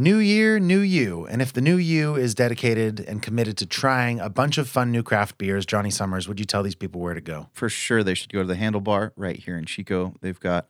New 0.00 0.16
year, 0.16 0.58
new 0.58 0.80
you. 0.80 1.26
And 1.26 1.42
if 1.42 1.52
the 1.52 1.60
new 1.60 1.76
you 1.76 2.14
is 2.16 2.34
dedicated 2.34 3.00
and 3.00 3.20
committed 3.20 3.58
to 3.58 3.66
trying 3.66 4.18
a 4.18 4.30
bunch 4.30 4.56
of 4.56 4.66
fun 4.66 4.90
new 4.90 5.02
craft 5.02 5.36
beers, 5.36 5.66
Johnny 5.66 5.90
Summers, 5.90 6.26
would 6.26 6.40
you 6.40 6.46
tell 6.46 6.62
these 6.62 6.74
people 6.74 7.02
where 7.02 7.12
to 7.12 7.20
go? 7.20 7.50
For 7.52 7.68
sure, 7.68 8.02
they 8.02 8.14
should 8.14 8.32
go 8.32 8.40
to 8.40 8.48
the 8.48 8.54
Handlebar 8.54 9.10
right 9.14 9.36
here 9.36 9.58
in 9.58 9.66
Chico. 9.66 10.14
They've 10.22 10.40
got 10.40 10.68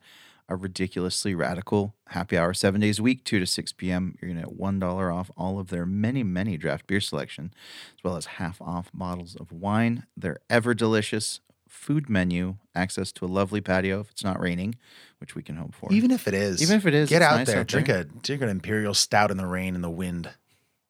a 0.48 0.56
ridiculously 0.56 1.36
radical 1.36 1.94
happy 2.08 2.36
hour 2.36 2.52
seven 2.52 2.80
days 2.80 2.98
a 2.98 3.04
week, 3.04 3.22
2 3.22 3.38
to 3.38 3.46
6 3.46 3.72
p.m. 3.74 4.18
You're 4.20 4.32
going 4.32 4.42
to 4.42 4.50
get 4.50 4.58
$1 4.58 5.14
off 5.14 5.30
all 5.36 5.60
of 5.60 5.68
their 5.68 5.86
many, 5.86 6.24
many 6.24 6.56
draft 6.56 6.88
beer 6.88 7.00
selection, 7.00 7.54
as 7.96 8.02
well 8.02 8.16
as 8.16 8.26
half 8.26 8.60
off 8.60 8.90
bottles 8.92 9.36
of 9.36 9.52
wine. 9.52 10.06
They're 10.16 10.40
ever 10.50 10.74
delicious 10.74 11.38
food 11.80 12.10
menu, 12.10 12.56
access 12.74 13.10
to 13.10 13.24
a 13.24 13.26
lovely 13.28 13.62
patio 13.62 14.00
if 14.00 14.10
it's 14.10 14.22
not 14.22 14.38
raining, 14.38 14.74
which 15.18 15.34
we 15.34 15.42
can 15.42 15.56
hope 15.56 15.74
for. 15.74 15.90
Even 15.90 16.10
if 16.10 16.28
it 16.28 16.34
is. 16.34 16.62
Even 16.62 16.76
if 16.76 16.84
it 16.86 16.92
is, 16.94 17.08
Get 17.08 17.22
out 17.22 17.36
nice 17.38 17.46
there. 17.46 17.60
out 17.60 17.66
drink 17.66 17.86
there. 17.86 18.00
a 18.00 18.04
drink 18.04 18.42
an 18.42 18.48
imperial 18.50 18.92
stout 18.92 19.30
in 19.30 19.38
the 19.38 19.46
rain 19.46 19.74
and 19.74 19.82
the 19.82 19.88
wind. 19.90 20.28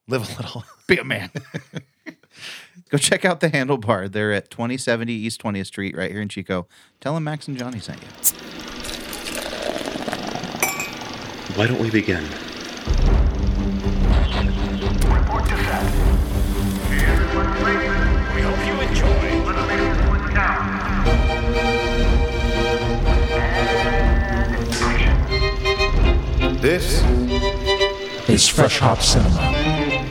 Live 0.09 0.29
a 0.29 0.43
little. 0.43 0.65
Be 0.89 0.97
a 0.99 1.05
man. 1.05 1.31
Go 2.91 2.99
check 2.99 3.25
out 3.25 3.39
the 3.39 3.49
Handlebar. 3.49 4.11
They're 4.11 4.33
at 4.33 4.51
2070 4.51 5.13
East 5.13 5.41
20th 5.41 5.67
Street 5.67 5.97
right 5.97 6.11
here 6.11 6.21
in 6.21 6.29
Chico. 6.29 6.67
Tell 7.01 7.15
them 7.15 7.23
Max 7.23 7.47
and 7.47 7.57
Johnny 7.57 7.79
sent 7.79 8.01
you. 8.03 8.09
Why 11.55 11.67
don't 11.69 11.79
we 11.81 11.91
begin? 11.91 12.25
Report 15.07 15.45
to 15.45 15.57
set. 15.57 15.85
Everyone 16.91 17.63
ready? 17.65 17.90
This 26.71 27.03
is 28.29 28.47
Fresh 28.47 28.79
Hop 28.79 29.01
Cinema. 29.01 30.07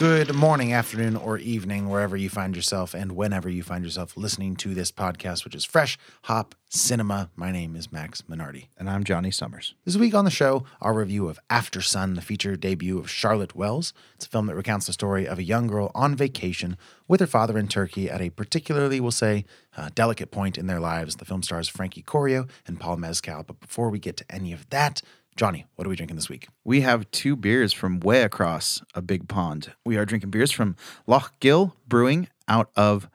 Good 0.00 0.34
morning, 0.34 0.72
afternoon, 0.72 1.14
or 1.14 1.38
evening, 1.38 1.88
wherever 1.88 2.16
you 2.16 2.28
find 2.28 2.56
yourself 2.56 2.92
and 2.92 3.12
whenever 3.12 3.48
you 3.48 3.62
find 3.62 3.84
yourself 3.84 4.16
listening 4.16 4.56
to 4.56 4.74
this 4.74 4.90
podcast, 4.90 5.44
which 5.44 5.54
is 5.54 5.64
Fresh 5.64 5.96
Hop 6.22 6.56
Cinema. 6.70 7.30
My 7.36 7.52
name 7.52 7.76
is 7.76 7.92
Max 7.92 8.22
Minardi. 8.22 8.66
And 8.78 8.90
I'm 8.90 9.04
Johnny 9.04 9.30
Summers. 9.30 9.74
This 9.84 9.96
week 9.96 10.12
on 10.12 10.24
the 10.24 10.30
show, 10.30 10.64
our 10.80 10.94
review 10.94 11.28
of 11.28 11.38
After 11.48 11.80
Sun, 11.80 12.14
the 12.14 12.22
feature 12.22 12.56
debut 12.56 12.98
of 12.98 13.08
Charlotte 13.08 13.54
Wells. 13.54 13.92
It's 14.16 14.26
a 14.26 14.28
film 14.28 14.46
that 14.46 14.56
recounts 14.56 14.86
the 14.86 14.92
story 14.92 15.28
of 15.28 15.38
a 15.38 15.44
young 15.44 15.68
girl 15.68 15.92
on 15.94 16.16
vacation 16.16 16.78
with 17.06 17.20
her 17.20 17.26
father 17.26 17.56
in 17.58 17.68
Turkey 17.68 18.10
at 18.10 18.20
a 18.20 18.30
particularly, 18.30 19.00
we'll 19.00 19.10
say, 19.12 19.44
uh, 19.76 19.90
delicate 19.94 20.30
point 20.30 20.58
in 20.58 20.66
their 20.66 20.80
lives. 20.80 21.16
The 21.16 21.24
film 21.24 21.42
stars 21.42 21.68
Frankie 21.68 22.02
Corio 22.02 22.46
and 22.66 22.80
Paul 22.80 22.96
Mescal. 22.96 23.44
But 23.44 23.60
before 23.60 23.90
we 23.90 23.98
get 23.98 24.16
to 24.16 24.24
any 24.30 24.52
of 24.52 24.68
that, 24.70 25.02
Johnny, 25.40 25.64
what 25.74 25.86
are 25.86 25.88
we 25.88 25.96
drinking 25.96 26.16
this 26.16 26.28
week? 26.28 26.48
We 26.64 26.82
have 26.82 27.10
two 27.12 27.34
beers 27.34 27.72
from 27.72 27.98
way 28.00 28.24
across 28.24 28.82
a 28.94 29.00
big 29.00 29.26
pond. 29.26 29.72
We 29.86 29.96
are 29.96 30.04
drinking 30.04 30.28
beers 30.28 30.50
from 30.50 30.76
Lough 31.06 31.28
Gill 31.40 31.74
Brewing 31.88 32.28
out 32.46 32.70
of 32.76 33.08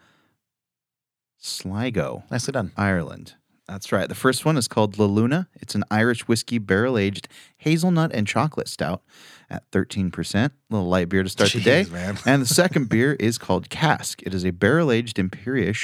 Sligo, 1.37 2.23
Nicely 2.31 2.51
done. 2.51 2.71
Ireland. 2.75 3.35
That's 3.67 3.91
right. 3.91 4.09
The 4.09 4.15
first 4.15 4.43
one 4.43 4.57
is 4.57 4.67
called 4.67 4.97
La 4.97 5.05
Luna. 5.05 5.49
It's 5.53 5.75
an 5.75 5.83
Irish 5.91 6.27
whiskey 6.27 6.57
barrel 6.57 6.97
aged 6.97 7.27
hazelnut 7.57 8.11
and 8.11 8.25
chocolate 8.25 8.69
stout 8.69 9.03
at 9.47 9.69
13%. 9.69 10.45
A 10.45 10.51
little 10.71 10.89
light 10.89 11.09
beer 11.09 11.21
to 11.21 11.29
start 11.29 11.51
the 11.51 11.61
day. 11.61 11.85
Man. 11.91 12.17
and 12.25 12.41
the 12.41 12.47
second 12.47 12.89
beer 12.89 13.13
is 13.19 13.37
called 13.37 13.69
Cask. 13.69 14.23
It 14.23 14.33
is 14.33 14.43
a 14.43 14.51
barrel 14.51 14.91
aged 14.91 15.19
Imperial 15.19 15.75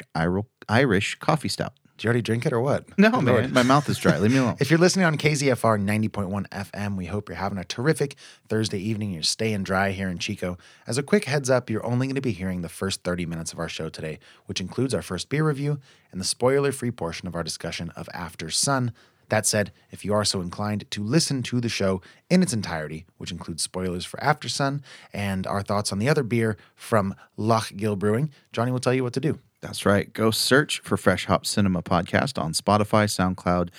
Irish 0.67 1.15
coffee 1.19 1.49
stout. 1.49 1.73
Did 2.01 2.05
you 2.05 2.07
already 2.07 2.21
drink 2.23 2.47
it 2.47 2.51
or 2.51 2.59
what? 2.59 2.97
No, 2.97 3.11
Good 3.11 3.21
man. 3.21 3.35
Lord. 3.35 3.53
My 3.53 3.61
mouth 3.61 3.87
is 3.87 3.99
dry. 3.99 4.17
Leave 4.17 4.31
me 4.31 4.39
alone. 4.39 4.55
If 4.59 4.71
you're 4.71 4.79
listening 4.79 5.05
on 5.05 5.19
KZFR 5.19 5.79
90.1 6.09 6.49
FM, 6.49 6.97
we 6.97 7.05
hope 7.05 7.29
you're 7.29 7.35
having 7.35 7.59
a 7.59 7.63
terrific 7.63 8.15
Thursday 8.49 8.79
evening. 8.79 9.11
You're 9.11 9.21
staying 9.21 9.61
dry 9.65 9.91
here 9.91 10.09
in 10.09 10.17
Chico. 10.17 10.57
As 10.87 10.97
a 10.97 11.03
quick 11.03 11.25
heads 11.25 11.47
up, 11.47 11.69
you're 11.69 11.85
only 11.85 12.07
going 12.07 12.15
to 12.15 12.21
be 12.21 12.31
hearing 12.31 12.63
the 12.63 12.69
first 12.69 13.03
30 13.03 13.27
minutes 13.27 13.53
of 13.53 13.59
our 13.59 13.69
show 13.69 13.87
today, 13.87 14.17
which 14.47 14.59
includes 14.59 14.95
our 14.95 15.03
first 15.03 15.29
beer 15.29 15.45
review 15.45 15.79
and 16.11 16.19
the 16.19 16.25
spoiler 16.25 16.71
free 16.71 16.89
portion 16.89 17.27
of 17.27 17.35
our 17.35 17.43
discussion 17.43 17.91
of 17.91 18.09
After 18.15 18.49
Sun. 18.49 18.93
That 19.29 19.45
said, 19.45 19.71
if 19.91 20.03
you 20.03 20.11
are 20.15 20.25
so 20.25 20.41
inclined 20.41 20.89
to 20.89 21.03
listen 21.03 21.43
to 21.43 21.61
the 21.61 21.69
show 21.69 22.01
in 22.31 22.41
its 22.41 22.51
entirety, 22.51 23.05
which 23.19 23.31
includes 23.31 23.61
spoilers 23.61 24.05
for 24.05 24.19
After 24.23 24.49
Sun 24.49 24.81
and 25.13 25.45
our 25.45 25.61
thoughts 25.61 25.91
on 25.91 25.99
the 25.99 26.09
other 26.09 26.23
beer 26.23 26.57
from 26.73 27.13
Lough 27.37 27.61
Gill 27.75 27.95
Brewing, 27.95 28.31
Johnny 28.51 28.71
will 28.71 28.79
tell 28.79 28.95
you 28.95 29.03
what 29.03 29.13
to 29.13 29.19
do. 29.19 29.37
That's 29.61 29.85
right. 29.85 30.11
Go 30.11 30.31
search 30.31 30.79
for 30.79 30.97
Fresh 30.97 31.25
Hop 31.27 31.45
Cinema 31.45 31.83
Podcast 31.83 32.41
on 32.41 32.53
Spotify, 32.53 33.05
SoundCloud, 33.05 33.69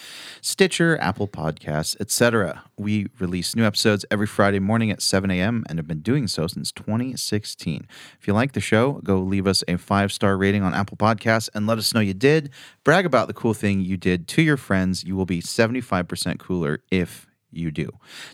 Stitcher, 0.41 0.97
Apple 1.01 1.27
Podcasts, 1.27 2.01
etc. 2.01 2.63
We 2.79 3.09
release 3.19 3.57
new 3.57 3.65
episodes 3.65 4.05
every 4.09 4.29
Friday 4.29 4.61
morning 4.61 4.93
at 4.93 5.03
7 5.03 5.29
a.m. 5.33 5.65
and 5.69 5.81
have 5.81 5.89
been 5.89 6.01
doing 6.01 6.29
so 6.29 6.47
since 6.47 6.71
2016. 6.71 7.85
If 8.21 8.29
you 8.29 8.33
like 8.33 8.53
the 8.53 8.61
show, 8.61 9.01
go 9.03 9.19
leave 9.19 9.49
us 9.49 9.65
a 9.67 9.77
five 9.77 10.13
star 10.13 10.37
rating 10.37 10.63
on 10.63 10.73
Apple 10.73 10.97
Podcasts 10.97 11.51
and 11.53 11.67
let 11.67 11.79
us 11.79 11.93
know 11.93 12.01
you 12.01 12.15
did. 12.15 12.51
Brag 12.85 13.05
about 13.05 13.27
the 13.27 13.35
cool 13.35 13.55
thing 13.55 13.81
you 13.81 13.97
did 13.97 14.29
to 14.29 14.43
your 14.43 14.57
friends. 14.57 15.03
You 15.03 15.17
will 15.17 15.27
be 15.27 15.43
75% 15.43 16.39
cooler 16.39 16.79
if 16.93 17.27
you 17.53 17.71
do. 17.71 17.89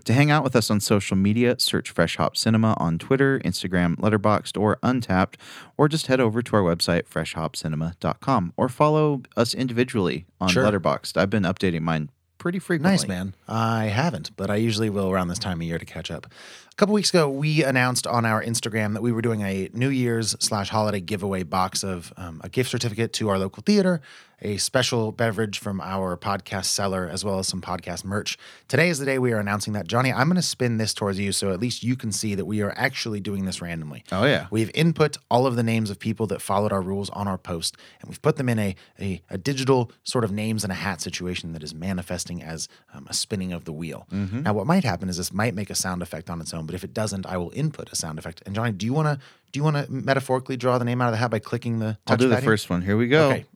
To 0.05 0.13
hang 0.13 0.31
out 0.31 0.45
with 0.45 0.55
us 0.57 0.71
on 0.71 0.81
social 0.81 1.17
media, 1.17 1.57
search 1.59 1.91
Fresh 1.91 2.17
Hop 2.17 2.37
Cinema 2.37 2.75
on 2.79 2.99
Twitter, 2.99 3.39
Instagram, 3.41 3.97
Letterboxd, 3.97 4.61
or 4.61 4.77
Untappd, 4.83 5.35
or 5.77 5.89
just 5.89 6.07
head 6.07 6.21
over 6.21 6.43
to 6.43 6.57
our 6.57 6.63
website, 6.63 7.03
freshhopcinema.com, 7.07 8.53
or 8.57 8.69
follow 8.69 9.23
us 9.37 9.55
individually 9.55 10.27
on 10.41 10.49
Sure. 10.49 10.65
Letterboxd. 10.65 11.17
I've 11.17 11.31
been 11.31 11.43
updating 11.45 11.81
mine 11.83 12.11
pretty 12.39 12.59
frequently. 12.61 12.93
Nice, 12.93 13.09
man. 13.09 13.35
I 13.49 13.87
haven't, 13.87 14.37
but 14.37 14.49
I 14.51 14.57
usually 14.57 14.91
will 14.91 15.11
around 15.11 15.29
this 15.29 15.41
time 15.41 15.61
of 15.61 15.67
year 15.67 15.79
to 15.79 15.85
catch 15.85 16.11
up. 16.11 16.27
A 16.71 16.75
couple 16.77 16.95
weeks 16.95 17.11
ago, 17.11 17.29
we 17.29 17.65
announced 17.65 18.07
on 18.07 18.25
our 18.25 18.43
Instagram 18.43 18.95
that 18.95 19.03
we 19.03 19.11
were 19.11 19.23
doing 19.23 19.41
a 19.43 19.69
New 19.73 19.89
Year's 19.89 20.37
slash 20.39 20.69
holiday 20.69 21.01
giveaway 21.01 21.43
box 21.43 21.83
of 21.83 22.13
um, 22.17 22.41
a 22.45 22.49
gift 22.49 22.71
certificate 22.71 23.13
to 23.15 23.29
our 23.29 23.39
local 23.39 23.65
theater, 23.67 24.01
a 24.41 24.57
special 24.57 25.13
beverage 25.13 25.59
from 25.59 25.81
our 25.81 26.17
podcast 26.17 26.67
cellar, 26.67 27.09
as 27.09 27.25
well 27.25 27.39
as 27.39 27.49
some 27.49 27.61
podcast 27.61 28.05
merch. 28.05 28.39
Today 28.69 28.89
is 28.89 28.99
the 28.99 29.07
day 29.07 29.19
we 29.19 29.33
are 29.33 29.41
announcing 29.41 29.73
that. 29.73 29.87
Johnny, 29.87 30.13
I'm 30.13 30.29
going 30.29 30.37
to 30.37 30.43
spin 30.43 30.79
this 30.79 30.95
towards 30.95 31.19
you 31.19 31.33
so 31.33 31.51
at 31.53 31.61
least 31.61 31.83
you 31.83 31.97
can 31.97 32.13
see 32.13 32.35
that 32.35 32.45
we 32.45 32.63
are 32.63 32.73
actually 32.77 33.21
doing 33.21 33.45
this 33.45 33.61
randomly. 33.61 34.05
Oh, 34.13 34.25
yeah. 34.25 34.47
We've 34.51 34.71
input 34.75 35.17
all 35.31 35.47
of 35.47 35.57
the 35.57 35.63
names 35.63 35.91
of 35.91 35.99
people 35.99 36.27
that 36.29 36.41
followed 36.41 36.73
our 36.73 36.81
rules 36.81 37.11
on 37.11 37.27
our 37.27 37.39
post, 37.39 37.77
and 38.01 38.09
we've 38.09 38.23
put 38.23 38.37
them 38.37 38.49
in 38.49 38.59
a, 38.59 38.77
a, 39.01 39.23
a 39.31 39.39
digital 39.39 39.91
sort 40.05 40.25
of 40.25 40.31
names 40.31 40.65
in 40.65 40.71
a 40.71 40.75
hat 40.75 41.01
situation 41.01 41.53
that 41.53 41.63
is 41.63 41.75
manifesting 41.75 42.43
as 42.43 42.69
um, 42.95 43.07
a 43.09 43.15
spinning 43.15 43.53
of 43.53 43.65
the 43.65 43.73
wheel. 43.73 44.07
Mm-hmm. 44.13 44.43
Now, 44.43 44.53
what 44.53 44.67
might 44.67 44.85
happen 44.85 45.09
is 45.09 45.17
this 45.17 45.33
might 45.33 45.55
make 45.55 45.71
a 45.71 45.75
sound 45.75 46.03
effect 46.03 46.31
on 46.31 46.41
its 46.41 46.55
own, 46.55 46.67
but 46.67 46.75
if 46.75 46.85
it 46.85 46.95
doesn't, 46.95 47.27
I 47.27 47.37
will 47.37 47.51
input 47.55 47.91
a 47.91 47.97
sound 47.97 48.19
effect. 48.19 48.43
And 48.47 48.55
Johnny, 48.55 48.73
do 48.73 48.87
you 48.87 48.93
want 48.93 49.09
to 49.09 49.19
do 49.51 49.59
you 49.59 49.65
want 49.65 49.77
to 49.77 49.91
metaphorically 49.91 50.57
draw 50.57 50.79
the 50.79 50.85
name 50.85 51.01
out 51.01 51.07
of 51.07 51.13
the 51.13 51.17
hat 51.17 51.31
by 51.31 51.39
clicking 51.39 51.79
the? 51.79 51.97
I'll 52.07 52.17
do 52.17 52.29
the 52.29 52.37
here? 52.37 52.45
first 52.45 52.69
one. 52.69 52.83
Here 52.83 52.97
we 52.97 53.09
go. 53.09 53.31
Okay. 53.31 53.47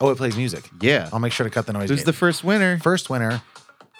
Oh, 0.00 0.10
it 0.10 0.16
plays 0.16 0.36
music. 0.36 0.68
Yeah. 0.80 1.08
I'll 1.12 1.20
make 1.20 1.32
sure 1.32 1.44
to 1.44 1.50
cut 1.50 1.66
the 1.66 1.72
noise. 1.72 1.88
Who's 1.88 2.00
gate. 2.00 2.06
the 2.06 2.12
first 2.12 2.44
winner? 2.44 2.78
first 2.78 3.10
winner? 3.10 3.42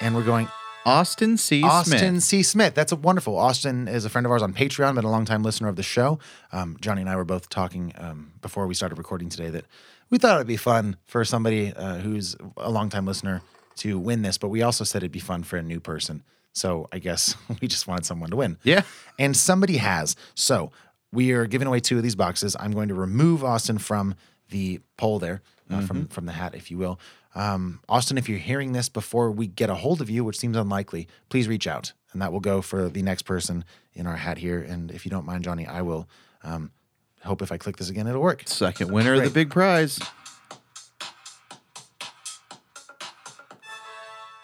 And 0.00 0.14
we're 0.14 0.24
going 0.24 0.48
Austin 0.84 1.36
C. 1.36 1.60
Smith. 1.60 1.72
Austin 1.72 1.98
Smith. 1.98 2.22
C. 2.22 2.42
Smith. 2.42 2.74
That's 2.74 2.92
a 2.92 2.96
wonderful. 2.96 3.38
Austin 3.38 3.88
is 3.88 4.04
a 4.04 4.10
friend 4.10 4.26
of 4.26 4.32
ours 4.32 4.42
on 4.42 4.52
Patreon, 4.52 4.96
been 4.96 5.04
a 5.04 5.10
longtime 5.10 5.42
listener 5.42 5.68
of 5.68 5.76
the 5.76 5.82
show. 5.82 6.18
Um, 6.52 6.76
Johnny 6.80 7.00
and 7.00 7.08
I 7.10 7.16
were 7.16 7.24
both 7.24 7.48
talking 7.48 7.92
um, 7.96 8.32
before 8.42 8.66
we 8.66 8.74
started 8.74 8.98
recording 8.98 9.28
today 9.28 9.50
that 9.50 9.64
we 10.10 10.18
thought 10.18 10.36
it'd 10.36 10.46
be 10.46 10.56
fun 10.56 10.96
for 11.06 11.24
somebody 11.24 11.72
uh, 11.72 11.98
who's 11.98 12.36
a 12.56 12.70
longtime 12.70 13.06
listener 13.06 13.42
to 13.76 13.98
win 13.98 14.22
this, 14.22 14.38
but 14.38 14.48
we 14.48 14.62
also 14.62 14.84
said 14.84 15.02
it'd 15.02 15.12
be 15.12 15.18
fun 15.18 15.42
for 15.42 15.56
a 15.56 15.62
new 15.62 15.80
person. 15.80 16.22
So 16.52 16.88
I 16.92 16.98
guess 16.98 17.34
we 17.60 17.68
just 17.68 17.86
wanted 17.86 18.04
someone 18.04 18.30
to 18.30 18.36
win. 18.36 18.58
Yeah. 18.62 18.82
And 19.18 19.36
somebody 19.36 19.78
has. 19.78 20.16
So 20.34 20.70
we 21.12 21.32
are 21.32 21.46
giving 21.46 21.66
away 21.66 21.80
two 21.80 21.96
of 21.96 22.02
these 22.02 22.14
boxes. 22.14 22.56
I'm 22.58 22.72
going 22.72 22.88
to 22.88 22.94
remove 22.94 23.44
Austin 23.44 23.78
from 23.78 24.14
the 24.50 24.80
poll 24.96 25.18
there, 25.18 25.42
uh, 25.70 25.80
from 25.80 26.08
from 26.08 26.26
the 26.26 26.32
hat, 26.32 26.54
if 26.54 26.70
you 26.70 26.78
will. 26.78 26.98
Um, 27.34 27.80
Austin, 27.88 28.16
if 28.18 28.28
you're 28.28 28.38
hearing 28.38 28.72
this 28.72 28.88
before 28.88 29.30
we 29.30 29.46
get 29.46 29.70
a 29.70 29.74
hold 29.74 30.00
of 30.00 30.08
you, 30.08 30.24
which 30.24 30.38
seems 30.38 30.56
unlikely, 30.56 31.08
please 31.28 31.48
reach 31.48 31.66
out, 31.66 31.92
and 32.12 32.22
that 32.22 32.32
will 32.32 32.40
go 32.40 32.62
for 32.62 32.88
the 32.88 33.02
next 33.02 33.22
person 33.22 33.64
in 33.94 34.06
our 34.06 34.16
hat 34.16 34.38
here. 34.38 34.60
And 34.60 34.90
if 34.90 35.04
you 35.04 35.10
don't 35.10 35.26
mind, 35.26 35.44
Johnny, 35.44 35.66
I 35.66 35.82
will 35.82 36.08
um, 36.42 36.70
hope 37.24 37.42
if 37.42 37.50
I 37.50 37.56
click 37.56 37.76
this 37.76 37.90
again, 37.90 38.06
it'll 38.06 38.22
work. 38.22 38.42
Second 38.46 38.92
winner 38.92 39.14
of 39.14 39.24
the 39.24 39.30
big 39.30 39.50
prize. 39.50 39.98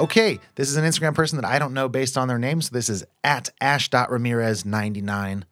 Okay, 0.00 0.41
this 0.55 0.71
is 0.71 0.77
an 0.77 0.85
Instagram 0.85 1.15
person 1.15 1.37
that 1.37 1.44
I 1.44 1.59
don't 1.59 1.75
know 1.75 1.87
based 1.87 2.17
on 2.17 2.27
their 2.27 2.39
name. 2.39 2.62
So 2.62 2.71
this 2.73 2.89
is 2.89 3.05
at 3.23 3.50
ash.ramirez99, 3.61 5.43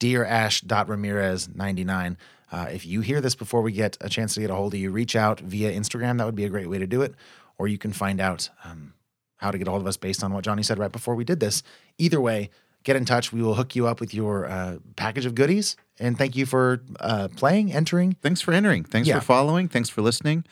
dear 0.00 0.24
ash.ramirez99. 0.24 2.16
Uh, 2.54 2.66
if 2.76 2.82
you 2.86 3.00
hear 3.00 3.20
this 3.20 3.34
before 3.34 3.62
we 3.62 3.72
get 3.72 3.96
a 4.00 4.08
chance 4.08 4.34
to 4.34 4.40
get 4.40 4.50
a 4.50 4.54
hold 4.54 4.72
of 4.74 4.78
you, 4.80 4.90
reach 4.90 5.14
out 5.16 5.40
via 5.40 5.72
Instagram. 5.72 6.18
That 6.18 6.26
would 6.26 6.36
be 6.42 6.44
a 6.44 6.48
great 6.48 6.68
way 6.72 6.78
to 6.78 6.86
do 6.86 7.02
it. 7.02 7.12
Or 7.58 7.66
you 7.66 7.78
can 7.78 7.92
find 7.92 8.20
out 8.20 8.48
um, 8.64 8.94
how 9.36 9.50
to 9.50 9.58
get 9.58 9.66
a 9.66 9.70
hold 9.70 9.82
of 9.82 9.88
us 9.88 9.96
based 9.96 10.22
on 10.24 10.32
what 10.32 10.44
Johnny 10.44 10.62
said 10.62 10.78
right 10.78 10.92
before 10.92 11.14
we 11.16 11.24
did 11.24 11.40
this. 11.40 11.62
Either 11.98 12.20
way, 12.20 12.50
get 12.84 12.94
in 12.96 13.04
touch. 13.04 13.32
We 13.32 13.42
will 13.42 13.54
hook 13.54 13.74
you 13.74 13.86
up 13.88 13.98
with 14.00 14.12
your 14.14 14.46
uh, 14.46 14.76
package 14.94 15.26
of 15.26 15.34
goodies. 15.34 15.76
And 15.98 16.16
thank 16.16 16.36
you 16.36 16.46
for 16.46 16.80
uh, 17.00 17.28
playing, 17.36 17.72
entering. 17.72 18.16
Thanks 18.22 18.40
for 18.40 18.52
entering. 18.52 18.84
Thanks 18.84 19.08
Yeah. 19.08 19.18
for 19.18 19.24
following. 19.24 19.66
Thanks 19.68 19.88
for 19.88 20.02
listening. 20.02 20.44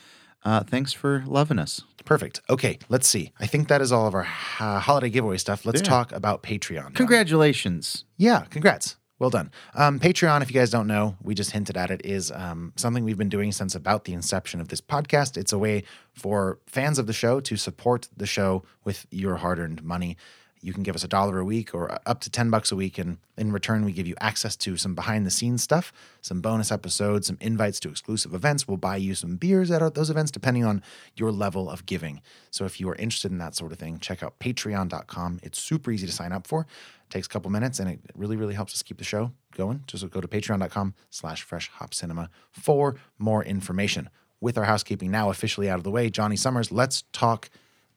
Uh, 0.45 0.65
thanks 0.65 0.93
for 0.93 1.23
loving 1.27 1.59
us. 1.61 1.83
Perfect. 2.05 2.41
Okay, 2.51 2.79
let's 2.89 3.07
see. 3.07 3.31
I 3.39 3.47
think 3.47 3.69
that 3.69 3.81
is 3.81 3.93
all 3.93 4.09
of 4.09 4.15
our 4.15 4.27
uh, 4.59 4.81
holiday 4.81 5.09
giveaway 5.09 5.37
stuff. 5.39 5.65
Let's 5.65 5.81
Yeah. 5.83 5.89
talk 5.89 6.11
about 6.11 6.43
Patreon. 6.43 6.95
Congratulations. 6.95 8.05
Yeah, 8.17 8.47
congrats. 8.51 8.97
Well 9.23 9.31
done. 9.31 9.53
Um, 9.77 10.01
Patreon, 10.01 10.43
if 10.43 10.51
you 10.51 10.59
guys 10.59 10.71
don't 10.71 10.89
know, 10.89 11.17
we 11.23 11.37
just 11.37 11.53
hinted 11.53 11.77
at 11.77 11.93
it, 11.93 12.01
is 12.05 12.33
um, 12.33 12.73
something 12.75 13.05
we've 13.05 13.17
been 13.17 13.29
doing 13.29 13.53
since 13.53 13.77
about 13.77 14.03
the 14.03 14.15
inception 14.15 14.61
of 14.61 14.67
this 14.67 14.81
podcast. 14.81 15.37
It's 15.37 15.53
a 15.53 15.59
way 15.59 15.85
for 16.13 16.59
fans 16.67 16.99
of 16.99 17.07
the 17.07 17.13
show 17.13 17.39
to 17.39 17.57
support 17.57 18.09
the 18.17 18.27
show 18.27 18.65
with 18.83 19.07
your 19.13 19.37
hard 19.37 19.61
earned 19.61 19.85
money. 19.85 20.17
You 20.63 20.73
can 20.73 20.85
give 20.85 20.95
us 20.95 21.03
a 21.03 21.09
dollar 21.09 21.41
a 21.41 21.45
week 21.45 21.75
or 21.75 21.99
up 22.07 22.21
to 22.21 22.31
10 22.31 22.49
bucks 22.49 22.71
a 22.71 22.77
week. 22.77 22.97
And 22.97 23.19
in 23.37 23.51
return, 23.51 23.85
we 23.85 23.91
give 23.93 24.07
you 24.07 24.15
access 24.21 24.55
to 24.57 24.77
some 24.77 24.95
behind 24.95 25.27
the 25.27 25.31
scenes 25.31 25.63
stuff, 25.63 25.93
some 26.21 26.41
bonus 26.41 26.71
episodes, 26.71 27.27
some 27.27 27.37
invites 27.41 27.81
to 27.81 27.89
exclusive 27.89 28.33
events. 28.33 28.69
We'll 28.69 28.77
buy 28.77 28.97
you 28.97 29.17
some 29.17 29.37
beers 29.37 29.73
at 29.73 29.95
those 29.95 30.09
events, 30.09 30.31
depending 30.31 30.65
on 30.65 30.83
your 31.17 31.33
level 31.33 31.69
of 31.69 31.85
giving. 31.85 32.23
So 32.51 32.65
if 32.65 32.81
you 32.81 32.89
are 32.89 32.95
interested 32.95 33.33
in 33.33 33.39
that 33.39 33.57
sort 33.57 33.73
of 33.73 33.79
thing, 33.79 33.99
check 33.99 34.23
out 34.23 34.39
patreon.com. 34.39 35.41
It's 35.43 35.61
super 35.61 35.91
easy 35.91 36.07
to 36.07 36.13
sign 36.13 36.31
up 36.31 36.47
for. 36.47 36.61
It 36.61 37.11
takes 37.11 37.27
a 37.27 37.31
couple 37.31 37.51
minutes 37.51 37.81
and 37.81 37.91
it 37.91 37.99
really, 38.15 38.37
really 38.37 38.55
helps 38.55 38.73
us 38.73 38.83
keep 38.83 38.99
the 38.99 39.05
show 39.05 39.33
going. 39.57 39.83
Just 39.89 40.09
go 40.11 40.21
to 40.21 40.29
patreon.com 40.29 40.95
slash 41.11 41.43
fresh 41.43 41.71
hop 41.71 41.93
cinema 41.93 42.31
for 42.53 42.95
more 43.19 43.43
information. 43.45 44.09
With 44.41 44.59
our 44.59 44.65
housekeeping 44.65 45.11
now 45.11 45.31
officially 45.31 45.71
out 45.71 45.79
of 45.79 45.85
the 45.85 45.91
way, 45.91 46.11
Johnny 46.11 46.37
Summers, 46.37 46.73
let's 46.73 47.05
talk 47.13 47.49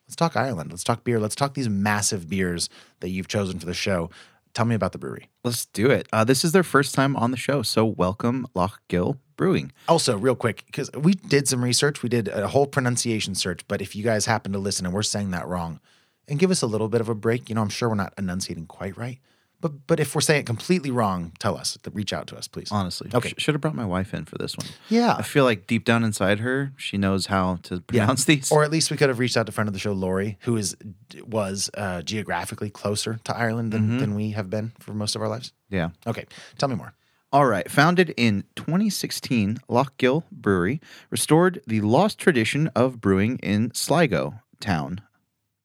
Let's 0.07 0.15
talk 0.15 0.35
Ireland. 0.35 0.71
Let's 0.71 0.83
talk 0.83 1.03
beer. 1.03 1.19
Let's 1.19 1.35
talk 1.35 1.55
these 1.55 1.69
massive 1.69 2.29
beers 2.29 2.69
that 2.99 3.09
you've 3.09 3.27
chosen 3.27 3.59
for 3.59 3.65
the 3.65 3.73
show. 3.73 4.09
Tell 4.53 4.65
me 4.65 4.75
about 4.75 4.91
the 4.91 4.97
brewery. 4.97 5.29
Let's 5.43 5.65
do 5.65 5.89
it. 5.89 6.07
Uh, 6.13 6.23
this 6.23 6.45
is 6.45 6.51
their 6.51 6.63
first 6.63 6.95
time 6.95 7.15
on 7.15 7.31
the 7.31 7.37
show, 7.37 7.61
so 7.61 7.83
welcome 7.83 8.47
Lough 8.53 8.71
Gill 8.87 9.19
Brewing. 9.35 9.71
Also, 9.89 10.17
real 10.17 10.35
quick, 10.35 10.63
because 10.67 10.89
we 10.93 11.13
did 11.13 11.47
some 11.47 11.63
research, 11.63 12.03
we 12.03 12.09
did 12.09 12.29
a 12.29 12.47
whole 12.47 12.67
pronunciation 12.67 13.35
search. 13.35 13.67
But 13.67 13.81
if 13.81 13.95
you 13.95 14.03
guys 14.03 14.25
happen 14.25 14.53
to 14.53 14.59
listen 14.59 14.85
and 14.85 14.95
we're 14.95 15.03
saying 15.03 15.31
that 15.31 15.47
wrong, 15.47 15.79
and 16.27 16.39
give 16.39 16.51
us 16.51 16.61
a 16.61 16.67
little 16.67 16.87
bit 16.87 17.01
of 17.01 17.09
a 17.09 17.15
break, 17.15 17.49
you 17.49 17.55
know, 17.55 17.61
I'm 17.61 17.69
sure 17.69 17.89
we're 17.89 17.95
not 17.95 18.13
enunciating 18.17 18.67
quite 18.67 18.97
right. 18.97 19.19
But 19.65 19.87
but 19.87 19.99
if 19.99 20.13
we're 20.13 20.21
saying 20.21 20.41
it 20.41 20.45
completely 20.45 20.91
wrong, 20.91 21.31
tell 21.39 21.57
us. 21.57 21.75
Reach 21.91 22.13
out 22.13 22.27
to 22.27 22.37
us, 22.37 22.47
please. 22.47 22.67
Honestly, 22.71 23.09
Okay. 23.11 23.29
Sh- 23.29 23.33
should 23.41 23.55
have 23.55 23.61
brought 23.61 23.73
my 23.73 23.85
wife 23.85 24.13
in 24.13 24.25
for 24.25 24.37
this 24.37 24.55
one. 24.55 24.67
Yeah. 24.89 25.15
I 25.17 25.23
feel 25.23 25.43
like 25.43 25.65
deep 25.65 25.85
down 25.85 26.03
inside 26.03 26.37
her, 26.41 26.71
she 26.77 26.97
knows 26.99 27.25
how 27.25 27.57
to 27.63 27.81
pronounce 27.81 28.25
these. 28.29 28.51
Or 28.51 28.63
at 28.63 28.69
least 28.69 28.91
we 28.91 28.97
could 28.97 29.09
have 29.09 29.17
reached 29.17 29.35
out 29.37 29.47
to 29.47 29.51
friend 29.51 29.67
of 29.67 29.73
the 29.73 29.79
show, 29.79 29.93
Lori, 29.93 30.37
who 30.41 30.55
is 30.55 30.77
was 31.25 31.71
uh, 31.75 32.03
geographically 32.03 32.69
closer 32.69 33.19
to 33.23 33.35
Ireland 33.35 33.73
than, 33.73 33.97
than 33.97 34.13
we 34.13 34.31
have 34.31 34.51
been 34.51 34.71
for 34.79 34.93
most 34.93 35.15
of 35.15 35.23
our 35.23 35.29
lives. 35.29 35.51
yeah. 35.71 35.89
Okay, 36.05 36.25
tell 36.59 36.69
me 36.69 36.75
more. 36.75 36.93
All 37.33 37.47
right. 37.47 37.69
Founded 37.71 38.13
in 38.17 38.43
2016, 38.55 39.57
Lough 39.67 39.87
Gill 39.97 40.25
Brewery 40.31 40.79
restored 41.09 41.59
the 41.65 41.81
lost 41.81 42.19
tradition 42.19 42.69
of 42.75 43.01
brewing 43.01 43.39
in 43.39 43.73
Sligo 43.73 44.35
town. 44.59 45.01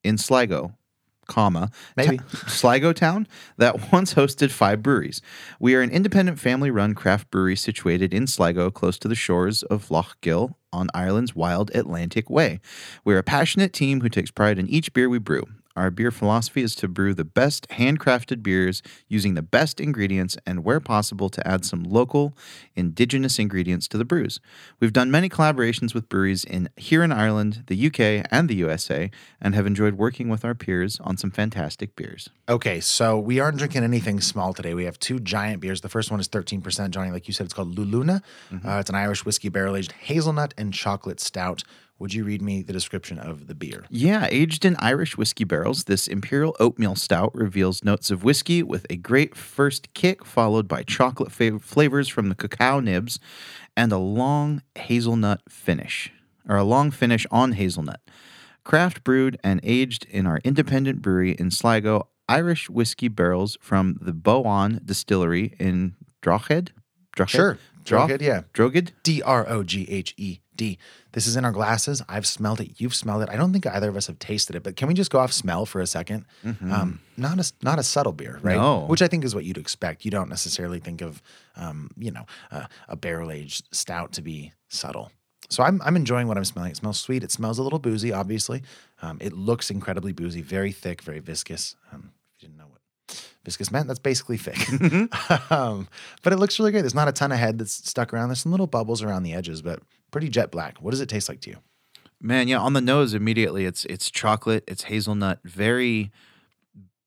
In 0.02 0.16
Sligo, 0.16 0.74
comma, 1.30 1.70
Maybe. 1.96 2.18
ta- 2.18 2.24
Sligo 2.46 2.92
town 2.92 3.26
that 3.56 3.92
once 3.92 4.12
hosted 4.12 4.50
five 4.50 4.82
breweries. 4.82 5.22
We 5.58 5.74
are 5.74 5.80
an 5.80 5.90
independent 5.90 6.38
family 6.38 6.70
run 6.70 6.94
craft 6.94 7.30
brewery 7.30 7.56
situated 7.56 8.12
in 8.12 8.26
Sligo, 8.26 8.70
close 8.70 8.98
to 8.98 9.08
the 9.08 9.14
shores 9.14 9.62
of 9.62 9.90
Lough 9.90 10.12
Gill 10.20 10.58
on 10.72 10.88
Ireland's 10.92 11.34
wild 11.34 11.70
Atlantic 11.74 12.28
Way. 12.28 12.60
We're 13.04 13.18
a 13.18 13.22
passionate 13.22 13.72
team 13.72 14.02
who 14.02 14.08
takes 14.10 14.30
pride 14.30 14.58
in 14.58 14.68
each 14.68 14.92
beer 14.92 15.08
we 15.08 15.18
brew. 15.18 15.44
Our 15.76 15.90
beer 15.90 16.10
philosophy 16.10 16.62
is 16.62 16.74
to 16.76 16.88
brew 16.88 17.14
the 17.14 17.24
best 17.24 17.68
handcrafted 17.68 18.42
beers 18.42 18.82
using 19.08 19.34
the 19.34 19.42
best 19.42 19.80
ingredients 19.80 20.36
and, 20.44 20.64
where 20.64 20.80
possible, 20.80 21.28
to 21.30 21.46
add 21.46 21.64
some 21.64 21.84
local, 21.84 22.36
indigenous 22.74 23.38
ingredients 23.38 23.86
to 23.88 23.98
the 23.98 24.04
brews. 24.04 24.40
We've 24.80 24.92
done 24.92 25.10
many 25.10 25.28
collaborations 25.28 25.94
with 25.94 26.08
breweries 26.08 26.44
in 26.44 26.68
here 26.76 27.04
in 27.04 27.12
Ireland, 27.12 27.64
the 27.68 27.86
UK, 27.86 28.26
and 28.30 28.48
the 28.48 28.56
USA, 28.56 29.10
and 29.40 29.54
have 29.54 29.66
enjoyed 29.66 29.94
working 29.94 30.28
with 30.28 30.44
our 30.44 30.54
peers 30.54 30.98
on 31.02 31.16
some 31.16 31.30
fantastic 31.30 31.94
beers. 31.94 32.28
Okay, 32.48 32.80
so 32.80 33.18
we 33.18 33.38
aren't 33.38 33.58
drinking 33.58 33.84
anything 33.84 34.20
small 34.20 34.52
today. 34.52 34.74
We 34.74 34.84
have 34.86 34.98
two 34.98 35.20
giant 35.20 35.60
beers. 35.60 35.82
The 35.82 35.88
first 35.88 36.10
one 36.10 36.18
is 36.18 36.28
13%, 36.28 36.90
Johnny. 36.90 37.12
Like 37.12 37.28
you 37.28 37.34
said, 37.34 37.44
it's 37.44 37.54
called 37.54 37.76
Luluna. 37.76 38.22
Uh, 38.52 38.78
it's 38.80 38.90
an 38.90 38.96
Irish 38.96 39.24
whiskey 39.24 39.48
barrel 39.48 39.76
aged 39.76 39.92
hazelnut 39.92 40.52
and 40.58 40.74
chocolate 40.74 41.20
stout. 41.20 41.62
Would 42.00 42.14
you 42.14 42.24
read 42.24 42.40
me 42.40 42.62
the 42.62 42.72
description 42.72 43.18
of 43.18 43.46
the 43.46 43.54
beer? 43.54 43.84
Yeah, 43.90 44.26
aged 44.30 44.64
in 44.64 44.74
Irish 44.78 45.18
whiskey 45.18 45.44
barrels, 45.44 45.84
this 45.84 46.08
imperial 46.08 46.56
oatmeal 46.58 46.94
stout 46.94 47.30
reveals 47.34 47.84
notes 47.84 48.10
of 48.10 48.24
whiskey 48.24 48.62
with 48.62 48.86
a 48.88 48.96
great 48.96 49.36
first 49.36 49.92
kick, 49.92 50.24
followed 50.24 50.66
by 50.66 50.82
chocolate 50.82 51.30
fav- 51.30 51.60
flavors 51.60 52.08
from 52.08 52.30
the 52.30 52.34
cacao 52.34 52.80
nibs, 52.80 53.20
and 53.76 53.92
a 53.92 53.98
long 53.98 54.62
hazelnut 54.76 55.42
finish, 55.46 56.10
or 56.48 56.56
a 56.56 56.64
long 56.64 56.90
finish 56.90 57.26
on 57.30 57.52
hazelnut. 57.52 58.00
Craft 58.64 59.04
brewed 59.04 59.38
and 59.44 59.60
aged 59.62 60.06
in 60.06 60.26
our 60.26 60.40
independent 60.42 61.02
brewery 61.02 61.32
in 61.32 61.50
Sligo, 61.50 62.08
Irish 62.30 62.70
whiskey 62.70 63.08
barrels 63.08 63.58
from 63.60 63.98
the 64.00 64.12
Boann 64.12 64.86
Distillery 64.86 65.54
in 65.58 65.96
Drogheda. 66.22 66.72
Drogheda? 67.14 67.36
Sure. 67.36 67.58
Drogheda, 67.84 68.24
yeah. 68.24 68.42
Drogheda? 68.54 68.92
D 69.02 69.20
R 69.20 69.46
O 69.48 69.62
G 69.62 69.86
H 69.90 70.14
E 70.16 70.40
D. 70.60 70.78
This 71.12 71.26
is 71.26 71.36
in 71.36 71.44
our 71.44 71.52
glasses. 71.52 72.02
I've 72.08 72.26
smelled 72.26 72.60
it. 72.60 72.80
You've 72.80 72.94
smelled 72.94 73.22
it. 73.22 73.28
I 73.30 73.36
don't 73.36 73.52
think 73.52 73.66
either 73.66 73.88
of 73.88 73.96
us 73.96 74.06
have 74.08 74.18
tasted 74.18 74.54
it, 74.56 74.62
but 74.62 74.76
can 74.76 74.88
we 74.88 74.94
just 74.94 75.10
go 75.10 75.18
off 75.18 75.32
smell 75.32 75.64
for 75.66 75.80
a 75.80 75.84
2nd 75.86 76.24
Um, 76.72 77.00
not 77.16 77.38
a 77.38 77.52
not 77.62 77.78
a 77.78 77.82
subtle 77.82 78.12
beer, 78.12 78.38
right? 78.42 78.56
No. 78.56 78.84
Which 78.86 79.02
I 79.02 79.08
think 79.08 79.24
is 79.24 79.34
what 79.34 79.44
you'd 79.44 79.58
expect. 79.58 80.04
You 80.04 80.10
don't 80.10 80.28
necessarily 80.28 80.78
think 80.78 81.00
of, 81.02 81.22
um, 81.56 81.90
you 81.96 82.10
know, 82.10 82.26
uh, 82.50 82.66
a 82.88 82.96
barrel 82.96 83.30
aged 83.32 83.68
stout 83.74 84.12
to 84.12 84.22
be 84.22 84.52
subtle. 84.68 85.10
So 85.48 85.62
I'm 85.64 85.80
I'm 85.84 85.96
enjoying 85.96 86.28
what 86.28 86.36
I'm 86.36 86.44
smelling. 86.44 86.70
It 86.70 86.76
smells 86.76 87.00
sweet. 87.00 87.24
It 87.24 87.32
smells 87.32 87.58
a 87.58 87.62
little 87.62 87.80
boozy, 87.80 88.12
obviously. 88.12 88.62
Um, 89.02 89.16
it 89.20 89.32
looks 89.32 89.70
incredibly 89.70 90.12
boozy, 90.12 90.42
very 90.42 90.72
thick, 90.72 91.02
very 91.02 91.20
viscous. 91.20 91.74
Um, 91.92 92.12
if 92.36 92.42
you 92.42 92.48
didn't 92.48 92.58
know 92.58 92.68
what 92.68 92.80
viscous 93.44 93.70
meant, 93.70 93.86
that's 93.86 93.98
basically 93.98 94.36
thick. 94.36 94.58
um, 95.50 95.88
but 96.22 96.32
it 96.32 96.36
looks 96.36 96.58
really 96.58 96.70
great. 96.72 96.82
There's 96.82 96.94
not 96.94 97.08
a 97.08 97.12
ton 97.12 97.32
of 97.32 97.38
head 97.38 97.58
that's 97.58 97.72
stuck 97.72 98.12
around. 98.12 98.28
There's 98.28 98.40
some 98.40 98.52
little 98.52 98.66
bubbles 98.66 99.02
around 99.02 99.22
the 99.22 99.32
edges, 99.34 99.62
but 99.62 99.80
pretty 100.10 100.28
jet 100.28 100.50
black. 100.50 100.78
What 100.78 100.90
does 100.90 101.00
it 101.00 101.08
taste 101.08 101.28
like 101.28 101.40
to 101.42 101.50
you? 101.50 101.56
Man, 102.20 102.48
yeah, 102.48 102.58
on 102.58 102.74
the 102.74 102.82
nose 102.82 103.14
immediately 103.14 103.64
it's 103.64 103.86
it's 103.86 104.10
chocolate, 104.10 104.62
it's 104.68 104.84
hazelnut, 104.84 105.38
very 105.42 106.10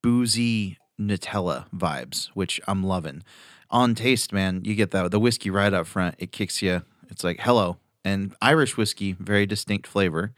boozy 0.01 0.79
Nutella 0.99 1.65
vibes, 1.75 2.27
which 2.33 2.59
I'm 2.67 2.83
loving. 2.83 3.23
On 3.69 3.93
taste, 3.95 4.33
man, 4.33 4.61
you 4.63 4.73
get 4.75 4.91
that 4.91 5.11
the 5.11 5.19
whiskey 5.19 5.49
right 5.51 5.73
up 5.73 5.85
front. 5.85 6.15
It 6.17 6.31
kicks 6.31 6.61
you. 6.61 6.81
It's 7.09 7.23
like 7.23 7.39
hello. 7.41 7.77
And 8.05 8.35
Irish 8.41 8.75
whiskey, 8.75 9.13
very 9.13 9.45
distinct 9.45 9.87
flavor. 9.87 10.33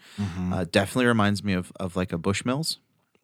Uh, 0.51 0.65
definitely 0.69 1.05
reminds 1.05 1.43
me 1.43 1.53
of 1.53 1.71
of 1.79 1.95
like 1.95 2.11
a 2.13 2.17
Bushmills, 2.17 2.77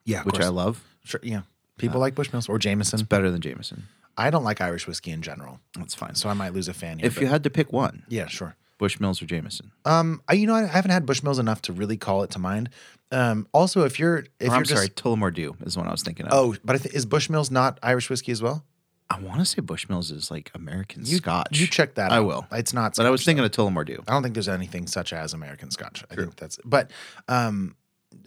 Yeah, 0.06 0.24
which 0.24 0.40
I 0.40 0.48
love. 0.48 0.84
Sure, 1.04 1.20
yeah. 1.22 1.42
People 1.82 2.00
like 2.00 2.16
Bushmills 2.16 2.48
or 2.50 2.58
Jameson. 2.60 3.00
It's 3.00 3.08
better 3.08 3.30
than 3.32 3.42
Jameson. 3.42 3.88
I 4.18 4.30
don't 4.30 4.44
like 4.44 4.62
Irish 4.62 4.88
whiskey 4.88 5.12
in 5.12 5.22
general, 5.22 5.60
That's 5.78 5.96
fine. 5.96 6.16
so 6.16 6.30
I 6.30 6.34
might 6.34 6.54
lose 6.54 6.68
a 6.68 6.74
fan 6.74 7.00
here. 7.00 7.08
if 7.08 7.20
you 7.20 7.28
had 7.28 7.44
to 7.44 7.50
pick 7.50 7.72
one, 7.74 8.04
yeah, 8.10 8.28
sure. 8.28 8.56
Bushmills 8.80 9.22
or 9.22 9.26
Jameson. 9.26 9.72
Um, 9.86 10.22
I, 10.28 10.34
you 10.34 10.48
know, 10.48 10.56
I 10.56 10.64
haven't 10.66 10.92
had 10.92 11.06
Bushmills 11.06 11.40
enough 11.40 11.62
to 11.64 11.74
really 11.74 11.98
call 11.98 12.24
it 12.24 12.32
to 12.32 12.40
mind. 12.40 12.70
Um, 13.12 13.48
also, 13.54 13.84
if 13.86 14.00
you're, 14.00 14.18
if 14.18 14.26
Or 14.42 14.46
you're 14.46 14.54
I'm 14.56 14.64
just, 14.64 14.76
sorry, 14.76 14.90
Tullamore 14.90 15.34
Dew 15.34 15.56
is 15.66 15.78
what 15.78 15.86
I 15.88 15.92
was 15.92 16.02
thinking 16.04 16.26
of. 16.28 16.34
oh, 16.34 16.56
but 16.66 16.76
I 16.76 16.80
th- 16.80 16.94
is 16.96 17.06
Bushmills 17.06 17.52
not 17.52 17.78
Irish 17.84 18.10
whiskey 18.10 18.32
as 18.32 18.42
well? 18.42 18.64
I 19.10 19.20
want 19.20 19.40
to 19.40 19.46
say 19.46 19.62
Bushmills 19.62 20.12
is 20.12 20.32
like 20.32 20.52
American 20.56 21.04
Scotch. 21.06 21.60
You 21.60 21.68
check 21.68 21.96
that. 21.96 22.12
I 22.12 22.18
out. 22.18 22.26
will. 22.26 22.48
It's 22.54 22.74
not. 22.74 22.96
But 22.96 23.06
I 23.06 23.10
was 23.10 23.22
Scotch, 23.22 23.26
thinking 23.36 23.46
of 23.46 23.52
Tullamore 23.52 23.86
Dew. 23.86 24.02
I 24.08 24.12
don't 24.14 24.24
think 24.24 24.34
there's 24.36 24.48
anything 24.50 24.88
such 24.88 25.12
as 25.14 25.34
American 25.34 25.70
Scotch. 25.70 26.04
I 26.10 26.16
think 26.16 26.36
that's, 26.38 26.58
but 26.64 26.92
um, 27.28 27.76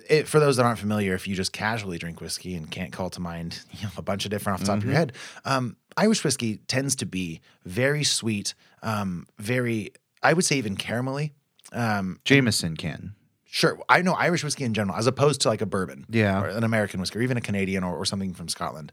it, 0.08 0.28
for 0.28 0.38
those 0.40 0.56
that 0.56 0.64
aren't 0.66 0.78
familiar, 0.78 1.14
if 1.14 1.26
you 1.28 1.34
just 1.34 1.52
casually 1.52 1.99
drink 1.99 2.20
whiskey 2.20 2.54
and 2.54 2.70
can't 2.70 2.92
call 2.92 3.11
to 3.11 3.20
mind 3.20 3.61
you 3.73 3.84
know, 3.84 3.90
a 3.96 4.02
bunch 4.02 4.25
of 4.25 4.30
different 4.30 4.54
off 4.54 4.61
the 4.61 4.66
top 4.66 4.78
Mm-hmm. 4.78 4.88
of 4.88 4.92
your 4.92 4.99
head, 4.99 5.12
um, 5.44 5.76
Irish 5.96 6.25
whiskey 6.25 6.56
tends 6.68 6.96
to 6.96 7.06
be 7.06 7.40
very 7.64 8.02
sweet, 8.04 8.54
um, 8.82 9.26
very, 9.38 9.92
I 10.23 10.32
would 10.32 10.44
say 10.44 10.56
even 10.56 10.76
caramelly. 10.76 11.30
Um, 11.73 12.20
Jameson 12.25 12.76
can. 12.76 13.14
Sure. 13.46 13.78
I 13.88 14.02
know 14.02 14.14
Irish 14.14 14.42
whiskey 14.42 14.64
in 14.64 14.75
general, 14.75 14.96
as 14.99 15.06
opposed 15.06 15.40
to 15.42 15.49
like 15.49 15.61
a 15.62 15.66
bourbon, 15.66 16.06
Yeah. 16.08 16.42
or 16.42 16.49
an 16.49 16.64
American 16.64 16.99
whiskey, 17.00 17.18
or 17.20 17.23
even 17.23 17.37
a 17.37 17.40
Canadian 17.40 17.84
or, 17.84 17.96
or 17.96 18.04
something 18.04 18.34
from 18.34 18.49
Scotland. 18.49 18.90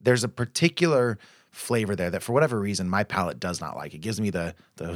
There's 0.00 0.24
a 0.24 0.28
particular 0.28 1.18
flavor 1.50 1.94
there 1.96 2.08
that, 2.10 2.22
for 2.22 2.32
whatever 2.32 2.58
reason, 2.58 2.88
my 2.88 3.04
palate 3.04 3.38
does 3.40 3.60
not 3.60 3.76
like. 3.76 3.92
It 3.94 3.98
gives 3.98 4.20
me 4.20 4.30
the 4.30 4.54
the 4.76 4.86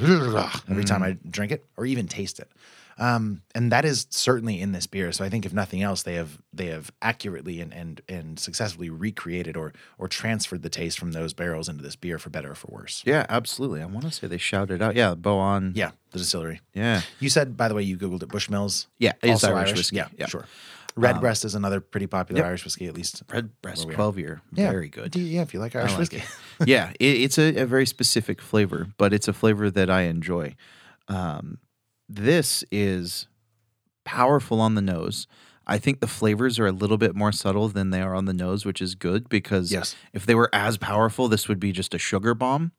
every 0.71 0.85
time 0.85 1.03
I 1.03 1.19
drink 1.29 1.53
it 1.53 1.65
or 1.77 1.85
even 1.85 2.07
taste 2.09 2.39
it, 2.41 2.51
um, 3.03 3.43
and 3.55 3.73
that 3.73 3.85
is 3.85 4.07
certainly 4.11 4.61
in 4.61 4.71
this 4.73 4.87
beer. 4.87 5.11
So 5.13 5.25
I 5.25 5.29
think, 5.29 5.45
if 5.45 5.53
nothing 5.53 5.83
else, 5.83 6.03
they 6.05 6.15
have 6.15 6.39
they 6.53 6.67
have 6.67 6.93
accurately 7.03 7.61
and 7.61 7.73
and 7.75 8.01
and 8.09 8.39
successfully 8.39 8.91
recreated 8.91 9.57
or 9.57 9.73
or 9.99 10.07
transferred 10.07 10.63
the 10.63 10.69
taste 10.69 10.99
from 11.01 11.11
those 11.13 11.33
barrels 11.35 11.69
into 11.69 11.83
this 11.83 11.97
beer 11.97 12.19
for 12.19 12.31
better 12.31 12.53
or 12.53 12.55
for 12.55 12.69
worse. 12.71 13.03
Yeah, 13.05 13.27
absolutely. 13.29 13.83
I 13.83 13.87
want 13.87 14.05
to 14.07 14.13
say 14.13 14.27
they 14.29 14.39
shouted 14.39 14.81
out. 14.81 14.95
Yeah, 14.95 15.15
Boann. 15.17 15.73
Yeah, 15.75 15.91
the 16.13 16.19
distillery. 16.19 16.61
Yeah. 16.75 17.03
You 17.19 17.29
said, 17.29 17.57
by 17.57 17.69
the 17.69 17.75
way, 17.75 17.83
you 17.83 17.97
googled 17.99 18.23
it. 18.23 18.29
Bushmills. 18.29 18.87
Yeah, 18.99 19.13
it 19.23 19.31
is 19.31 19.43
also 19.45 19.55
Irish 19.57 19.73
whiskey. 19.75 19.97
Yeah, 19.97 20.09
Yeah. 20.17 20.27
sure. 20.27 20.47
Redbreast 20.95 21.47
is 21.47 21.55
another 21.55 21.81
pretty 21.81 22.07
popular 22.07 22.41
yep. 22.43 22.49
Irish 22.49 22.65
whiskey, 22.65 22.87
at 22.87 22.95
least. 22.95 23.23
Redbreast 23.33 23.87
where 23.87 23.89
we 23.89 23.95
are. 23.95 23.97
12 23.97 24.19
year. 24.19 24.43
Yeah, 24.53 24.71
Very 24.71 24.89
good. 24.91 25.17
You- 25.17 25.25
yeah, 25.25 25.41
if 25.41 25.55
you 25.55 25.61
like 25.61 25.75
Irish 25.75 25.93
like 25.93 26.01
whiskey. 26.01 26.19
it. 26.19 26.25
yeah, 26.69 26.91
it, 27.01 27.17
it's 27.23 27.39
a, 27.39 27.63
a 27.63 27.65
very 27.65 27.87
specific 27.87 28.43
flavor, 28.43 28.89
but 28.99 29.15
it's 29.15 29.27
a 29.27 29.33
flavor 29.33 29.71
that 29.71 29.89
I 29.89 30.03
enjoy. 30.03 30.55
Um, 31.09 31.59
this 32.09 32.65
is 32.71 33.27
powerful 34.05 34.61
on 34.61 34.75
the 34.75 34.83
nose. 34.83 35.27
I 35.67 35.79
think 35.79 36.01
the 36.01 36.09
flavors 36.09 36.59
are 36.59 36.67
a 36.67 36.73
little 36.73 36.99
bit 36.99 37.15
more 37.15 37.31
subtle 37.33 37.69
than 37.69 37.91
they 37.91 38.03
are 38.03 38.15
on 38.15 38.25
the 38.25 38.33
nose, 38.33 38.65
which 38.65 38.83
is 38.83 38.95
good 38.97 39.29
because 39.29 39.71
Yes. 39.71 39.95
if 40.13 40.27
they 40.27 40.35
were 40.35 40.51
as 40.53 40.77
powerful, 40.77 41.29
this 41.29 41.49
would 41.49 41.61
be 41.61 41.71
just 41.73 41.95
a 41.95 41.99
sugar 41.99 42.35
bomb. 42.35 42.73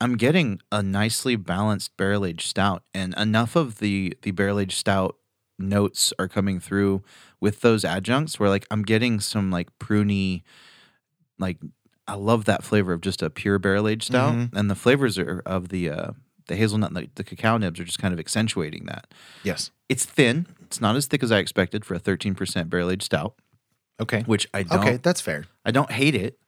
I'm 0.00 0.16
getting 0.16 0.60
a 0.70 0.82
nicely 0.82 1.34
balanced 1.36 1.96
barrel 1.96 2.24
aged 2.24 2.48
stout, 2.48 2.84
and 2.94 3.14
enough 3.18 3.56
of 3.56 3.78
the 3.80 4.16
the 4.22 4.30
barrel 4.30 4.58
aged 4.60 4.78
stout 4.78 5.16
notes 5.58 6.12
are 6.18 6.28
coming 6.28 6.58
through 6.60 7.02
with 7.40 7.60
those 7.60 7.84
adjuncts 7.84 8.40
where 8.40 8.48
like 8.48 8.66
I'm 8.70 8.82
getting 8.82 9.20
some 9.20 9.50
like 9.50 9.68
pruny, 9.78 10.42
like 11.38 11.58
I 12.06 12.14
love 12.14 12.46
that 12.46 12.62
flavor 12.64 12.92
of 12.94 13.02
just 13.02 13.20
a 13.22 13.28
pure 13.28 13.58
barrel 13.58 13.88
aged 13.88 14.04
stout, 14.04 14.34
and 14.54 14.70
the 14.70 14.74
flavors 14.74 15.18
are 15.18 15.42
of 15.44 15.68
the 15.68 15.90
uh, 15.90 16.10
the 16.50 16.56
hazelnut 16.56 16.90
and 16.90 16.96
the, 16.96 17.08
the 17.14 17.24
cacao 17.24 17.56
nibs 17.56 17.80
are 17.80 17.84
just 17.84 17.98
kind 18.00 18.12
of 18.12 18.20
accentuating 18.20 18.84
that. 18.86 19.06
Yes. 19.42 19.70
It's 19.88 20.04
thin. 20.04 20.46
It's 20.62 20.80
not 20.80 20.96
as 20.96 21.06
thick 21.06 21.22
as 21.22 21.32
I 21.32 21.38
expected 21.38 21.84
for 21.84 21.94
a 21.94 22.00
13% 22.00 22.68
barrel 22.68 22.90
aged 22.90 23.04
stout, 23.04 23.34
Okay. 24.00 24.22
which 24.22 24.46
I 24.52 24.64
don't. 24.64 24.80
Okay, 24.80 24.96
that's 24.98 25.20
fair. 25.20 25.46
I 25.64 25.70
don't 25.70 25.90
hate 25.90 26.14
it. 26.14 26.38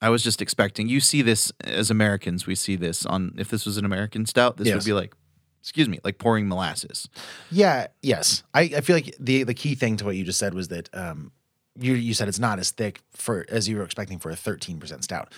I 0.00 0.08
was 0.10 0.22
just 0.24 0.42
expecting. 0.42 0.88
You 0.88 1.00
see 1.00 1.22
this 1.22 1.52
as 1.62 1.90
Americans. 1.90 2.46
We 2.46 2.54
see 2.54 2.76
this 2.76 3.06
on. 3.06 3.34
If 3.38 3.48
this 3.48 3.64
was 3.64 3.76
an 3.78 3.84
American 3.84 4.26
stout, 4.26 4.56
this 4.56 4.66
Yes. 4.68 4.74
would 4.76 4.84
be 4.84 4.92
like, 4.92 5.14
excuse 5.62 5.88
me, 5.88 5.98
like 6.04 6.18
pouring 6.18 6.48
molasses. 6.48 7.08
Yeah, 7.50 7.86
yes. 8.02 8.42
I, 8.52 8.62
I 8.62 8.80
feel 8.82 8.96
like 8.96 9.14
the 9.20 9.44
the 9.44 9.54
key 9.54 9.74
thing 9.74 9.96
to 9.98 10.04
what 10.04 10.16
you 10.16 10.24
just 10.24 10.38
said 10.38 10.52
was 10.54 10.68
that 10.68 10.90
um 10.92 11.32
you 11.78 11.94
you 11.94 12.12
said 12.14 12.28
it's 12.28 12.38
not 12.38 12.58
as 12.58 12.70
thick 12.70 13.00
for 13.12 13.46
as 13.48 13.68
you 13.68 13.76
were 13.78 13.84
expecting 13.84 14.18
for 14.18 14.30
a 14.30 14.34
13% 14.36 15.02
stout. 15.02 15.32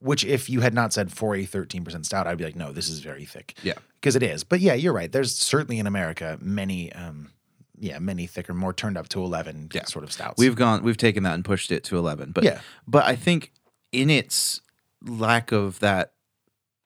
Which 0.00 0.24
if 0.24 0.48
you 0.48 0.60
had 0.60 0.74
not 0.74 0.92
said 0.92 1.10
for 1.12 1.34
a 1.34 1.44
13% 1.44 2.04
stout, 2.06 2.26
I'd 2.28 2.38
be 2.38 2.44
like, 2.44 2.54
no, 2.56 2.70
this 2.72 2.88
is 2.88 3.00
very 3.00 3.24
thick. 3.24 3.54
Yeah. 3.64 3.72
Because 4.00 4.14
it 4.14 4.22
is. 4.22 4.44
But 4.44 4.60
yeah, 4.60 4.74
you're 4.74 4.92
right. 4.92 5.10
There's 5.10 5.34
certainly 5.34 5.78
in 5.80 5.86
America 5.88 6.38
many 6.40 6.92
um 6.92 7.30
yeah, 7.80 7.98
many 8.00 8.26
thicker, 8.26 8.54
more 8.54 8.72
turned 8.72 8.96
up 8.98 9.08
to 9.10 9.22
11 9.22 9.70
Yeah. 9.72 9.84
sort 9.84 10.04
of 10.04 10.10
stouts. 10.12 10.38
We've 10.38 10.56
gone. 10.56 10.82
We've 10.82 10.96
taken 10.96 11.22
that 11.24 11.34
and 11.34 11.44
pushed 11.44 11.70
it 11.72 11.84
to 11.84 11.96
eleven. 11.98 12.32
But 12.32 12.44
Yeah. 12.44 12.60
But 12.86 13.04
I 13.06 13.14
think 13.16 13.52
in 13.92 14.10
its 14.10 14.60
lack 15.04 15.52
of 15.52 15.78
that 15.80 16.12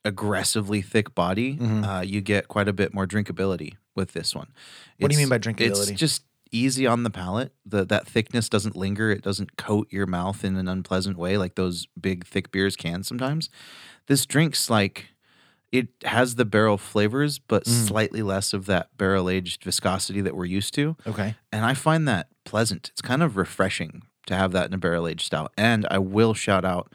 aggressively 0.04 0.83
thick 0.83 1.14
body, 1.14 1.57
Mm-hmm. 1.57 1.85
uh, 1.85 2.00
you 2.00 2.21
get 2.21 2.49
quite 2.49 2.69
a 2.69 2.73
bit 2.73 2.92
more 2.95 3.07
drinkability 3.07 3.76
with 3.95 4.12
this 4.12 4.35
one. 4.35 4.49
What 4.99 5.11
do 5.11 5.14
you 5.14 5.19
mean 5.21 5.28
by 5.28 5.38
drinkability? 5.38 5.90
It's 5.90 6.00
just 6.00 6.25
easy 6.52 6.87
on 6.87 7.02
the 7.02 7.11
palate. 7.11 7.52
The 7.66 7.85
that 7.87 8.06
thickness 8.06 8.49
doesn't 8.49 8.76
linger. 8.76 9.11
It 9.11 9.23
doesn't 9.23 9.56
coat 9.56 9.88
your 9.90 10.06
mouth 10.06 10.44
in 10.44 10.56
an 10.56 10.68
unpleasant 10.68 11.16
way 11.18 11.37
like 11.38 11.54
those 11.56 11.87
big 12.00 12.25
thick 12.26 12.52
beers 12.52 12.76
can 12.76 13.02
sometimes. 13.02 13.49
This 14.06 14.26
drink's 14.26 14.68
like 14.71 15.09
it 15.73 15.88
has 16.04 16.35
the 16.35 16.44
barrel 16.44 16.76
flavors, 16.76 17.38
but 17.38 17.64
Mm. 17.64 17.87
slightly 17.88 18.23
less 18.23 18.52
of 18.52 18.66
that 18.66 18.94
barrel 18.99 19.30
aged 19.30 19.64
viscosity 19.64 20.21
that 20.21 20.37
we're 20.37 20.44
used 20.44 20.75
to. 20.75 20.97
Okay. 21.06 21.35
And 21.50 21.64
I 21.64 21.73
find 21.73 22.06
that 22.06 22.28
pleasant. 22.44 22.90
It's 22.92 23.00
kind 23.00 23.23
of 23.23 23.37
refreshing 23.38 24.02
to 24.26 24.37
have 24.37 24.52
that 24.52 24.66
in 24.66 24.75
a 24.75 24.78
barrel 24.78 25.09
aged 25.09 25.25
stout. 25.25 25.50
And 25.56 25.87
I 25.90 25.99
will 25.99 26.35
shout 26.35 26.64
out, 26.66 26.92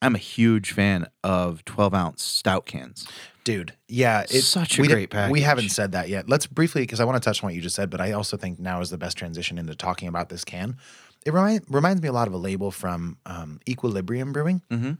I'm 0.00 0.14
a 0.14 0.18
huge 0.18 0.70
fan 0.70 1.08
of 1.24 1.64
12 1.64 1.92
ounce 1.92 2.22
stout 2.22 2.66
cans. 2.66 3.04
Dude, 3.44 3.74
yeah, 3.88 4.22
it's 4.22 4.46
Such 4.46 4.78
a 4.78 4.82
we 4.82 4.88
great 4.88 5.14
We 5.30 5.40
haven't 5.40 5.70
said 5.70 5.92
that 5.92 6.08
yet. 6.08 6.28
Let's 6.28 6.46
briefly, 6.46 6.82
because 6.82 7.00
I 7.00 7.04
want 7.04 7.22
to 7.22 7.26
touch 7.26 7.42
on 7.42 7.48
what 7.48 7.54
you 7.54 7.62
just 7.62 7.74
said, 7.74 7.88
but 7.88 8.00
I 8.00 8.12
also 8.12 8.36
think 8.36 8.58
now 8.58 8.80
is 8.80 8.90
the 8.90 8.98
best 8.98 9.16
transition 9.16 9.58
into 9.58 9.74
talking 9.74 10.08
about 10.08 10.28
this 10.28 10.44
can. 10.44 10.76
It 11.24 11.32
remind, 11.32 11.64
reminds 11.68 12.02
me 12.02 12.08
a 12.08 12.12
lot 12.12 12.28
of 12.28 12.34
a 12.34 12.38
label 12.38 12.70
from 12.70 13.18
um, 13.26 13.60
Equilibrium 13.68 14.32
Brewing. 14.32 14.62
Mm-hmm. 14.70 14.92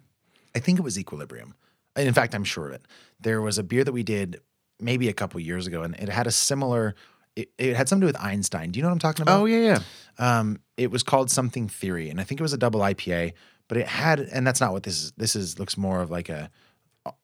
I 0.55 0.59
think 0.59 0.79
it 0.79 0.83
was 0.83 0.99
Equilibrium. 0.99 1.55
And 1.97 2.09
in 2.09 2.15
fact, 2.15 2.35
I'm 2.35 2.45
sure 2.45 2.69
of 2.69 2.75
it. 2.75 2.87
There 3.21 3.43
was 3.43 3.59
a 3.59 3.63
beer 3.63 3.85
that 3.85 3.93
we 3.93 4.03
did 4.03 4.41
maybe 4.79 5.09
a 5.09 5.13
couple 5.13 5.41
years 5.41 5.67
ago, 5.67 5.83
and 5.83 5.95
it 5.97 6.09
had 6.09 6.27
a 6.27 6.31
similar. 6.31 6.95
It, 7.37 7.51
it 7.59 7.77
had 7.77 7.89
something 7.89 8.09
to 8.09 8.13
do 8.13 8.19
with 8.19 8.25
Einstein. 8.25 8.71
Do 8.71 8.79
you 8.79 8.83
know 8.83 8.89
what 8.89 8.95
I'm 8.95 8.99
talking 9.01 9.23
about? 9.23 9.41
Oh, 9.41 9.45
yeah, 9.45 9.81
yeah. 10.19 10.39
Um, 10.39 10.61
it 10.77 10.91
was 10.91 11.03
called 11.03 11.31
something 11.31 11.69
theory, 11.69 12.11
and 12.11 12.21
I 12.21 12.25
think 12.25 12.41
it 12.41 12.43
was 12.43 12.53
a 12.53 12.59
double 12.59 12.81
IPA. 12.81 13.35
But 13.69 13.79
it 13.79 13.87
had, 13.87 14.21
and 14.21 14.45
that's 14.47 14.61
not 14.61 14.73
what 14.73 14.83
this 14.83 15.01
is. 15.01 15.13
This 15.13 15.37
is 15.37 15.59
looks 15.59 15.77
more 15.77 16.01
of 16.01 16.11
like 16.11 16.29
a, 16.29 16.51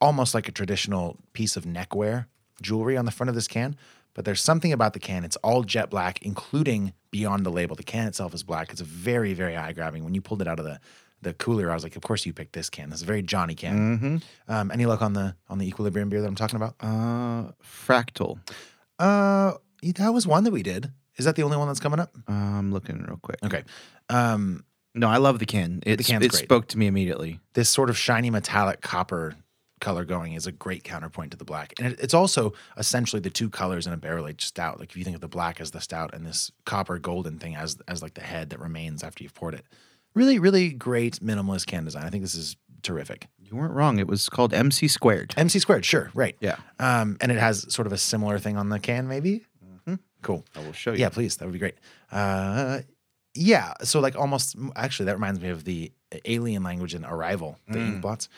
almost 0.01 0.35
like 0.35 0.49
a 0.49 0.53
traditional 0.53 1.19
piece 1.33 1.57
of 1.57 1.67
neckwear 1.67 2.29
jewelry 2.63 2.97
on 2.97 3.05
the 3.05 3.11
front 3.11 3.29
of 3.29 3.35
this 3.35 3.49
can. 3.49 3.77
But 4.15 4.25
there's 4.25 4.41
something 4.41 4.73
about 4.73 4.95
the 4.95 4.99
can. 4.99 5.25
It's 5.25 5.37
all 5.37 5.63
jet 5.63 5.91
black, 5.91 6.23
including 6.23 6.95
beyond 7.11 7.45
the 7.45 7.51
label. 7.51 7.77
The 7.77 7.83
can 7.83 8.07
itself 8.07 8.33
is 8.33 8.43
black. 8.43 8.71
It's 8.73 8.81
a 8.81 8.85
very, 8.85 9.35
very 9.35 9.57
eye 9.57 9.73
grabbing. 9.73 10.05
When 10.05 10.15
you 10.15 10.23
pulled 10.23 10.41
it 10.41 10.49
out 10.49 10.59
of 10.59 10.65
the 10.65 10.81
the 11.23 11.33
cooler, 11.35 11.71
I 11.71 11.75
was 11.75 11.83
like, 11.83 11.97
of 11.97 12.03
course 12.03 12.25
you 12.27 12.33
picked 12.33 12.53
this 12.53 12.69
can. 12.71 12.91
This 12.91 12.99
is 12.99 13.03
a 13.03 13.07
very 13.07 13.23
Johnny 13.23 13.55
can. 13.55 14.23
Um, 14.49 14.71
any 14.71 14.87
luck 14.87 15.03
on 15.03 15.13
the 15.13 15.35
on 15.49 15.59
the 15.59 15.67
equilibrium 15.69 16.09
beer 16.09 16.21
that 16.23 16.29
I'm 16.29 16.35
talking 16.35 16.57
about? 16.57 16.77
Uh, 16.81 17.53
fractal. 17.63 18.39
Uh, 18.99 19.55
that 19.83 20.11
was 20.15 20.27
one 20.27 20.45
that 20.45 20.51
we 20.51 20.63
did. 20.63 20.93
Is 21.17 21.25
that 21.25 21.37
the 21.37 21.43
only 21.43 21.57
one 21.57 21.67
that's 21.69 21.81
coming 21.81 22.01
up? 22.01 22.15
I'm 22.29 22.73
looking 22.73 23.03
real 23.03 23.19
quick. 23.23 23.39
Okay. 23.45 23.65
Um, 24.09 24.65
No, 24.95 25.09
I 25.09 25.17
love 25.19 25.39
the 25.39 25.47
can. 25.47 25.83
It's, 25.85 26.07
can's 26.07 26.25
it 26.25 26.31
great. 26.31 26.43
spoke 26.45 26.69
to 26.69 26.79
me 26.79 26.87
immediately. 26.87 27.41
this 27.55 27.69
sort 27.71 27.91
of 27.91 27.99
shiny 27.99 28.31
metallic 28.31 28.81
copper 28.83 29.35
color 29.81 30.05
going 30.05 30.33
is 30.33 30.47
a 30.47 30.53
great 30.53 30.85
counterpoint 30.85 31.31
to 31.33 31.37
the 31.37 31.45
black. 31.45 31.75
And 31.79 31.93
it, 31.93 32.01
it's 32.01 32.15
also 32.15 32.53
essentially 32.77 33.21
the 33.21 33.31
two 33.31 33.51
colors 33.51 33.87
in 33.87 33.93
a 33.93 33.97
barrel 33.97 34.27
aged 34.27 34.43
stout. 34.43 34.81
Like 34.81 34.91
if 34.91 34.97
you 34.97 35.05
think 35.05 35.17
of 35.17 35.21
the 35.21 35.29
black 35.29 35.61
as 35.61 35.71
the 35.71 35.81
stout 35.81 36.15
and 36.15 36.27
this 36.27 36.51
copper 36.65 36.99
golden 36.99 37.39
thing 37.39 37.57
as 37.57 37.79
as 37.89 38.03
like 38.03 38.15
the 38.15 38.23
head 38.23 38.51
that 38.51 38.61
remains 38.61 39.03
after 39.03 39.23
you've 39.23 39.35
poured 39.35 39.55
it. 39.55 39.65
Really, 40.15 40.39
really 40.39 40.71
great 40.71 41.21
minimalist 41.21 41.67
can 41.67 41.85
design. 41.85 42.05
I 42.05 42.11
think 42.11 42.23
this 42.23 42.35
is 42.35 42.57
terrific. 42.83 43.29
You 43.39 43.57
weren't 43.57 43.75
wrong. 43.75 43.99
It 43.99 44.07
was 44.07 44.29
called 44.29 44.55
MC 44.55 44.89
Squared. 44.89 45.35
MC 45.37 45.59
squared, 45.59 45.85
sure, 45.85 46.11
right. 46.15 46.37
Yeah. 46.41 46.57
Um, 46.79 47.17
and 47.21 47.31
it 47.31 47.39
has 47.39 47.73
sort 47.73 47.87
of 47.87 47.93
a 47.93 47.99
similar 47.99 48.39
thing 48.39 48.57
on 48.57 48.71
the 48.71 48.79
can, 48.79 49.09
maybe. 49.09 49.45
Cool. 50.23 50.45
I 50.57 50.61
will 50.61 50.73
show 50.73 50.91
you. 50.93 50.99
Yeah, 50.99 51.11
please. 51.11 51.37
That 51.37 51.45
would 51.45 51.53
be 51.53 51.61
great. 51.61 51.77
Uh, 52.11 52.81
yeah. 53.35 53.75
So 53.85 54.01
like 54.01 54.17
almost 54.17 54.57
actually 54.75 55.07
that 55.07 55.15
reminds 55.15 55.41
me 55.41 55.51
of 55.51 55.63
the 55.63 55.93
alien 56.25 56.65
language 56.65 56.97
in 56.97 57.05
Arrival, 57.05 57.59
the 57.69 57.79
ink 57.79 58.01
blots. 58.01 58.29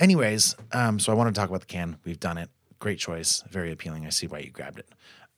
Anyways, 0.00 0.56
um, 0.72 0.98
so 0.98 1.12
I 1.12 1.14
want 1.14 1.32
to 1.32 1.38
talk 1.38 1.48
about 1.50 1.60
the 1.60 1.66
can. 1.66 1.98
We've 2.04 2.18
done 2.18 2.38
it. 2.38 2.48
Great 2.78 2.98
choice. 2.98 3.44
Very 3.50 3.70
appealing. 3.70 4.06
I 4.06 4.08
see 4.10 4.26
why 4.26 4.38
you 4.38 4.50
grabbed 4.50 4.78
it. 4.78 4.88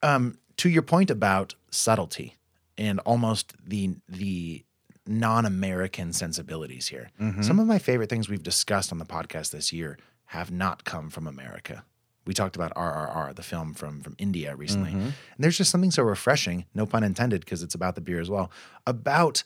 Um, 0.02 0.38
to 0.58 0.70
your 0.70 0.82
point 0.82 1.10
about 1.10 1.54
subtlety 1.70 2.36
and 2.78 3.00
almost 3.00 3.54
the 3.66 3.96
the 4.08 4.64
non-American 5.04 6.12
sensibilities 6.12 6.86
here. 6.86 7.10
Some 7.42 7.58
of 7.58 7.66
my 7.66 7.80
favorite 7.80 8.08
things 8.08 8.28
we've 8.28 8.42
discussed 8.42 8.92
on 8.92 8.98
the 8.98 9.04
podcast 9.04 9.50
this 9.50 9.72
year 9.72 9.98
have 10.26 10.52
not 10.52 10.84
come 10.84 11.10
from 11.10 11.26
America. 11.26 11.84
We 12.24 12.34
talked 12.34 12.54
about 12.54 12.72
RRR, 12.76 13.34
the 13.34 13.42
film 13.42 13.74
from 13.74 14.00
from 14.00 14.14
India 14.18 14.54
recently. 14.54 14.92
And 14.92 15.12
there's 15.40 15.58
just 15.58 15.72
something 15.72 15.90
so 15.90 16.04
refreshing, 16.04 16.66
no 16.72 16.86
pun 16.86 17.02
intended, 17.02 17.40
because 17.40 17.64
it's 17.64 17.74
about 17.74 17.96
the 17.96 18.00
beer 18.00 18.20
as 18.20 18.30
well, 18.30 18.52
about 18.86 19.42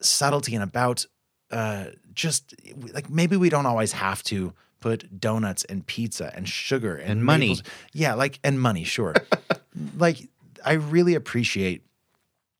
subtlety 0.00 0.54
and 0.56 0.64
about 0.64 1.06
uh, 1.50 1.86
just 2.14 2.54
like 2.92 3.08
maybe 3.10 3.36
we 3.36 3.48
don't 3.48 3.66
always 3.66 3.92
have 3.92 4.22
to 4.24 4.52
put 4.80 5.20
donuts 5.20 5.64
and 5.64 5.86
pizza 5.86 6.32
and 6.34 6.48
sugar 6.48 6.94
and, 6.96 7.10
And 7.12 7.24
money. 7.24 7.48
maples- 7.48 7.62
Yeah, 7.92 8.14
like 8.14 8.38
and 8.44 8.60
money, 8.60 8.84
sure. 8.84 9.14
like 9.96 10.28
I 10.64 10.72
really 10.74 11.14
appreciate 11.14 11.82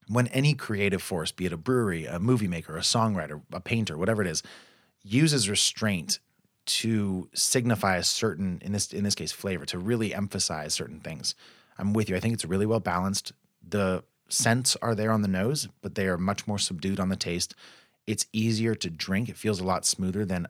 when 0.08 0.28
any 0.28 0.54
creative 0.54 1.02
force, 1.02 1.32
be 1.32 1.46
it 1.46 1.52
a 1.52 1.56
brewery, 1.56 2.06
a 2.06 2.18
movie 2.20 2.46
maker, 2.48 2.76
a 2.76 2.80
songwriter, 2.80 3.42
a 3.52 3.60
painter, 3.60 3.98
whatever 3.98 4.22
it 4.22 4.28
is, 4.28 4.42
uses 5.02 5.48
restraint 5.48 6.20
to 6.66 7.28
signify 7.34 7.96
a 7.96 8.02
certain 8.02 8.60
in 8.64 8.72
this 8.72 8.92
in 8.92 9.04
this 9.04 9.14
case 9.14 9.32
flavor 9.32 9.64
to 9.66 9.78
really 9.78 10.14
emphasize 10.14 10.74
certain 10.74 11.00
things. 11.00 11.34
I'm 11.78 11.92
with 11.92 12.08
you. 12.08 12.16
I 12.16 12.20
think 12.20 12.34
it's 12.34 12.44
really 12.44 12.66
well 12.66 12.80
balanced. 12.80 13.32
The 13.68 14.02
scents 14.28 14.76
are 14.82 14.94
there 14.94 15.12
on 15.12 15.22
the 15.22 15.28
nose, 15.28 15.68
but 15.82 15.94
they 15.94 16.06
are 16.08 16.18
much 16.18 16.46
more 16.46 16.58
subdued 16.58 16.98
on 16.98 17.08
the 17.08 17.16
taste. 17.16 17.54
It's 18.06 18.26
easier 18.32 18.74
to 18.76 18.90
drink. 18.90 19.28
It 19.28 19.36
feels 19.36 19.60
a 19.60 19.64
lot 19.64 19.84
smoother 19.84 20.24
than 20.24 20.46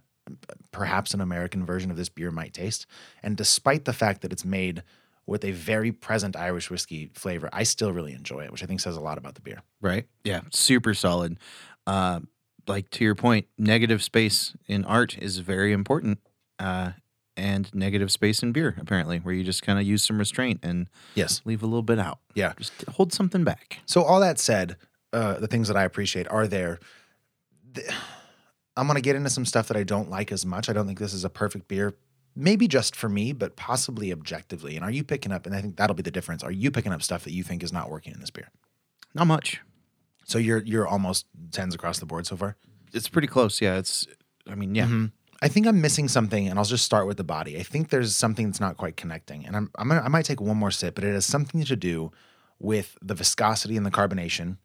perhaps 0.73 1.15
an 1.15 1.21
American 1.21 1.65
version 1.65 1.91
of 1.91 1.97
this 1.97 2.09
beer 2.09 2.31
might 2.31 2.53
taste. 2.53 2.87
And 3.23 3.37
despite 3.37 3.85
the 3.85 3.93
fact 3.93 4.23
that 4.23 4.33
it's 4.33 4.45
made 4.45 4.83
with 5.27 5.45
a 5.45 5.53
very 5.53 5.91
present 5.93 6.37
Irish 6.37 6.71
whiskey 6.71 7.11
flavor, 7.15 7.49
I 7.53 7.63
still 7.63 7.93
really 7.93 8.13
enjoy 8.13 8.45
it, 8.45 8.53
which 8.53 8.63
I 8.63 8.67
think 8.67 8.81
says 8.81 8.97
a 8.97 9.01
lot 9.01 9.19
about 9.19 9.35
the 9.37 9.41
beer. 9.41 9.63
Right? 9.81 10.07
Yeah. 10.25 10.43
Super 10.53 10.95
solid. 10.95 11.39
Uh, 11.87 12.21
like 12.67 12.91
to 12.91 13.05
your 13.05 13.15
point, 13.15 13.47
negative 13.57 14.03
space 14.03 14.55
in 14.67 14.85
art 14.85 15.17
is 15.19 15.39
very 15.39 15.73
important. 15.73 16.19
Uh, 16.59 16.93
and 17.39 17.73
negative 17.75 18.11
space 18.11 18.43
in 18.43 18.51
beer, 18.53 18.75
apparently, 18.81 19.19
where 19.19 19.35
you 19.35 19.45
just 19.45 19.63
kind 19.63 19.79
of 19.79 19.85
use 19.85 20.03
some 20.03 20.17
restraint 20.19 20.59
and 20.63 20.89
Yes. 21.15 21.43
leave 21.45 21.63
a 21.63 21.67
little 21.67 21.83
bit 21.83 21.99
out. 21.99 22.19
Yeah. 22.35 22.55
Just 22.57 22.73
hold 22.95 23.13
something 23.13 23.45
back. 23.45 23.81
So 23.85 24.03
all 24.03 24.21
that 24.21 24.39
said, 24.39 24.77
uh, 25.13 25.35
the 25.35 25.47
things 25.47 25.69
that 25.69 25.77
I 25.77 25.85
appreciate 25.85 26.27
are 26.29 26.47
there. 26.47 26.81
The- 27.77 27.95
I'm 28.77 28.87
gonna 28.87 29.01
get 29.01 29.17
into 29.17 29.31
some 29.31 29.47
stuff 29.47 29.69
that 29.69 29.77
I 29.77 29.85
don't 29.85 30.11
like 30.11 30.31
as 30.33 30.45
much. 30.45 30.69
I 30.69 30.73
don't 30.75 30.87
think 30.87 30.99
this 30.99 31.15
is 31.15 31.25
a 31.25 31.31
perfect 31.31 31.67
beer, 31.67 31.95
maybe 32.35 32.69
just 32.69 32.95
for 32.95 33.09
me, 33.09 33.33
but 33.33 33.57
possibly 33.57 34.13
objectively. 34.13 34.77
And 34.77 34.85
are 34.85 34.91
you 34.91 35.03
picking 35.03 35.33
up? 35.33 35.47
And 35.47 35.55
I 35.55 35.63
think 35.63 35.77
that'll 35.77 35.97
be 35.97 36.03
the 36.03 36.11
difference. 36.11 36.43
Are 36.43 36.51
you 36.53 36.71
picking 36.71 36.93
up 36.93 37.03
stuff 37.03 37.25
that 37.25 37.33
you 37.33 37.43
think 37.43 37.63
is 37.63 37.73
not 37.73 37.91
working 37.91 38.13
in 38.13 38.21
this 38.21 38.31
beer? 38.31 38.51
Not 39.15 39.27
much. 39.29 39.61
So 40.27 40.39
you're 40.39 40.63
you're 40.63 40.87
almost 40.87 41.25
tens 41.53 41.75
across 41.75 42.01
the 42.01 42.07
board 42.07 42.27
so 42.27 42.37
far. 42.37 42.57
It's 42.93 43.09
pretty 43.09 43.29
close. 43.29 43.63
Yeah. 43.63 43.79
It's, 43.79 44.07
I 44.47 44.55
mean, 44.55 44.75
yeah. 44.75 45.07
I 45.43 45.49
think 45.49 45.67
I'm 45.67 45.81
missing 45.83 46.09
something, 46.09 46.49
and 46.49 46.59
I'll 46.59 46.65
just 46.65 46.85
start 46.85 47.07
with 47.07 47.19
the 47.19 47.25
body. 47.25 47.59
I 47.59 47.63
think 47.63 47.91
there's 47.91 48.15
something 48.17 48.47
that's 48.47 48.61
not 48.61 48.79
quite 48.79 48.97
connecting, 48.97 49.45
and 49.47 49.55
I'm, 49.55 49.71
I'm 49.77 49.89
gonna, 49.89 50.01
I 50.01 50.09
might 50.09 50.25
take 50.25 50.41
one 50.41 50.57
more 50.57 50.71
sip, 50.71 50.95
but 50.95 51.05
it 51.05 51.13
has 51.13 51.27
something 51.27 51.63
to 51.63 51.77
do 51.77 52.11
with 52.59 52.97
the 53.03 53.15
viscosity 53.15 53.77
and 53.77 53.85
the 53.85 53.91
carbonation 53.91 54.57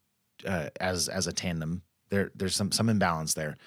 uh, 0.48 0.70
as 0.80 1.10
as 1.10 1.28
a 1.28 1.34
tandem. 1.34 1.82
There 2.12 2.32
there's 2.36 2.56
some 2.56 2.72
some 2.72 2.90
imbalance 2.90 3.34
there. 3.34 3.58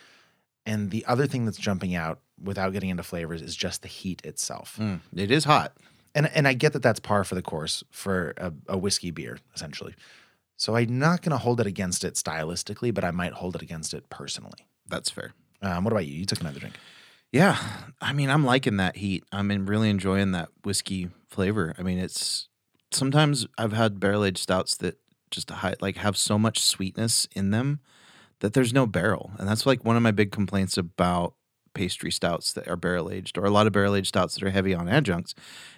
And 0.67 0.91
the 0.91 1.05
other 1.07 1.27
thing 1.27 1.45
that's 1.45 1.59
jumping 1.59 1.95
out 1.95 2.21
without 2.43 2.73
getting 2.73 2.91
into 2.91 3.03
flavors 3.03 3.43
is 3.43 3.57
just 3.57 3.83
the 3.83 3.89
heat 3.89 4.25
itself. 4.25 4.79
Mm, 4.81 5.01
it 5.17 5.33
is 5.33 5.45
hot. 5.45 5.77
And 6.15 6.31
and 6.33 6.47
I 6.47 6.53
get 6.53 6.73
that 6.75 6.83
that's 6.83 7.01
par 7.01 7.25
for 7.25 7.35
the 7.35 7.43
course 7.43 7.83
for 7.91 8.35
a, 8.37 8.53
a 8.69 8.79
whiskey 8.79 9.11
beer 9.11 9.39
essentially. 9.57 9.95
So 10.57 10.77
I'm 10.77 11.01
not 11.01 11.23
going 11.23 11.33
to 11.33 11.39
hold 11.39 11.61
it 11.61 11.67
against 11.67 12.05
it 12.05 12.15
stylistically, 12.15 12.95
but 12.95 13.03
I 13.03 13.11
might 13.11 13.33
hold 13.33 13.57
it 13.57 13.63
against 13.63 13.93
it 13.93 14.09
personally. 14.09 14.69
That's 14.87 15.11
fair. 15.11 15.33
Um, 15.61 15.83
what 15.83 15.93
about 15.93 16.07
you? 16.07 16.15
You 16.15 16.27
took 16.27 16.41
another 16.41 16.61
drink. 16.61 16.77
Yeah, 17.33 17.59
I 18.01 18.13
mean, 18.13 18.31
I'm 18.31 18.45
liking 18.45 18.77
that 18.77 18.97
heat. 18.97 19.25
I'm 19.33 19.51
in- 19.51 19.67
really 19.67 19.91
enjoying 19.91 20.31
that 20.33 20.51
whiskey 20.63 21.09
flavor. 21.29 21.75
I 21.77 21.83
mean, 21.83 21.99
it's 21.99 22.49
sometimes 22.93 23.49
I've 23.59 23.73
had 23.73 23.99
barrel 23.99 24.25
aged 24.25 24.39
stouts 24.39 24.77
that 24.77 25.01
just 25.33 25.51
high, 25.51 25.75
like 25.81 25.97
have 25.97 26.17
so 26.17 26.39
much 26.39 26.61
sweetness 26.61 27.27
in 27.35 27.51
them 27.51 27.81
that 28.45 28.53
there's 28.53 28.75
no 28.75 28.87
barrel, 28.87 29.33
and 29.39 29.49
that's 29.49 29.65
like 29.65 29.87
one 29.87 29.97
of 29.97 30.03
my 30.03 30.11
big 30.11 30.31
complaints 30.31 30.77
about 30.77 31.33
pastry 31.73 32.13
stouts 32.13 32.53
that 32.53 32.69
are 32.69 32.77
barrel 32.77 33.11
aged 33.11 33.39
or 33.39 33.47
a 33.47 33.51
lot 33.51 33.67
of 33.67 33.73
barrel 33.73 33.97
aged 33.97 34.09
stouts 34.09 34.35
that 34.35 34.43
are 34.43 34.51
heavy 34.51 34.75
on 34.75 34.87
adjuncts. 34.87 35.35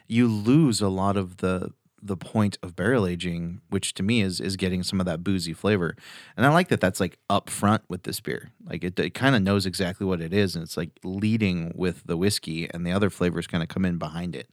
You 0.09 0.27
lose 0.27 0.81
a 0.81 0.89
lot 0.89 1.17
of 1.17 1.37
the 1.37 1.71
the 2.03 2.17
point 2.17 2.59
of 2.65 2.75
barrel 2.75 3.07
aging, 3.07 3.61
which 3.71 3.95
to 3.95 4.03
me 4.03 4.21
is 4.21 4.41
is 4.41 4.57
getting 4.57 4.83
some 4.83 4.99
of 4.99 5.07
that 5.07 5.23
boozy 5.23 5.53
flavor. 5.53 5.95
And 6.37 6.45
I 6.45 6.49
like 6.49 6.67
that 6.67 6.81
that's 6.81 6.99
like 6.99 7.21
up 7.31 7.51
front 7.51 7.85
with 7.89 8.03
this 8.03 8.19
beer. 8.19 8.51
Like 8.65 8.83
it, 8.83 8.99
it 8.99 9.15
kind 9.15 9.37
of 9.37 9.43
knows 9.43 9.65
exactly 9.65 10.05
what 10.05 10.21
it 10.21 10.33
is, 10.33 10.57
and 10.57 10.65
it's 10.65 10.77
like 10.77 10.91
leading 11.05 11.73
with 11.77 12.03
the 12.05 12.17
whiskey, 12.17 12.69
and 12.69 12.85
the 12.85 12.91
other 12.91 13.11
flavors 13.11 13.47
kind 13.47 13.63
of 13.63 13.69
come 13.69 13.85
in 13.85 13.97
behind 13.97 14.35
it. 14.35 14.49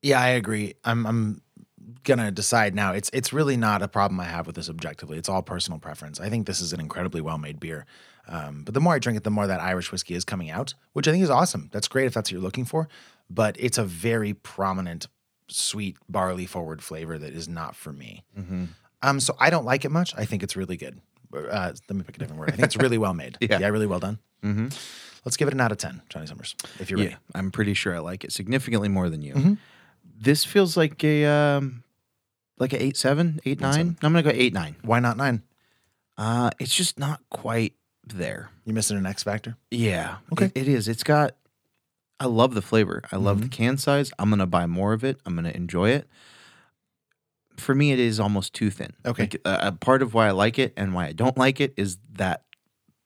Yeah, 0.00 0.20
I 0.20 0.28
agree. 0.28 0.76
I'm 0.82 1.06
I'm 1.06 1.42
gonna 2.04 2.30
decide 2.30 2.74
now. 2.74 2.92
It's 2.92 3.10
it's 3.12 3.32
really 3.32 3.56
not 3.56 3.82
a 3.82 3.88
problem 3.88 4.18
I 4.20 4.24
have 4.24 4.46
with 4.46 4.56
this 4.56 4.68
objectively. 4.68 5.18
It's 5.18 5.28
all 5.28 5.42
personal 5.42 5.78
preference. 5.78 6.20
I 6.20 6.28
think 6.28 6.46
this 6.46 6.60
is 6.60 6.72
an 6.72 6.80
incredibly 6.80 7.20
well 7.20 7.38
made 7.38 7.58
beer. 7.60 7.86
Um, 8.28 8.62
but 8.64 8.74
the 8.74 8.80
more 8.80 8.94
I 8.94 8.98
drink 8.98 9.16
it, 9.16 9.24
the 9.24 9.30
more 9.30 9.46
that 9.46 9.60
Irish 9.60 9.90
whiskey 9.90 10.14
is 10.14 10.24
coming 10.24 10.50
out, 10.50 10.74
which 10.92 11.08
I 11.08 11.12
think 11.12 11.24
is 11.24 11.30
awesome. 11.30 11.70
That's 11.72 11.88
great 11.88 12.06
if 12.06 12.14
that's 12.14 12.28
what 12.28 12.32
you're 12.32 12.42
looking 12.42 12.66
for. 12.66 12.88
But 13.30 13.56
it's 13.58 13.78
a 13.78 13.84
very 13.84 14.34
prominent, 14.34 15.06
sweet 15.48 15.96
barley 16.10 16.44
forward 16.46 16.82
flavor 16.82 17.16
that 17.18 17.32
is 17.32 17.48
not 17.48 17.74
for 17.74 17.92
me. 17.92 18.24
Um, 19.02 19.20
so 19.20 19.34
I 19.40 19.48
don't 19.50 19.64
like 19.64 19.84
it 19.84 19.90
much. 19.90 20.12
I 20.16 20.24
think 20.24 20.42
it's 20.42 20.56
really 20.56 20.76
good. 20.76 21.00
Uh, 21.34 21.72
let 21.88 21.96
me 21.96 22.02
pick 22.02 22.16
a 22.16 22.18
different 22.18 22.40
word. 22.40 22.50
I 22.50 22.56
think 22.56 22.64
it's 22.66 22.76
really 22.76 22.98
well 22.98 23.14
made. 23.14 23.36
Yeah. 23.40 23.58
yeah, 23.60 23.68
really 23.68 23.86
well 23.86 24.00
done. 24.00 24.18
Mm-hmm. 24.42 24.68
Let's 25.24 25.36
give 25.36 25.48
it 25.48 25.54
an 25.54 25.60
out 25.60 25.72
of 25.72 25.78
ten, 25.78 26.00
Johnny 26.08 26.26
Summers, 26.26 26.54
if 26.80 26.90
you're 26.90 26.98
ready. 26.98 27.10
Yeah, 27.10 27.16
I'm 27.34 27.50
pretty 27.50 27.74
sure 27.74 27.94
I 27.94 27.98
like 27.98 28.24
it 28.24 28.32
significantly 28.32 28.88
more 28.88 29.08
than 29.10 29.20
you. 29.22 29.34
Mhm. 29.34 29.58
This 30.20 30.44
feels 30.44 30.76
like 30.76 31.02
a 31.04 31.24
um, 31.26 31.84
like 32.58 32.72
a 32.72 32.82
eight 32.82 32.96
seven, 32.96 33.40
eight 33.44 33.60
nine. 33.60 33.72
seven. 33.72 33.96
I'm 34.02 34.12
gonna 34.12 34.22
go 34.22 34.30
eight 34.32 34.52
nine. 34.52 34.76
Why 34.82 34.98
not 35.00 35.16
nine? 35.16 35.42
Uh, 36.16 36.50
it's 36.58 36.74
just 36.74 36.98
not 36.98 37.20
quite 37.30 37.74
there. 38.06 38.50
You 38.64 38.72
missing 38.74 38.96
an 38.98 39.06
X 39.06 39.22
factor? 39.22 39.56
Yeah. 39.70 40.16
Okay. 40.32 40.46
It- 40.46 40.56
it 40.56 40.68
is. 40.68 40.88
It's 40.88 41.04
got. 41.04 41.36
I 42.20 42.26
love 42.26 42.54
the 42.54 42.62
flavor. 42.62 43.02
I 43.12 43.16
love 43.16 43.42
the 43.42 43.48
can 43.48 43.78
size. 43.78 44.10
I'm 44.18 44.28
gonna 44.28 44.46
buy 44.46 44.66
more 44.66 44.92
of 44.92 45.04
it. 45.04 45.20
I'm 45.24 45.36
gonna 45.36 45.50
enjoy 45.50 45.90
it. 45.90 46.08
For 47.56 47.74
me, 47.74 47.92
it 47.92 47.98
is 48.00 48.18
almost 48.20 48.54
too 48.54 48.70
thin. 48.70 48.92
Okay. 49.06 49.24
Like, 49.24 49.40
uh, 49.44 49.58
a 49.62 49.72
part 49.72 50.02
of 50.02 50.14
why 50.14 50.26
I 50.28 50.30
like 50.32 50.58
it 50.58 50.72
and 50.76 50.94
why 50.94 51.06
I 51.06 51.12
don't 51.12 51.36
like 51.38 51.60
it 51.60 51.74
is 51.76 51.98
that 52.14 52.42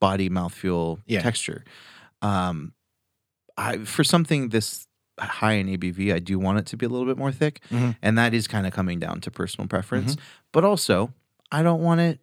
body 0.00 0.28
mouthfeel 0.30 0.98
Yeah. 1.06 1.20
texture. 1.22 1.64
Um, 2.22 2.72
I 3.56 3.78
for 3.84 4.02
something 4.04 4.48
this 4.48 4.86
high 5.28 5.52
in 5.54 5.68
ABV, 5.68 6.12
I 6.12 6.18
do 6.18 6.38
want 6.38 6.58
it 6.58 6.66
to 6.66 6.76
be 6.76 6.86
a 6.86 6.88
little 6.88 7.06
bit 7.06 7.16
more 7.18 7.32
thick, 7.32 7.60
Mhm. 7.70 7.96
and 8.02 8.18
that 8.18 8.34
is 8.34 8.46
kind 8.48 8.66
of 8.66 8.72
coming 8.72 8.98
down 8.98 9.20
to 9.22 9.30
personal 9.30 9.68
preference. 9.68 10.16
Mm-hmm. 10.16 10.24
But 10.52 10.64
also, 10.64 11.12
I 11.50 11.62
don't 11.62 11.82
want 11.82 12.00
it 12.00 12.20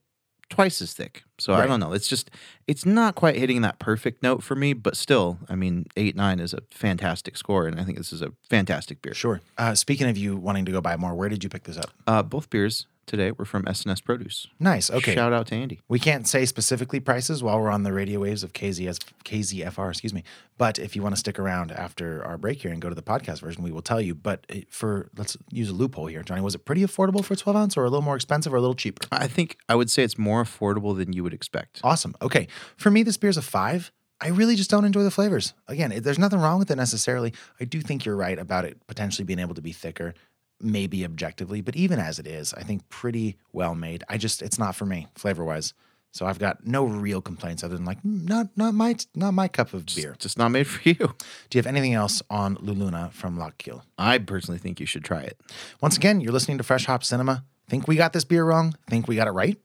twice 0.50 0.82
as 0.82 0.94
thick. 0.94 1.24
So 1.38 1.53
I 1.53 1.68
don't 1.68 1.79
know. 1.79 1.94
It's 1.94 2.08
just 2.08 2.32
it's 2.68 2.86
not 2.86 3.13
quite 3.15 3.36
hitting 3.36 3.62
that 3.62 3.77
perfect 3.79 4.24
note 4.24 4.41
for 4.44 4.56
me, 4.56 4.74
but 4.74 4.98
still, 4.98 5.38
I 5.48 5.56
mean, 5.56 5.86
eight 5.96 6.15
nine 6.15 6.39
is 6.39 6.53
a 6.53 6.60
fantastic 6.72 7.38
score, 7.38 7.67
and 7.67 7.80
I 7.80 7.84
think 7.84 7.97
this 7.97 8.12
is 8.12 8.21
a 8.21 8.34
fantastic 8.50 9.02
beer. 9.02 9.13
Sure. 9.13 9.39
Uh, 9.58 9.76
speaking 9.76 10.10
of 10.10 10.17
you 10.17 10.36
wanting 10.36 10.65
to 10.65 10.71
go 10.71 10.82
buy 10.82 10.97
more, 10.97 11.13
where 11.15 11.30
did 11.30 11.43
you 11.43 11.50
pick 11.50 11.63
this 11.63 11.78
up? 11.78 11.91
Uh, 12.08 12.24
both 12.24 12.50
beers 12.50 12.88
today 13.10 13.32
were 13.32 13.43
from 13.43 13.63
SNS 13.65 14.04
Produce. 14.04 14.48
Nice. 14.60 14.89
Okay. 14.89 15.13
Shout 15.13 15.34
out 15.34 15.48
to 15.48 15.56
Andy. 15.56 15.82
We 15.89 16.00
can't 16.00 16.28
say 16.28 16.45
specifically 16.45 17.00
prices 17.02 17.43
while 17.43 17.60
we're 17.60 17.72
on 17.72 17.84
the 17.84 17.91
radio 17.91 18.22
waves 18.22 18.43
of 18.43 18.54
KZS, 18.54 19.00
KZFR, 19.26 19.89
excuse 19.89 20.13
me. 20.13 20.24
But 20.58 20.80
if 20.80 20.95
you 20.95 21.04
want 21.04 21.15
to 21.15 21.19
stick 21.19 21.38
around 21.39 21.72
after 21.72 22.24
our 22.24 22.38
break 22.38 22.62
here 22.62 22.72
and 22.72 22.82
go 22.82 22.88
to 22.88 22.95
the 22.95 23.02
podcast 23.02 23.41
version, 23.41 23.63
we 23.63 23.72
will 23.72 23.82
tell 23.82 24.00
you. 24.00 24.15
But 24.15 24.45
uh, 24.50 24.60
for 24.69 25.10
let's 25.17 25.36
use 25.52 25.69
a 25.69 25.74
loophole 25.74 26.06
here, 26.06 26.24
Johnny. 26.24 26.41
Was 26.41 26.56
it 26.56 26.65
pretty 26.65 26.84
affordable 26.84 27.26
for 27.26 27.36
12 27.36 27.58
ounce 27.58 27.78
or 27.78 27.82
a 27.84 27.89
little 27.89 28.02
more 28.02 28.15
expensive 28.15 28.54
or 28.54 28.58
a 28.58 28.62
little 28.62 28.76
cheaper? 28.76 29.06
I 29.12 29.28
think 29.28 29.58
I 29.67 29.76
would 29.76 29.89
say 29.89 30.04
it's 30.04 30.17
more 30.17 30.43
affordable 30.43 30.95
than 30.95 31.12
you 31.12 31.24
would 31.24 31.34
expect. 31.34 31.82
Awesome. 31.84 32.15
Okay. 32.22 32.48
For 32.78 32.91
me, 32.91 33.04
this 33.04 33.17
beer's 33.17 33.38
a 33.38 33.41
five. 33.41 33.91
I 34.22 34.30
really 34.30 34.56
just 34.58 34.69
don't 34.69 34.84
enjoy 34.84 35.04
the 35.04 35.12
flavors. 35.12 35.54
Again, 35.69 35.93
there's 36.02 36.19
nothing 36.19 36.39
wrong 36.39 36.60
with 36.60 36.69
it 36.69 36.76
necessarily. 36.76 37.34
I 37.60 37.63
do 37.63 37.80
think 37.80 38.04
you're 38.04 38.17
right 38.17 38.38
about 38.38 38.65
it 38.65 38.86
potentially 38.86 39.24
being 39.26 39.39
able 39.39 39.56
to 39.56 39.62
be 39.62 39.72
thicker, 39.72 40.13
maybe 40.62 41.06
objectively, 41.06 41.62
but 41.62 41.76
even 41.76 42.00
as 42.00 42.19
it 42.19 42.28
is, 42.28 42.54
I 42.54 42.63
think 42.63 42.88
pretty 42.89 43.38
well 43.54 43.76
made. 43.76 44.04
I 44.10 44.17
just 44.17 44.41
it's 44.41 44.60
not 44.60 44.76
for 44.76 44.86
me 44.86 45.08
flavor 45.15 45.43
wise. 45.43 45.74
So 46.12 46.26
I've 46.26 46.39
got 46.39 46.65
no 46.65 46.86
real 46.86 47.22
complaints 47.22 47.63
other 47.63 47.76
than 47.76 47.86
like 47.86 48.02
"Mm, 48.02 48.28
not 48.28 48.48
not 48.56 48.74
my 48.74 48.95
not 49.13 49.34
my 49.34 49.48
cup 49.48 49.74
of 49.74 49.86
beer. 49.86 50.15
Just 50.17 50.38
not 50.38 50.50
made 50.50 50.65
for 50.67 50.82
you. 50.89 50.95
Do 50.95 51.58
you 51.58 51.60
have 51.60 51.67
anything 51.67 51.93
else 51.93 52.22
on 52.30 52.56
Luluna 52.58 53.12
from 53.12 53.38
Lough 53.38 53.52
Gill? 53.60 53.84
I 53.98 54.17
personally 54.17 54.58
think 54.58 54.80
you 54.80 54.86
should 54.86 55.04
try 55.04 55.22
it. 55.22 55.39
Once 55.82 55.98
again, 55.98 56.19
you're 56.19 56.34
listening 56.34 56.58
to 56.58 56.63
Fresh 56.63 56.86
Hop 56.86 57.04
Cinema. 57.04 57.43
Think 57.69 57.88
we 57.88 57.95
got 57.95 58.13
this 58.13 58.24
beer 58.24 58.43
wrong? 58.43 58.74
Think 58.88 59.08
we 59.08 59.15
got 59.15 59.28
it 59.28 59.32
right? 59.32 59.58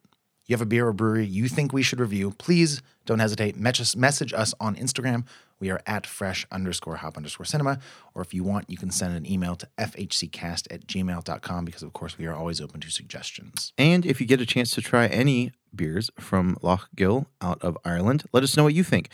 You 0.47 0.55
have 0.55 0.61
a 0.61 0.67
beer 0.67 0.87
or 0.87 0.93
brewery 0.93 1.25
you 1.27 1.49
think 1.49 1.73
we 1.73 1.83
should 1.83 2.01
review? 2.01 2.33
Please 2.39 2.83
don't 3.07 3.19
hesitate. 3.19 3.57
Message, 3.57 4.33
us 4.35 4.55
on 4.61 4.77
Instagram. 4.77 5.25
We 5.61 5.71
are 5.71 5.81
at 5.87 6.07
fresh 6.07 6.47
underscore 6.53 6.97
hop 6.97 7.17
underscore 7.17 7.47
cinema. 7.47 7.79
Or 8.15 8.21
if 8.21 8.35
you 8.35 8.45
want, 8.45 8.69
you 8.69 8.77
can 8.77 8.91
send 8.91 9.15
an 9.17 9.25
email 9.31 9.57
to 9.57 9.69
fhccast 9.79 10.67
at 10.71 10.87
gmail.com 10.87 11.65
because, 11.65 11.83
of 11.83 11.93
course, 11.95 12.19
we 12.19 12.27
are 12.27 12.35
always 12.35 12.61
open 12.61 12.81
to 12.81 12.91
suggestions. 12.91 13.73
And 13.79 14.05
if 14.05 14.21
you 14.21 14.27
get 14.27 14.41
a 14.41 14.47
chance 14.47 14.73
to 14.73 14.83
try 14.83 15.07
any 15.07 15.53
beers 15.75 16.11
from 16.19 16.59
Lough 16.61 16.81
Gill 16.95 17.27
out 17.41 17.63
of 17.63 17.79
Ireland, 17.85 18.25
let 18.33 18.43
us 18.43 18.57
know 18.57 18.65
what 18.65 18.75
you 18.75 18.85
think. 18.85 19.09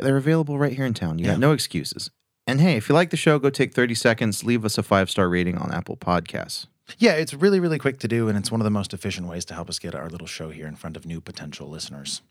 They're 0.00 0.16
available 0.16 0.58
right 0.58 0.72
here 0.72 0.86
in 0.86 0.94
town. 0.94 1.18
You 1.18 1.26
Yeah. 1.26 1.32
got 1.32 1.40
no 1.40 1.52
excuses. 1.52 2.10
And 2.46 2.60
hey, 2.60 2.76
if 2.76 2.88
you 2.88 2.94
like 2.94 3.10
the 3.10 3.16
show, 3.16 3.38
go 3.38 3.48
take 3.48 3.72
30 3.72 3.94
seconds, 3.94 4.42
leave 4.44 4.64
us 4.64 4.76
a 4.76 4.82
five 4.82 5.08
star 5.08 5.28
rating 5.28 5.56
on 5.56 5.72
Apple 5.72 5.96
Podcasts. 5.96 6.66
Yeah, 6.98 7.12
it's 7.12 7.34
really, 7.34 7.60
really 7.60 7.78
quick 7.78 7.98
to 8.00 8.08
do, 8.08 8.28
and 8.28 8.36
it's 8.36 8.50
one 8.50 8.60
of 8.60 8.64
the 8.64 8.70
most 8.70 8.92
efficient 8.92 9.26
ways 9.26 9.44
to 9.46 9.54
help 9.54 9.68
us 9.68 9.78
get 9.78 9.94
our 9.94 10.08
little 10.08 10.26
show 10.26 10.50
here 10.50 10.66
in 10.66 10.76
front 10.76 10.96
of 10.96 11.06
new 11.06 11.20
potential 11.20 11.68
listeners. 11.68 12.22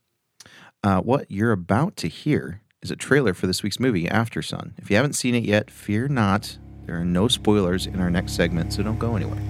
Uh, 0.83 0.99
what 0.99 1.29
you're 1.29 1.51
about 1.51 1.95
to 1.97 2.07
hear 2.07 2.61
is 2.81 2.91
a 2.91 2.95
trailer 2.95 3.33
for 3.33 3.47
this 3.47 3.63
week's 3.63 3.79
movie, 3.79 4.07
After 4.07 4.41
Sun. 4.41 4.73
If 4.77 4.89
you 4.89 4.95
haven't 4.95 5.13
seen 5.13 5.35
it 5.35 5.43
yet, 5.43 5.71
fear 5.71 6.07
not. 6.07 6.57
There 6.85 6.99
are 6.99 7.05
no 7.05 7.27
spoilers 7.27 7.87
in 7.87 7.99
our 7.99 8.09
next 8.09 8.33
segment, 8.33 8.73
so 8.73 8.83
don't 8.83 8.99
go 8.99 9.15
anywhere. 9.15 9.41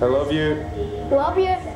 I 0.00 0.06
love 0.06 0.32
you. 0.32 0.54
Love 1.10 1.38
you. 1.38 1.73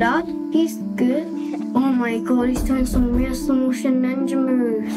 Dad, 0.00 0.24
he's 0.50 0.78
good. 0.96 1.26
Oh 1.74 1.92
my 1.92 2.20
god, 2.20 2.48
he's 2.48 2.62
doing 2.62 2.86
some 2.86 3.14
real 3.14 3.34
slow 3.34 3.54
motion 3.54 4.00
ninja 4.00 4.32
moves. 4.32 4.94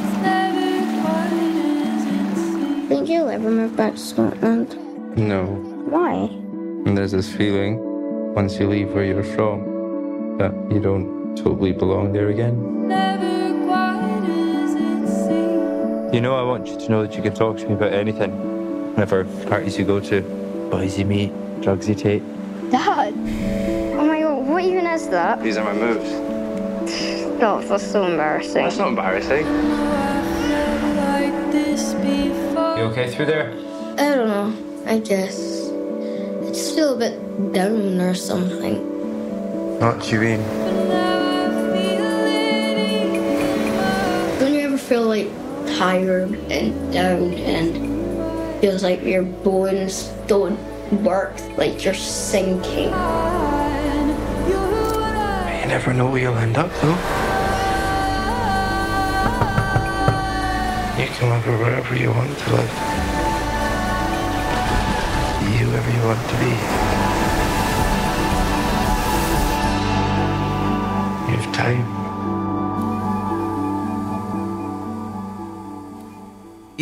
Think 2.87 3.09
you'll 3.09 3.27
ever 3.27 3.51
move 3.51 3.75
back 3.75 3.95
to 3.95 3.99
Scotland? 3.99 4.77
No. 5.17 5.43
Why? 5.89 6.13
And 6.85 6.97
there's 6.97 7.11
this 7.11 7.29
feeling, 7.29 7.83
once 8.33 8.57
you 8.57 8.69
leave 8.69 8.93
where 8.93 9.03
you're 9.03 9.25
from, 9.25 10.37
that 10.37 10.53
you 10.71 10.79
don't 10.79 11.35
totally 11.35 11.73
belong 11.73 12.13
there 12.13 12.29
again. 12.29 12.87
Never 12.87 13.65
quiet 13.65 14.23
as 14.23 15.27
a. 15.27 16.11
You 16.13 16.21
know, 16.21 16.37
I 16.37 16.43
want 16.43 16.67
you 16.67 16.79
to 16.79 16.89
know 16.89 17.05
that 17.05 17.13
you 17.13 17.21
can 17.21 17.35
talk 17.35 17.57
to 17.57 17.67
me 17.67 17.73
about 17.73 17.91
anything. 17.91 18.31
Whatever 18.91 19.25
parties 19.49 19.77
you 19.77 19.83
go 19.83 19.99
to, 19.99 20.21
boys 20.71 20.97
you 20.97 21.03
meet, 21.03 21.33
drugs 21.59 21.89
you 21.89 21.95
take. 21.95 22.23
Dad! 22.71 23.72
My 24.63 24.69
god, 24.69 24.75
what 24.75 24.79
even 24.79 24.87
is 24.87 25.09
that? 25.09 25.43
These 25.43 25.57
are 25.57 25.65
my 25.65 25.73
moves. 25.73 26.11
No, 27.39 27.61
that's 27.61 27.85
so 27.85 28.05
embarrassing. 28.05 28.63
That's 28.63 28.77
not 28.77 28.89
embarrassing. 28.89 29.45
You 32.77 32.83
okay 32.89 33.11
through 33.11 33.25
there? 33.25 33.51
I 33.97 34.15
don't 34.15 34.27
know, 34.27 34.53
I 34.85 34.99
guess. 34.99 35.37
I 35.69 36.47
just 36.47 36.75
feel 36.75 36.93
a 36.93 36.97
bit 36.97 37.53
down 37.53 37.99
or 37.99 38.13
something. 38.13 38.77
What 39.79 40.11
you 40.11 40.19
mean? 40.19 40.41
Don't 44.39 44.53
you 44.53 44.61
ever 44.61 44.77
feel 44.77 45.03
like 45.03 45.29
tired 45.77 46.33
and 46.49 46.93
down 46.93 47.33
and 47.33 48.61
feels 48.61 48.83
like 48.83 49.03
your 49.03 49.23
bones 49.23 50.09
don't 50.27 50.57
work, 51.03 51.33
like 51.57 51.83
you're 51.83 51.93
sinking. 51.93 52.93
Never 55.73 55.91
know 55.91 56.05
where 56.07 56.21
you'll 56.21 56.37
end 56.37 56.55
up, 56.55 56.71
though. 56.81 56.89
You 61.01 61.07
can 61.09 61.29
live 61.31 61.47
wherever 61.47 61.95
you 61.95 62.11
want 62.11 62.37
to 62.37 62.49
live. 62.51 62.73
Be 65.39 65.57
whoever 65.57 65.91
you 65.91 66.03
want 66.05 66.29
to 66.29 66.35
be. 66.37 66.51
You 71.31 71.37
have 71.39 71.55
time. 71.55 72.02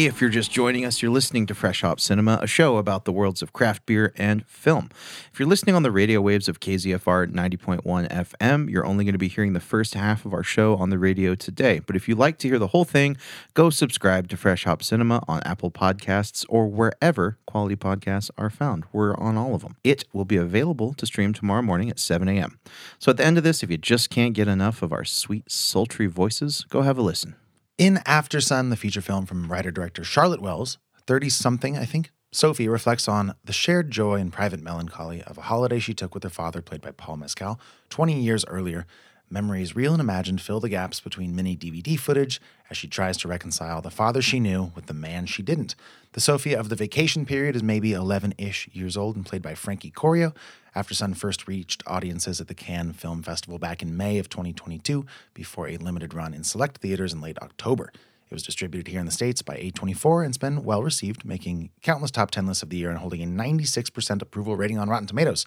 If 0.08 0.20
you're 0.20 0.32
just 0.32 0.50
joining 0.52 0.84
us, 0.84 1.04
you're 1.04 1.12
listening 1.12 1.46
to 1.46 1.54
Fresh 1.54 1.82
Hop 1.82 2.00
Cinema, 2.00 2.40
a 2.42 2.48
show 2.48 2.78
about 2.78 3.06
the 3.06 3.12
worlds 3.12 3.44
of 3.44 3.54
craft 3.54 3.86
beer 3.86 4.14
and 4.18 4.44
film. 4.48 4.90
If 5.32 5.40
you're 5.40 5.48
listening 5.48 5.76
on 5.76 5.84
the 5.84 5.92
radio 5.92 6.20
waves 6.20 6.50
of 6.50 6.60
KZFR 6.60 7.32
90.1 7.32 7.84
FM, 8.10 8.68
you're 8.68 8.86
only 8.86 9.06
going 9.06 9.14
to 9.14 9.20
be 9.20 9.28
hearing 9.28 9.54
the 9.54 9.60
first 9.60 9.94
half 9.94 10.26
of 10.26 10.34
our 10.34 10.42
show 10.42 10.76
on 10.76 10.90
the 10.90 10.98
radio 10.98 11.36
today. 11.36 11.82
But 11.86 11.96
if 11.96 12.10
you'd 12.10 12.18
like 12.18 12.40
to 12.40 12.48
hear 12.48 12.58
the 12.58 12.68
whole 12.68 12.84
thing, 12.84 13.16
go 13.54 13.70
subscribe 13.70 14.28
to 14.30 14.38
Fresh 14.38 14.64
Hop 14.64 14.82
Cinema 14.82 15.24
on 15.28 15.44
Apple 15.44 15.70
Podcasts 15.70 16.48
or 16.50 16.68
wherever 16.68 17.38
quality 17.46 17.76
podcasts 17.76 18.32
are 18.40 18.50
found. 18.50 18.86
We're 18.92 19.16
on 19.18 19.38
all 19.38 19.54
of 19.54 19.62
them. 19.62 19.76
It 19.84 20.06
will 20.14 20.26
be 20.26 20.38
available 20.38 20.96
to 20.96 21.06
stream 21.06 21.32
tomorrow 21.32 21.62
morning 21.62 21.92
at 21.92 22.00
7 22.00 22.28
a.m. 22.28 22.60
So 22.98 23.12
at 23.12 23.18
the 23.18 23.26
end 23.26 23.38
of 23.38 23.44
this, 23.44 23.62
if 23.62 23.70
you 23.70 23.78
just 23.78 24.10
can't 24.10 24.34
get 24.34 24.48
enough 24.48 24.82
of 24.82 24.92
our 24.92 25.06
sweet, 25.06 25.52
sultry 25.52 26.08
voices, 26.08 26.66
go 26.70 26.82
have 26.82 26.98
a 26.98 27.04
listen. 27.04 27.36
In 27.82 28.00
After 28.06 28.40
Sun, 28.40 28.70
the 28.70 28.76
feature 28.76 29.02
film 29.02 29.26
from 29.26 29.52
writer 29.52 29.72
director 29.72 30.04
Charlotte 30.04 30.40
Wells, 30.40 30.78
30 31.08 31.30
something, 31.30 31.80
I 31.80 31.86
think, 31.86 32.12
Sophie 32.32 32.68
reflects 32.68 33.08
on 33.08 33.34
the 33.44 33.54
shared 33.54 33.90
joy 33.90 34.20
and 34.20 34.32
private 34.32 34.62
melancholy 34.62 35.24
of 35.24 35.40
a 35.40 35.42
holiday 35.42 35.80
she 35.80 35.96
took 35.96 36.14
with 36.14 36.22
her 36.22 36.30
father, 36.30 36.62
played 36.62 36.82
by 36.82 36.92
Paul 36.92 37.18
Mescal, 37.18 37.60
20 37.90 38.22
years 38.22 38.46
earlier. 38.46 38.86
Memories, 39.32 39.78
real 39.78 39.94
and 39.94 40.02
imagined, 40.02 40.42
fill 40.42 40.60
the 40.60 40.68
gaps 40.68 41.00
between 41.00 41.34
mini 41.34 41.56
DVD 41.56 41.98
footage 41.98 42.42
as 42.70 42.76
she 42.76 42.90
tries 42.90 43.16
to 43.18 43.30
reconcile 43.30 43.82
the 43.82 43.90
father 43.90 44.22
she 44.22 44.42
knew 44.42 44.74
with 44.76 44.88
the 44.88 44.94
man 44.94 45.26
she 45.26 45.42
didn't. 45.42 45.74
The 46.12 46.20
Sophia 46.20 46.60
of 46.60 46.68
the 46.68 46.76
vacation 46.76 47.26
period 47.26 47.56
is 47.56 47.64
maybe 47.64 47.94
11 47.94 48.34
ish 48.38 48.68
years 48.74 48.98
old 48.98 49.16
and 49.16 49.26
played 49.26 49.42
by 49.42 49.56
Frankie 49.56 49.90
Corio. 49.90 50.34
After 50.76 50.94
Sun 50.94 51.14
first 51.14 51.48
reached 51.48 51.82
audiences 51.88 52.42
at 52.42 52.50
the 52.50 52.54
Cannes 52.54 52.94
Film 52.94 53.24
Festival 53.24 53.58
back 53.58 53.82
in 53.82 53.96
May 53.96 54.20
of 54.20 54.28
2022 54.28 55.06
before 55.34 55.70
a 55.70 55.78
limited 55.78 56.14
run 56.14 56.34
in 56.34 56.44
select 56.44 56.80
theaters 56.80 57.14
in 57.14 57.22
late 57.22 57.40
October. 57.42 57.94
It 58.30 58.34
was 58.34 58.44
distributed 58.44 58.92
here 58.92 59.00
in 59.00 59.06
the 59.06 59.14
States 59.14 59.42
by 59.42 59.56
A24 59.56 60.24
and 60.26 60.32
it's 60.32 60.38
been 60.38 60.66
well 60.66 60.84
received, 60.84 61.24
making 61.24 61.70
countless 61.82 62.12
top 62.12 62.32
10 62.32 62.48
lists 62.48 62.64
of 62.64 62.70
the 62.70 62.78
year 62.78 62.90
and 62.90 63.00
holding 63.00 63.24
a 63.24 63.26
96% 63.26 64.22
approval 64.22 64.58
rating 64.58 64.78
on 64.78 64.90
Rotten 64.90 65.08
Tomatoes. 65.08 65.46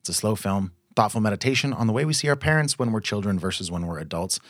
It's 0.00 0.08
a 0.08 0.14
slow 0.14 0.34
film, 0.34 0.72
thoughtful 0.98 1.20
meditation 1.20 1.72
on 1.72 1.86
the 1.86 1.92
way 1.92 2.04
we 2.04 2.12
see 2.12 2.28
our 2.28 2.34
parents 2.34 2.76
when 2.76 2.90
we're 2.90 2.98
children 2.98 3.38
versus 3.38 3.70
when 3.70 3.86
we're 3.86 4.00
adults. 4.00 4.40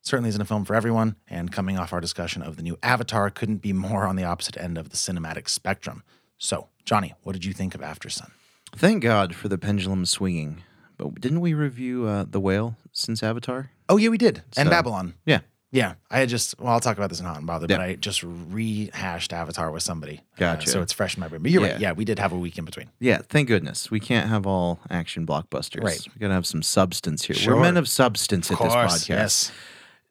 Certainly 0.00 0.30
isn't 0.30 0.40
a 0.40 0.46
film 0.46 0.64
for 0.64 0.74
everyone, 0.74 1.16
and 1.28 1.52
coming 1.52 1.78
off 1.78 1.92
our 1.92 2.00
discussion 2.00 2.40
of 2.40 2.56
the 2.56 2.62
new 2.62 2.78
Avatar 2.82 3.28
couldn't 3.28 3.58
be 3.58 3.74
more 3.74 4.06
on 4.06 4.16
the 4.16 4.24
opposite 4.24 4.56
end 4.56 4.78
of 4.78 4.88
the 4.88 4.96
cinematic 4.96 5.46
spectrum. 5.46 6.02
So, 6.38 6.68
Johnny, 6.86 7.12
what 7.22 7.34
did 7.34 7.44
you 7.44 7.52
think 7.52 7.74
of 7.74 7.82
After 7.82 8.08
Sun? 8.08 8.30
Thank 8.74 9.02
God 9.02 9.34
for 9.34 9.48
the 9.48 9.58
pendulum 9.58 10.06
swinging. 10.06 10.62
But 10.96 11.20
didn't 11.20 11.42
we 11.42 11.52
review 11.52 12.06
uh, 12.06 12.24
The 12.26 12.40
Whale 12.40 12.76
since 12.92 13.22
Avatar? 13.22 13.70
Oh, 13.90 13.98
yeah, 13.98 14.08
we 14.08 14.16
did. 14.16 14.42
And 14.56 14.70
Babylon. 14.70 15.16
Yeah. 15.26 15.40
Yeah, 15.72 15.94
I 16.10 16.18
had 16.18 16.28
just, 16.28 16.58
well, 16.58 16.72
I'll 16.72 16.80
talk 16.80 16.96
about 16.96 17.10
this 17.10 17.20
in 17.20 17.26
Hot 17.26 17.36
and 17.38 17.46
Bothered, 17.46 17.68
but 17.68 17.80
I 17.80 17.94
just 17.94 18.24
rehashed 18.24 19.32
Avatar 19.32 19.70
with 19.70 19.84
somebody. 19.84 20.20
Uh, 20.40 20.58
so 20.58 20.82
it's 20.82 20.92
fresh 20.92 21.14
in 21.16 21.20
my 21.20 21.28
brain. 21.28 21.42
But 21.42 21.52
you're 21.52 21.62
right. 21.62 21.72
Yeah. 21.72 21.90
Yeah, 21.90 21.92
we 21.92 22.04
did 22.04 22.18
have 22.18 22.32
a 22.32 22.38
week 22.38 22.58
in 22.58 22.64
between. 22.64 22.90
Yeah, 22.98 23.18
thank 23.28 23.46
goodness. 23.46 23.88
We 23.90 24.00
can't 24.00 24.28
have 24.28 24.46
all 24.46 24.80
action 24.90 25.26
blockbusters. 25.26 25.84
Right. 25.84 26.00
We 26.14 26.18
got 26.18 26.28
to 26.28 26.34
have 26.34 26.46
some 26.46 26.62
substance 26.62 27.24
here. 27.24 27.36
Sure. 27.36 27.54
We're 27.54 27.62
men 27.62 27.76
of 27.76 27.88
substance 27.88 28.50
at 28.50 28.58
this 28.58 28.72
podcast. 28.72 29.08
Yes. 29.08 29.52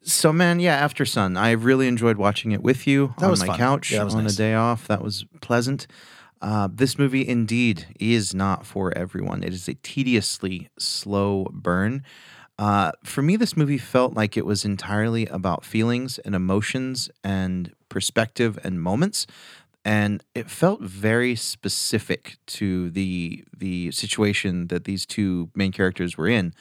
So, 0.02 0.32
man, 0.32 0.60
yeah, 0.60 0.76
After 0.76 1.04
Sun, 1.04 1.36
I 1.36 1.50
really 1.50 1.86
enjoyed 1.88 2.16
watching 2.16 2.52
it 2.52 2.62
with 2.62 2.86
you 2.86 3.12
That 3.18 3.26
on 3.26 3.30
was 3.30 3.40
my 3.40 3.48
fun. 3.48 3.58
couch 3.58 3.92
Yeah, 3.92 4.02
was 4.02 4.14
on 4.14 4.22
nice. 4.24 4.32
a 4.34 4.36
day 4.38 4.54
off. 4.54 4.88
That 4.88 5.02
was 5.02 5.26
pleasant. 5.42 5.86
Uh, 6.40 6.68
this 6.72 6.98
movie 6.98 7.28
indeed 7.28 7.86
is 8.00 8.34
not 8.34 8.64
for 8.64 8.96
everyone. 8.96 9.42
It 9.44 9.52
is 9.52 9.68
a 9.68 9.74
tediously 9.74 10.70
slow 10.78 11.48
burn. 11.52 12.02
Uh, 12.60 12.92
for 13.02 13.22
me, 13.22 13.36
this 13.36 13.56
movie 13.56 13.78
felt 13.78 14.12
like 14.12 14.36
it 14.36 14.44
was 14.44 14.66
entirely 14.66 15.24
about 15.28 15.64
feelings 15.64 16.18
and 16.18 16.34
emotions 16.34 17.08
and 17.24 17.72
perspective 17.88 18.58
and 18.62 18.82
moments, 18.82 19.26
and 19.82 20.22
it 20.34 20.50
felt 20.50 20.82
very 20.82 21.34
specific 21.34 22.36
to 22.46 22.90
the 22.90 23.42
the 23.56 23.90
situation 23.92 24.66
that 24.66 24.84
these 24.84 25.06
two 25.06 25.48
main 25.54 25.72
characters 25.72 26.18
were 26.18 26.28
in. 26.28 26.52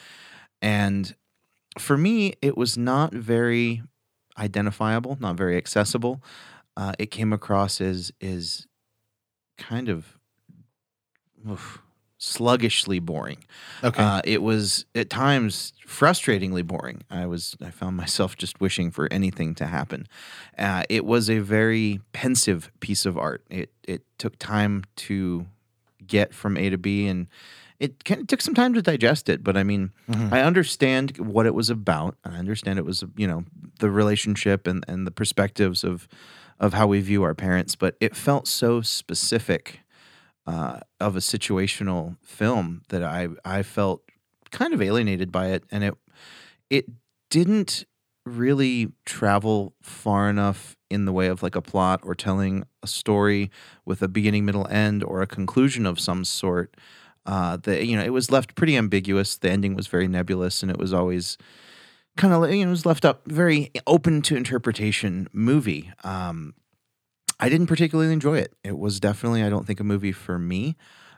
And 0.61 1.13
for 1.77 1.97
me, 1.97 2.35
it 2.41 2.55
was 2.55 2.77
not 2.77 3.13
very 3.13 3.83
identifiable, 4.37 5.17
not 5.19 5.35
very 5.35 5.57
accessible. 5.57 6.23
Uh, 6.77 6.93
it 6.97 7.11
came 7.11 7.33
across 7.33 7.81
as 7.81 8.13
is 8.21 8.67
kind 9.57 9.89
of 9.89 10.17
oof, 11.45 11.81
sluggishly 12.19 12.99
boring. 12.99 13.43
Okay. 13.83 14.03
Uh, 14.03 14.21
it 14.25 14.43
was 14.43 14.85
at 14.93 15.09
times 15.09 15.73
frustratingly 15.87 16.65
boring. 16.65 17.01
I 17.09 17.25
was 17.25 17.55
I 17.61 17.71
found 17.71 17.97
myself 17.97 18.37
just 18.37 18.61
wishing 18.61 18.91
for 18.91 19.11
anything 19.11 19.55
to 19.55 19.65
happen. 19.65 20.07
Uh, 20.57 20.83
it 20.89 21.05
was 21.05 21.29
a 21.29 21.39
very 21.39 22.01
pensive 22.13 22.69
piece 22.81 23.05
of 23.05 23.17
art. 23.17 23.43
It 23.49 23.71
it 23.87 24.03
took 24.19 24.37
time 24.37 24.83
to 24.97 25.47
get 26.05 26.33
from 26.33 26.57
A 26.57 26.69
to 26.69 26.77
B 26.77 27.07
and 27.07 27.27
it 27.79 28.03
kind 28.03 28.19
of 28.19 28.27
took 28.27 28.41
some 28.41 28.53
time 28.53 28.73
to 28.73 28.81
digest 28.81 29.29
it, 29.29 29.41
but 29.41 29.55
I 29.55 29.63
mean, 29.63 29.91
I 30.33 30.41
understand 30.41 31.17
what 31.17 31.45
it 31.45 31.53
was 31.55 31.69
about. 31.69 32.17
I 32.25 32.31
understand 32.35 32.77
it 32.77 32.83
was, 32.83 33.05
you 33.15 33.25
know, 33.25 33.45
the 33.79 33.89
relationship 33.89 34.67
and, 34.67 34.83
and 34.89 35.07
the 35.07 35.11
perspectives 35.11 35.83
of 35.85 36.07
of 36.59 36.73
how 36.73 36.87
we 36.87 36.99
view 36.99 37.23
our 37.23 37.33
parents, 37.33 37.75
but 37.77 37.95
it 38.01 38.17
felt 38.17 38.45
so 38.45 38.81
specific 38.81 39.79
uh, 40.47 40.79
of 40.99 41.15
a 41.15 41.19
situational 41.19 42.17
film 42.23 42.83
that 42.89 43.03
I 43.03 43.29
I 43.45 43.63
felt 43.63 44.03
kind 44.51 44.73
of 44.73 44.81
alienated 44.81 45.31
by 45.31 45.47
it, 45.47 45.63
and 45.71 45.83
it 45.83 45.93
it 46.69 46.85
didn't 47.29 47.85
really 48.25 48.91
travel 49.05 49.73
far 49.81 50.29
enough 50.29 50.75
in 50.89 51.05
the 51.05 51.13
way 51.13 51.27
of 51.27 51.41
like 51.41 51.55
a 51.55 51.61
plot 51.61 51.99
or 52.03 52.15
telling 52.15 52.63
a 52.83 52.87
story 52.87 53.49
with 53.85 54.01
a 54.01 54.07
beginning, 54.07 54.45
middle, 54.45 54.67
end, 54.67 55.03
or 55.03 55.21
a 55.21 55.27
conclusion 55.27 55.85
of 55.85 55.99
some 55.99 56.25
sort. 56.25 56.75
Uh, 57.25 57.57
that 57.57 57.85
you 57.85 57.95
know, 57.95 58.03
it 58.03 58.13
was 58.13 58.31
left 58.31 58.55
pretty 58.55 58.75
ambiguous. 58.75 59.37
The 59.37 59.51
ending 59.51 59.75
was 59.75 59.87
very 59.87 60.07
nebulous, 60.07 60.63
and 60.63 60.71
it 60.71 60.77
was 60.77 60.93
always 60.93 61.37
kind 62.17 62.33
of 62.33 62.51
you 62.51 62.65
know 62.65 62.69
it 62.69 62.71
was 62.71 62.85
left 62.85 63.05
up 63.05 63.21
very 63.27 63.71
open 63.85 64.21
to 64.23 64.35
interpretation 64.35 65.27
movie. 65.31 65.91
Um, 66.03 66.53
I 67.39 67.49
didn't 67.49 67.67
particularly 67.67 68.11
enjoy 68.11 68.37
it. 68.39 68.53
It 68.63 68.77
was 68.77 68.99
definitely 68.99 69.43
I 69.43 69.49
don't 69.49 69.65
think 69.65 69.79
a 69.79 69.83
movie 69.83 70.11
for 70.11 70.37
me. 70.39 70.75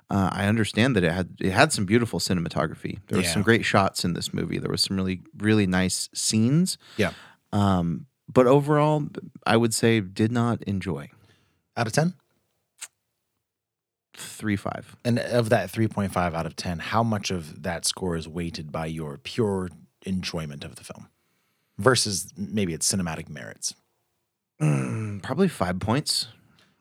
Uh, 0.09 0.29
I 0.31 0.45
understand 0.47 0.95
that 0.95 1.03
it 1.03 1.11
had 1.11 1.29
it 1.39 1.51
had 1.51 1.71
some 1.73 1.85
beautiful 1.85 2.19
cinematography. 2.19 2.99
There 3.07 3.17
were 3.17 3.23
Yeah. 3.23 3.31
some 3.33 3.41
great 3.43 3.63
shots 3.65 4.03
in 4.03 4.13
this 4.13 4.33
movie. 4.33 4.57
There 4.59 4.69
was 4.71 4.83
some 4.83 4.97
really 4.97 5.21
really 5.37 5.65
nice 5.67 6.09
scenes. 6.13 6.77
yeah. 6.97 7.13
Um, 7.53 8.05
but 8.31 8.47
overall, 8.47 9.07
I 9.45 9.57
would 9.57 9.73
say 9.73 9.99
did 9.99 10.31
not 10.31 10.61
enjoy 10.63 11.09
Out 11.75 11.87
of 11.87 11.93
10? 11.93 12.13
three 14.15 14.55
five. 14.55 14.95
And 15.03 15.19
of 15.19 15.49
that 15.49 15.71
3.5 15.71 16.15
out 16.33 16.45
of 16.45 16.55
10, 16.55 16.79
how 16.79 17.03
much 17.03 17.31
of 17.31 17.63
that 17.63 17.85
score 17.85 18.15
is 18.15 18.27
weighted 18.27 18.71
by 18.71 18.85
your 18.85 19.17
pure 19.17 19.69
enjoyment 20.05 20.63
of 20.63 20.75
the 20.75 20.83
film 20.83 21.07
versus 21.77 22.31
maybe 22.37 22.73
its 22.73 22.91
cinematic 22.91 23.29
merits? 23.29 23.73
Probably 25.23 25.47
five 25.47 25.79
points. 25.79 26.27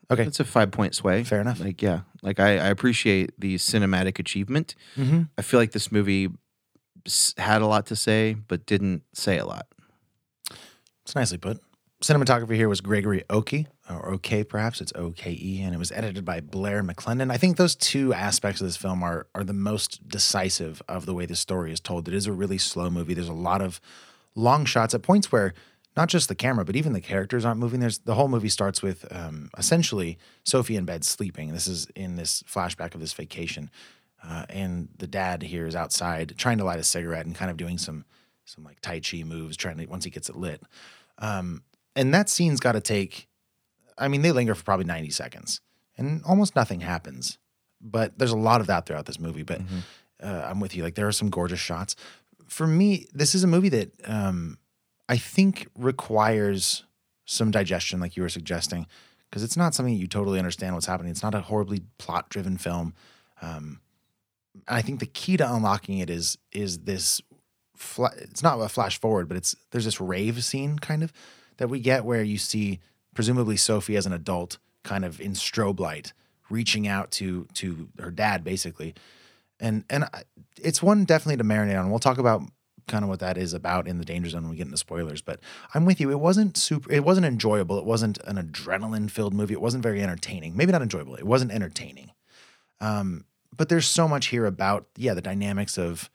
Okay. 0.09 0.23
It's 0.23 0.39
a 0.39 0.45
five 0.45 0.71
point 0.71 0.93
sway. 0.93 1.23
Fair 1.23 1.41
enough. 1.41 1.59
Like, 1.59 1.81
yeah, 1.81 2.01
like 2.21 2.39
I, 2.39 2.57
I 2.57 2.67
appreciate 2.67 3.31
the 3.39 3.55
cinematic 3.55 4.19
achievement. 4.19 4.75
Mm-hmm. 4.97 5.23
I 5.37 5.41
feel 5.41 5.59
like 5.59 5.71
this 5.71 5.91
movie 5.91 6.29
had 7.37 7.61
a 7.61 7.67
lot 7.67 7.87
to 7.87 7.95
say, 7.95 8.35
but 8.47 8.65
didn't 8.65 9.03
say 9.13 9.37
a 9.37 9.45
lot. 9.45 9.67
It's 11.03 11.15
nicely 11.15 11.37
put. 11.37 11.59
Cinematography 12.03 12.55
here 12.55 12.67
was 12.67 12.81
Gregory 12.81 13.23
Oki, 13.29 13.67
or 13.89 14.11
OK 14.13 14.43
perhaps, 14.43 14.81
it's 14.81 14.91
O 14.95 15.11
K 15.11 15.37
E, 15.39 15.61
and 15.61 15.73
it 15.73 15.77
was 15.77 15.91
edited 15.91 16.25
by 16.25 16.39
Blair 16.39 16.83
McClendon. 16.83 17.31
I 17.31 17.37
think 17.37 17.57
those 17.57 17.75
two 17.75 18.11
aspects 18.13 18.59
of 18.59 18.67
this 18.67 18.75
film 18.75 19.03
are 19.03 19.27
are 19.35 19.43
the 19.43 19.53
most 19.53 20.07
decisive 20.07 20.81
of 20.87 21.05
the 21.05 21.13
way 21.13 21.25
the 21.25 21.35
story 21.35 21.71
is 21.71 21.79
told. 21.79 22.07
It 22.07 22.13
is 22.13 22.27
a 22.27 22.31
really 22.31 22.57
slow 22.57 22.89
movie. 22.89 23.13
There's 23.13 23.29
a 23.29 23.33
lot 23.33 23.61
of 23.61 23.79
long 24.35 24.65
shots 24.65 24.93
at 24.93 25.03
points 25.03 25.31
where 25.31 25.53
not 25.97 26.07
just 26.09 26.29
the 26.29 26.35
camera, 26.35 26.63
but 26.65 26.75
even 26.75 26.93
the 26.93 27.01
characters 27.01 27.43
aren't 27.45 27.59
moving. 27.59 27.79
There's 27.79 27.99
the 27.99 28.15
whole 28.15 28.27
movie 28.29 28.49
starts 28.49 28.81
with 28.81 29.05
um, 29.11 29.49
essentially 29.57 30.17
Sophie 30.43 30.75
in 30.77 30.85
bed 30.85 31.03
sleeping. 31.03 31.51
This 31.53 31.67
is 31.67 31.87
in 31.95 32.15
this 32.15 32.43
flashback 32.43 32.93
of 32.95 33.01
this 33.01 33.13
vacation, 33.13 33.69
uh, 34.23 34.45
and 34.49 34.89
the 34.97 35.07
dad 35.07 35.43
here 35.43 35.67
is 35.67 35.75
outside 35.75 36.35
trying 36.37 36.57
to 36.59 36.63
light 36.63 36.79
a 36.79 36.83
cigarette 36.83 37.25
and 37.25 37.35
kind 37.35 37.51
of 37.51 37.57
doing 37.57 37.77
some 37.77 38.05
some 38.45 38.63
like 38.63 38.79
tai 38.81 38.99
chi 38.99 39.23
moves, 39.23 39.57
trying 39.57 39.77
to 39.77 39.85
once 39.85 40.05
he 40.05 40.09
gets 40.11 40.29
it 40.29 40.35
lit. 40.35 40.61
Um, 41.19 41.63
and 41.95 42.13
that 42.13 42.29
scene's 42.29 42.59
got 42.59 42.71
to 42.73 42.81
take. 42.81 43.27
I 43.97 44.07
mean, 44.07 44.21
they 44.21 44.31
linger 44.31 44.55
for 44.55 44.63
probably 44.63 44.85
ninety 44.85 45.09
seconds, 45.11 45.61
and 45.97 46.21
almost 46.25 46.55
nothing 46.55 46.79
happens. 46.81 47.37
but 47.81 48.17
there's 48.17 48.31
a 48.31 48.37
lot 48.37 48.61
of 48.61 48.67
that 48.67 48.85
throughout 48.85 49.05
this 49.05 49.19
movie. 49.19 49.43
But 49.43 49.61
uh, 50.23 50.45
I'm 50.49 50.59
with 50.59 50.75
you. 50.75 50.83
Like 50.83 50.95
there 50.95 51.07
are 51.07 51.11
some 51.11 51.29
gorgeous 51.29 51.59
shots. 51.59 51.95
For 52.47 52.67
me, 52.67 53.07
this 53.13 53.33
is 53.35 53.43
a 53.43 53.47
movie 53.47 53.69
that 53.69 53.91
um, 54.05 54.57
I 55.11 55.17
think 55.17 55.67
requires 55.77 56.85
some 57.25 57.51
digestion, 57.51 57.99
like 57.99 58.15
you 58.15 58.23
were 58.23 58.29
suggesting, 58.29 58.87
because 59.29 59.43
it's 59.43 59.57
not 59.57 59.75
something 59.75 59.93
you 59.93 60.07
totally 60.07 60.39
understand 60.39 60.73
what's 60.73 60.85
happening. 60.85 61.11
It's 61.11 61.21
not 61.21 61.35
a 61.35 61.41
horribly 61.41 61.81
plot-driven 61.97 62.57
film. 62.57 62.93
Um, 63.41 63.81
I 64.69 64.81
think 64.81 65.01
the 65.01 65.05
key 65.05 65.35
to 65.35 65.53
unlocking 65.53 65.97
it 65.97 66.09
is 66.09 66.37
is 66.53 66.79
this. 66.79 67.21
Fla- 67.75 68.13
it's 68.19 68.41
not 68.41 68.57
a 68.61 68.69
flash 68.69 69.01
forward, 69.01 69.27
but 69.27 69.35
it's 69.35 69.53
there's 69.71 69.83
this 69.85 69.99
rave 69.99 70.41
scene 70.45 70.79
kind 70.79 71.03
of 71.03 71.11
that 71.57 71.67
we 71.69 71.81
get 71.81 72.05
where 72.05 72.23
you 72.23 72.37
see 72.37 72.79
presumably 73.13 73.57
Sophie 73.57 73.97
as 73.97 74.05
an 74.05 74.13
adult, 74.13 74.59
kind 74.83 75.03
of 75.03 75.19
in 75.19 75.33
strobe 75.33 75.79
light, 75.79 76.13
reaching 76.49 76.87
out 76.87 77.11
to 77.11 77.47
to 77.55 77.89
her 77.99 78.11
dad, 78.11 78.45
basically, 78.45 78.93
and 79.59 79.83
and 79.89 80.05
I- 80.05 80.23
it's 80.61 80.81
one 80.81 81.03
definitely 81.03 81.37
to 81.37 81.43
marinate 81.43 81.77
on. 81.77 81.89
We'll 81.89 81.99
talk 81.99 82.17
about 82.17 82.43
kind 82.91 83.03
of 83.03 83.09
what 83.09 83.19
that 83.21 83.37
is 83.37 83.53
about 83.53 83.87
in 83.87 83.97
the 83.97 84.05
danger 84.05 84.29
zone 84.29 84.43
when 84.43 84.51
we 84.51 84.57
get 84.57 84.67
into 84.67 84.77
spoilers. 84.77 85.21
But 85.21 85.39
I'm 85.73 85.85
with 85.85 85.99
you. 85.99 86.11
It 86.11 86.19
wasn't 86.19 86.57
super. 86.57 86.91
It 86.91 87.03
wasn't 87.03 87.25
enjoyable. 87.25 87.79
It 87.79 87.85
wasn't 87.85 88.19
an 88.25 88.35
adrenaline 88.37 89.09
filled 89.09 89.33
movie. 89.33 89.53
It 89.53 89.61
wasn't 89.61 89.81
very 89.83 90.03
entertaining. 90.03 90.55
Maybe 90.55 90.71
not 90.71 90.81
enjoyable. 90.83 91.15
It 91.15 91.25
wasn't 91.25 91.51
entertaining. 91.51 92.11
Um, 92.79 93.25
but 93.55 93.69
there's 93.69 93.87
so 93.87 94.07
much 94.07 94.27
here 94.27 94.45
about 94.45 94.85
yeah 94.97 95.13
the 95.15 95.21
dynamics 95.21 95.77
of. 95.77 96.09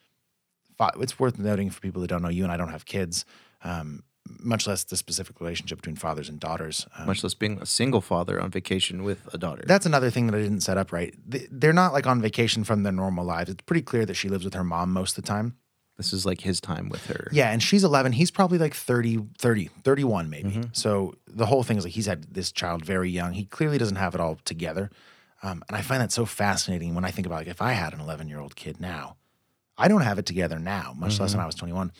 It's 1.00 1.18
worth 1.18 1.38
noting 1.38 1.70
for 1.70 1.80
people 1.80 2.02
that 2.02 2.08
don't 2.08 2.20
know. 2.22 2.28
You 2.28 2.42
and 2.42 2.52
I 2.52 2.58
don't 2.58 2.68
have 2.70 2.84
kids. 2.84 3.24
Um, 3.64 4.02
much 4.40 4.66
less 4.66 4.84
the 4.84 4.96
specific 4.96 5.40
relationship 5.40 5.78
between 5.78 5.96
fathers 5.96 6.28
and 6.28 6.38
daughters. 6.38 6.86
Um, 6.98 7.06
Much 7.06 7.22
less 7.22 7.32
being 7.32 7.58
a 7.62 7.66
single 7.66 8.00
father 8.02 8.40
on 8.40 8.50
vacation 8.50 9.02
with 9.02 9.32
a 9.32 9.38
daughter. 9.38 9.62
that's 9.66 9.86
another 9.86 10.10
thing 10.10 10.26
that 10.26 10.34
I 10.36 10.42
didn't 10.42 10.60
set 10.60 10.76
up 10.76 10.92
right. 10.92 11.14
They're 11.50 11.72
not 11.72 11.92
like 11.94 12.06
on 12.06 12.20
vacation 12.20 12.64
from 12.64 12.82
their 12.82 12.92
normal 12.92 13.24
lives. 13.24 13.48
It's 13.50 13.62
pretty 13.62 13.82
clear 13.82 14.04
that 14.04 14.14
she 14.14 14.28
lives 14.28 14.44
with 14.44 14.52
her 14.54 14.64
mom 14.64 14.92
most 14.92 15.16
of 15.16 15.24
the 15.24 15.28
time. 15.28 15.56
This 15.96 16.12
is 16.12 16.26
like 16.26 16.40
his 16.42 16.60
time 16.60 16.88
with 16.88 17.06
her. 17.06 17.28
Yeah, 17.32 17.50
and 17.50 17.62
she's 17.62 17.82
11. 17.84 18.12
He's 18.12 18.30
probably 18.30 18.58
like 18.58 18.74
30, 18.74 19.18
30, 19.38 19.70
31 19.82 20.28
maybe. 20.30 20.50
Mm-hmm. 20.50 20.62
So 20.72 21.14
the 21.26 21.46
whole 21.46 21.62
thing 21.62 21.78
is 21.78 21.84
like 21.84 21.94
he's 21.94 22.06
had 22.06 22.24
this 22.34 22.52
child 22.52 22.84
very 22.84 23.10
young. 23.10 23.32
He 23.32 23.44
clearly 23.44 23.78
doesn't 23.78 23.96
have 23.96 24.14
it 24.14 24.20
all 24.20 24.38
together. 24.44 24.90
Um, 25.42 25.62
and 25.68 25.76
I 25.76 25.82
find 25.82 26.00
that 26.02 26.12
so 26.12 26.24
fascinating 26.26 26.94
when 26.94 27.04
I 27.04 27.10
think 27.10 27.26
about 27.26 27.36
like 27.40 27.46
if 27.48 27.62
I 27.62 27.72
had 27.72 27.92
an 27.94 28.00
11 28.00 28.28
year 28.28 28.40
old 28.40 28.56
kid 28.56 28.80
now, 28.80 29.16
I 29.78 29.88
don't 29.88 30.00
have 30.02 30.18
it 30.18 30.26
together 30.26 30.58
now, 30.58 30.94
much 30.96 31.18
less 31.20 31.30
Mm-hmm. 31.30 31.38
when 31.38 31.42
I 31.44 31.46
was 31.46 31.54
21. 31.54 31.92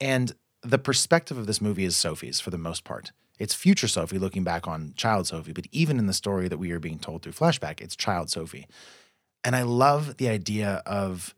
And 0.00 0.32
the 0.62 0.78
perspective 0.78 1.38
of 1.38 1.46
this 1.46 1.60
movie 1.60 1.84
is 1.84 1.96
Sophie's 1.96 2.40
for 2.40 2.50
the 2.50 2.58
most 2.58 2.84
part. 2.84 3.12
It's 3.38 3.54
future 3.54 3.88
Sophie 3.88 4.18
looking 4.18 4.44
back 4.44 4.66
on 4.66 4.94
child 4.96 5.26
Sophie, 5.26 5.52
but 5.52 5.66
even 5.72 5.98
in 5.98 6.06
the 6.06 6.12
story 6.14 6.48
that 6.48 6.56
we 6.58 6.70
are 6.72 6.80
being 6.80 6.98
told 6.98 7.22
through 7.22 7.32
flashback, 7.32 7.80
it's 7.82 7.94
child 7.96 8.30
Sophie. 8.30 8.66
And 9.44 9.54
I 9.54 9.62
love 9.62 10.16
the 10.16 10.28
idea 10.28 10.82
of 10.86 11.34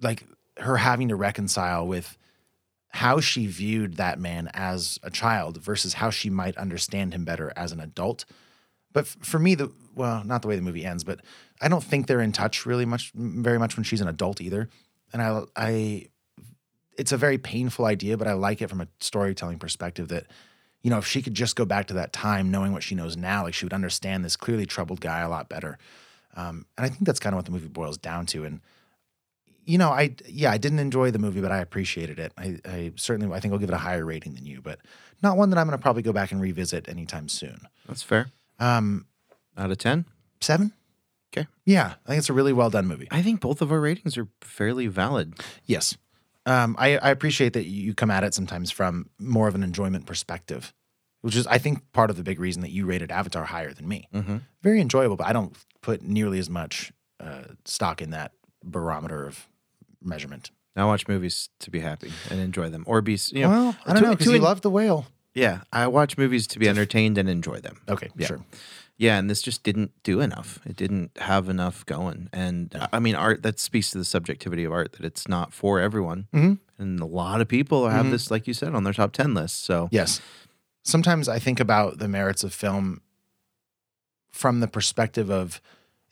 like 0.00 0.24
her 0.58 0.76
having 0.78 1.08
to 1.08 1.16
reconcile 1.16 1.86
with 1.86 2.16
how 2.90 3.20
she 3.20 3.46
viewed 3.46 3.96
that 3.96 4.18
man 4.18 4.50
as 4.54 4.98
a 5.02 5.10
child 5.10 5.62
versus 5.62 5.94
how 5.94 6.10
she 6.10 6.30
might 6.30 6.56
understand 6.56 7.14
him 7.14 7.24
better 7.24 7.52
as 7.54 7.70
an 7.72 7.80
adult. 7.80 8.24
But 8.92 9.04
f- 9.04 9.16
for 9.20 9.38
me, 9.38 9.54
the 9.54 9.72
well, 9.94 10.24
not 10.24 10.42
the 10.42 10.48
way 10.48 10.56
the 10.56 10.62
movie 10.62 10.84
ends, 10.84 11.04
but 11.04 11.20
I 11.60 11.68
don't 11.68 11.82
think 11.82 12.06
they're 12.06 12.20
in 12.20 12.32
touch 12.32 12.64
really 12.64 12.84
much, 12.84 13.12
very 13.14 13.58
much 13.58 13.76
when 13.76 13.84
she's 13.84 14.00
an 14.00 14.08
adult 14.08 14.40
either. 14.40 14.68
And 15.12 15.20
I, 15.20 15.42
I, 15.56 16.06
it's 16.96 17.12
a 17.12 17.16
very 17.16 17.36
painful 17.36 17.84
idea, 17.84 18.16
but 18.16 18.28
I 18.28 18.34
like 18.34 18.62
it 18.62 18.68
from 18.68 18.80
a 18.80 18.88
storytelling 19.00 19.58
perspective 19.58 20.08
that, 20.08 20.26
you 20.82 20.90
know, 20.90 20.98
if 20.98 21.06
she 21.06 21.20
could 21.20 21.34
just 21.34 21.56
go 21.56 21.64
back 21.64 21.88
to 21.88 21.94
that 21.94 22.12
time, 22.12 22.50
knowing 22.50 22.72
what 22.72 22.84
she 22.84 22.94
knows 22.94 23.16
now, 23.16 23.42
like 23.42 23.54
she 23.54 23.64
would 23.64 23.72
understand 23.72 24.24
this 24.24 24.36
clearly 24.36 24.66
troubled 24.66 25.00
guy 25.00 25.20
a 25.20 25.28
lot 25.28 25.48
better. 25.48 25.78
Um, 26.36 26.66
and 26.76 26.86
I 26.86 26.88
think 26.88 27.04
that's 27.04 27.20
kind 27.20 27.34
of 27.34 27.38
what 27.38 27.46
the 27.46 27.50
movie 27.50 27.66
boils 27.66 27.98
down 27.98 28.26
to. 28.26 28.44
And 28.44 28.60
you 29.68 29.76
know, 29.76 29.90
I 29.90 30.14
yeah, 30.26 30.50
I 30.50 30.56
didn't 30.58 30.78
enjoy 30.78 31.10
the 31.10 31.18
movie, 31.18 31.40
but 31.42 31.52
I 31.52 31.58
appreciated 31.58 32.18
it. 32.18 32.32
I, 32.38 32.58
I 32.64 32.92
certainly, 32.96 33.34
I 33.36 33.38
think 33.40 33.52
I'll 33.52 33.58
give 33.60 33.68
it 33.68 33.74
a 33.74 33.78
higher 33.78 34.04
rating 34.04 34.34
than 34.34 34.46
you, 34.46 34.62
but 34.62 34.80
not 35.22 35.36
one 35.36 35.50
that 35.50 35.58
I'm 35.58 35.66
going 35.66 35.76
to 35.78 35.82
probably 35.82 36.02
go 36.02 36.12
back 36.12 36.32
and 36.32 36.40
revisit 36.40 36.88
anytime 36.88 37.28
soon. 37.28 37.60
That's 37.86 38.02
fair. 38.02 38.30
Um, 38.58 39.06
Out 39.56 39.70
of 39.70 39.78
10? 39.78 40.06
seven. 40.40 40.72
Okay. 41.32 41.46
Yeah, 41.66 41.94
I 42.06 42.08
think 42.08 42.18
it's 42.20 42.30
a 42.30 42.32
really 42.32 42.52
well 42.54 42.70
done 42.70 42.86
movie. 42.86 43.08
I 43.10 43.20
think 43.20 43.40
both 43.40 43.60
of 43.60 43.70
our 43.70 43.80
ratings 43.80 44.16
are 44.16 44.28
fairly 44.40 44.86
valid. 44.86 45.34
Yes. 45.66 45.98
Um, 46.46 46.74
I, 46.78 46.96
I 46.96 47.10
appreciate 47.10 47.52
that 47.52 47.66
you 47.66 47.92
come 47.92 48.10
at 48.10 48.24
it 48.24 48.32
sometimes 48.32 48.70
from 48.70 49.10
more 49.18 49.48
of 49.48 49.54
an 49.54 49.62
enjoyment 49.62 50.06
perspective, 50.06 50.72
which 51.20 51.36
is, 51.36 51.46
I 51.46 51.58
think, 51.58 51.92
part 51.92 52.08
of 52.08 52.16
the 52.16 52.22
big 52.22 52.40
reason 52.40 52.62
that 52.62 52.70
you 52.70 52.86
rated 52.86 53.10
Avatar 53.12 53.44
higher 53.44 53.74
than 53.74 53.86
me. 53.86 54.08
Very 54.62 54.80
enjoyable, 54.80 55.16
but 55.16 55.26
I 55.26 55.34
don't 55.34 55.54
put 55.82 56.00
nearly 56.00 56.38
as 56.38 56.48
much 56.48 56.90
uh, 57.20 57.42
stock 57.66 58.00
in 58.00 58.10
that 58.10 58.32
barometer 58.64 59.26
of 59.26 59.46
measurement. 60.02 60.50
I 60.76 60.84
watch 60.84 61.08
movies 61.08 61.48
to 61.60 61.70
be 61.70 61.80
happy 61.80 62.12
and 62.30 62.38
enjoy 62.40 62.68
them, 62.68 62.84
or 62.86 63.00
be 63.02 63.18
you 63.32 63.42
know. 63.42 63.50
well, 63.50 63.76
I 63.84 63.92
don't 63.94 64.02
to- 64.02 64.08
know 64.10 64.14
because 64.14 64.28
you 64.28 64.36
en- 64.36 64.42
love 64.42 64.60
the 64.60 64.70
whale. 64.70 65.06
Yeah, 65.34 65.60
I 65.72 65.86
watch 65.88 66.16
movies 66.16 66.46
to 66.48 66.58
be 66.58 66.68
entertained 66.68 67.18
and 67.18 67.28
enjoy 67.28 67.60
them. 67.60 67.80
Okay, 67.88 68.08
Yeah. 68.16 68.26
sure. 68.26 68.44
Yeah, 68.96 69.18
and 69.18 69.30
this 69.30 69.42
just 69.42 69.62
didn't 69.62 69.92
do 70.02 70.20
enough. 70.20 70.58
It 70.66 70.74
didn't 70.76 71.16
have 71.18 71.48
enough 71.48 71.86
going. 71.86 72.28
And 72.32 72.74
I- 72.74 72.88
I 72.94 72.98
mean, 72.98 73.14
art 73.14 73.42
that 73.44 73.60
speaks 73.60 73.90
to 73.92 73.98
the 73.98 74.04
subjectivity 74.04 74.64
of 74.64 74.72
art 74.72 74.92
that 74.94 75.04
it's 75.04 75.28
not 75.28 75.52
for 75.52 75.78
everyone. 75.80 76.26
Mm-hmm. 76.34 76.54
And 76.82 77.00
a 77.00 77.04
lot 77.06 77.40
of 77.40 77.46
people 77.48 77.88
have 77.88 78.10
this, 78.10 78.30
like 78.30 78.46
you 78.48 78.54
said, 78.54 78.74
on 78.74 78.82
their 78.84 78.92
top 78.92 79.12
10 79.12 79.34
list. 79.34 79.64
So, 79.64 79.88
Yes. 79.92 80.20
Sometimes 80.84 81.28
I 81.28 81.38
think 81.38 81.60
about 81.60 81.98
the 81.98 82.08
merits 82.08 82.42
of 82.44 82.52
film 82.54 83.02
from 84.30 84.60
the 84.60 84.68
perspective 84.68 85.30
of 85.30 85.60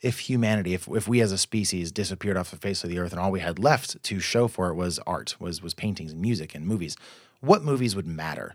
if 0.01 0.19
humanity, 0.19 0.73
if 0.73 0.87
if 0.87 1.07
we 1.07 1.21
as 1.21 1.31
a 1.31 1.37
species 1.37 1.91
disappeared 1.91 2.37
off 2.37 2.51
the 2.51 2.57
face 2.57 2.83
of 2.83 2.89
the 2.89 2.99
earth 2.99 3.11
and 3.11 3.19
all 3.19 3.31
we 3.31 3.39
had 3.39 3.59
left 3.59 4.01
to 4.03 4.19
show 4.19 4.47
for 4.47 4.69
it 4.69 4.75
was 4.75 4.99
art, 5.07 5.35
was 5.39 5.61
was 5.61 5.73
paintings 5.73 6.11
and 6.11 6.21
music 6.21 6.53
and 6.53 6.65
movies, 6.65 6.95
what 7.41 7.63
movies 7.63 7.95
would 7.95 8.07
matter? 8.07 8.53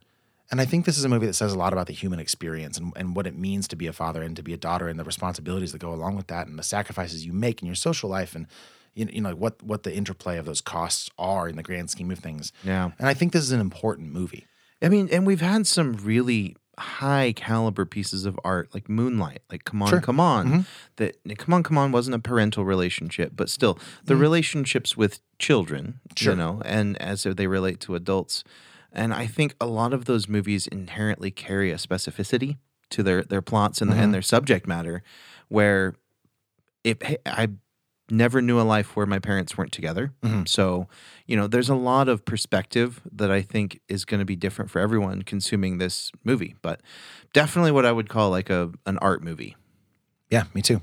And 0.50 0.61
I 0.61 0.66
think 0.66 0.85
this 0.85 0.98
is 0.98 1.05
a 1.05 1.09
movie 1.09 1.26
that 1.26 1.33
says 1.33 1.55
a 1.55 1.59
lot 1.59 1.72
about 1.72 1.87
the 1.87 1.94
human 1.94 2.18
experience 2.18 2.76
and, 2.76 2.92
and 2.94 3.16
what 3.16 3.26
it 3.26 3.37
means 3.37 3.66
to 3.68 3.76
be 3.76 3.87
a 3.87 3.92
father 3.92 4.22
and 4.22 4.37
to 4.37 4.42
be 4.42 4.52
a 4.52 4.59
daughter 4.59 4.87
and 4.87 4.98
the 4.98 5.05
responsibilities 5.05 5.72
that 5.72 5.78
go 5.78 5.94
along 5.94 6.14
with 6.14 6.26
that 6.26 6.46
and 6.46 6.59
the 6.59 6.62
sacrifices 6.62 7.24
you 7.24 7.33
make 7.33 7.62
in 7.62 7.66
your 7.66 7.74
social 7.74 8.11
life 8.11 8.35
and 8.35 8.46
you 8.94 9.07
know, 9.07 9.11
you 9.12 9.20
know 9.22 9.35
what 9.35 9.62
what 9.62 9.83
the 9.83 9.94
interplay 9.94 10.37
of 10.37 10.44
those 10.44 10.61
costs 10.61 11.11
are 11.18 11.48
in 11.48 11.57
the 11.57 11.62
grand 11.62 11.90
scheme 11.90 12.11
of 12.11 12.18
things. 12.18 12.52
Yeah. 12.62 12.90
And 12.98 13.09
I 13.09 13.14
think 13.14 13.33
this 13.33 13.42
is 13.42 13.52
an 13.52 13.61
important 13.61 14.12
movie. 14.12 14.46
I 14.83 14.88
mean, 14.88 15.09
and 15.11 15.26
we've 15.26 15.40
had 15.40 15.66
some 15.66 15.94
really 15.94 16.57
high 16.79 17.33
caliber 17.33 17.85
pieces 17.85 18.25
of 18.25 18.39
art 18.45 18.73
like 18.75 18.89
Moonlight, 18.89 19.43
like 19.51 19.65
Come 19.65 19.83
On, 19.83 19.89
Sure. 19.89 20.01
Come 20.01 20.21
On. 20.21 20.47
Mm-hmm. 20.47 20.61
That 20.97 21.39
Come 21.39 21.55
On, 21.55 21.63
Come 21.63 21.79
On 21.79 21.93
wasn't 21.93 22.17
a 22.17 22.19
parental 22.19 22.65
relationship, 22.65 23.33
but 23.35 23.51
still 23.51 23.79
the 24.05 24.15
mm. 24.15 24.21
relationships 24.21 24.97
with 24.97 25.21
children, 25.39 26.01
Sure. 26.17 26.33
you 26.33 26.39
know, 26.39 26.63
and 26.65 27.01
as 27.01 27.25
they 27.25 27.47
relate 27.47 27.81
to 27.81 27.95
adults. 27.95 28.45
And 28.93 29.15
I 29.15 29.27
think 29.27 29.55
a 29.61 29.67
lot 29.67 29.93
of 29.93 30.05
those 30.05 30.29
movies 30.29 30.67
inherently 30.67 31.31
carry 31.31 31.71
a 31.71 31.77
specificity 31.77 32.57
to 32.91 33.03
their 33.03 33.23
their 33.23 33.43
plots 33.43 33.81
and, 33.81 33.91
and 33.91 34.01
mm-hmm. 34.01 34.13
their 34.13 34.23
subject 34.23 34.67
matter 34.67 35.03
where 35.49 35.95
if 36.85 37.01
hey, 37.03 37.17
I 37.27 37.49
never 38.11 38.43
knew 38.43 38.61
a 38.61 38.62
life 38.62 38.97
where 38.97 39.07
my 39.07 39.19
parents 39.19 39.57
weren't 39.57 39.73
together. 39.73 40.12
Mm-hmm. 40.23 40.45
So, 40.47 40.88
you 41.27 41.37
know, 41.37 41.47
there's 41.47 41.69
a 41.69 41.75
lot 41.75 42.09
of 42.09 42.25
perspective 42.25 43.01
that 43.12 43.31
I 43.31 43.43
think 43.43 43.81
is 43.88 44.05
going 44.05 44.21
to 44.21 44.27
be 44.27 44.37
different 44.37 44.71
for 44.71 44.81
everyone 44.81 45.23
consuming 45.23 45.79
this 45.79 46.12
movie, 46.25 46.55
but 46.62 46.81
definitely 47.33 47.73
what 47.73 47.87
I 47.87 47.93
would 47.93 48.09
call 48.09 48.31
like 48.31 48.51
a 48.51 48.73
an 48.87 48.99
art 48.99 49.23
movie. 49.23 49.57
Yeah, 50.31 50.45
me 50.55 50.62
too. 50.62 50.83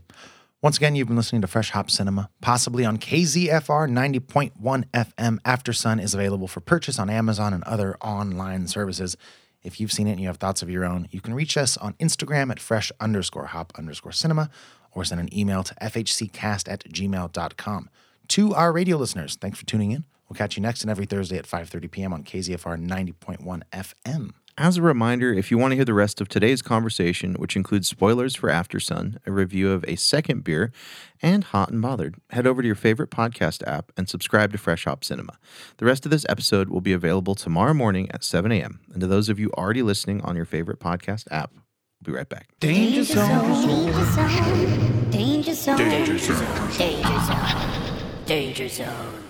Once 0.62 0.76
again, 0.76 0.94
you've 0.94 1.08
been 1.08 1.16
listening 1.16 1.42
to 1.42 1.48
Fresh 1.48 1.72
Hop 1.72 1.90
Cinema, 1.90 2.30
possibly 2.42 2.84
on 2.84 2.98
KZFR 2.98 3.90
90.1 3.90 4.84
FM. 4.92 5.40
After 5.46 5.72
Sun 5.72 6.02
is 6.02 6.14
available 6.14 6.50
for 6.50 6.60
purchase 6.60 7.00
on 7.00 7.10
Amazon 7.10 7.54
and 7.54 7.64
other 7.64 7.96
online 8.02 8.68
services. 8.68 9.16
If 9.64 9.80
you've 9.80 9.92
seen 9.92 10.08
it 10.08 10.12
and 10.12 10.20
you 10.20 10.28
have 10.28 10.38
thoughts 10.38 10.62
of 10.62 10.70
your 10.70 10.84
own, 10.84 11.08
you 11.12 11.22
can 11.22 11.34
reach 11.34 11.56
us 11.56 11.78
on 11.78 11.94
Instagram 11.94 12.52
at 12.52 12.60
fresh 12.60 12.92
underscore 13.00 13.48
hop 13.48 13.72
underscore 13.78 14.12
cinema 14.12 14.50
or 14.92 15.04
send 15.04 15.22
an 15.22 15.36
email 15.38 15.64
to 15.64 15.74
fhccast 15.76 16.72
at 16.72 16.84
gmail.com. 16.86 17.90
To 18.30 18.54
our 18.54 18.72
radio 18.72 18.98
listeners, 18.98 19.38
thanks 19.40 19.60
for 19.60 19.66
tuning 19.66 19.92
in. 19.92 20.06
We'll 20.30 20.38
catch 20.38 20.56
you 20.56 20.62
next 20.62 20.84
and 20.84 20.92
every 20.92 21.06
Thursday 21.06 21.38
at 21.38 21.46
5.30 21.48 21.90
p.m. 21.90 22.14
on 22.14 22.24
KZFR 22.24 22.86
90.1 22.86 23.62
FM. 23.74 24.32
As 24.62 24.76
a 24.76 24.82
reminder, 24.82 25.34
if 25.34 25.52
you 25.52 25.58
want 25.58 25.72
to 25.72 25.78
hear 25.78 25.86
the 25.86 25.94
rest 25.94 26.20
of 26.20 26.28
today's 26.28 26.62
conversation, 26.62 27.36
which 27.36 27.56
includes 27.56 27.88
spoilers 27.88 28.36
for 28.36 28.50
After 28.50 28.78
Sun, 28.78 29.18
a 29.26 29.32
review 29.32 29.72
of 29.72 29.86
a 29.88 29.96
second 29.96 30.44
beer, 30.44 30.74
and 31.22 31.46
Hot 31.46 31.72
and 31.72 31.82
Bothered, 31.82 32.16
head 32.32 32.46
over 32.46 32.62
to 32.62 32.66
your 32.66 32.76
favorite 32.76 33.10
podcast 33.10 33.66
app 33.66 33.94
and 33.96 34.10
subscribe 34.10 34.52
to 34.52 34.58
Fresh 34.58 34.84
Hop 34.84 35.06
Cinema. 35.06 35.40
The 35.78 35.86
rest 35.86 36.06
of 36.06 36.12
this 36.12 36.26
episode 36.28 36.68
will 36.70 36.82
be 36.82 36.92
available 36.92 37.36
tomorrow 37.36 37.74
morning 37.74 38.12
at 38.12 38.24
7 38.24 38.52
a.m. 38.52 38.82
And 38.92 39.00
to 39.00 39.08
those 39.08 39.30
of 39.30 39.40
you 39.40 39.50
already 39.58 39.82
listening 39.82 40.20
on 40.22 40.36
your 40.36 40.46
favorite 40.46 40.80
podcast 40.80 41.32
app, 41.32 41.54
we'll 42.06 42.14
be 42.14 42.18
right 42.18 42.30
back. 42.30 42.48
Danger 42.60 43.04
zone. 43.04 43.28
Danger 43.38 44.06
zone. 44.06 45.10
Danger 45.10 45.54
zone. 45.54 45.78
Danger 45.78 46.18
zone. 46.18 46.78
Danger 46.78 47.20
zone. 47.20 48.26
Danger 48.26 48.70
zone. 48.70 49.24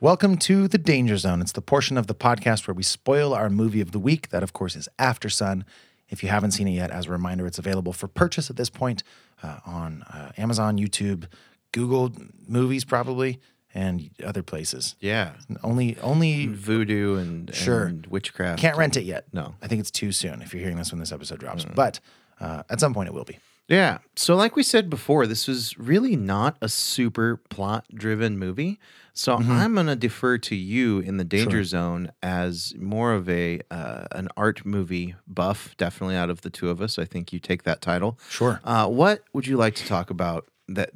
Welcome 0.00 0.38
to 0.38 0.66
the 0.66 0.78
Danger 0.78 1.18
Zone. 1.18 1.42
It's 1.42 1.52
the 1.52 1.60
portion 1.60 1.98
of 1.98 2.06
the 2.06 2.14
podcast 2.14 2.66
where 2.66 2.74
we 2.74 2.82
spoil 2.82 3.34
our 3.34 3.50
movie 3.50 3.82
of 3.82 3.92
the 3.92 3.98
week. 3.98 4.30
That, 4.30 4.42
of 4.42 4.54
course, 4.54 4.76
is 4.76 4.88
After 4.98 5.28
Sun. 5.28 5.66
If 6.08 6.22
you 6.22 6.30
haven't 6.30 6.52
seen 6.52 6.68
it 6.68 6.72
yet, 6.72 6.90
as 6.90 7.06
a 7.06 7.10
reminder, 7.10 7.46
it's 7.46 7.58
available 7.58 7.92
for 7.92 8.08
purchase 8.08 8.48
at 8.48 8.56
this 8.56 8.70
point 8.70 9.02
uh, 9.42 9.60
on 9.66 10.02
uh, 10.04 10.32
Amazon, 10.38 10.78
YouTube, 10.78 11.26
Google 11.72 12.12
Movies, 12.48 12.86
probably, 12.86 13.40
and 13.74 14.10
other 14.24 14.42
places. 14.42 14.96
Yeah. 15.00 15.32
Only, 15.62 15.96
only 16.00 16.46
Voodoo 16.46 17.16
and, 17.16 17.54
Sure. 17.54 17.84
and 17.86 18.06
witchcraft. 18.06 18.60
can't 18.60 18.76
rent 18.76 18.96
it 18.96 19.04
yet. 19.04 19.26
No. 19.32 19.54
I 19.62 19.68
think 19.68 19.80
it's 19.80 19.90
too 19.90 20.12
soon. 20.12 20.42
If 20.42 20.52
you're 20.52 20.62
hearing 20.62 20.76
this 20.76 20.90
when 20.92 21.00
this 21.00 21.12
episode 21.12 21.38
drops, 21.40 21.64
but 21.64 22.00
uh, 22.40 22.62
at 22.70 22.80
some 22.80 22.94
point 22.94 23.08
it 23.08 23.12
will 23.14 23.24
be. 23.24 23.38
Yeah. 23.68 23.98
So, 24.16 24.34
like 24.34 24.56
we 24.56 24.64
said 24.64 24.90
before, 24.90 25.28
this 25.28 25.46
was 25.46 25.78
really 25.78 26.16
not 26.16 26.56
a 26.60 26.68
super 26.68 27.36
plot 27.36 27.84
driven 27.94 28.36
movie. 28.36 28.80
So, 29.12 29.36
I'm 29.36 29.74
going 29.74 29.86
to 29.86 29.94
defer 29.94 30.38
to 30.38 30.56
you 30.56 30.98
in 30.98 31.18
the 31.18 31.24
danger 31.24 31.62
zone 31.62 32.10
as 32.20 32.74
more 32.78 33.12
of 33.12 33.28
a 33.28 33.60
uh, 33.70 34.06
an 34.10 34.28
art 34.36 34.66
movie 34.66 35.14
buff. 35.28 35.76
Definitely 35.76 36.16
out 36.16 36.30
of 36.30 36.40
the 36.40 36.50
two 36.50 36.68
of 36.68 36.80
us, 36.80 36.98
I 36.98 37.04
think 37.04 37.32
you 37.32 37.38
take 37.38 37.62
that 37.62 37.80
title. 37.80 38.18
Sure. 38.28 38.60
Uh, 38.64 38.88
what 38.88 39.22
would 39.32 39.46
you 39.46 39.56
like 39.56 39.76
to 39.76 39.86
talk 39.86 40.10
about 40.10 40.48
that 40.68 40.90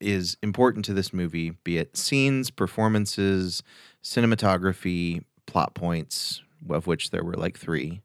is 0.00 0.36
important 0.42 0.84
to 0.86 0.94
this 0.94 1.12
movie? 1.12 1.50
Be 1.64 1.78
it 1.78 1.96
scenes, 1.96 2.50
performances, 2.50 3.62
cinematography, 4.02 5.22
plot 5.46 5.74
points, 5.74 6.42
of 6.68 6.86
which 6.86 7.10
there 7.10 7.24
were 7.24 7.34
like 7.34 7.58
three. 7.58 8.02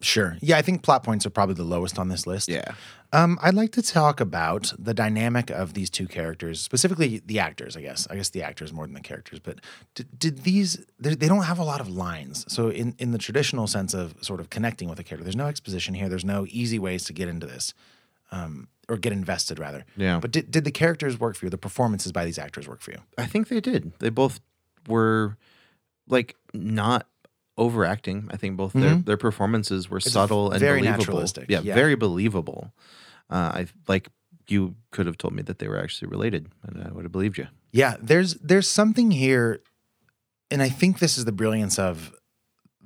Sure. 0.00 0.36
Yeah, 0.40 0.58
I 0.58 0.62
think 0.62 0.82
plot 0.82 1.02
points 1.02 1.24
are 1.24 1.30
probably 1.30 1.54
the 1.54 1.64
lowest 1.64 1.98
on 1.98 2.08
this 2.08 2.26
list. 2.26 2.48
Yeah. 2.48 2.74
Um, 3.12 3.38
I'd 3.40 3.54
like 3.54 3.72
to 3.72 3.82
talk 3.82 4.20
about 4.20 4.72
the 4.78 4.92
dynamic 4.92 5.50
of 5.50 5.72
these 5.72 5.88
two 5.88 6.06
characters, 6.06 6.60
specifically 6.60 7.22
the 7.24 7.38
actors. 7.38 7.76
I 7.76 7.80
guess. 7.80 8.06
I 8.10 8.16
guess 8.16 8.28
the 8.28 8.42
actors 8.42 8.72
more 8.72 8.86
than 8.86 8.94
the 8.94 9.00
characters. 9.00 9.38
But 9.38 9.60
did, 9.94 10.18
did 10.18 10.38
these? 10.42 10.84
They 10.98 11.14
they 11.14 11.28
don't 11.28 11.44
have 11.44 11.58
a 11.58 11.64
lot 11.64 11.80
of 11.80 11.88
lines. 11.88 12.44
So 12.52 12.68
in 12.68 12.94
in 12.98 13.12
the 13.12 13.18
traditional 13.18 13.66
sense 13.66 13.94
of 13.94 14.14
sort 14.20 14.40
of 14.40 14.50
connecting 14.50 14.88
with 14.88 14.98
a 14.98 15.04
character, 15.04 15.24
there's 15.24 15.36
no 15.36 15.46
exposition 15.46 15.94
here. 15.94 16.08
There's 16.08 16.24
no 16.24 16.44
easy 16.50 16.78
ways 16.78 17.04
to 17.04 17.12
get 17.12 17.28
into 17.28 17.46
this, 17.46 17.72
um, 18.30 18.68
or 18.88 18.96
get 18.96 19.12
invested 19.12 19.58
rather. 19.58 19.84
Yeah. 19.96 20.18
But 20.20 20.30
did 20.30 20.50
did 20.50 20.64
the 20.64 20.70
characters 20.70 21.18
work 21.18 21.36
for 21.36 21.46
you? 21.46 21.50
The 21.50 21.58
performances 21.58 22.12
by 22.12 22.24
these 22.24 22.38
actors 22.38 22.66
work 22.68 22.80
for 22.80 22.90
you? 22.92 22.98
I 23.18 23.26
think 23.26 23.48
they 23.48 23.60
did. 23.60 23.92
They 23.98 24.10
both 24.10 24.40
were 24.88 25.36
like 26.08 26.36
not 26.52 27.06
overacting. 27.56 28.28
I 28.32 28.36
think 28.36 28.56
both 28.56 28.72
their 28.72 28.96
their 28.96 29.16
performances 29.16 29.88
were 29.88 30.00
subtle 30.00 30.50
and 30.50 30.60
very 30.60 30.80
believable. 30.80 30.98
naturalistic, 30.98 31.50
Yeah, 31.50 31.60
yeah. 31.62 31.74
very 31.74 31.94
believable. 31.94 32.72
Uh, 33.30 33.34
I 33.54 33.66
like 33.88 34.08
you 34.48 34.74
could 34.90 35.06
have 35.06 35.16
told 35.16 35.34
me 35.34 35.42
that 35.42 35.58
they 35.58 35.68
were 35.68 35.82
actually 35.82 36.08
related, 36.08 36.48
and 36.64 36.82
I 36.86 36.92
would 36.92 37.04
have 37.04 37.12
believed 37.12 37.38
you. 37.38 37.46
Yeah, 37.72 37.96
there's 38.00 38.34
there's 38.34 38.68
something 38.68 39.10
here, 39.10 39.60
and 40.50 40.60
I 40.62 40.68
think 40.68 40.98
this 40.98 41.16
is 41.16 41.24
the 41.24 41.32
brilliance 41.32 41.78
of 41.78 42.12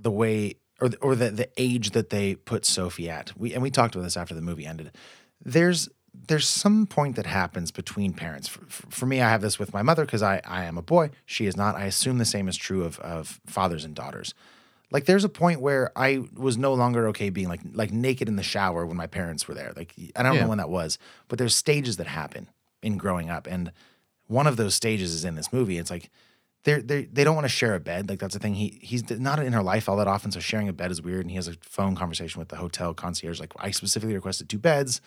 the 0.00 0.10
way 0.10 0.56
or 0.80 0.88
the, 0.90 0.96
or 0.98 1.16
the 1.16 1.30
the 1.30 1.48
age 1.56 1.90
that 1.90 2.10
they 2.10 2.36
put 2.36 2.64
Sophie 2.64 3.10
at. 3.10 3.36
We 3.36 3.52
and 3.54 3.62
we 3.62 3.70
talked 3.70 3.94
about 3.94 4.04
this 4.04 4.16
after 4.16 4.34
the 4.34 4.42
movie 4.42 4.66
ended. 4.66 4.92
There's 5.44 5.88
there's 6.26 6.46
some 6.48 6.86
point 6.86 7.16
that 7.16 7.26
happens 7.26 7.70
between 7.70 8.12
parents. 8.12 8.48
For, 8.48 8.60
for, 8.66 9.06
me, 9.06 9.20
I 9.20 9.28
have 9.30 9.40
this 9.40 9.58
with 9.58 9.72
my 9.72 9.82
mother 9.82 10.04
because 10.04 10.22
I 10.22 10.40
I 10.44 10.64
am 10.64 10.76
a 10.76 10.82
boy. 10.82 11.10
She 11.26 11.46
is 11.46 11.56
not. 11.56 11.76
I 11.76 11.84
assume 11.84 12.18
the 12.18 12.24
same 12.24 12.48
is 12.48 12.56
true 12.56 12.84
of 12.84 12.98
of 13.00 13.40
fathers 13.46 13.84
and 13.84 13.94
daughters. 13.94 14.34
Like 14.90 15.04
there's 15.04 15.24
a 15.24 15.28
point 15.28 15.60
where 15.60 15.92
I 15.96 16.24
was 16.34 16.56
no 16.56 16.72
longer 16.74 17.08
okay 17.08 17.30
being 17.30 17.48
like 17.48 17.60
like 17.72 17.92
naked 17.92 18.28
in 18.28 18.36
the 18.36 18.42
shower 18.42 18.86
when 18.86 18.96
my 18.96 19.06
parents 19.06 19.46
were 19.46 19.54
there. 19.54 19.72
Like 19.76 19.94
I 20.16 20.22
don't 20.22 20.34
Yeah. 20.34 20.42
know 20.42 20.48
when 20.48 20.58
that 20.58 20.70
was, 20.70 20.98
but 21.28 21.38
there's 21.38 21.54
stages 21.54 21.98
that 21.98 22.06
happen 22.06 22.48
in 22.82 22.96
growing 22.96 23.28
up, 23.30 23.46
and 23.46 23.72
one 24.26 24.46
of 24.46 24.56
those 24.56 24.74
stages 24.74 25.12
is 25.14 25.24
in 25.24 25.34
this 25.34 25.52
movie. 25.52 25.78
It's 25.78 25.90
like 25.90 26.10
they're, 26.64 26.82
they 26.82 27.04
they 27.04 27.22
don't 27.24 27.34
want 27.34 27.44
to 27.44 27.48
share 27.50 27.74
a 27.74 27.80
bed. 27.80 28.08
Like 28.08 28.18
that's 28.18 28.34
the 28.34 28.40
thing. 28.40 28.54
He 28.54 28.78
he's 28.82 29.08
not 29.10 29.38
in 29.38 29.52
her 29.52 29.62
life 29.62 29.88
all 29.88 29.96
that 29.96 30.08
often, 30.08 30.30
so 30.32 30.40
sharing 30.40 30.68
a 30.68 30.72
bed 30.72 30.90
is 30.90 31.00
weird. 31.02 31.20
And 31.20 31.30
he 31.30 31.36
has 31.36 31.48
a 31.48 31.54
phone 31.60 31.94
conversation 31.94 32.38
with 32.38 32.48
the 32.48 32.56
hotel 32.56 32.92
concierge, 32.94 33.40
like 33.40 33.52
I 33.58 33.70
specifically 33.70 34.14
requested 34.14 34.48
two 34.48 34.58
beds, 34.58 35.00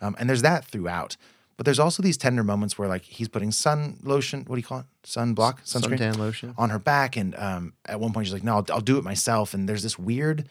um, 0.00 0.16
and 0.18 0.28
there's 0.28 0.42
that 0.42 0.64
throughout. 0.64 1.16
But 1.56 1.66
there's 1.66 1.78
also 1.78 2.02
these 2.02 2.16
tender 2.16 2.42
moments 2.42 2.76
where 2.76 2.88
like 2.88 3.04
he's 3.04 3.28
putting 3.28 3.52
sun 3.52 4.00
lotion. 4.02 4.44
What 4.46 4.56
do 4.56 4.60
you 4.60 4.66
call 4.66 4.80
it? 4.80 4.86
Sunblock, 5.04 5.64
sunscreen, 5.64 5.98
Suntan 5.98 6.18
lotion. 6.18 6.54
on 6.58 6.70
her 6.70 6.80
back. 6.80 7.16
And 7.16 7.34
um, 7.36 7.74
at 7.86 8.00
one 8.00 8.12
point 8.12 8.26
she's 8.26 8.34
like, 8.34 8.42
"No, 8.42 8.56
I'll, 8.56 8.66
I'll 8.70 8.80
do 8.80 8.98
it 8.98 9.04
myself." 9.04 9.54
And 9.54 9.68
there's 9.68 9.84
this 9.84 9.96
weird 9.98 10.48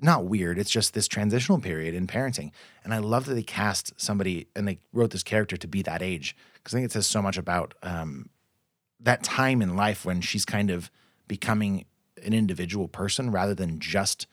not 0.00 0.24
weird. 0.24 0.58
It's 0.58 0.70
just 0.70 0.94
this 0.94 1.08
transitional 1.08 1.60
period 1.60 1.94
in 1.94 2.06
parenting. 2.06 2.50
And 2.84 2.92
I 2.92 2.98
love 2.98 3.26
that 3.26 3.34
they 3.34 3.42
cast 3.42 3.92
somebody 3.96 4.46
and 4.54 4.68
they 4.68 4.78
wrote 4.92 5.10
this 5.10 5.22
character 5.22 5.56
to 5.56 5.66
be 5.66 5.82
that 5.82 6.02
age 6.02 6.36
because 6.54 6.74
I 6.74 6.78
think 6.78 6.86
it 6.86 6.92
says 6.92 7.06
so 7.06 7.22
much 7.22 7.38
about 7.38 7.74
um, 7.82 8.28
that 9.00 9.22
time 9.22 9.62
in 9.62 9.76
life 9.76 10.04
when 10.04 10.20
she's 10.20 10.44
kind 10.44 10.70
of 10.70 10.90
becoming 11.28 11.86
an 12.24 12.32
individual 12.32 12.88
person 12.88 13.30
rather 13.30 13.54
than 13.54 13.78
just 13.78 14.26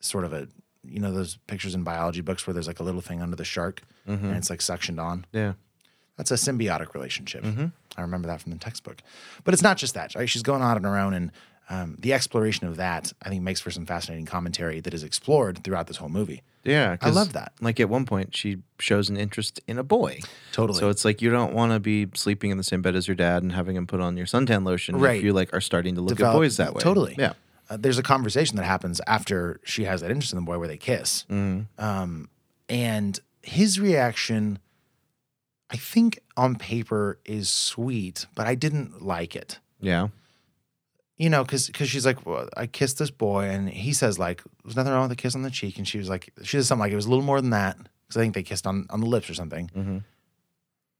sort 0.00 0.24
of 0.24 0.32
a, 0.32 0.48
you 0.84 0.98
know, 1.00 1.12
those 1.12 1.38
pictures 1.46 1.74
in 1.74 1.82
biology 1.84 2.20
books 2.20 2.46
where 2.46 2.54
there's 2.54 2.66
like 2.66 2.80
a 2.80 2.82
little 2.82 3.00
thing 3.00 3.22
under 3.22 3.36
the 3.36 3.44
shark 3.44 3.82
and 4.06 4.36
it's 4.36 4.50
like 4.50 4.60
suctioned 4.60 5.00
on. 5.02 5.24
Yeah. 5.32 5.52
That's 6.16 6.30
a 6.30 6.34
symbiotic 6.34 6.92
relationship. 6.94 7.44
I 7.96 8.00
remember 8.00 8.28
that 8.28 8.40
from 8.42 8.52
the 8.52 8.58
textbook. 8.58 8.98
But 9.44 9.54
it's 9.54 9.62
not 9.62 9.76
just 9.78 9.94
that, 9.94 10.14
right? 10.14 10.28
She's 10.28 10.42
going 10.42 10.62
out 10.62 10.76
on 10.76 10.84
her 10.84 10.98
own, 10.98 11.14
and 11.14 11.32
um, 11.70 11.96
the 11.98 12.12
exploration 12.12 12.66
of 12.66 12.76
that, 12.76 13.12
I 13.22 13.28
think, 13.30 13.42
makes 13.42 13.60
for 13.60 13.70
some 13.70 13.86
fascinating 13.86 14.26
commentary 14.26 14.80
that 14.80 14.92
is 14.92 15.02
explored 15.04 15.64
throughout 15.64 15.86
this 15.86 15.96
whole 15.96 16.08
movie. 16.10 16.42
Yeah, 16.64 16.96
I 17.00 17.10
love 17.10 17.32
that. 17.32 17.52
Like 17.60 17.80
at 17.80 17.88
one 17.88 18.04
point, 18.04 18.36
she 18.36 18.58
shows 18.78 19.08
an 19.08 19.16
interest 19.16 19.60
in 19.66 19.78
a 19.78 19.82
boy. 19.82 20.20
Totally. 20.52 20.78
So 20.78 20.90
it's 20.90 21.04
like 21.04 21.22
you 21.22 21.30
don't 21.30 21.54
want 21.54 21.72
to 21.72 21.80
be 21.80 22.06
sleeping 22.14 22.50
in 22.50 22.56
the 22.58 22.62
same 22.62 22.82
bed 22.82 22.94
as 22.94 23.08
your 23.08 23.14
dad 23.16 23.42
and 23.42 23.52
having 23.52 23.74
him 23.74 23.86
put 23.86 24.00
on 24.00 24.16
your 24.16 24.26
suntan 24.26 24.64
lotion 24.66 24.96
Right. 24.96 25.16
if 25.18 25.24
you 25.24 25.32
like 25.32 25.52
are 25.54 25.60
starting 25.60 25.94
to 25.96 26.00
look 26.02 26.16
Develop- 26.18 26.34
at 26.34 26.38
boys 26.38 26.56
that 26.58 26.74
way. 26.74 26.80
Totally. 26.80 27.14
Yeah. 27.18 27.32
Uh, 27.72 27.76
there's 27.80 27.96
a 27.98 28.02
conversation 28.02 28.56
that 28.56 28.64
happens 28.64 29.00
after 29.06 29.60
she 29.64 29.84
has 29.84 30.02
that 30.02 30.10
interest 30.10 30.32
in 30.32 30.36
the 30.36 30.44
boy 30.44 30.58
where 30.58 30.68
they 30.68 30.76
kiss. 30.76 31.24
Mm-hmm. 31.30 31.82
Um, 31.82 32.28
and 32.68 33.18
his 33.42 33.80
reaction, 33.80 34.58
I 35.70 35.76
think 35.76 36.18
on 36.36 36.56
paper 36.56 37.18
is 37.24 37.48
sweet, 37.48 38.26
but 38.34 38.46
I 38.46 38.54
didn't 38.54 39.02
like 39.02 39.34
it. 39.34 39.58
Yeah. 39.80 40.08
you 41.16 41.30
know, 41.30 41.44
because 41.44 41.66
because 41.68 41.88
she's 41.88 42.04
like, 42.04 42.26
well, 42.26 42.48
I 42.56 42.66
kissed 42.66 42.98
this 42.98 43.10
boy, 43.10 43.44
and 43.44 43.68
he 43.70 43.92
says 43.92 44.18
like, 44.18 44.42
there's 44.64 44.76
nothing 44.76 44.92
wrong 44.92 45.02
with 45.08 45.12
a 45.12 45.16
kiss 45.16 45.34
on 45.34 45.42
the 45.42 45.50
cheek, 45.50 45.78
and 45.78 45.88
she 45.88 45.98
was 45.98 46.08
like, 46.10 46.30
she 46.42 46.56
says 46.58 46.66
something 46.68 46.80
like 46.80 46.92
it 46.92 46.96
was 46.96 47.06
a 47.06 47.10
little 47.10 47.24
more 47.24 47.40
than 47.40 47.50
that 47.50 47.76
because 48.06 48.16
I 48.18 48.20
think 48.20 48.34
they 48.34 48.42
kissed 48.42 48.66
on 48.66 48.86
on 48.90 49.00
the 49.00 49.06
lips 49.06 49.30
or 49.30 49.34
something. 49.34 49.70
Mhm. 49.74 50.04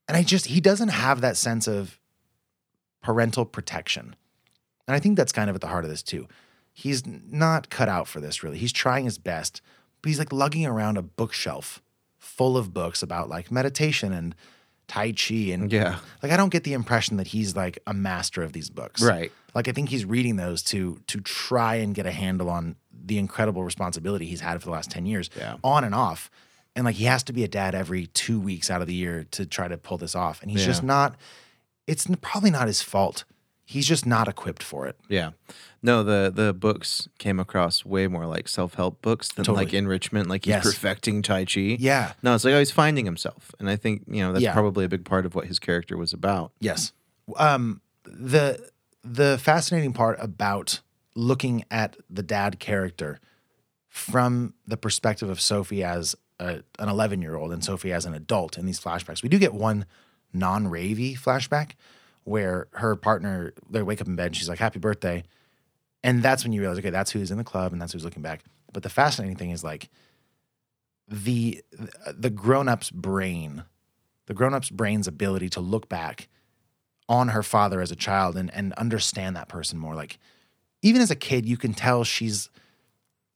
And 0.09 0.17
I 0.17 0.23
just 0.23 0.47
he 0.47 0.61
doesn't 0.61 0.89
have 0.89 1.21
that 1.21 1.37
sense 1.37 1.67
of 1.69 1.99
parental 3.03 3.45
protection, 3.45 4.17
and 4.87 4.95
I 4.97 5.01
think 5.01 5.17
that's 5.17 5.33
kind 5.33 5.49
of 5.51 5.55
at 5.57 5.61
the 5.61 5.69
heart 5.69 5.85
of 5.85 5.91
this 5.91 6.03
too. 6.03 6.27
He's 6.73 7.03
not 7.07 7.69
cut 7.71 7.89
out 7.89 8.09
for 8.09 8.21
this 8.21 8.43
really. 8.43 8.59
He's 8.59 8.73
trying 8.73 9.05
his 9.05 9.19
best, 9.19 9.61
but 10.01 10.09
he's 10.09 10.19
like 10.19 10.33
lugging 10.33 10.67
around 10.67 10.97
a 10.97 11.03
bookshelf 11.03 11.83
full 12.19 12.57
of 12.57 12.73
books 12.73 13.03
about 13.03 13.29
like 13.29 13.51
meditation 13.51 14.13
and 14.13 14.35
tai 14.89 15.13
chi 15.13 15.35
and 15.53 15.71
Yeah. 15.73 15.99
like 16.23 16.33
I 16.33 16.37
don't 16.37 16.49
get 16.51 16.65
the 16.65 16.73
impression 16.73 17.17
that 17.19 17.29
he's 17.29 17.55
like 17.57 17.79
a 17.87 17.95
master 17.95 18.43
of 18.43 18.53
these 18.53 18.71
books. 18.71 19.03
Right. 19.03 19.31
Like 19.55 19.69
I 19.69 19.73
think 19.73 19.91
he's 19.91 20.05
reading 20.05 20.37
those 20.37 20.63
to 20.65 20.99
to 21.09 21.21
try 21.21 21.77
and 21.77 21.95
get 21.95 22.07
a 22.07 22.11
handle 22.13 22.49
on 22.49 22.77
the 23.05 23.19
incredible 23.19 23.65
responsibility 23.65 24.27
he's 24.27 24.41
had 24.41 24.61
for 24.61 24.67
the 24.67 24.71
last 24.73 24.91
10 24.91 25.07
years 25.07 25.29
Yeah. 25.37 25.57
on 25.65 25.85
and 25.85 25.95
off. 25.95 26.31
And 26.75 26.85
like 26.87 26.97
he 26.97 27.05
has 27.05 27.23
to 27.25 27.33
be 27.33 27.45
a 27.45 27.49
dad 27.49 27.75
every 27.75 28.07
2 28.07 28.41
weeks 28.41 28.71
out 28.71 28.81
of 28.81 28.87
the 28.87 28.95
year 28.95 29.25
to 29.33 29.45
try 29.45 29.69
to 29.69 29.77
pull 29.77 29.99
this 29.99 30.15
off 30.15 30.41
and 30.43 30.51
he's 30.51 30.65
just 30.65 30.83
not 30.83 31.17
it's 31.87 32.07
probably 32.23 32.51
not 32.51 32.67
his 32.69 32.81
fault. 32.81 33.25
He's 33.73 33.87
just 33.89 34.07
not 34.07 34.29
equipped 34.29 34.63
for 34.63 34.87
it. 34.87 34.97
Yeah. 35.09 35.31
No, 35.83 36.03
the 36.03 36.31
the 36.35 36.53
books 36.53 37.09
came 37.19 37.41
across 37.41 37.85
way 37.85 38.07
more 38.07 38.27
like 38.27 38.49
self 38.49 38.75
help 38.75 39.03
books 39.03 39.29
than 39.33 39.45
Totally. 39.45 39.65
like 39.67 39.75
enrichment, 39.75 40.29
like 40.29 40.45
he's 40.45 40.51
Yes. 40.53 40.63
perfecting 40.65 41.23
Tai 41.23 41.45
Chi. 41.47 41.77
Yeah. 41.81 42.13
No, 42.23 42.35
it's 42.35 42.45
like 42.45 42.55
oh, 42.55 42.59
he's 42.59 42.71
finding 42.71 43.05
himself. 43.05 43.53
And 43.59 43.69
I 43.69 43.77
think, 43.77 44.05
you 44.07 44.23
know, 44.23 44.33
that's 44.33 44.43
Yeah. 44.43 44.53
probably 44.53 44.85
a 44.85 44.89
big 44.89 45.05
part 45.05 45.27
of 45.27 45.35
what 45.35 45.47
his 45.47 45.59
character 45.59 45.97
was 45.97 46.13
about. 46.13 46.53
Yes. 46.61 46.93
Um, 47.37 47.81
the 48.05 48.71
the 49.05 49.39
fascinating 49.43 49.93
part 49.93 50.19
about 50.21 50.81
looking 51.17 51.65
at 51.71 51.97
the 52.09 52.23
dad 52.23 52.59
character 52.61 53.19
from 53.89 54.55
the 54.67 54.77
perspective 54.77 55.29
of 55.29 55.41
Sophie 55.41 55.85
as 55.85 56.15
a, 56.39 56.63
an 56.79 56.89
11 56.89 57.21
year 57.23 57.37
old 57.37 57.53
and 57.53 57.63
Sophie 57.65 57.93
as 57.93 58.07
an 58.07 58.15
adult 58.15 58.57
in 58.57 58.67
these 58.67 58.81
flashbacks, 58.81 59.23
we 59.23 59.29
do 59.29 59.39
get 59.39 59.53
one 59.53 59.85
non 60.33 60.67
ravey 60.67 61.19
flashback 61.19 61.73
where 62.25 62.69
her 62.73 62.97
partner 62.97 63.53
they 63.69 63.83
wake 63.83 64.01
up 64.01 64.07
in 64.07 64.17
bed 64.17 64.27
and 64.27 64.37
she's 64.37 64.49
like 64.49 64.59
happy 64.59 64.79
birthday. 64.79 65.23
And 66.05 66.23
that's 66.23 66.45
when 66.45 66.53
you 66.53 66.61
realize 66.61 66.79
okay 66.79 66.91
that's 66.91 67.11
who's 67.11 67.31
in 67.31 67.39
the 67.39 67.45
club 67.45 67.73
and 67.73 67.81
that's 67.81 67.93
who's 67.93 68.05
looking 68.05 68.23
back. 68.23 68.43
But 68.73 68.83
the 68.83 68.89
fascinating 68.89 69.37
thing 69.37 69.51
is 69.51 69.65
like 69.65 69.89
the 71.09 71.63
the 72.13 72.31
grown-up's 72.31 72.91
brain 72.91 73.65
the 74.27 74.35
grown-up's 74.35 74.71
brain's 74.71 75.09
ability 75.09 75.49
to 75.51 75.61
look 75.61 75.89
back 75.89 76.29
on 77.09 77.29
her 77.29 77.43
father 77.43 77.81
as 77.81 77.91
a 77.91 77.97
child 77.97 78.37
and 78.37 78.53
and 78.55 78.73
understand 78.75 79.37
that 79.37 79.49
person 79.49 79.79
more. 79.79 79.95
Like 79.95 80.19
even 80.83 81.03
as 81.03 81.11
a 81.11 81.17
kid 81.17 81.47
you 81.47 81.57
can 81.57 81.75
tell 81.75 82.05
she's 82.05 82.49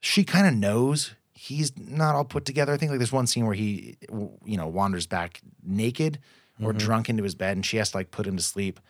she 0.01 0.25
kind 0.25 0.47
of 0.47 0.55
knows 0.55 1.15
he's 1.33 1.77
not 1.77 2.15
all 2.15 2.25
put 2.25 2.45
together. 2.45 2.73
I 2.73 2.77
think 2.77 2.91
like 2.91 2.99
there's 2.99 3.13
one 3.13 3.27
scene 3.27 3.47
where 3.47 3.55
he 3.55 3.97
you 4.45 4.57
know 4.57 4.69
wanders 4.69 5.07
back 5.07 5.41
naked 5.63 6.19
or 6.63 6.73
drunk 6.73 7.09
into 7.09 7.23
his 7.23 7.35
bed 7.35 7.57
and 7.57 7.65
she 7.67 7.77
has 7.77 7.91
to 7.91 7.97
like 7.99 8.11
put 8.11 8.27
him 8.27 8.37
to 8.37 8.43
sleep 8.43 8.81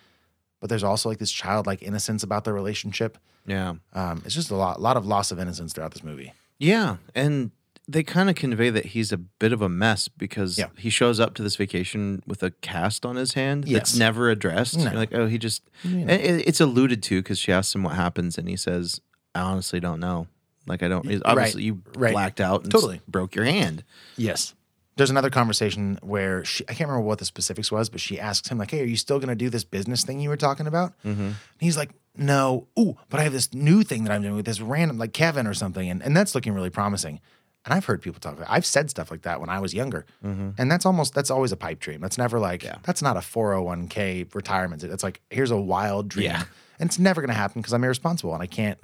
but 0.60 0.68
there's 0.70 0.84
also 0.84 1.08
like 1.08 1.18
this 1.18 1.32
childlike 1.32 1.82
innocence 1.82 2.22
about 2.22 2.44
their 2.44 2.54
relationship 2.54 3.18
Yeah. 3.46 3.74
um, 3.92 4.22
it's 4.24 4.34
just 4.34 4.50
a 4.50 4.56
lot, 4.56 4.80
lot 4.80 4.96
of 4.96 5.06
loss 5.06 5.30
of 5.32 5.38
innocence 5.38 5.72
throughout 5.72 5.92
this 5.92 6.04
movie 6.04 6.32
Yeah, 6.58 6.96
and 7.14 7.50
they 7.88 8.02
kind 8.02 8.28
of 8.28 8.34
convey 8.34 8.68
that 8.70 8.86
he's 8.86 9.12
a 9.12 9.16
bit 9.16 9.52
of 9.52 9.62
a 9.62 9.68
mess 9.68 10.08
because 10.08 10.58
Yeah. 10.58 10.68
he 10.76 10.90
shows 10.90 11.20
up 11.20 11.34
to 11.34 11.42
this 11.42 11.54
vacation 11.54 12.20
with 12.26 12.42
a 12.42 12.50
cast 12.50 13.06
on 13.06 13.14
his 13.16 13.34
hand 13.34 13.62
that's 13.64 13.96
never 13.96 14.28
addressed. 14.28 14.76
No. 14.78 14.84
You're 14.84 14.94
like, 14.94 15.14
oh, 15.14 15.26
he 15.28 15.38
just. 15.38 15.62
and 15.84 16.10
it- 16.10 16.48
it's 16.48 16.60
alluded 16.60 17.00
to 17.04 17.22
because 17.22 17.38
she 17.38 17.52
asks 17.52 17.76
him 17.76 17.84
what 17.84 17.94
happens, 17.94 18.38
and 18.38 18.48
he 18.48 18.56
says, 18.56 19.00
"I 19.36 19.40
honestly 19.42 19.78
don't 19.78 20.00
know. 20.00 20.26
Like, 20.66 20.82
I 20.82 20.88
don't. 20.88 21.06
Obviously, 21.24 21.62
you 21.62 21.80
right. 21.96 22.10
blacked 22.12 22.40
out 22.40 22.64
and 22.64 22.72
Totally. 22.72 23.02
broke 23.06 23.36
your 23.36 23.44
hand. 23.44 23.84
Yes. 24.16 24.54
There's 24.96 25.10
another 25.10 25.30
conversation 25.30 25.98
where 26.02 26.44
she, 26.44 26.64
I 26.64 26.72
can't 26.72 26.88
remember 26.88 27.06
what 27.06 27.18
the 27.18 27.26
specifics 27.26 27.70
was, 27.70 27.90
but 27.90 28.00
she 28.00 28.18
asks 28.18 28.48
him, 28.48 28.56
like, 28.58 28.70
hey, 28.70 28.80
are 28.80 28.86
you 28.86 28.96
still 28.96 29.18
going 29.18 29.28
to 29.28 29.34
do 29.34 29.50
this 29.50 29.62
business 29.64 30.04
thing 30.04 30.20
you 30.20 30.30
were 30.30 30.36
talking 30.36 30.66
about? 30.66 30.92
Mm-hmm. 31.04 31.22
And 31.22 31.36
he's 31.60 31.76
like, 31.76 31.90
no. 32.16 32.66
Ooh, 32.78 32.96
but 33.10 33.20
I 33.20 33.24
have 33.24 33.32
this 33.32 33.52
new 33.52 33.82
thing 33.82 34.04
that 34.04 34.12
I'm 34.12 34.22
doing 34.22 34.36
with 34.36 34.46
this 34.46 34.60
random, 34.60 34.96
like 34.96 35.12
Kevin 35.12 35.46
or 35.46 35.52
something. 35.52 35.88
And, 35.88 36.02
and 36.02 36.16
that's 36.16 36.34
looking 36.34 36.54
really 36.54 36.70
promising. 36.70 37.20
And 37.66 37.74
I've 37.74 37.84
heard 37.84 38.00
people 38.00 38.20
talk 38.20 38.36
about 38.36 38.46
I've 38.48 38.64
said 38.64 38.90
stuff 38.90 39.10
like 39.10 39.22
that 39.22 39.40
when 39.40 39.50
I 39.50 39.58
was 39.58 39.74
younger. 39.74 40.06
And 40.22 40.70
that's 40.70 40.86
almost, 40.86 41.14
that's 41.14 41.30
always 41.30 41.52
a 41.52 41.56
pipe 41.56 41.80
dream. 41.80 42.00
That's 42.00 42.16
never 42.16 42.38
like, 42.38 42.62
that's 42.84 43.02
not 43.02 43.16
a 43.16 43.20
401k 43.20 44.34
retirement. 44.34 44.82
It's 44.82 45.02
like, 45.02 45.20
here's 45.30 45.50
a 45.50 45.60
wild 45.60 46.08
dream. 46.08 46.26
Yeah. 46.26 46.44
And 46.78 46.88
it's 46.88 46.98
never 46.98 47.20
going 47.20 47.28
to 47.28 47.34
happen 47.34 47.60
because 47.60 47.72
I'm 47.74 47.84
irresponsible 47.84 48.32
and 48.34 48.42
I 48.42 48.46
can't 48.46 48.78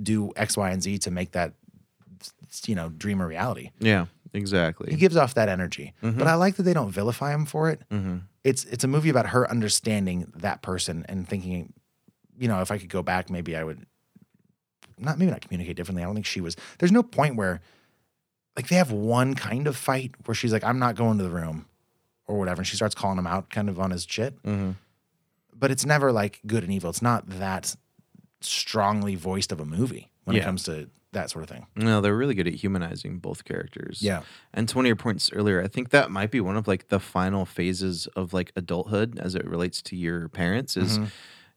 do 0.00 0.32
X, 0.36 0.56
Y, 0.56 0.70
and 0.70 0.82
Z 0.82 0.98
to 0.98 1.10
make 1.10 1.32
that, 1.32 1.54
you 2.66 2.74
know, 2.74 2.90
dream 2.90 3.20
a 3.20 3.26
reality. 3.26 3.70
Yeah, 3.78 4.06
exactly. 4.32 4.90
He 4.90 4.96
gives 4.96 5.16
off 5.16 5.34
that 5.34 5.48
energy, 5.48 5.94
mm-hmm. 6.02 6.18
but 6.18 6.26
I 6.26 6.34
like 6.34 6.56
that 6.56 6.64
they 6.64 6.74
don't 6.74 6.90
vilify 6.90 7.34
him 7.34 7.46
for 7.46 7.70
it. 7.70 7.82
Mm-hmm. 7.90 8.18
It's 8.44 8.64
it's 8.64 8.84
a 8.84 8.88
movie 8.88 9.10
about 9.10 9.26
her 9.28 9.50
understanding 9.50 10.32
that 10.36 10.62
person 10.62 11.04
and 11.08 11.28
thinking, 11.28 11.72
you 12.38 12.48
know, 12.48 12.60
if 12.60 12.70
I 12.70 12.78
could 12.78 12.88
go 12.88 13.02
back, 13.02 13.30
maybe 13.30 13.56
I 13.56 13.64
would 13.64 13.86
not 14.98 15.18
maybe 15.18 15.30
not 15.30 15.40
communicate 15.40 15.76
differently. 15.76 16.02
I 16.02 16.06
don't 16.06 16.14
think 16.14 16.26
she 16.26 16.40
was. 16.40 16.56
There's 16.78 16.92
no 16.92 17.02
point 17.02 17.36
where 17.36 17.60
like 18.56 18.68
they 18.68 18.76
have 18.76 18.92
one 18.92 19.34
kind 19.34 19.66
of 19.66 19.76
fight 19.76 20.12
where 20.24 20.34
she's 20.34 20.52
like, 20.52 20.64
I'm 20.64 20.78
not 20.78 20.94
going 20.94 21.18
to 21.18 21.24
the 21.24 21.30
room 21.30 21.66
or 22.26 22.38
whatever, 22.38 22.60
and 22.60 22.66
she 22.66 22.76
starts 22.76 22.94
calling 22.94 23.18
him 23.18 23.26
out 23.26 23.50
kind 23.50 23.68
of 23.68 23.80
on 23.80 23.90
his 23.90 24.04
shit. 24.08 24.42
Mm-hmm. 24.42 24.72
But 25.54 25.70
it's 25.70 25.84
never 25.84 26.12
like 26.12 26.40
good 26.46 26.62
and 26.62 26.72
evil. 26.72 26.90
It's 26.90 27.02
not 27.02 27.28
that 27.28 27.76
strongly 28.40 29.14
voiced 29.14 29.52
of 29.52 29.60
a 29.60 29.64
movie 29.64 30.10
when 30.24 30.36
it 30.36 30.42
comes 30.42 30.62
to 30.64 30.88
that 31.12 31.28
sort 31.30 31.42
of 31.42 31.50
thing. 31.50 31.66
No, 31.74 32.00
they're 32.00 32.16
really 32.16 32.34
good 32.34 32.46
at 32.46 32.54
humanizing 32.54 33.18
both 33.18 33.44
characters. 33.44 34.00
Yeah. 34.00 34.22
And 34.54 34.68
to 34.68 34.76
one 34.76 34.84
of 34.84 34.88
your 34.88 34.96
points 34.96 35.30
earlier, 35.32 35.60
I 35.62 35.66
think 35.66 35.90
that 35.90 36.10
might 36.10 36.30
be 36.30 36.40
one 36.40 36.56
of 36.56 36.68
like 36.68 36.88
the 36.88 37.00
final 37.00 37.44
phases 37.44 38.06
of 38.14 38.32
like 38.32 38.52
adulthood 38.56 39.18
as 39.18 39.34
it 39.34 39.44
relates 39.44 39.82
to 39.82 39.96
your 39.96 40.28
parents 40.28 40.76
is 40.76 40.98
Mm-hmm. 40.98 41.06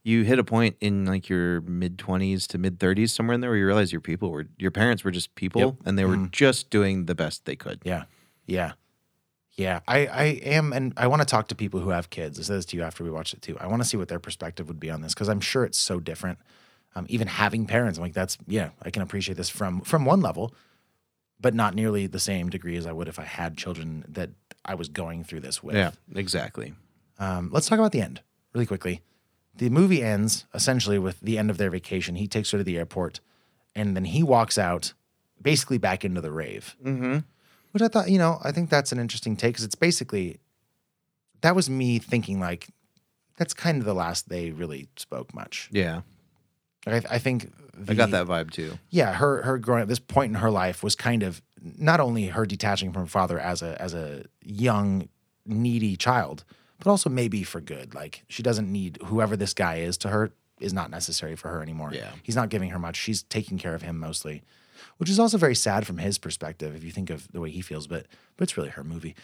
you 0.03 0.23
hit 0.23 0.39
a 0.39 0.43
point 0.43 0.75
in 0.81 1.05
like 1.05 1.29
your 1.29 1.61
mid 1.61 1.97
20s 1.97 2.47
to 2.47 2.57
mid 2.57 2.79
30s 2.79 3.11
somewhere 3.11 3.35
in 3.35 3.41
there 3.41 3.51
where 3.51 3.57
you 3.59 3.65
realize 3.65 3.91
your 3.91 4.01
people 4.01 4.31
were 4.31 4.47
your 4.57 4.71
parents 4.71 5.03
were 5.03 5.11
just 5.11 5.33
people 5.35 5.61
Yep. 5.61 5.75
and 5.85 5.99
they 5.99 6.05
were 6.05 6.17
Mhm. 6.17 6.31
just 6.31 6.69
doing 6.69 7.05
the 7.05 7.15
best 7.15 7.45
they 7.45 7.55
could. 7.55 7.79
Yeah. 7.83 8.05
Yeah. 8.47 8.71
Yeah. 9.55 9.81
I, 9.87 10.07
I 10.07 10.23
am, 10.43 10.73
and 10.73 10.93
I 10.97 11.05
want 11.07 11.21
to 11.21 11.25
talk 11.27 11.47
to 11.49 11.55
people 11.55 11.79
who 11.79 11.89
have 11.91 12.09
kids. 12.09 12.39
I 12.39 12.41
said 12.43 12.57
this 12.57 12.65
to 12.65 12.77
you 12.77 12.81
after 12.83 13.03
we 13.03 13.11
watched 13.11 13.35
it 13.35 13.43
too. 13.43 13.55
I 13.59 13.67
want 13.67 13.83
to 13.83 13.87
see 13.87 13.97
what 13.97 14.07
their 14.07 14.19
perspective 14.19 14.67
would 14.67 14.79
be 14.79 14.89
on 14.89 15.01
this 15.01 15.13
because 15.13 15.29
I'm 15.29 15.39
sure 15.41 15.63
it's 15.63 15.77
so 15.77 15.99
different. 15.99 16.39
Um, 16.95 17.05
even 17.09 17.27
having 17.27 17.65
parents, 17.65 17.97
I'm 17.97 18.03
like, 18.03 18.13
that's, 18.13 18.37
yeah, 18.47 18.69
I 18.81 18.91
can 18.91 19.01
appreciate 19.01 19.35
this 19.35 19.49
from 19.49 19.81
from 19.81 20.05
one 20.05 20.21
level, 20.21 20.53
but 21.39 21.53
not 21.53 21.73
nearly 21.73 22.07
the 22.07 22.19
same 22.19 22.49
degree 22.49 22.77
as 22.77 22.85
I 22.85 22.91
would 22.91 23.07
if 23.07 23.19
I 23.19 23.23
had 23.23 23.57
children 23.57 24.05
that 24.07 24.29
I 24.63 24.75
was 24.75 24.89
going 24.89 25.23
through 25.23 25.41
this 25.41 25.63
with. 25.63 25.75
Yeah, 25.75 25.91
exactly. 26.15 26.73
Um, 27.19 27.49
let's 27.51 27.67
talk 27.67 27.79
about 27.79 27.91
the 27.91 28.01
end 28.01 28.21
really 28.53 28.65
quickly. 28.65 29.01
The 29.55 29.69
movie 29.69 30.01
ends 30.01 30.45
essentially 30.53 30.99
with 30.99 31.19
the 31.19 31.37
end 31.37 31.49
of 31.49 31.57
their 31.57 31.69
vacation. 31.69 32.15
He 32.15 32.27
takes 32.27 32.51
her 32.51 32.57
to 32.59 32.63
the 32.63 32.77
airport, 32.77 33.19
and 33.75 33.95
then 33.95 34.05
he 34.05 34.23
walks 34.23 34.57
out, 34.57 34.93
basically 35.41 35.77
back 35.77 36.05
into 36.05 36.21
the 36.21 36.31
rave. 36.31 36.75
Mm-hmm. 36.83 37.19
Which 37.71 37.81
I 37.81 37.87
thought, 37.87 38.09
you 38.09 38.19
know, 38.19 38.39
I 38.43 38.51
think 38.51 38.69
that's 38.69 38.91
an 38.91 38.99
interesting 38.99 39.35
take 39.35 39.53
because 39.53 39.65
it's 39.65 39.75
basically 39.75 40.39
that 41.41 41.55
was 41.55 41.69
me 41.69 41.99
thinking 41.99 42.39
like 42.39 42.67
that's 43.37 43.53
kind 43.53 43.79
of 43.79 43.85
the 43.85 43.93
last 43.93 44.29
they 44.29 44.51
really 44.51 44.87
spoke 44.95 45.33
much. 45.33 45.69
Yeah. 45.71 46.01
I, 46.85 47.01
I 47.09 47.19
think 47.19 47.51
I 47.87 47.93
got 47.93 48.11
that 48.11 48.27
vibe 48.27 48.51
too. 48.51 48.77
yeah, 48.89 49.13
her 49.13 49.41
her 49.43 49.57
growing 49.57 49.83
up 49.83 49.87
this 49.87 49.99
point 49.99 50.29
in 50.29 50.35
her 50.35 50.51
life 50.51 50.83
was 50.83 50.95
kind 50.95 51.23
of 51.23 51.41
not 51.61 51.99
only 51.99 52.27
her 52.27 52.45
detaching 52.45 52.91
from 52.91 53.03
her 53.03 53.07
father 53.07 53.39
as 53.39 53.61
a 53.61 53.81
as 53.81 53.93
a 53.93 54.25
young 54.43 55.07
needy 55.45 55.95
child, 55.95 56.43
but 56.79 56.87
also 56.89 57.09
maybe 57.09 57.43
for 57.43 57.61
good. 57.61 57.93
Like 57.95 58.23
she 58.27 58.43
doesn't 58.43 58.71
need 58.71 58.99
whoever 59.05 59.35
this 59.37 59.53
guy 59.53 59.77
is 59.77 59.97
to 59.99 60.09
her 60.09 60.31
is 60.59 60.73
not 60.73 60.89
necessary 60.89 61.35
for 61.35 61.49
her 61.49 61.61
anymore. 61.61 61.91
Yeah. 61.93 62.11
He's 62.21 62.35
not 62.35 62.49
giving 62.49 62.69
her 62.69 62.79
much. 62.79 62.95
She's 62.95 63.23
taking 63.23 63.57
care 63.57 63.75
of 63.75 63.81
him 63.81 63.99
mostly. 63.99 64.43
Which 64.97 65.09
is 65.09 65.19
also 65.19 65.37
very 65.37 65.55
sad 65.55 65.87
from 65.87 65.97
his 65.97 66.17
perspective 66.17 66.75
if 66.75 66.83
you 66.83 66.91
think 66.91 67.09
of 67.09 67.31
the 67.31 67.39
way 67.39 67.49
he 67.49 67.61
feels, 67.61 67.87
but 67.87 68.05
but 68.37 68.43
it's 68.43 68.57
really 68.57 68.69
her 68.69 68.83
movie. 68.83 69.15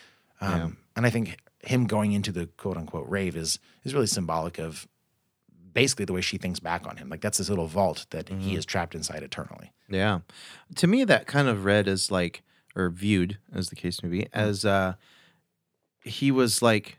Um, 0.41 0.77
and 0.95 1.05
I 1.05 1.09
think 1.09 1.37
him 1.63 1.85
going 1.85 2.13
into 2.13 2.31
the 2.31 2.47
quote 2.57 2.77
unquote 2.77 3.07
rave 3.09 3.35
is 3.35 3.59
is 3.83 3.93
really 3.93 4.07
symbolic 4.07 4.57
of 4.57 4.87
basically 5.73 6.05
the 6.05 6.13
way 6.13 6.21
she 6.21 6.37
thinks 6.37 6.59
back 6.59 6.87
on 6.87 6.97
him. 6.97 7.09
Like 7.09 7.21
that's 7.21 7.37
this 7.37 7.49
little 7.49 7.67
vault 7.67 8.05
that 8.11 8.29
he 8.29 8.35
mm-hmm. 8.35 8.57
is 8.57 8.65
trapped 8.65 8.95
inside 8.95 9.23
eternally. 9.23 9.71
Yeah. 9.89 10.19
To 10.75 10.87
me, 10.87 11.03
that 11.03 11.27
kind 11.27 11.47
of 11.47 11.65
read 11.65 11.87
as 11.87 12.11
like, 12.11 12.43
or 12.75 12.89
viewed, 12.89 13.37
as 13.53 13.69
the 13.69 13.75
case 13.75 14.03
may 14.03 14.09
be, 14.09 14.19
mm-hmm. 14.19 14.39
as 14.39 14.65
uh, 14.65 14.93
he 16.03 16.31
was 16.31 16.61
like 16.61 16.97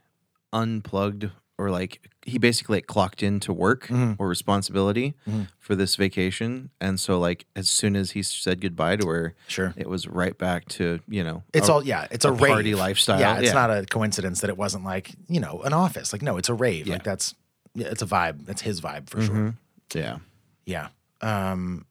unplugged 0.52 1.30
or 1.58 1.70
like 1.70 2.08
he 2.24 2.38
basically 2.38 2.78
like 2.78 2.86
clocked 2.86 3.22
into 3.22 3.52
work 3.52 3.84
mm-hmm. 3.84 4.14
or 4.18 4.28
responsibility 4.28 5.14
for 5.58 5.74
this 5.74 5.96
vacation. 5.96 6.70
And 6.80 6.98
so, 6.98 7.18
like, 7.18 7.46
as 7.54 7.68
soon 7.68 7.96
as 7.96 8.12
he 8.12 8.22
said 8.22 8.60
goodbye 8.60 8.96
to 8.96 9.08
her, 9.08 9.34
Sure. 9.46 9.74
it 9.76 9.88
was 9.88 10.06
right 10.06 10.36
back 10.36 10.66
to, 10.70 11.00
you 11.08 11.22
know, 11.24 11.42
It's 11.52 11.68
a- 11.68 11.72
all 11.72 11.84
yeah. 11.84 12.06
It's 12.10 12.24
a, 12.24 12.32
a 12.32 12.36
party 12.36 12.74
lifestyle. 12.74 13.20
Yeah, 13.20 13.38
it's 13.38 13.48
Yeah. 13.48 13.52
not 13.52 13.70
a 13.70 13.84
coincidence 13.84 14.40
that 14.40 14.48
it 14.50 14.56
wasn't 14.56 14.84
like 14.84 15.12
you 15.28 15.40
know 15.40 15.60
an 15.62 15.72
office. 15.72 16.12
Like 16.12 16.22
no, 16.22 16.36
it's 16.36 16.48
a 16.48 16.54
rave. 16.54 16.86
Yeah. 16.86 16.94
Like 16.94 17.04
that's 17.04 17.34
yeah, 17.74 17.88
it's 17.88 18.02
a 18.02 18.06
vibe. 18.06 18.46
That's 18.46 18.62
his 18.62 18.80
vibe 18.80 19.08
for 19.08 19.20
sure. 19.22 19.34
Mm-hmm. 19.34 19.98
Yeah. 19.98 20.18
Yeah. 20.66 20.88
Um, 21.20 21.84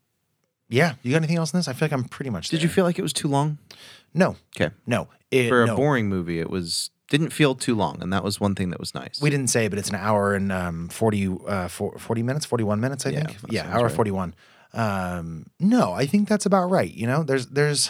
yeah. 0.69 0.95
You 1.03 1.11
got 1.11 1.17
anything 1.17 1.37
else 1.37 1.53
in 1.53 1.59
this? 1.59 1.67
I 1.67 1.73
feel 1.73 1.87
like 1.87 1.93
I'm 1.93 2.03
pretty 2.05 2.29
much. 2.29 2.49
Did 2.49 2.61
you 2.61 2.67
there. 2.67 2.75
feel 2.75 2.85
like 2.85 2.99
it 2.99 3.01
was 3.03 3.13
too 3.13 3.27
long? 3.27 3.57
No. 4.13 4.35
Okay. 4.55 4.73
No. 4.85 5.07
It, 5.31 5.49
For 5.49 5.63
a 5.63 5.67
no. 5.67 5.75
boring 5.75 6.09
movie, 6.09 6.39
it 6.39 6.49
was 6.49 6.89
didn't 7.09 7.31
feel 7.31 7.55
too 7.55 7.73
long, 7.75 8.01
and 8.01 8.13
that 8.13 8.23
was 8.23 8.39
one 8.39 8.53
thing 8.55 8.69
that 8.69 8.79
was 8.79 8.93
nice. 8.93 9.19
We 9.21 9.29
didn't 9.31 9.49
say, 9.49 9.67
but 9.67 9.79
it's 9.79 9.89
an 9.89 9.95
hour 9.95 10.35
and 10.35 10.51
um, 10.51 10.89
40, 10.89 11.37
uh, 11.47 11.67
four- 11.67 11.97
40 11.97 12.21
minutes, 12.23 12.45
41 12.45 12.79
minutes, 12.79 13.05
I 13.05 13.09
Yeah, 13.09 13.25
think. 13.25 13.41
that 13.41 13.51
Yeah, 13.51 13.63
sounds 13.63 13.75
hour 13.75 13.85
right. 13.87 13.95
41. 13.95 14.35
Um, 14.73 15.47
no, 15.59 15.91
I 15.91 16.05
think 16.05 16.29
that's 16.29 16.45
about 16.45 16.69
right. 16.69 16.91
You 16.93 17.07
know, 17.07 17.23
there's, 17.23 17.47
there's 17.47 17.89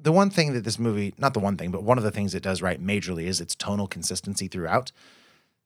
the 0.00 0.10
one 0.12 0.30
thing 0.30 0.54
that 0.54 0.64
this 0.64 0.78
movie, 0.78 1.12
not 1.18 1.34
the 1.34 1.40
one 1.40 1.58
thing, 1.58 1.70
but 1.70 1.82
one 1.82 1.98
of 1.98 2.04
the 2.04 2.10
things 2.10 2.34
it 2.34 2.42
does 2.42 2.62
right 2.62 2.82
majorly 2.82 3.24
is 3.24 3.40
its 3.42 3.54
tonal 3.54 3.86
consistency 3.86 4.48
throughout. 4.48 4.90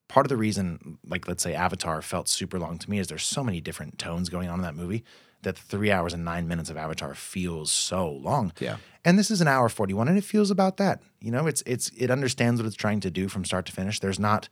Part 0.08 0.26
of 0.26 0.28
the 0.28 0.36
reason, 0.36 0.98
like, 1.06 1.26
let's 1.26 1.42
say 1.42 1.54
Avatar 1.54 2.02
felt 2.02 2.28
super 2.28 2.58
long 2.58 2.78
to 2.78 2.90
me 2.90 2.98
is 2.98 3.08
there's 3.08 3.22
so 3.22 3.42
many 3.42 3.60
different 3.60 3.98
tones 3.98 4.28
going 4.28 4.48
on 4.48 4.58
in 4.58 4.62
that 4.62 4.74
movie 4.74 5.04
that 5.42 5.58
three 5.58 5.90
hours 5.90 6.14
and 6.14 6.24
nine 6.24 6.48
minutes 6.48 6.70
of 6.70 6.76
Avatar 6.76 7.14
feels 7.14 7.70
so 7.70 8.10
long. 8.10 8.52
Yeah. 8.60 8.76
And 9.04 9.18
this 9.18 9.30
is 9.30 9.40
an 9.40 9.48
hour 9.48 9.68
41 9.68 10.08
and 10.08 10.16
it 10.16 10.24
feels 10.24 10.50
about 10.50 10.76
that. 10.76 11.02
You 11.20 11.30
know, 11.30 11.46
it's 11.46 11.62
it's 11.66 11.90
it 11.96 12.10
understands 12.10 12.60
what 12.60 12.66
it's 12.66 12.76
trying 12.76 13.00
to 13.00 13.10
do 13.10 13.28
from 13.28 13.44
start 13.44 13.66
to 13.66 13.72
finish. 13.72 13.98
There's 13.98 14.20
not 14.20 14.48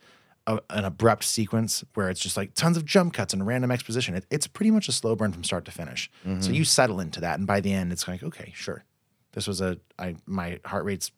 a, 0.47 0.61
an 0.71 0.85
abrupt 0.85 1.25
sequence 1.25 1.85
where 1.95 2.11
it's 2.11 2.21
just 2.21 2.37
like 2.37 2.55
tons 2.55 2.77
of 2.77 2.85
jump 2.85 3.15
cuts 3.15 3.33
and 3.33 3.47
random 3.47 3.71
exposition. 3.71 4.15
It, 4.15 4.27
it's 4.31 4.47
pretty 4.47 4.71
much 4.71 4.89
a 4.89 4.93
slow 4.93 5.15
burn 5.15 5.33
from 5.33 5.45
start 5.45 5.65
to 5.67 5.71
finish. 5.71 6.11
So 6.25 6.31
mm-hmm. 6.31 6.55
you 6.55 6.65
settle 6.65 7.01
into 7.01 7.21
that 7.21 7.39
and 7.39 7.47
by 7.47 7.61
the 7.61 7.73
end 7.73 7.93
it's 7.93 8.09
like, 8.09 8.23
okay, 8.23 8.53
sure. 8.55 8.85
This 9.33 9.47
was 9.47 9.61
a 9.61 9.79
I 9.99 10.17
my 10.27 10.59
heart 10.65 10.85
rate's 10.85 11.13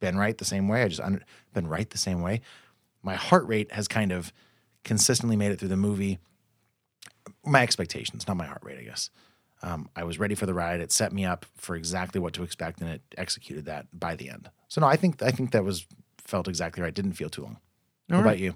been 0.00 0.18
right 0.18 0.36
the 0.36 0.44
same 0.44 0.66
way. 0.66 0.82
I 0.82 0.88
just 0.88 1.00
under, 1.00 1.22
been 1.52 1.68
right 1.68 1.88
the 1.88 1.98
same 1.98 2.20
way. 2.20 2.40
My 3.04 3.14
heart 3.14 3.46
rate 3.46 3.70
has 3.72 3.86
kind 3.86 4.10
of 4.12 4.32
consistently 4.82 5.36
made 5.36 5.52
it 5.52 5.58
through 5.58 5.68
the 5.68 5.76
movie. 5.76 6.18
My 7.44 7.62
expectations, 7.62 8.26
not 8.26 8.36
my 8.36 8.46
heart 8.46 8.62
rate, 8.62 8.78
I 8.78 8.82
guess. 8.82 9.10
Um, 9.62 9.88
I 9.96 10.04
was 10.04 10.18
ready 10.18 10.34
for 10.34 10.46
the 10.46 10.52
ride. 10.54 10.80
It 10.80 10.92
set 10.92 11.12
me 11.12 11.24
up 11.24 11.46
for 11.56 11.74
exactly 11.76 12.20
what 12.20 12.34
to 12.34 12.42
expect, 12.42 12.80
and 12.80 12.90
it 12.90 13.02
executed 13.16 13.64
that 13.66 13.86
by 13.98 14.14
the 14.14 14.28
end. 14.28 14.50
So 14.68 14.80
no, 14.80 14.86
I 14.86 14.96
think 14.96 15.22
I 15.22 15.30
think 15.30 15.52
that 15.52 15.64
was 15.64 15.86
felt 16.18 16.48
exactly 16.48 16.82
right. 16.82 16.92
Didn't 16.92 17.12
feel 17.12 17.30
too 17.30 17.42
long. 17.42 17.58
what 18.08 18.20
about 18.20 18.38
you? 18.38 18.54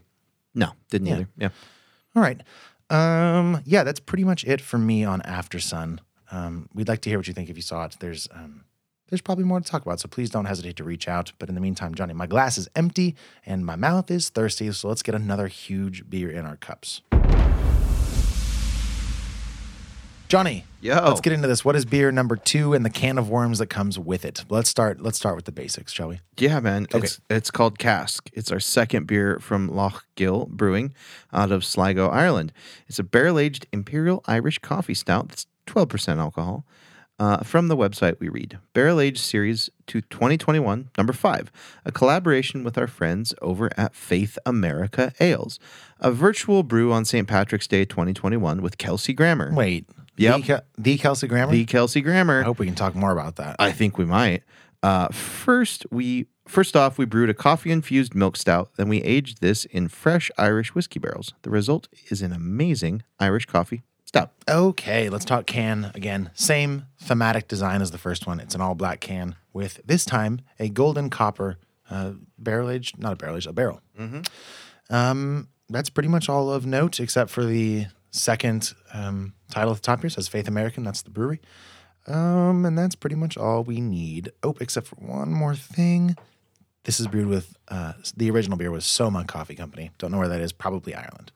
no, 0.55 0.72
didn't 0.90 1.07
Yeah. 1.07 1.14
either. 1.14 1.28
Yeah. 1.38 1.49
All 2.16 2.22
right. 2.22 2.42
Um, 2.90 3.62
yeah, 3.64 3.84
that's 3.84 4.01
pretty 4.01 4.24
much 4.24 4.44
it 4.44 4.61
for 4.61 4.78
me 4.78 5.05
on 5.05 5.20
Aftersun. 5.22 5.99
Um, 6.30 6.68
we'd 6.74 6.88
like 6.88 7.01
to 7.03 7.11
hear 7.11 7.18
what 7.18 7.28
you 7.28 7.34
think 7.34 7.49
if 7.49 7.57
you 7.57 7.62
saw 7.62 7.84
it. 7.84 7.96
There's 8.01 8.28
um, 8.32 8.64
there's 9.09 9.21
probably 9.21 9.45
more 9.45 9.61
to 9.61 9.69
talk 9.69 9.83
about, 9.85 10.01
so 10.01 10.09
please 10.09 10.31
don't 10.31 10.45
hesitate 10.45 10.77
to 10.77 10.85
reach 10.85 11.09
out. 11.09 11.33
But 11.39 11.49
in 11.49 11.55
the 11.55 11.61
meantime, 11.61 11.95
Johnny, 11.95 12.15
my 12.15 12.27
glass 12.27 12.59
is 12.59 12.69
empty 12.77 13.17
and 13.45 13.65
my 13.65 13.77
mouth 13.77 14.11
is 14.11 14.29
thirsty, 14.29 14.71
so 14.73 14.89
let's 14.89 15.03
get 15.03 15.15
another 15.15 15.49
huge 15.49 16.09
beer 16.09 16.31
in 16.31 16.45
our 16.47 16.57
cups. 16.57 17.03
Johnny, 20.29 20.67
Yo. 20.83 20.95
let's 20.95 21.23
get 21.23 21.33
into 21.33 21.49
this. 21.49 21.65
What 21.65 21.75
is 21.75 21.87
beer 21.87 22.13
number 22.13 22.37
two 22.37 22.75
and 22.75 22.85
the 22.85 22.91
can 22.91 23.17
of 23.17 23.31
worms 23.31 23.61
that 23.61 23.69
comes 23.69 23.99
with 23.99 24.27
it? 24.27 24.45
Let's 24.51 24.69
start. 24.69 25.01
Let's 25.01 25.17
start 25.17 25.37
with 25.37 25.47
the 25.47 25.53
basics, 25.53 25.91
shall 25.91 26.09
we? 26.09 26.21
Yeah, 26.37 26.61
man. 26.61 26.87
Okay. 26.93 26.99
It's 26.99 27.21
it's 27.31 27.51
called 27.51 27.79
Cask. 27.79 28.29
It's 28.35 28.53
our 28.53 28.61
second 28.61 29.07
beer 29.07 29.39
from 29.39 29.69
Lough 29.69 30.01
Gill 30.17 30.45
Brewing 30.51 30.93
out 31.33 31.51
of 31.51 31.65
Sligo, 31.65 32.11
Ireland. 32.11 32.53
It's 32.89 32.99
a 32.99 33.05
barrel 33.05 33.39
aged 33.39 33.67
imperial 33.73 34.23
Irish 34.27 34.59
coffee 34.59 34.93
stout 34.93 35.29
that's 35.31 35.47
twelve 35.65 35.89
percent 35.89 36.21
alcohol. 36.21 36.67
Uh, 37.19 37.39
from 37.39 37.66
the 37.66 37.77
website, 37.77 38.19
we 38.21 38.29
read 38.29 38.59
Barrel 38.75 39.01
Age 39.01 39.19
Series 39.19 39.69
to 39.89 40.01
2021, 40.03 40.91
number 40.97 41.12
five, 41.12 41.51
a 41.85 41.91
collaboration 41.91 42.62
with 42.62 42.79
our 42.79 42.87
friends 42.87 43.35
over 43.43 43.71
at 43.77 43.95
Faith 43.95 44.39
America 44.47 45.12
Ales, 45.19 45.59
a 45.99 46.12
virtual 46.12 46.62
brew 46.62 46.93
on 46.93 47.05
St. 47.05 47.27
Patrick's 47.27 47.66
Day 47.66 47.85
2021 47.85 48.62
with 48.62 48.79
Kelsey 48.79 49.12
Grammer. 49.12 49.53
Wait. 49.53 49.87
Yep. 50.16 50.37
The, 50.37 50.43
Kel- 50.43 50.62
the 50.77 50.99
Kelsey 50.99 51.27
Grammer? 51.27 51.53
The 51.53 51.64
Kelsey 51.64 52.01
Grammer. 52.01 52.41
I 52.41 52.45
hope 52.45 52.59
we 52.61 52.66
can 52.66 52.75
talk 52.77 52.95
more 52.95 53.12
about 53.12 53.37
that. 53.37 53.57
I 53.59 53.73
think 53.73 53.99
we 53.99 54.05
might. 54.05 54.45
Uh, 54.83 55.09
first, 55.09 55.87
we 55.91 56.27
first 56.47 56.77
off 56.77 56.99
we 56.99 57.05
brewed 57.05 57.31
a 57.31 57.35
coffee 57.35 57.73
infused 57.73 58.14
milk 58.14 58.37
stout. 58.37 58.71
Then 58.77 58.89
we 58.89 59.03
aged 59.03 59.41
this 59.41 59.64
in 59.64 59.89
fresh 59.89 60.31
Irish 60.39 60.75
whiskey 60.75 61.01
barrels. 61.01 61.35
The 61.43 61.51
result 61.51 61.89
is 62.11 62.23
an 62.23 62.33
amazing 62.33 63.03
Irish 63.19 63.47
coffee 63.47 63.83
stout. 64.09 64.33
Okay, 64.49 65.11
let's 65.11 65.27
talk 65.27 65.47
can 65.47 65.93
again. 65.95 66.31
Same 66.35 66.87
thematic 66.99 67.47
design 67.47 67.83
as 67.83 67.91
the 67.91 67.99
first 67.99 68.27
one. 68.27 68.41
It's 68.41 68.55
an 68.55 68.61
all 68.63 68.75
black 68.75 69.01
can 69.01 69.37
with 69.53 69.81
this 69.85 70.05
time 70.07 70.41
a 70.59 70.71
golden 70.71 71.11
copper 71.11 71.59
uh, 71.91 72.13
barrel 72.39 72.71
aged, 72.71 72.99
not 72.99 73.13
a 73.13 73.17
barrel 73.17 73.37
aged, 73.37 73.47
a 73.47 73.53
barrel. 73.53 73.83
Um, 74.91 75.49
that's 75.69 75.91
pretty 75.91 76.09
much 76.09 76.29
all 76.31 76.51
of 76.51 76.65
note, 76.65 76.99
except 77.01 77.31
for 77.31 77.45
the 77.45 77.87
second 78.11 78.73
um, 78.95 79.35
title 79.51 79.73
at 79.73 79.77
the 79.77 79.83
top 79.83 80.01
here 80.01 80.09
says 80.09 80.27
Faith 80.27 80.49
American. 80.49 80.85
That's 80.85 81.03
the 81.03 81.11
brewery. 81.11 81.41
Um, 82.07 82.65
and 82.65 82.79
that's 82.79 82.95
pretty 82.95 83.17
much 83.17 83.37
all 83.37 83.63
we 83.63 83.83
need. 83.83 84.33
Oh, 84.43 84.57
except 84.61 84.87
for 84.87 84.97
one 84.97 85.31
more 85.31 85.55
thing. 85.55 86.17
This 86.85 86.99
is 86.99 87.07
brewed 87.07 87.27
with 87.27 87.55
uh, 87.69 87.93
the 88.17 88.31
original 88.31 88.57
beer 88.57 88.71
was 88.71 88.87
Soma 88.87 89.27
Coffee 89.27 89.55
Company. 89.55 89.91
Don't 89.99 90.11
know 90.13 90.19
where 90.19 90.29
that 90.29 90.41
is. 90.41 90.53
Probably 90.53 90.95
Ireland. 90.95 91.31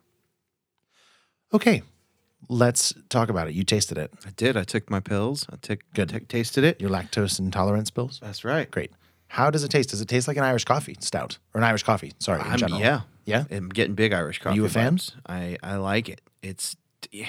Okay, 1.52 1.82
let's 2.48 2.92
talk 3.08 3.28
about 3.28 3.48
it. 3.48 3.54
You 3.54 3.64
tasted 3.64 3.98
it. 3.98 4.12
I 4.26 4.30
did. 4.36 4.56
I 4.56 4.64
took 4.64 4.90
my 4.90 5.00
pills. 5.00 5.46
I 5.52 5.56
took 5.56 5.80
Good. 5.94 6.08
took- 6.10 6.28
tasted 6.28 6.64
it. 6.64 6.80
Your 6.80 6.90
lactose 6.90 7.38
intolerance 7.38 7.90
pills. 7.90 8.18
That's 8.22 8.44
right. 8.44 8.70
Great. 8.70 8.92
How 9.28 9.50
does 9.50 9.64
it 9.64 9.70
taste? 9.70 9.90
Does 9.90 10.00
it 10.00 10.08
taste 10.08 10.28
like 10.28 10.36
an 10.36 10.44
Irish 10.44 10.64
coffee 10.64 10.96
stout 11.00 11.38
or 11.54 11.58
an 11.60 11.64
Irish 11.64 11.82
coffee? 11.84 12.12
Sorry, 12.18 12.40
in 12.40 12.46
I'm- 12.46 12.58
general. 12.58 12.80
yeah, 12.80 13.00
Yeah? 13.24 13.44
I'm 13.50 13.68
getting 13.70 13.94
big 13.94 14.12
Irish 14.12 14.38
coffee. 14.40 14.56
you 14.56 14.64
a 14.64 14.68
fan? 14.68 14.96
vibes. 14.98 15.12
I 15.26 15.56
I 15.62 15.76
like 15.76 16.08
it. 16.08 16.20
It's 16.42 16.76
yeah. 17.10 17.28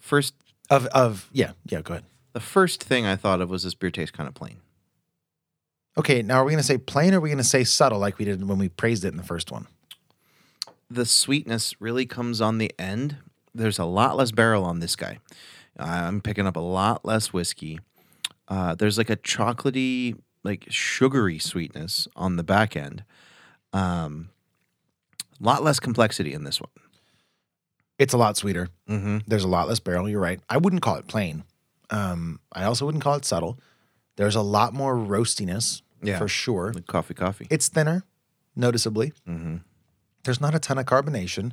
first. 0.00 0.34
Of 0.68 0.86
of 0.86 1.30
yeah 1.32 1.52
yeah. 1.66 1.80
Go 1.80 1.94
ahead. 1.94 2.04
The 2.32 2.40
first 2.40 2.82
thing 2.84 3.06
I 3.06 3.16
thought 3.16 3.40
of 3.40 3.48
was 3.48 3.62
this 3.62 3.74
beer 3.74 3.90
tastes 3.90 4.10
kind 4.14 4.28
of 4.28 4.34
plain. 4.34 4.56
Okay, 5.96 6.20
now 6.20 6.36
are 6.42 6.44
we 6.44 6.50
going 6.52 6.60
to 6.60 6.66
say 6.66 6.76
plain 6.76 7.14
or 7.14 7.18
are 7.18 7.20
we 7.20 7.30
going 7.30 7.38
to 7.38 7.44
say 7.44 7.64
subtle 7.64 7.98
like 7.98 8.18
we 8.18 8.26
did 8.26 8.46
when 8.46 8.58
we 8.58 8.68
praised 8.68 9.02
it 9.04 9.08
in 9.08 9.16
the 9.16 9.22
first 9.22 9.50
one? 9.50 9.66
the 10.90 11.06
sweetness 11.06 11.80
really 11.80 12.04
comes 12.06 12.40
on 12.40 12.58
the 12.58 12.70
end. 12.78 13.16
There's 13.56 13.78
a 13.78 13.84
lot 13.84 14.16
less 14.16 14.30
barrel 14.32 14.64
on 14.64 14.80
this 14.80 14.96
guy. 14.96 15.18
I'm 15.78 16.20
picking 16.20 16.46
up 16.46 16.56
a 16.56 16.60
lot 16.60 17.04
less 17.04 17.32
whiskey. 17.32 17.80
Uh, 18.48 18.74
there's 18.74 18.96
like 18.98 19.10
a 19.10 19.16
chocolatey, 19.16 20.16
like 20.44 20.66
sugary 20.70 21.38
sweetness 21.38 22.08
on 22.16 22.36
the 22.36 22.44
back 22.44 22.76
end. 22.76 23.04
Um, 23.72 24.30
a 25.40 25.44
lot 25.44 25.62
less 25.62 25.80
complexity 25.80 26.32
in 26.32 26.44
this 26.44 26.60
one. 26.60 26.70
It's 27.98 28.12
a 28.14 28.18
lot 28.18 28.36
sweeter. 28.36 28.68
Mm-hmm. 28.88 29.18
There's 29.26 29.44
a 29.44 29.48
lot 29.48 29.68
less 29.68 29.80
barrel. 29.80 30.08
You're 30.08 30.20
right. 30.20 30.40
I 30.48 30.58
wouldn't 30.58 30.82
call 30.82 30.96
it 30.96 31.06
plain. 31.08 31.44
Um, 31.90 32.40
I 32.52 32.64
also 32.64 32.84
wouldn't 32.84 33.02
call 33.02 33.14
it 33.14 33.24
subtle. 33.24 33.58
There's 34.16 34.36
a 34.36 34.42
lot 34.42 34.72
more 34.74 34.94
roastiness 34.96 35.82
Yeah. 36.02 36.18
for 36.18 36.28
sure. 36.28 36.72
Like 36.74 36.86
coffee, 36.86 37.14
coffee. 37.14 37.46
It's 37.50 37.68
thinner, 37.68 38.04
noticeably. 38.54 39.12
mm-hmm. 39.28 39.56
There's 40.24 40.40
not 40.40 40.54
a 40.54 40.58
ton 40.58 40.78
of 40.78 40.86
carbonation. 40.86 41.52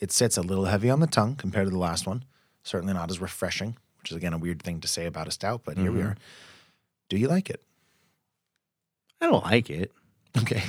It 0.00 0.10
sits 0.12 0.36
a 0.36 0.42
little 0.42 0.64
heavy 0.64 0.90
on 0.90 1.00
the 1.00 1.06
tongue 1.06 1.36
compared 1.36 1.66
to 1.66 1.70
the 1.70 1.78
last 1.78 2.06
one. 2.06 2.24
Certainly 2.62 2.94
not 2.94 3.10
as 3.10 3.20
refreshing, 3.20 3.76
which 3.98 4.10
is 4.10 4.16
again 4.16 4.32
a 4.32 4.38
weird 4.38 4.62
thing 4.62 4.80
to 4.80 4.88
say 4.88 5.06
about 5.06 5.28
a 5.28 5.30
stout, 5.30 5.62
but 5.64 5.76
here 5.76 5.92
we 5.92 6.00
Mhm. 6.00 6.06
are. 6.12 6.16
Do 7.08 7.16
you 7.18 7.28
like 7.28 7.50
it? 7.50 7.62
I 9.20 9.26
don't 9.26 9.44
like 9.44 9.68
it. 9.70 9.92
Okay. 10.38 10.62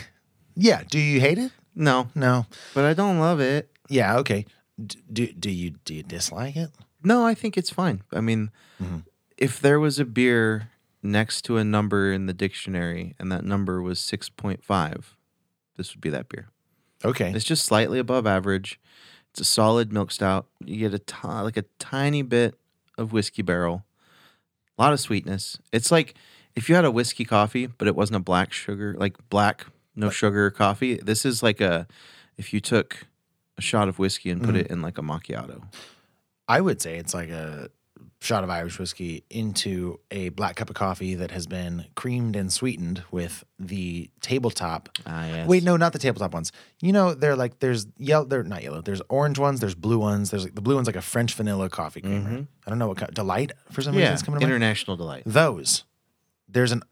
Yeah. 0.56 0.84
Do 0.84 1.00
you 1.00 1.20
hate 1.22 1.38
it? 1.38 1.52
No, 1.76 2.10
No. 2.16 2.46
but 2.74 2.84
I 2.84 2.94
don't 2.94 3.20
love 3.20 3.40
it. 3.40 3.70
Yeah. 3.88 4.18
Okay. 4.18 4.46
D- 4.84 5.02
Do 5.12 5.32
do 5.34 5.50
you 5.50 5.72
do 5.86 5.94
you 5.94 6.04
dislike 6.04 6.56
it? 6.58 6.72
No, 7.04 7.26
I 7.26 7.34
think 7.34 7.58
it's 7.58 7.70
fine. 7.70 8.02
I 8.12 8.20
mean, 8.22 8.52
Mhm. 8.82 9.06
if 9.38 9.60
there 9.60 9.80
was 9.80 10.00
a 10.00 10.06
beer 10.06 10.70
next 11.02 11.44
to 11.44 11.58
a 11.58 11.64
number 11.64 12.12
in 12.12 12.26
the 12.26 12.34
dictionary 12.34 13.16
and 13.20 13.32
that 13.32 13.44
number 13.46 13.82
was 13.82 14.00
6.5, 14.00 15.16
this 15.78 15.94
would 15.94 16.02
be 16.02 16.10
that 16.10 16.28
beer. 16.30 16.50
Okay. 17.04 17.32
It's 17.34 17.46
just 17.46 17.66
slightly 17.66 17.98
above 18.00 18.28
average. 18.28 18.80
It's 19.32 19.42
a 19.42 19.46
solid 19.46 19.94
milk 19.94 20.12
stout. 20.12 20.48
You 20.64 20.90
get 20.90 21.14
a 21.14 21.28
like 21.44 21.58
a 21.58 21.64
tiny 21.80 22.22
bit 22.22 22.56
of 22.98 23.14
whiskey 23.14 23.42
barrel. 23.42 23.86
A 24.78 24.82
lot 24.82 24.94
of 24.94 25.00
sweetness. 25.00 25.58
It's 25.72 25.92
like 25.92 26.16
if 26.56 26.68
you 26.68 26.76
had 26.76 26.86
a 26.86 26.92
whiskey 26.92 27.24
coffee, 27.24 27.68
but 27.68 27.88
it 27.88 27.96
wasn't 27.96 28.18
a 28.18 28.22
black 28.22 28.52
sugar, 28.52 28.94
like 28.98 29.18
black 29.30 29.66
no 29.96 30.10
sugar 30.10 30.50
coffee. 30.52 30.96
This 30.96 31.26
is 31.26 31.42
like 31.42 31.62
a 31.62 31.88
if 32.38 32.54
you 32.54 32.60
took 32.60 33.08
a 33.58 33.62
shot 33.62 33.88
of 33.88 34.00
whiskey 34.00 34.30
and 34.30 34.42
put 34.42 34.56
mm-hmm. 34.56 34.66
it 34.66 34.68
in 34.68 34.82
like 34.82 34.98
a 34.98 35.02
macchiato. 35.02 35.64
I 36.48 36.60
would 36.60 36.82
say 36.82 36.98
it's 36.98 37.14
like 37.14 37.30
a 37.30 37.70
shot 38.24 38.44
of 38.44 38.52
Irish 38.52 38.78
whiskey 38.78 39.24
into 39.32 40.00
a 40.12 40.30
black 40.30 40.56
cup 40.56 40.70
of 40.70 40.76
coffee 40.76 41.16
that 41.16 41.32
has 41.32 41.48
been 41.48 41.86
creamed 41.96 42.36
and 42.36 42.54
sweetened 42.54 43.04
with 43.10 43.44
the 43.58 44.12
tabletop. 44.22 44.90
Ah, 45.08 45.26
yes. 45.26 45.48
Wait, 45.48 45.64
no, 45.64 45.76
not 45.76 45.92
the 45.92 45.98
tabletop 45.98 46.32
ones. 46.32 46.52
You 46.82 46.94
know, 46.94 47.16
they're 47.16 47.36
like 47.36 47.60
there's 47.60 47.88
yellow. 47.98 48.26
They're 48.26 48.44
not 48.44 48.62
yellow. 48.62 48.82
There's 48.82 49.02
orange 49.10 49.40
ones. 49.40 49.60
There's 49.60 49.74
blue 49.74 49.98
ones. 49.98 50.30
There's 50.30 50.44
like 50.44 50.54
the 50.54 50.62
blue 50.62 50.76
one's 50.76 50.86
like 50.88 50.96
a 50.96 51.02
French 51.02 51.34
vanilla 51.34 51.68
coffee 51.68 52.02
creamer. 52.02 52.46
I 52.66 52.70
don't 52.70 52.78
know 52.80 52.88
what 52.88 52.98
kind. 52.98 53.12
Delight 53.14 53.54
for 53.72 53.82
some 53.82 53.94
reason. 53.96 54.08
Yeah, 54.08 54.14
It's 54.14 54.22
coming 54.22 54.40
to 54.40 54.46
mind. 54.46 54.54
international 54.54 54.98
delight. 54.98 55.24
those 55.26 55.84
there's 56.48 56.72
an 56.72 56.84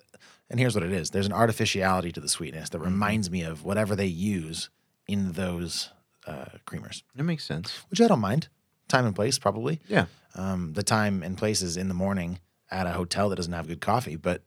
and 0.49 0.59
here's 0.59 0.73
what 0.73 0.83
it 0.83 0.91
is 0.91 1.11
there's 1.11 1.25
an 1.27 1.33
artificiality 1.33 2.11
to 2.11 2.19
the 2.19 2.29
sweetness 2.29 2.69
that 2.69 2.79
reminds 2.79 3.29
me 3.29 3.43
of 3.43 3.63
whatever 3.63 3.95
they 3.95 4.05
use 4.07 4.69
in 5.07 5.33
those 5.33 5.89
uh, 6.25 6.45
creamers 6.65 7.03
That 7.15 7.23
makes 7.23 7.43
sense. 7.45 7.83
which 7.89 7.99
i 8.01 8.07
don't 8.07 8.19
mind 8.21 8.47
time 8.89 9.05
and 9.05 9.15
place 9.15 9.39
probably. 9.39 9.79
Yeah. 9.87 10.05
um, 10.35 10.73
the 10.73 10.83
time 10.83 11.23
and 11.23 11.37
place 11.37 11.61
is 11.61 11.77
in 11.77 11.87
the 11.87 11.93
morning 11.93 12.39
at 12.69 12.85
a 12.85 12.91
hotel 12.91 13.29
that 13.29 13.37
doesn't 13.37 13.53
have 13.53 13.67
good 13.67 13.79
coffee 13.81 14.15
but 14.17 14.43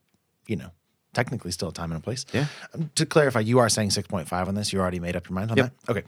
you 0.46 0.56
know 0.56 0.70
technically 1.14 1.50
still 1.50 1.68
a 1.68 1.72
time 1.72 1.90
and 1.92 2.00
a 2.00 2.02
place. 2.04 2.24
Yeah. 2.32 2.46
um, 2.74 2.90
to 2.94 3.04
clarify 3.06 3.40
you 3.40 3.58
are 3.58 3.68
saying 3.68 3.90
6.5 3.90 4.48
on 4.48 4.54
this. 4.54 4.72
You 4.72 4.80
already 4.80 5.00
made 5.00 5.16
up 5.16 5.28
your 5.28 5.34
mind 5.34 5.50
on 5.50 5.56
Yep. 5.56 5.72
that? 5.86 5.90
Okay. 5.90 6.02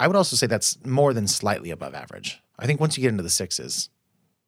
I 0.00 0.06
would 0.06 0.16
also 0.16 0.36
say 0.36 0.46
that's 0.46 0.78
more 0.84 1.12
than 1.12 1.26
slightly 1.28 1.70
above 1.70 1.94
average. 1.94 2.40
I 2.58 2.66
think 2.66 2.80
once 2.80 2.96
you 2.96 3.02
get 3.02 3.08
into 3.10 3.22
the 3.24 3.30
sixes 3.30 3.88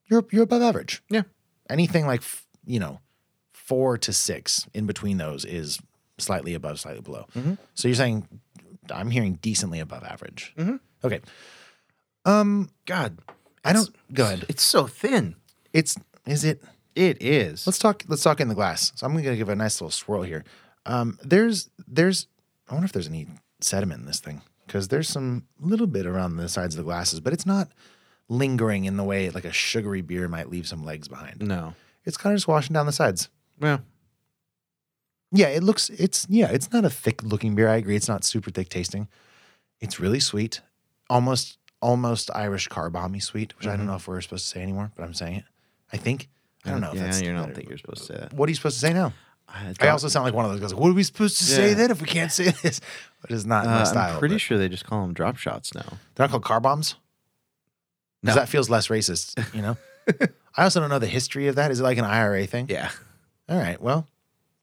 you're, 0.07 0.24
you're 0.32 0.43
above 0.45 0.62
average. 0.62 1.03
Yeah. 1.11 1.22
anything 1.68 2.07
like 2.07 2.20
f- 2.20 2.47
you 2.66 2.78
know 2.80 3.01
four 3.53 3.97
to 3.99 4.12
six 4.12 4.66
in 4.74 4.84
between 4.86 5.16
those 5.18 5.45
is 5.45 5.78
slightly 6.18 6.55
above 6.55 6.80
slightly 6.80 7.01
below. 7.03 7.26
Mm-hmm. 7.36 7.55
so 7.74 7.86
you're 7.88 7.95
saying 7.95 8.26
i'm 8.93 9.11
hearing 9.11 9.34
decently 9.43 9.78
above 9.78 10.03
average. 10.03 10.53
Okay 11.05 11.20
um 12.24 12.68
God, 12.86 13.18
i 13.64 13.72
don't 13.72 13.90
go 14.12 14.24
ahead 14.24 14.44
it's 14.48 14.62
so 14.62 14.86
thin. 14.86 15.36
it's 15.72 15.96
is 16.26 16.44
it 16.44 16.62
It 16.94 17.22
is. 17.22 17.66
let's 17.66 17.78
talk 17.78 18.04
let's 18.08 18.22
talk 18.22 18.40
in 18.40 18.48
the 18.48 18.54
glass 18.54 18.92
so 18.94 19.06
i'm 19.06 19.14
gonna 19.14 19.36
give 19.36 19.48
a 19.48 19.56
nice 19.56 19.80
little 19.80 19.90
swirl 19.90 20.22
here 20.22 20.44
um 20.86 21.18
there's 21.22 21.70
there's 21.86 22.26
i 22.68 22.74
wonder 22.74 22.84
if 22.86 22.92
there's 22.92 23.08
any 23.08 23.26
sediment 23.60 24.00
in 24.00 24.06
this 24.06 24.20
thing 24.20 24.42
because 24.66 24.88
there's 24.88 25.08
some 25.08 25.44
little 25.60 25.86
bit 25.86 26.06
around 26.06 26.36
the 26.36 26.48
sides 26.48 26.74
of 26.74 26.78
the 26.78 26.84
glasses 26.84 27.20
but 27.20 27.32
it's 27.32 27.46
not 27.46 27.68
lingering 28.28 28.84
in 28.84 28.96
the 28.96 29.04
way 29.04 29.28
like 29.30 29.44
a 29.44 29.52
sugary 29.52 30.00
beer 30.02 30.28
might 30.28 30.48
leave 30.50 30.66
some 30.66 30.84
legs 30.84 31.08
behind 31.08 31.40
no. 31.42 31.74
it's 32.04 32.16
kind 32.16 32.32
of 32.32 32.36
just 32.38 32.48
washing 32.48 32.74
down 32.74 32.86
the 32.86 32.92
sides 32.92 33.28
Well, 33.60 33.80
Yeah, 35.32 35.48
it 35.48 35.62
looks 35.62 35.90
it's 35.90 36.26
yeah, 36.30 36.48
it's 36.50 36.72
not 36.72 36.84
a 36.84 36.90
thick 36.90 37.22
looking 37.22 37.54
beer. 37.54 37.68
I 37.68 37.76
agree. 37.76 37.94
It's 37.96 38.08
not 38.08 38.24
super 38.24 38.50
thick 38.50 38.68
tasting. 38.68 39.06
It's 39.80 40.00
really 40.00 40.18
sweet. 40.20 40.60
Almost 41.08 41.58
almost 41.80 42.30
Irish 42.34 42.68
car 42.68 42.90
bomby 42.90 43.22
sweet, 43.22 43.56
which 43.58 43.66
I 43.66 43.76
don't 43.76 43.86
know 43.86 43.96
if 43.96 44.06
we're 44.08 44.20
supposed 44.20 44.44
to 44.44 44.50
say 44.50 44.62
anymore, 44.62 44.90
but 44.96 45.02
I'm 45.04 45.14
saying 45.14 45.36
it. 45.36 45.44
I 45.92 45.96
think. 45.96 46.28
I 46.64 46.70
don't 46.70 46.80
know 46.82 46.90
if 46.90 46.94
yeah, 46.96 47.04
that's 47.04 47.22
you 47.22 47.32
don't 47.32 47.54
think 47.54 47.68
you're 47.68 47.78
supposed 47.78 48.06
to 48.06 48.12
say 48.12 48.20
that. 48.20 48.32
what 48.34 48.46
are 48.48 48.50
you 48.50 48.56
supposed 48.56 48.76
to 48.80 48.86
say 48.86 48.92
now? 48.92 49.12
I, 49.48 49.74
I 49.80 49.88
also 49.88 50.06
sound 50.08 50.24
like 50.24 50.34
one 50.34 50.44
of 50.44 50.50
those 50.52 50.60
guys. 50.60 50.72
Like, 50.72 50.80
what 50.80 50.90
are 50.90 50.94
we 50.94 51.02
supposed 51.02 51.38
to 51.38 51.44
say 51.44 51.70
Yeah. 51.70 51.74
then 51.74 51.90
if 51.90 52.00
we 52.00 52.06
can't 52.06 52.30
say 52.30 52.50
this? 52.50 52.80
Which 53.22 53.32
is 53.32 53.44
not 53.46 53.64
my 53.64 53.80
Uh, 53.80 53.84
style. 53.84 54.12
I'm 54.14 54.18
pretty 54.20 54.34
but- 54.36 54.40
sure 54.42 54.58
they 54.58 54.68
just 54.68 54.84
call 54.84 55.02
them 55.02 55.12
drop 55.14 55.36
shots 55.38 55.74
now. 55.74 55.82
they're 56.14 56.24
not 56.24 56.30
called 56.30 56.44
car 56.44 56.60
bombs. 56.60 56.94
No. 58.22 58.26
Because 58.32 58.34
that 58.36 58.48
feels 58.48 58.68
less 58.70 58.88
racist, 58.88 59.42
you 59.54 59.62
know? 59.62 59.76
I 60.56 60.64
also 60.64 60.78
don't 60.80 60.90
know 60.90 60.98
the 60.98 61.06
history 61.06 61.48
of 61.48 61.56
that. 61.56 61.70
Is 61.70 61.80
it 61.80 61.82
like 61.82 61.96
an 61.98 62.04
IRA 62.04 62.46
thing? 62.46 62.66
Yeah, 62.68 62.90
All 63.48 63.56
right. 63.58 63.80
Well, 63.80 64.06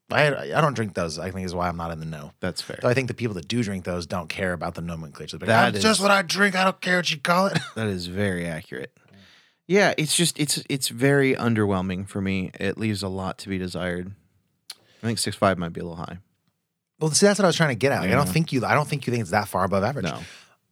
I 0.09 0.27
I 0.27 0.61
don't 0.61 0.73
drink 0.73 0.93
those. 0.93 1.19
I 1.19 1.31
think 1.31 1.45
is 1.45 1.53
why 1.55 1.67
I'm 1.67 1.77
not 1.77 1.91
in 1.91 1.99
the 1.99 2.05
know. 2.05 2.31
that's 2.39 2.61
fair. 2.61 2.79
So 2.81 2.87
I 2.87 2.93
think 2.93 3.07
the 3.07 3.13
people 3.13 3.33
that 3.35 3.47
do 3.47 3.63
drink 3.63 3.83
those 3.83 4.05
don't 4.05 4.29
care 4.29 4.53
about 4.53 4.75
the 4.75 4.81
nomenclature. 4.81 5.37
Like, 5.37 5.47
That's 5.47 5.81
just 5.81 6.01
what 6.01 6.11
I 6.11 6.21
drink. 6.21 6.55
I 6.55 6.63
don't 6.63 6.79
care 6.79 6.97
what 6.97 7.11
you 7.11 7.19
call 7.19 7.47
it. 7.47 7.59
That 7.75 7.87
is 7.87 8.07
very 8.07 8.45
accurate. 8.47 8.97
Yeah, 9.67 9.93
it's 9.97 10.15
just 10.15 10.39
it's 10.39 10.63
it's 10.69 10.87
very 10.87 11.35
underwhelming 11.35 12.07
for 12.07 12.21
me. 12.21 12.51
It 12.57 12.77
leaves 12.77 13.03
a 13.03 13.09
lot 13.09 13.37
to 13.39 13.49
be 13.49 13.57
desired. 13.57 14.13
I 14.71 15.05
think 15.05 15.19
six 15.19 15.35
five 15.35 15.57
might 15.57 15.73
be 15.73 15.81
a 15.81 15.83
little 15.83 15.97
high. 15.97 16.19
well, 16.99 17.11
see, 17.11 17.25
that's 17.25 17.37
what 17.37 17.43
I 17.45 17.49
was 17.49 17.57
trying 17.57 17.69
to 17.69 17.75
get 17.75 17.91
at. 17.91 18.01
Like, 18.01 18.11
I 18.11 18.15
don't 18.15 18.29
think 18.29 18.53
you. 18.53 18.65
I 18.65 18.73
don't 18.73 18.87
think 18.87 19.05
you 19.05 19.11
think 19.11 19.21
it's 19.21 19.31
that 19.31 19.49
far 19.49 19.65
above 19.65 19.83
average. 19.83 20.05
No. 20.05 20.19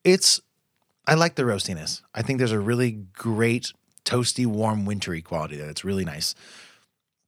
It's. 0.04 0.40
I 1.08 1.16
like 1.16 1.36
the 1.36 1.44
roastiness. 1.44 2.02
I 2.16 2.22
think 2.22 2.40
there's 2.40 2.54
a 2.54 2.60
really 2.60 2.92
great 3.14 3.74
toasty, 4.06 4.46
warm, 4.46 4.86
wintry 4.86 5.22
quality 5.22 5.58
there. 5.58 5.68
That's 5.68 5.84
really 5.84 6.06
nice. 6.06 6.34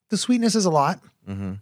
The 0.09 0.17
sweetness 0.17 0.55
is 0.55 0.65
a 0.65 0.71
lot. 0.71 0.99
Mm-hmm. 1.27 1.53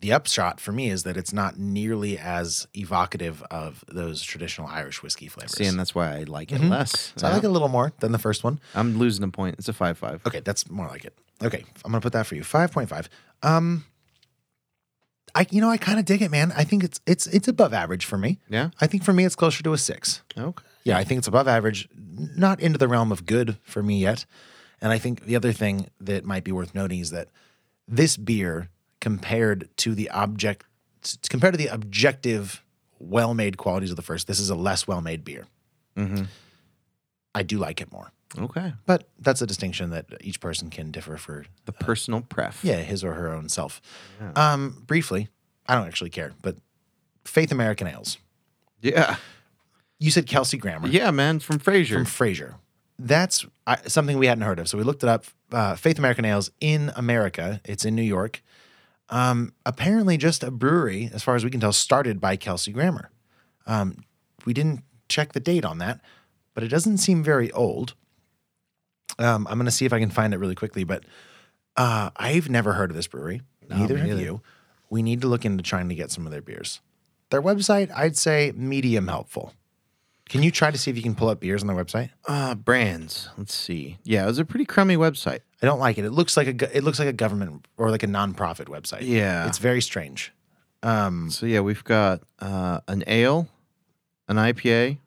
The 0.00 0.12
upshot 0.12 0.60
for 0.60 0.70
me 0.70 0.90
is 0.90 1.02
that 1.02 1.16
it's 1.16 1.32
not 1.32 1.58
nearly 1.58 2.16
as 2.18 2.68
evocative 2.72 3.42
of 3.50 3.84
those 3.88 4.22
traditional 4.22 4.68
Irish 4.68 5.02
whiskey 5.02 5.26
flavors. 5.26 5.52
See, 5.56 5.64
and 5.64 5.76
that's 5.78 5.92
why 5.94 6.18
I 6.18 6.22
like 6.22 6.52
it 6.52 6.60
Mhm. 6.60 6.70
less. 6.70 7.12
so 7.16 7.26
I 7.26 7.32
like 7.32 7.42
it 7.42 7.46
a 7.48 7.50
little 7.50 7.68
more 7.68 7.92
than 7.98 8.12
the 8.12 8.18
first 8.18 8.44
one. 8.44 8.60
I'm 8.76 8.96
losing 8.98 9.24
a 9.24 9.28
point. 9.28 9.56
It's 9.58 9.68
a 9.68 9.72
five 9.72 9.98
five. 9.98 10.24
Okay, 10.26 10.40
that's 10.40 10.70
more 10.70 10.86
like 10.86 11.04
it. 11.04 11.14
Okay, 11.42 11.64
I'm 11.84 11.90
gonna 11.90 12.00
put 12.00 12.12
that 12.12 12.26
for 12.26 12.36
you. 12.36 12.44
Five 12.44 12.70
point 12.70 12.88
five. 12.88 13.08
Um, 13.42 13.84
I 15.34 15.46
you 15.50 15.60
know 15.60 15.68
I 15.70 15.76
kind 15.76 15.98
of 15.98 16.04
dig 16.04 16.22
it, 16.22 16.30
man. 16.30 16.52
I 16.56 16.64
think 16.64 16.84
it's 16.84 17.00
it's 17.06 17.26
it's 17.26 17.48
above 17.48 17.72
average 17.74 18.04
for 18.04 18.18
me. 18.18 18.38
Yeah. 18.48 18.70
I 18.80 18.86
think 18.86 19.04
for 19.04 19.12
me 19.12 19.24
it's 19.24 19.36
closer 19.36 19.62
to 19.64 19.72
a 19.72 19.78
six. 19.78 20.22
Okay. 20.36 20.64
Yeah, 20.84 20.96
I 20.96 21.04
think 21.04 21.18
it's 21.18 21.28
above 21.28 21.46
average, 21.48 21.88
not 21.96 22.60
into 22.60 22.78
the 22.78 22.88
realm 22.88 23.12
of 23.12 23.26
good 23.26 23.58
for 23.62 23.82
me 23.82 23.98
yet. 24.00 24.24
And 24.80 24.90
I 24.92 24.98
think 24.98 25.26
the 25.26 25.36
other 25.36 25.52
thing 25.52 25.90
that 26.00 26.24
might 26.24 26.44
be 26.44 26.52
worth 26.52 26.74
noting 26.74 27.00
is 27.00 27.10
that 27.10 27.28
this 27.86 28.16
beer, 28.16 28.68
compared 29.00 29.68
to 29.78 29.94
the 29.94 30.10
object, 30.10 30.64
compared 31.28 31.54
to 31.54 31.58
the 31.58 31.68
objective, 31.68 32.62
well-made 32.98 33.56
qualities 33.56 33.90
of 33.90 33.96
the 33.96 34.02
first, 34.02 34.26
this 34.26 34.40
is 34.40 34.50
a 34.50 34.54
less 34.54 34.86
well-made 34.88 35.24
beer. 35.24 35.46
Mm-hmm. 35.96 36.24
I 37.34 37.42
do 37.42 37.58
like 37.58 37.80
it 37.80 37.92
more, 37.92 38.10
Okay. 38.38 38.72
but 38.86 39.08
that's 39.20 39.40
a 39.42 39.46
distinction 39.46 39.90
that 39.90 40.06
each 40.20 40.40
person 40.40 40.70
can 40.70 40.90
differ 40.90 41.16
for. 41.16 41.44
The 41.66 41.72
personal 41.72 42.22
pref. 42.22 42.64
Yeah, 42.64 42.76
his 42.76 43.04
or 43.04 43.12
her 43.14 43.32
own 43.32 43.48
self. 43.48 43.80
Um, 44.34 44.82
briefly, 44.86 45.28
I 45.66 45.74
don't 45.74 45.86
actually 45.86 46.10
care, 46.10 46.32
but 46.42 46.56
Faith 47.24 47.52
American 47.52 47.86
Ales. 47.86 48.18
Yeah. 48.80 49.16
You 49.98 50.10
said 50.10 50.26
Kelsey 50.26 50.56
Grammer. 50.56 50.88
Yeah, 50.88 51.10
man. 51.10 51.40
From 51.40 51.58
Frasier. 51.58 51.94
from 51.94 52.04
Frasier. 52.04 52.54
That's 52.98 53.44
I, 53.66 53.76
something 53.86 54.18
we 54.18 54.26
hadn't 54.26 54.44
heard 54.44 54.58
of. 54.58 54.68
So 54.68 54.78
we 54.78 54.84
looked 54.84 55.02
it 55.02 55.08
up. 55.08 55.24
Uh, 55.52 55.74
Faith 55.76 55.98
American 55.98 56.24
Ales 56.24 56.50
in 56.60 56.90
America. 56.96 57.60
It's 57.64 57.84
in 57.84 57.94
New 57.94 58.02
York. 58.02 58.42
Um, 59.10 59.52
apparently, 59.64 60.16
just 60.16 60.42
a 60.42 60.50
brewery, 60.50 61.10
as 61.12 61.22
far 61.22 61.34
as 61.34 61.44
we 61.44 61.50
can 61.50 61.60
tell, 61.60 61.72
started 61.72 62.20
by 62.20 62.36
Kelsey 62.36 62.72
Grammer. 62.72 63.10
Um, 63.66 64.04
we 64.44 64.52
didn't 64.52 64.82
check 65.08 65.32
the 65.32 65.40
date 65.40 65.64
on 65.64 65.78
that, 65.78 66.00
but 66.54 66.62
it 66.62 66.68
doesn't 66.68 66.98
seem 66.98 67.22
very 67.22 67.50
old. 67.52 67.94
Um, 69.18 69.46
I'm 69.48 69.58
going 69.58 69.66
to 69.66 69.70
see 69.70 69.86
if 69.86 69.92
I 69.92 69.98
can 69.98 70.10
find 70.10 70.32
it 70.34 70.38
really 70.38 70.54
quickly, 70.54 70.84
but 70.84 71.04
uh, 71.76 72.10
I've 72.16 72.48
never 72.50 72.74
heard 72.74 72.90
of 72.90 72.96
this 72.96 73.06
brewery. 73.06 73.42
Neither 73.68 73.96
have 73.98 74.20
you. 74.20 74.42
We 74.90 75.02
need 75.02 75.20
to 75.22 75.28
look 75.28 75.44
into 75.44 75.62
trying 75.62 75.88
to 75.88 75.94
get 75.94 76.10
some 76.10 76.24
of 76.24 76.32
their 76.32 76.40
beers. 76.40 76.80
Their 77.30 77.42
website, 77.42 77.90
I'd 77.94 78.16
say 78.16 78.52
medium 78.54 79.08
helpful. 79.08 79.52
Can 80.28 80.42
you 80.42 80.50
try 80.50 80.70
to 80.70 80.78
see 80.78 80.90
if 80.90 80.96
you 80.96 81.02
can 81.02 81.14
pull 81.14 81.28
up 81.28 81.40
beers 81.40 81.62
on 81.62 81.66
their 81.66 81.76
website? 81.76 82.10
uh, 82.26 82.54
brands. 82.54 83.28
Let's 83.36 83.54
see. 83.54 83.98
Yeah, 84.04 84.24
it 84.24 84.26
was 84.26 84.38
a 84.38 84.44
pretty 84.44 84.64
crummy 84.66 84.96
website. 84.96 85.40
I 85.62 85.66
don't 85.66 85.80
like 85.80 85.98
it. 85.98 86.04
It 86.04 86.10
looks 86.12 86.36
like 86.36 86.46
a 86.62 86.76
it 86.76 86.84
looks 86.84 86.98
like 86.98 87.08
a 87.08 87.12
government 87.12 87.66
or 87.76 87.90
like 87.90 88.02
a 88.04 88.06
nonprofit 88.06 88.66
website. 88.66 89.00
Yeah. 89.02 89.46
it's 89.48 89.58
very 89.58 89.80
strange. 89.82 90.32
So 90.82 91.46
yeah, 91.46 91.60
we've 91.60 91.82
got 91.84 92.22
uh, 92.38 92.80
an 92.86 93.02
ale, 93.08 93.48
an 94.28 94.36
IPA, 94.36 94.98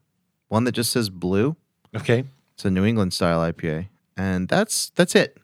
one 0.50 0.66
that 0.66 0.74
just 0.74 0.92
says 0.92 1.10
blue. 1.10 1.56
Okay, 1.96 2.26
It's 2.56 2.66
a 2.66 2.72
New 2.72 2.84
England 2.86 3.14
style 3.14 3.40
IPA, 3.40 3.88
and 4.18 4.48
that's 4.50 4.90
that's 4.96 5.16
it. 5.16 5.38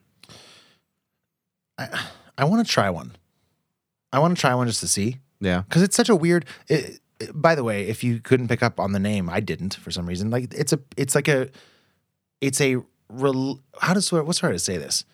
I 2.37 2.45
want 2.45 2.65
to 2.65 2.71
try 2.71 2.89
one. 2.89 3.15
I 4.11 4.19
want 4.19 4.35
to 4.35 4.41
try 4.41 4.53
one 4.55 4.67
just 4.67 4.79
to 4.81 4.87
see 4.87 5.17
Yeah. 5.39 5.61
because 5.61 5.81
it's 5.83 5.95
such 5.95 6.09
a 6.09 6.15
weird. 6.15 6.45
It, 6.67 6.99
it- 7.19 7.31
by 7.33 7.55
the 7.55 7.63
way, 7.63 7.87
if 7.87 8.03
you 8.03 8.19
couldn't 8.19 8.47
pick 8.47 8.61
up 8.61 8.79
on 8.79 8.91
the 8.91 8.99
name, 8.99 9.27
I 9.27 9.39
didn't 9.39 9.73
for 9.73 9.89
some 9.89 10.05
reason. 10.05 10.29
Like 10.29 10.53
it's 10.53 10.71
a, 10.71 10.79
it's 10.95 11.15
like 11.15 11.27
a, 11.27 11.49
it's 12.41 12.61
a. 12.61 12.77
Rel, 13.09 13.61
how 13.79 13.93
does 13.93 14.11
what's 14.11 14.39
hard 14.39 14.53
to 14.53 14.59
say 14.59 14.77
this? 14.77 15.05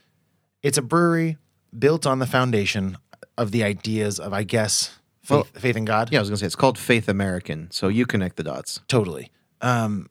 It's 0.62 0.78
a 0.78 0.82
brewery 0.82 1.38
built 1.78 2.06
on 2.06 2.20
the 2.20 2.26
foundation 2.26 2.98
of 3.38 3.52
the 3.52 3.64
ideas 3.64 4.20
of, 4.20 4.34
I 4.34 4.44
guess, 4.44 5.00
faith, 5.22 5.30
Well, 5.30 5.44
faith 5.44 5.76
in 5.76 5.86
God. 5.86 6.12
Yeah, 6.12 6.20
I 6.20 6.22
was 6.22 6.30
gonna 6.30 6.38
say 6.38 6.46
it's 6.46 6.56
called 6.56 6.78
Faith 6.78 7.08
American, 7.08 7.70
so 7.72 7.88
you 7.88 8.06
connect 8.06 8.36
the 8.36 8.44
dots. 8.44 8.82
Totally. 8.88 9.32
Um, 9.62 10.10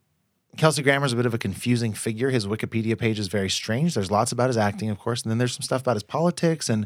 Kelsey 0.57 0.83
is 0.83 1.13
a 1.13 1.15
bit 1.15 1.25
of 1.25 1.33
a 1.33 1.37
confusing 1.37 1.93
figure. 1.93 2.29
His 2.29 2.45
Wikipedia 2.45 2.97
page 2.97 3.17
is 3.17 3.27
very 3.27 3.49
strange. 3.49 3.95
There's 3.95 4.11
lots 4.11 4.31
about 4.31 4.47
his 4.47 4.57
acting, 4.57 4.89
of 4.89 4.99
course, 4.99 5.23
and 5.23 5.31
then 5.31 5.39
there's 5.39 5.53
some 5.53 5.63
stuff 5.63 5.81
about 5.81 5.95
his 5.95 6.03
politics 6.03 6.69
and 6.69 6.85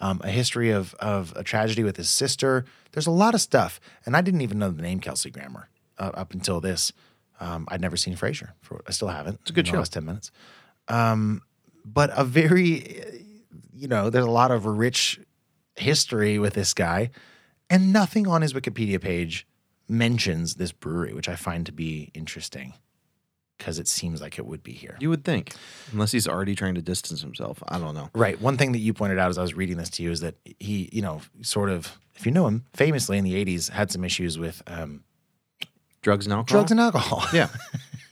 um, 0.00 0.20
a 0.22 0.30
history 0.30 0.70
of 0.70 0.94
of 0.94 1.32
a 1.36 1.42
tragedy 1.42 1.82
with 1.82 1.96
his 1.96 2.10
sister. 2.10 2.64
There's 2.92 3.06
a 3.06 3.10
lot 3.12 3.34
of 3.34 3.40
stuff, 3.40 3.80
and 4.04 4.16
I 4.16 4.20
didn't 4.20 4.42
even 4.42 4.58
know 4.58 4.70
the 4.70 4.82
name 4.82 5.00
Kelsey 5.00 5.30
Grammer 5.30 5.68
uh, 5.98 6.10
up 6.14 6.34
until 6.34 6.60
this. 6.60 6.92
Um, 7.40 7.66
I'd 7.68 7.80
never 7.80 7.96
seen 7.96 8.16
Frasier. 8.16 8.50
For, 8.60 8.82
I 8.86 8.92
still 8.92 9.08
haven't. 9.08 9.40
It's 9.42 9.50
a 9.50 9.52
good 9.52 9.66
show. 9.66 9.76
Last 9.76 9.92
ten 9.92 10.04
minutes, 10.04 10.30
um, 10.88 11.42
but 11.84 12.10
a 12.16 12.24
very, 12.24 13.22
you 13.74 13.88
know, 13.88 14.10
there's 14.10 14.24
a 14.24 14.30
lot 14.30 14.50
of 14.50 14.64
rich 14.66 15.20
history 15.76 16.38
with 16.38 16.54
this 16.54 16.74
guy, 16.74 17.10
and 17.68 17.92
nothing 17.92 18.26
on 18.26 18.42
his 18.42 18.52
Wikipedia 18.52 19.00
page 19.00 19.46
mentions 19.88 20.54
this 20.54 20.72
brewery, 20.72 21.12
which 21.12 21.28
I 21.28 21.36
find 21.36 21.66
to 21.66 21.72
be 21.72 22.10
interesting 22.14 22.74
because 23.58 23.78
it 23.78 23.88
seems 23.88 24.20
like 24.20 24.38
it 24.38 24.46
would 24.46 24.62
be 24.62 24.72
here. 24.72 24.96
You 25.00 25.10
would 25.10 25.24
think, 25.24 25.54
unless 25.92 26.12
he's 26.12 26.28
already 26.28 26.54
trying 26.54 26.74
to 26.74 26.82
distance 26.82 27.20
himself. 27.22 27.62
I 27.68 27.78
don't 27.78 27.94
know. 27.94 28.10
Right. 28.14 28.40
One 28.40 28.56
thing 28.56 28.72
that 28.72 28.78
you 28.78 28.92
pointed 28.92 29.18
out 29.18 29.30
as 29.30 29.38
I 29.38 29.42
was 29.42 29.54
reading 29.54 29.76
this 29.76 29.90
to 29.90 30.02
you 30.02 30.10
is 30.10 30.20
that 30.20 30.34
he, 30.60 30.88
you 30.92 31.02
know, 31.02 31.20
sort 31.42 31.70
of, 31.70 31.98
if 32.14 32.26
you 32.26 32.32
know 32.32 32.46
him, 32.46 32.64
famously 32.74 33.18
in 33.18 33.24
the 33.24 33.44
80s 33.44 33.70
had 33.70 33.90
some 33.90 34.04
issues 34.04 34.38
with 34.38 34.62
um, 34.66 35.04
Drugs 36.06 36.24
and 36.24 36.32
alcohol. 36.34 36.60
drugs 36.60 36.70
and 36.70 36.78
alcohol. 36.78 37.24
yeah. 37.32 37.48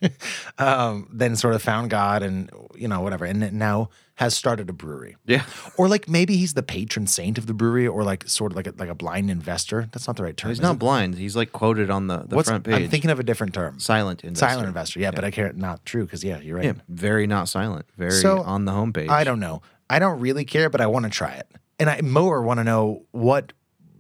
um, 0.59 1.09
then 1.13 1.37
sort 1.37 1.55
of 1.55 1.63
found 1.63 1.91
God 1.91 2.25
and, 2.25 2.51
you 2.75 2.89
know, 2.89 3.01
whatever. 3.03 3.25
And 3.25 3.53
now 3.53 3.91
has 4.17 4.35
started 4.35 4.69
a 4.69 4.73
brewery. 4.73 5.15
Yeah. 5.27 5.45
Or 5.79 5.87
like 5.87 6.09
maybe 6.09 6.37
he's 6.37 6.55
the 6.55 6.65
patron 6.65 7.07
saint 7.07 7.39
of 7.39 7.47
the 7.47 7.55
brewery 7.55 7.87
or 7.87 8.03
like 8.03 8.29
sort 8.29 8.51
of 8.51 8.57
like 8.57 8.67
a, 8.67 8.75
like 8.77 8.89
a 8.89 8.97
blind 8.97 9.31
investor. 9.31 9.89
That's 9.93 10.09
not 10.09 10.17
the 10.17 10.25
right 10.25 10.37
term. 10.37 10.49
He's 10.49 10.61
not 10.61 10.75
it? 10.75 10.79
blind. 10.81 11.15
He's 11.15 11.37
like 11.37 11.53
quoted 11.53 11.89
on 11.89 12.09
the, 12.09 12.25
the 12.27 12.35
What's, 12.35 12.49
front 12.49 12.65
page. 12.65 12.75
I'm 12.75 12.89
thinking 12.89 13.11
of 13.11 13.21
a 13.21 13.23
different 13.23 13.55
term. 13.55 13.79
silent 13.79 14.25
investor. 14.25 14.49
Silent 14.49 14.67
investor. 14.67 14.99
Yeah, 14.99 15.13
but 15.13 15.23
I 15.23 15.31
care. 15.31 15.53
Not 15.53 15.87
true 15.87 16.05
because, 16.05 16.25
yeah, 16.25 16.41
you're 16.41 16.57
right. 16.57 16.65
Yeah, 16.65 16.73
very 16.89 17.29
not 17.29 17.49
silent. 17.49 17.87
Very 17.97 18.11
So, 18.11 18.43
on 18.43 18.65
the 18.65 18.73
homepage. 18.73 19.09
I 19.09 19.23
don't 19.23 19.39
know. 19.39 19.63
I 19.89 20.01
don't 20.01 20.19
really 20.19 20.45
care, 20.45 20.69
but 20.69 20.81
I 20.81 20.89
want 20.89 21.05
to 21.05 21.13
try 21.13 21.35
it. 21.35 21.47
And 21.79 21.89
I 21.89 22.01
more 22.01 22.43
want 22.43 22.59
to 22.59 22.65
know 22.65 23.05
what 23.13 23.53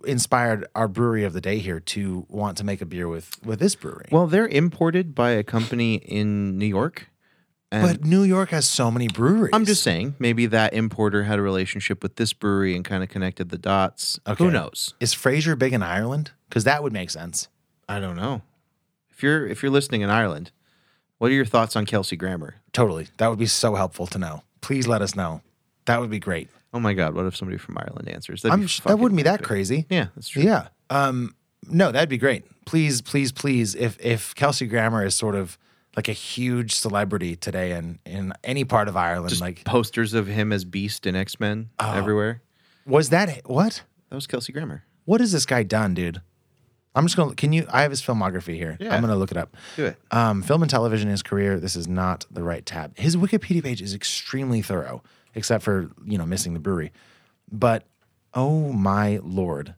inspired 0.04 0.66
our 0.74 0.88
brewery 0.88 1.24
of 1.24 1.32
the 1.32 1.40
day 1.40 1.58
here 1.58 1.80
to 1.80 2.26
want 2.28 2.56
to 2.58 2.64
make 2.64 2.80
a 2.80 2.86
beer 2.86 3.08
with 3.08 3.44
with 3.44 3.58
this 3.58 3.74
brewery. 3.74 4.06
Well, 4.10 4.26
they're 4.26 4.48
imported 4.48 5.14
by 5.14 5.30
a 5.30 5.42
company 5.42 5.96
in 5.96 6.58
New 6.58 6.66
York. 6.66 7.08
And 7.72 7.98
but 7.98 8.06
New 8.06 8.22
York 8.22 8.50
has 8.50 8.68
so 8.68 8.90
many 8.90 9.08
breweries. 9.08 9.50
I'm 9.52 9.64
just 9.64 9.82
saying, 9.82 10.14
maybe 10.20 10.46
that 10.46 10.74
importer 10.74 11.24
had 11.24 11.40
a 11.40 11.42
relationship 11.42 12.02
with 12.02 12.16
this 12.16 12.32
brewery 12.32 12.76
and 12.76 12.84
kind 12.84 13.02
of 13.02 13.08
connected 13.08 13.48
the 13.48 13.58
dots. 13.58 14.20
Okay. 14.26 14.44
Who 14.44 14.50
knows? 14.50 14.94
Is 15.00 15.12
Frasier 15.12 15.58
big 15.58 15.72
in 15.72 15.82
Ireland? 15.82 16.30
Because 16.48 16.62
that 16.64 16.84
would 16.84 16.92
make 16.92 17.10
sense. 17.10 17.48
I 17.88 17.98
don't 17.98 18.16
know. 18.16 18.42
If 19.10 19.22
you're 19.22 19.46
if 19.46 19.62
you're 19.62 19.72
listening 19.72 20.02
in 20.02 20.10
Ireland, 20.10 20.52
what 21.18 21.30
are 21.30 21.34
your 21.34 21.44
thoughts 21.44 21.74
on 21.74 21.86
Kelsey 21.86 22.16
Grammer? 22.16 22.56
Totally. 22.72 23.08
That 23.18 23.28
would 23.28 23.38
be 23.38 23.46
so 23.46 23.74
helpful 23.74 24.06
to 24.08 24.18
know. 24.18 24.42
Please 24.60 24.86
let 24.86 25.02
us 25.02 25.14
know. 25.16 25.42
That 25.86 26.00
would 26.00 26.10
be 26.10 26.18
great. 26.18 26.48
Oh 26.74 26.80
my 26.80 26.92
God, 26.92 27.14
what 27.14 27.24
if 27.24 27.36
somebody 27.36 27.56
from 27.56 27.78
Ireland 27.78 28.08
answers? 28.08 28.42
That'd 28.42 28.60
I'm, 28.60 28.66
that 28.84 28.98
wouldn't 28.98 29.16
be 29.16 29.22
that 29.22 29.34
epic. 29.34 29.46
crazy. 29.46 29.86
Yeah, 29.88 30.08
that's 30.16 30.28
true. 30.28 30.42
Yeah. 30.42 30.68
Um, 30.90 31.34
no, 31.70 31.90
that'd 31.92 32.08
be 32.10 32.18
great. 32.18 32.44
Please, 32.66 33.00
please, 33.00 33.30
please. 33.32 33.74
If 33.74 33.98
if 34.04 34.34
Kelsey 34.34 34.66
Grammer 34.66 35.04
is 35.06 35.14
sort 35.14 35.34
of 35.36 35.56
like 35.96 36.08
a 36.08 36.12
huge 36.12 36.74
celebrity 36.74 37.36
today 37.36 37.72
in 37.72 38.00
in 38.04 38.32
any 38.42 38.64
part 38.64 38.88
of 38.88 38.96
Ireland, 38.96 39.28
Just 39.30 39.40
like 39.40 39.64
posters 39.64 40.12
of 40.14 40.26
him 40.26 40.52
as 40.52 40.64
Beast 40.64 41.06
in 41.06 41.14
X 41.16 41.38
Men 41.40 41.70
Oh. 41.78 41.92
everywhere. 41.94 42.42
was 42.84 43.10
that 43.10 43.42
what? 43.48 43.82
That 44.10 44.16
was 44.16 44.26
Kelsey 44.26 44.52
Grammer. 44.52 44.82
What 45.04 45.20
has 45.20 45.32
this 45.32 45.46
guy 45.46 45.62
done, 45.62 45.94
dude? 45.94 46.20
I'm 46.96 47.04
just 47.06 47.16
gonna. 47.16 47.34
Can 47.34 47.52
you? 47.52 47.66
I 47.72 47.82
have 47.82 47.90
his 47.90 48.02
filmography 48.02 48.54
here. 48.56 48.76
Yeah. 48.80 48.94
I'm 48.94 49.00
gonna 49.00 49.16
look 49.16 49.30
it 49.30 49.36
up. 49.36 49.56
Do 49.76 49.86
it. 49.86 49.96
Um, 50.10 50.42
film 50.42 50.62
and 50.62 50.70
television. 50.70 51.08
His 51.08 51.22
career. 51.22 51.58
This 51.60 51.76
is 51.76 51.86
not 51.88 52.24
the 52.30 52.42
right 52.42 52.64
tab. 52.64 52.96
His 52.98 53.16
Wikipedia 53.16 53.62
page 53.64 53.82
is 53.82 53.94
extremely 53.94 54.62
thorough, 54.62 55.02
except 55.34 55.64
for 55.64 55.90
you 56.04 56.18
know 56.18 56.26
missing 56.26 56.54
the 56.54 56.60
brewery. 56.60 56.92
But 57.50 57.84
oh 58.32 58.72
my 58.72 59.20
lord, 59.22 59.74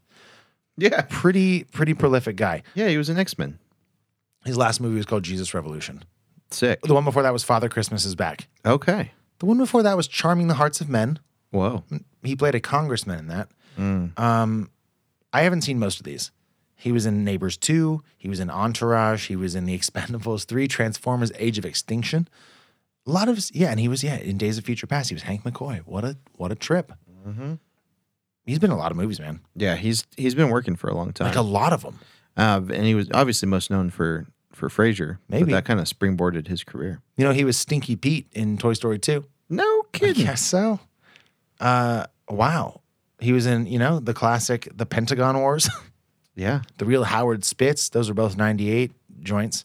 Yeah. 0.77 1.03
pretty 1.09 1.65
pretty 1.65 1.95
prolific 1.95 2.37
guy. 2.37 2.63
Yeah, 2.75 2.89
he 2.89 2.97
was 2.99 3.09
an 3.09 3.19
X 3.19 3.37
Men. 3.39 3.59
His 4.45 4.57
last 4.57 4.81
movie 4.81 4.97
was 4.97 5.07
called 5.07 5.25
Jesus 5.25 5.53
Revolution. 5.55 6.05
Sick. 6.51 6.81
The 6.83 6.95
one 6.95 7.05
before 7.05 7.23
that 7.25 7.33
was 7.33 7.43
Father 7.43 7.69
Christmas 7.69 8.05
is 8.05 8.15
Back. 8.15 8.47
Okay. 8.65 9.11
The 9.41 9.47
one 9.47 9.59
before 9.59 9.83
that 9.83 9.97
was 9.97 10.07
Charming 10.07 10.47
the 10.49 10.55
Hearts 10.55 10.81
of 10.81 10.89
Men. 10.89 11.19
Whoa. 11.51 11.83
He 12.23 12.37
played 12.37 12.55
a 12.55 12.61
congressman 12.61 13.19
in 13.19 13.27
that. 13.27 13.49
Um, 14.17 14.71
I 15.33 15.43
haven't 15.43 15.63
seen 15.63 15.79
most 15.79 15.99
of 15.99 16.05
these. 16.05 16.31
He 16.77 16.93
was 16.93 17.05
in 17.07 17.25
Neighbors 17.25 17.57
2. 17.57 18.03
He 18.17 18.29
was 18.29 18.39
in 18.41 18.49
Entourage. 18.51 19.27
He 19.29 19.37
was 19.37 19.55
in 19.55 19.65
The 19.65 19.77
Expendables 19.77 20.45
3, 20.45 20.69
Transformers 20.69 21.33
Age 21.39 21.59
of 21.59 21.65
Extinction. 21.65 22.29
A 23.07 23.11
lot 23.11 23.29
of, 23.29 23.39
yeah, 23.53 23.71
and 23.71 23.79
he 23.79 23.89
was, 23.89 24.03
yeah, 24.03 24.17
in 24.17 24.37
Days 24.37 24.59
of 24.59 24.65
Future 24.65 24.87
Past. 24.87 25.11
He 25.11 25.15
was 25.15 25.23
Hank 25.23 25.45
McCoy. 25.45 25.81
What 25.87 26.05
a, 26.05 26.17
what 26.37 26.51
a 26.51 26.55
trip. 26.57 26.93
He's 28.45 28.59
been 28.61 28.71
in 28.71 28.77
a 28.77 28.79
lot 28.79 28.93
of 28.93 28.97
movies, 28.97 29.19
man. 29.19 29.41
Yeah, 29.57 29.75
he's 29.77 30.07
he's 30.17 30.35
been 30.37 30.51
working 30.51 30.77
for 30.77 30.89
a 30.89 30.95
long 30.95 31.13
time. 31.13 31.27
Like 31.29 31.37
a 31.37 31.41
lot 31.43 31.73
of 31.73 31.83
them. 31.83 31.99
Uh, 32.37 32.61
and 32.73 32.85
he 32.85 32.95
was 32.95 33.09
obviously 33.13 33.49
most 33.49 33.71
known 33.71 33.91
for 33.91 34.27
for 34.53 34.69
Frasier. 34.69 35.19
Maybe. 35.29 35.53
that 35.53 35.65
kind 35.65 35.81
of 35.81 35.87
springboarded 35.87 36.47
his 36.47 36.63
career. 36.63 37.01
You 37.17 37.25
know, 37.25 37.33
he 37.33 37.45
was 37.45 37.57
Stinky 37.57 37.97
Pete 37.97 38.29
in 38.33 38.57
Toy 38.59 38.73
Story 38.75 38.99
2. 38.99 39.25
No 39.51 39.83
kidding. 39.93 40.25
Yes, 40.25 40.43
so. 40.43 40.81
Uh, 41.61 42.07
Wow. 42.29 42.81
He 43.21 43.33
was 43.33 43.47
in, 43.47 43.67
you 43.67 43.79
know, 43.79 43.99
the 44.01 44.13
classic 44.15 44.69
The 44.75 44.85
Pentagon 44.87 45.39
Wars, 45.39 45.69
Yeah. 46.35 46.63
the 46.79 46.85
real 46.85 47.05
Howard 47.05 47.45
Spitz. 47.45 47.89
Those 47.89 48.11
are 48.11 48.15
both 48.15 48.37
98 48.37 48.93
joints. 49.21 49.65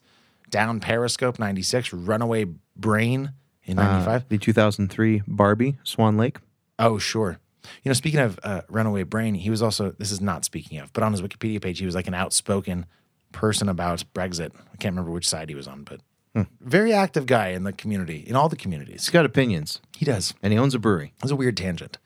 Down 0.52 0.80
Periscope, 0.80 1.40
96. 1.40 1.94
Runaway 1.94 2.46
Brain 2.76 3.34
in 3.64 3.78
95. 3.78 4.22
Uh, 4.22 4.26
the 4.30 4.38
2003 4.38 5.24
Barbie 5.28 5.78
Swan 5.84 6.18
Lake. 6.18 6.38
Oh, 6.78 6.98
sure. 7.00 7.40
You 7.84 7.90
know, 7.90 7.94
speaking 7.94 8.20
of 8.20 8.40
uh, 8.44 8.62
Runaway 8.70 9.04
Brain, 9.04 9.36
he 9.36 9.50
was 9.50 9.62
also, 9.62 9.92
this 9.98 10.12
is 10.12 10.20
not 10.22 10.46
speaking 10.46 10.80
of, 10.80 10.92
but 10.94 11.04
on 11.04 11.12
his 11.12 11.22
Wikipedia 11.22 11.62
page, 11.62 11.80
he 11.80 11.86
was 11.86 11.96
like 11.96 12.08
an 12.08 12.14
outspoken 12.14 12.86
person 13.32 13.70
about 13.70 14.04
Brexit. 14.14 14.52
I 14.56 14.78
can't 14.78 14.94
remember 14.94 15.12
which 15.12 15.28
side 15.30 15.50
he 15.50 15.56
was 15.56 15.68
on, 15.68 15.84
but 15.84 16.02
very 16.62 16.92
active 16.94 17.26
guy 17.26 17.50
in 17.50 17.64
the 17.64 17.74
community, 17.74 18.20
in 18.28 18.36
all 18.36 18.50
the 18.50 18.56
communities. 18.56 19.02
He's 19.06 19.10
got 19.10 19.26
opinions, 19.26 19.80
He 19.96 20.06
does. 20.06 20.34
and 20.42 20.52
he 20.54 20.58
owns 20.60 20.74
a 20.74 20.80
brewery. 20.80 21.14
It 21.18 21.22
was 21.24 21.32
a 21.32 21.36
weird 21.36 21.58
tangent. 21.58 21.98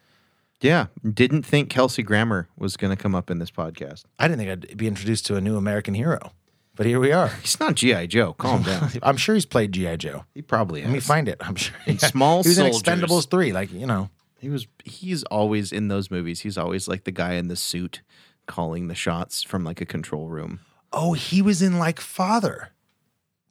Yeah. 0.61 0.87
Didn't 1.07 1.43
think 1.43 1.69
Kelsey 1.69 2.01
Grammer 2.03 2.47
was 2.57 2.75
going 2.75 2.95
to 2.95 3.01
come 3.01 3.13
up 3.15 3.29
in 3.29 3.39
this 3.39 3.51
podcast. 3.51 4.03
I 4.19 4.27
didn't 4.27 4.39
think 4.45 4.49
I'd 4.71 4.77
be 4.77 4.87
introduced 4.87 5.25
to 5.27 5.35
a 5.35 5.41
new 5.41 5.57
American 5.57 5.93
hero, 5.93 6.31
but 6.75 6.85
here 6.85 6.99
we 6.99 7.11
are. 7.11 7.27
He's 7.41 7.59
not 7.59 7.75
G.I. 7.75 8.07
Joe. 8.07 8.33
Calm 8.33 8.63
down. 8.63 8.89
I'm 9.03 9.17
sure 9.17 9.35
he's 9.35 9.45
played 9.45 9.71
G.I. 9.71 9.95
Joe. 9.97 10.25
He 10.33 10.41
probably 10.41 10.81
has. 10.81 10.89
Let 10.89 10.93
me 10.93 10.99
find 10.99 11.27
it. 11.27 11.37
I'm 11.39 11.55
sure. 11.55 11.75
In 11.85 11.97
Small 12.13 12.43
He 12.43 12.49
was 12.49 12.57
in 12.57 12.71
Soldiers. 12.73 12.81
Expendables 12.83 13.29
3. 13.29 13.51
Like, 13.53 13.71
you 13.71 13.85
know, 13.87 14.09
He 14.39 14.49
was. 14.49 14.67
He's 14.83 15.23
always 15.25 15.71
in 15.71 15.87
those 15.87 16.11
movies. 16.11 16.41
He's 16.41 16.57
always 16.57 16.87
like 16.87 17.03
the 17.05 17.11
guy 17.11 17.33
in 17.33 17.47
the 17.47 17.55
suit 17.55 18.01
calling 18.47 18.87
the 18.87 18.95
shots 18.95 19.41
from 19.43 19.63
like 19.63 19.81
a 19.81 19.85
control 19.85 20.27
room. 20.27 20.59
oh, 20.93 21.13
he 21.13 21.41
was 21.41 21.61
in 21.61 21.79
like 21.79 21.99
Father. 21.99 22.71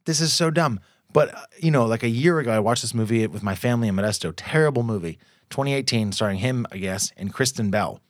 This 0.05 0.21
is 0.21 0.31
so 0.33 0.49
dumb. 0.51 0.79
But, 1.11 1.33
uh, 1.33 1.45
you 1.59 1.71
know, 1.71 1.85
like 1.85 2.03
a 2.03 2.09
year 2.09 2.39
ago, 2.39 2.51
I 2.51 2.59
watched 2.59 2.81
this 2.81 2.93
movie 2.93 3.25
with 3.27 3.41
my 3.43 3.55
family 3.55 3.87
in 3.87 3.95
Modesto. 3.95 4.33
Terrible 4.35 4.83
movie. 4.83 5.17
2018, 5.49 6.11
starring 6.11 6.39
him, 6.39 6.65
I 6.71 6.77
guess, 6.77 7.11
and 7.17 7.33
Kristen 7.33 7.69
Bell. 7.71 8.01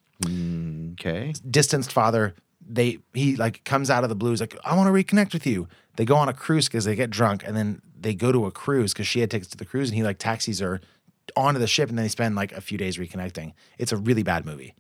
Okay. 0.93 1.34
distanced 1.49 1.91
father 1.91 2.34
they 2.68 2.97
he 3.13 3.36
like 3.36 3.63
comes 3.63 3.89
out 3.89 4.03
of 4.03 4.09
the 4.09 4.16
blue. 4.16 4.30
blues 4.30 4.41
like 4.41 4.57
i 4.63 4.76
want 4.76 4.88
to 4.88 4.91
reconnect 4.91 5.34
with 5.34 5.45
you 5.45 5.68
they 5.97 6.05
go 6.05 6.16
on 6.16 6.28
a 6.28 6.34
cruise 6.34 6.68
because 6.68 6.86
they 6.86 6.95
get 6.95 7.09
drunk 7.09 7.43
and 7.45 7.55
then 7.55 7.82
they 7.99 8.13
go 8.16 8.32
to 8.32 8.45
a 8.45 8.51
cruise 8.51 8.91
because 8.93 9.07
she 9.07 9.20
had 9.20 9.30
tickets 9.32 9.51
to 9.51 9.57
the 9.57 9.66
cruise 9.66 9.89
and 9.89 9.95
he 9.95 10.03
like 10.03 10.18
taxis 10.18 10.59
her 10.59 10.82
onto 11.36 11.59
the 11.59 11.68
ship 11.68 11.89
and 11.89 11.97
then 11.97 12.03
they 12.05 12.09
spend 12.09 12.36
like 12.36 12.51
a 12.53 12.61
few 12.61 12.78
days 12.78 12.97
reconnecting 12.97 13.53
it's 13.78 13.91
a 13.91 13.97
really 13.97 14.24
bad 14.24 14.45
movie 14.45 14.74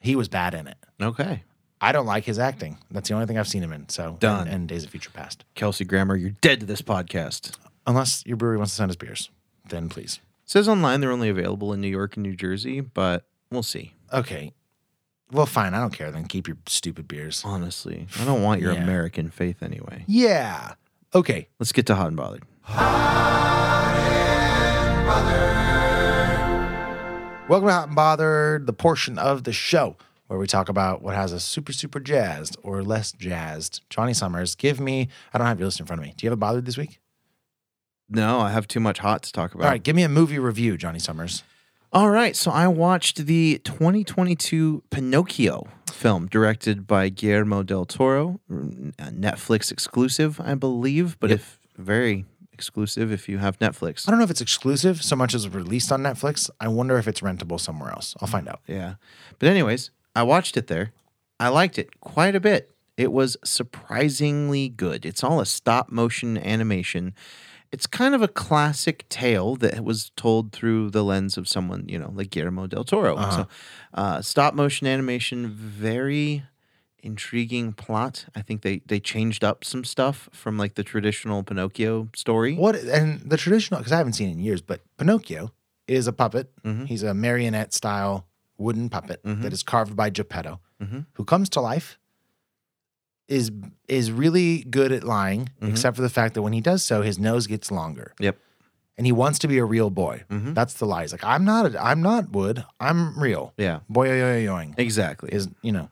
he 0.00 0.14
was 0.16 0.28
bad 0.28 0.54
in 0.54 0.66
it 0.66 0.76
Okay. 1.00 1.42
i 1.80 1.92
don't 1.92 2.06
like 2.06 2.24
his 2.24 2.38
acting 2.38 2.78
that's 2.90 3.08
the 3.08 3.14
only 3.14 3.26
thing 3.26 3.38
i've 3.38 3.48
seen 3.48 3.62
him 3.62 3.72
in 3.72 3.88
so 3.88 4.16
Done. 4.20 4.46
and, 4.46 4.54
and 4.56 4.68
days 4.68 4.84
of 4.84 4.90
future 4.90 5.10
past 5.10 5.44
Kelsey 5.54 5.84
Grammer, 5.84 6.16
you're 6.16 6.30
dead 6.40 6.60
to 6.60 6.66
this 6.66 6.82
podcast. 6.82 7.56
unless 7.86 8.24
your 8.26 8.36
brewery 8.36 8.56
wants 8.56 8.72
to 8.72 8.76
send 8.76 8.90
us 8.90 8.96
beers 8.96 9.30
then 9.68 9.88
please 9.88 10.20
says 10.44 10.68
online 10.68 11.00
they're 11.00 11.12
only 11.12 11.28
available 11.28 11.72
in 11.72 11.80
New 11.80 11.88
York 11.88 12.16
and 12.16 12.22
New 12.24 12.34
Jersey, 12.34 12.80
but 12.80 13.26
we'll 13.50 13.62
see. 13.62 13.92
okay 14.12 14.52
well 15.32 15.46
fine 15.46 15.74
i 15.74 15.80
don't 15.80 15.92
care 15.92 16.10
then 16.10 16.24
keep 16.24 16.46
your 16.48 16.56
stupid 16.66 17.06
beers 17.08 17.42
Honestly, 17.44 18.06
I 18.20 18.24
don't 18.24 18.42
want 18.42 18.60
your 18.60 18.72
Yeah. 18.72 18.82
American 18.82 19.30
faith 19.30 19.62
anyway. 19.62 20.04
yeah 20.06 20.74
okay 21.14 21.48
Let's 21.58 21.72
get 21.72 21.86
to 21.86 21.94
hot 21.94 22.08
and 22.08 22.16
bothered. 22.16 22.42
Welcome 27.48 27.68
to 27.68 27.72
Hot 27.72 27.86
and 27.86 27.96
Bothered, 27.96 28.66
the 28.66 28.74
portion 28.74 29.18
of 29.18 29.44
the 29.44 29.54
show 29.54 29.96
where 30.26 30.38
we 30.38 30.46
talk 30.46 30.68
about 30.68 31.00
what 31.00 31.14
has 31.14 31.32
us 31.32 31.42
super, 31.44 31.72
super 31.72 31.98
jazzed 31.98 32.58
or 32.62 32.82
less 32.82 33.10
jazzed. 33.10 33.80
Johnny 33.88 34.12
Summers, 34.12 34.54
give 34.54 34.78
me, 34.78 35.08
I 35.32 35.38
don't 35.38 35.46
have 35.46 35.58
your 35.58 35.66
list 35.66 35.80
in 35.80 35.86
front 35.86 36.02
of 36.02 36.06
me. 36.06 36.12
Do 36.14 36.26
you 36.26 36.30
have 36.30 36.36
a 36.36 36.40
bothered 36.40 36.66
this 36.66 36.76
week? 36.76 37.00
No, 38.10 38.40
I 38.40 38.50
have 38.50 38.68
too 38.68 38.80
much 38.80 38.98
hot 38.98 39.22
to 39.22 39.32
talk 39.32 39.54
about. 39.54 39.64
All 39.64 39.70
right, 39.70 39.82
give 39.82 39.96
me 39.96 40.02
a 40.02 40.10
movie 40.10 40.38
review, 40.38 40.76
Johnny 40.76 40.98
Summers. 40.98 41.42
All 41.90 42.10
right, 42.10 42.36
so 42.36 42.50
I 42.50 42.68
watched 42.68 43.24
the 43.24 43.62
2022 43.64 44.82
Pinocchio 44.90 45.68
film 45.90 46.26
directed 46.26 46.86
by 46.86 47.08
Guillermo 47.08 47.62
del 47.62 47.86
Toro, 47.86 48.40
a 48.50 49.10
Netflix 49.10 49.72
exclusive, 49.72 50.38
I 50.38 50.54
believe, 50.54 51.18
but 51.18 51.30
if 51.30 51.58
very 51.78 52.26
exclusive 52.52 53.10
if 53.10 53.26
you 53.26 53.38
have 53.38 53.58
Netflix. 53.58 54.06
I 54.06 54.10
don't 54.10 54.18
know 54.18 54.24
if 54.24 54.30
it's 54.30 54.42
exclusive 54.42 55.02
so 55.02 55.16
much 55.16 55.32
as 55.32 55.48
released 55.48 55.90
on 55.90 56.02
Netflix. 56.02 56.50
I 56.60 56.68
wonder 56.68 56.98
if 56.98 57.08
it's 57.08 57.22
rentable 57.22 57.58
somewhere 57.58 57.90
else. 57.90 58.14
I'll 58.20 58.28
find 58.28 58.48
out. 58.48 58.60
Yeah. 58.66 58.94
But 59.38 59.48
anyways, 59.48 59.90
I 60.14 60.24
watched 60.24 60.58
it 60.58 60.66
there. 60.66 60.92
I 61.40 61.48
liked 61.48 61.78
it 61.78 62.00
quite 62.00 62.36
a 62.36 62.40
bit. 62.40 62.74
It 62.98 63.12
was 63.12 63.38
surprisingly 63.44 64.68
good. 64.68 65.06
It's 65.06 65.24
all 65.24 65.40
a 65.40 65.46
stop 65.46 65.90
motion 65.90 66.36
animation. 66.36 67.14
It's 67.70 67.86
kind 67.86 68.14
of 68.14 68.22
a 68.22 68.28
classic 68.28 69.08
tale 69.08 69.56
that 69.56 69.84
was 69.84 70.10
told 70.16 70.52
through 70.52 70.90
the 70.90 71.04
lens 71.04 71.36
of 71.36 71.46
someone, 71.46 71.84
you 71.88 71.98
know, 71.98 72.10
like 72.14 72.30
Guillermo 72.30 72.66
del 72.66 72.84
Toro. 72.84 73.16
So, 73.16 73.22
uh-huh. 73.22 73.44
uh, 73.94 74.22
stop 74.22 74.54
motion 74.54 74.86
animation, 74.86 75.48
very 75.50 76.44
intriguing 77.00 77.72
plot. 77.72 78.26
I 78.34 78.42
think 78.42 78.62
they 78.62 78.82
they 78.86 79.00
changed 79.00 79.44
up 79.44 79.64
some 79.64 79.84
stuff 79.84 80.28
from 80.32 80.58
like 80.58 80.74
the 80.74 80.84
traditional 80.84 81.42
Pinocchio 81.42 82.08
story. 82.14 82.54
What, 82.54 82.76
and 82.76 83.20
the 83.20 83.36
traditional, 83.36 83.80
because 83.80 83.92
I 83.92 83.98
haven't 83.98 84.14
seen 84.14 84.28
it 84.28 84.32
in 84.32 84.40
years, 84.40 84.62
but 84.62 84.80
Pinocchio 84.96 85.52
is 85.86 86.06
a 86.06 86.12
puppet. 86.12 86.50
Mm-hmm. 86.64 86.86
He's 86.86 87.02
a 87.02 87.14
marionette 87.14 87.72
style 87.72 88.26
wooden 88.56 88.88
puppet 88.88 89.22
mm-hmm. 89.22 89.42
that 89.42 89.52
is 89.52 89.62
carved 89.62 89.94
by 89.94 90.10
Geppetto, 90.10 90.60
mm-hmm. 90.82 91.00
who 91.12 91.24
comes 91.24 91.48
to 91.50 91.60
life, 91.60 91.98
is 93.28 93.50
is 93.88 94.10
really 94.10 94.64
good 94.64 94.90
at 94.92 95.04
lying, 95.04 95.50
except 95.62 95.96
for 95.96 96.02
the 96.02 96.08
fact 96.10 96.34
that 96.34 96.42
when 96.42 96.52
he 96.52 96.60
does 96.60 96.82
so, 96.84 97.02
his 97.02 97.18
nose 97.18 97.46
gets 97.46 97.70
longer. 97.70 98.14
Yep. 98.20 98.36
and 98.96 99.06
he 99.06 99.12
wants 99.12 99.38
to 99.40 99.48
be 99.48 99.58
a 99.58 99.64
real 99.64 99.90
boy. 99.90 100.24
That's 100.28 100.74
the 100.74 100.84
lie. 100.86 101.02
He's 101.02 101.12
like, 101.12 101.22
I'm 101.24 101.44
not. 101.44 101.74
A, 101.74 101.82
I'm 101.84 102.02
not 102.02 102.30
wood. 102.30 102.64
I'm 102.80 103.18
real. 103.18 103.52
Yeah. 103.56 103.80
Boy, 103.88 104.08
yo, 104.08 104.14
yo, 104.38 104.52
yoing 104.52 104.74
Exactly. 104.78 105.30
is 105.32 105.48
you 105.62 105.72
know. 105.72 105.88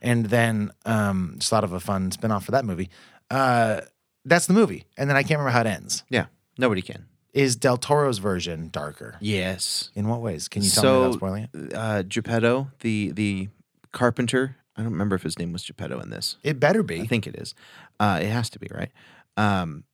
And 0.00 0.26
then 0.26 0.70
um, 0.86 1.34
just 1.38 1.50
thought 1.50 1.64
of 1.64 1.72
a 1.72 1.80
fun 1.80 2.10
spinoff 2.10 2.44
for 2.44 2.52
that 2.52 2.64
movie. 2.64 2.88
Uh, 3.30 3.82
that's 4.24 4.46
the 4.46 4.54
movie, 4.54 4.84
and 4.96 5.08
then 5.10 5.16
I 5.16 5.22
can't 5.22 5.38
remember 5.38 5.50
how 5.50 5.60
it 5.62 5.66
ends. 5.66 6.04
yeah. 6.08 6.26
Nobody 6.58 6.82
can. 6.82 7.06
Is 7.34 7.54
Del 7.56 7.76
Toro's 7.76 8.18
version 8.18 8.68
darker? 8.72 9.16
Yes. 9.20 9.90
In 9.94 10.08
what 10.08 10.20
ways? 10.22 10.48
Can 10.48 10.62
you 10.62 10.70
tell 10.70 10.82
me 10.82 10.98
without 11.06 11.14
spoiling 11.14 11.48
it? 11.52 11.74
uh, 11.74 12.02
Geppetto, 12.02 12.68
the 12.80 13.12
the 13.12 13.48
carpenter. 13.92 14.56
I 14.78 14.82
don't 14.82 14.92
remember 14.92 15.16
if 15.16 15.22
his 15.24 15.38
name 15.38 15.52
was 15.52 15.64
Geppetto 15.64 15.98
in 16.00 16.08
this. 16.10 16.36
It 16.44 16.60
better 16.60 16.82
be. 16.84 17.00
I 17.02 17.06
think 17.06 17.26
it 17.26 17.34
is. 17.34 17.54
Uh, 17.98 18.20
it 18.22 18.28
has 18.28 18.48
to 18.50 18.58
be 18.60 18.68
right. 18.72 18.92
Um, 19.36 19.84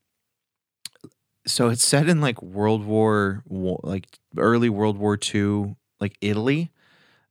so 1.47 1.68
it's 1.68 1.85
set 1.85 2.09
in 2.09 2.20
like 2.20 2.41
World 2.43 2.85
War, 2.85 3.43
like 3.49 4.18
early 4.37 4.68
World 4.68 4.97
War 4.99 5.18
II, 5.35 5.76
like 6.01 6.16
Italy, 6.20 6.70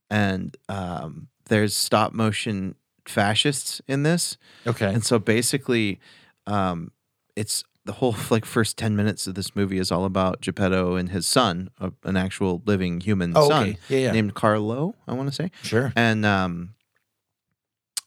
and 0.09 0.55
um, 0.69 1.27
there's 1.45 1.75
stop 1.75 2.13
motion 2.13 2.75
fascists 3.05 3.81
in 3.87 4.03
this. 4.03 4.37
okay. 4.67 4.93
And 4.93 5.03
so 5.03 5.17
basically, 5.19 5.99
um, 6.47 6.91
it's 7.35 7.63
the 7.85 7.93
whole 7.93 8.15
like 8.29 8.45
first 8.45 8.77
ten 8.77 8.95
minutes 8.95 9.25
of 9.25 9.33
this 9.35 9.55
movie 9.55 9.79
is 9.79 9.91
all 9.91 10.05
about 10.05 10.41
Geppetto 10.41 10.95
and 10.95 11.09
his 11.09 11.25
son, 11.25 11.69
a, 11.79 11.91
an 12.03 12.15
actual 12.15 12.61
living 12.65 13.01
human 13.01 13.33
Oh, 13.35 13.49
son 13.49 13.63
okay. 13.69 13.77
Yeah, 13.89 13.97
yeah. 13.99 14.11
named 14.11 14.35
Carlo. 14.35 14.95
I 15.07 15.13
want 15.13 15.29
to 15.29 15.35
say, 15.35 15.49
Sure. 15.63 15.91
and 15.95 16.23
um, 16.25 16.75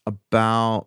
about 0.06 0.86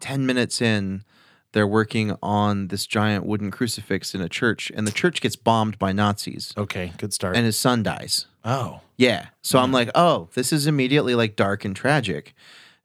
ten 0.00 0.26
minutes 0.26 0.60
in, 0.60 1.04
they're 1.52 1.66
working 1.66 2.16
on 2.22 2.68
this 2.68 2.86
giant 2.86 3.24
wooden 3.26 3.50
crucifix 3.50 4.14
in 4.14 4.20
a 4.20 4.28
church, 4.28 4.72
and 4.74 4.86
the 4.86 4.92
church 4.92 5.20
gets 5.20 5.36
bombed 5.36 5.78
by 5.78 5.92
Nazis, 5.92 6.52
Okay. 6.56 6.92
Good 6.98 7.12
start. 7.12 7.36
and 7.36 7.44
his 7.46 7.58
son 7.58 7.82
dies. 7.82 8.26
oh. 8.44 8.80
Yeah. 8.98 9.26
So 9.42 9.58
I'm 9.58 9.72
like, 9.72 9.90
oh, 9.96 10.28
this 10.34 10.52
is 10.52 10.68
immediately 10.68 11.16
like 11.16 11.34
dark 11.34 11.64
and 11.64 11.74
tragic. 11.74 12.34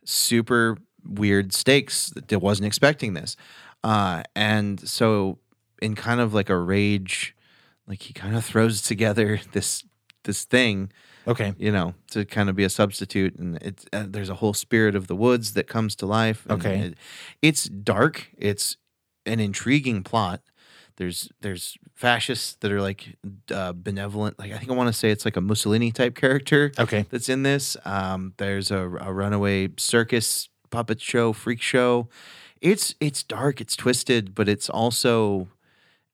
Super 0.04 0.78
weird 1.06 1.54
stakes. 1.54 2.12
I 2.32 2.36
wasn't 2.38 2.66
expecting 2.66 3.14
this. 3.14 3.36
Uh, 3.84 4.24
and 4.36 4.80
so 4.80 5.38
in 5.80 5.94
kind 5.94 6.20
of 6.20 6.34
like 6.34 6.50
a 6.50 6.58
rage, 6.58 7.36
like 7.88 8.02
he 8.02 8.14
kind 8.14 8.36
of 8.36 8.44
throws 8.46 8.82
together 8.82 9.40
this 9.52 9.84
this 10.24 10.44
thing, 10.44 10.92
Okay. 11.28 11.54
you 11.58 11.72
know, 11.72 11.94
to 12.12 12.24
kind 12.26 12.50
of 12.50 12.56
be 12.56 12.64
a 12.64 12.70
substitute. 12.70 13.36
And 13.36 13.58
it's 13.62 13.86
uh, 13.94 14.06
there's 14.08 14.30
a 14.30 14.36
whole 14.36 14.54
spirit 14.54 14.96
of 14.96 15.08
the 15.08 15.16
woods 15.16 15.54
that 15.54 15.68
comes 15.68 15.96
to 15.98 16.06
life. 16.06 16.46
and 16.50 16.60
Okay. 16.60 16.80
it- 16.80 16.98
it's 17.42 17.66
dark. 17.66 18.30
It's 18.38 18.78
an 19.26 19.40
intriguing 19.40 20.04
plot. 20.04 20.42
There's 20.96 21.30
there's 21.42 21.78
fascists 21.96 22.56
that 22.62 22.72
are 22.72 22.82
like 22.82 23.18
uh, 23.52 23.74
benevolent. 23.74 24.40
Like 24.40 24.52
I 24.52 24.58
think 24.58 24.72
I 24.72 24.74
want 24.74 24.88
to 24.88 24.94
say 24.94 25.12
it's 25.12 25.26
like 25.26 25.38
a 25.38 25.42
Mussolini 25.42 25.92
type 25.92 26.16
character 26.16 26.72
Okay. 26.80 27.06
that's 27.12 27.30
in 27.30 27.44
this. 27.44 27.78
Um, 27.86 28.34
there's 28.38 28.72
a, 28.72 28.80
a 28.80 29.14
runaway 29.14 29.70
circus 29.78 30.50
puppet 30.72 31.00
show, 31.00 31.34
freak 31.34 31.62
show. 31.62 32.08
It's 32.62 32.96
it's 33.00 33.22
dark, 33.22 33.62
it's 33.62 33.76
twisted, 33.76 34.34
but 34.34 34.50
it's 34.50 34.70
also 34.70 35.50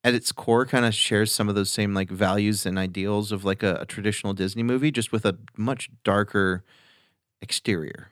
at 0.04 0.14
its 0.14 0.32
core 0.32 0.66
kind 0.66 0.86
of 0.86 0.94
shares 0.94 1.32
some 1.34 1.48
of 1.50 1.56
those 1.56 1.70
same 1.72 1.94
like 1.94 2.10
values 2.10 2.66
and 2.66 2.78
ideals 2.78 3.32
of 3.32 3.46
like 3.46 3.64
a, 3.64 3.76
a 3.82 3.86
traditional 3.86 4.34
Disney 4.34 4.64
movie, 4.64 4.92
just 4.92 5.12
with 5.12 5.26
a 5.26 5.38
much 5.58 5.90
darker 6.04 6.64
exterior. 7.42 8.10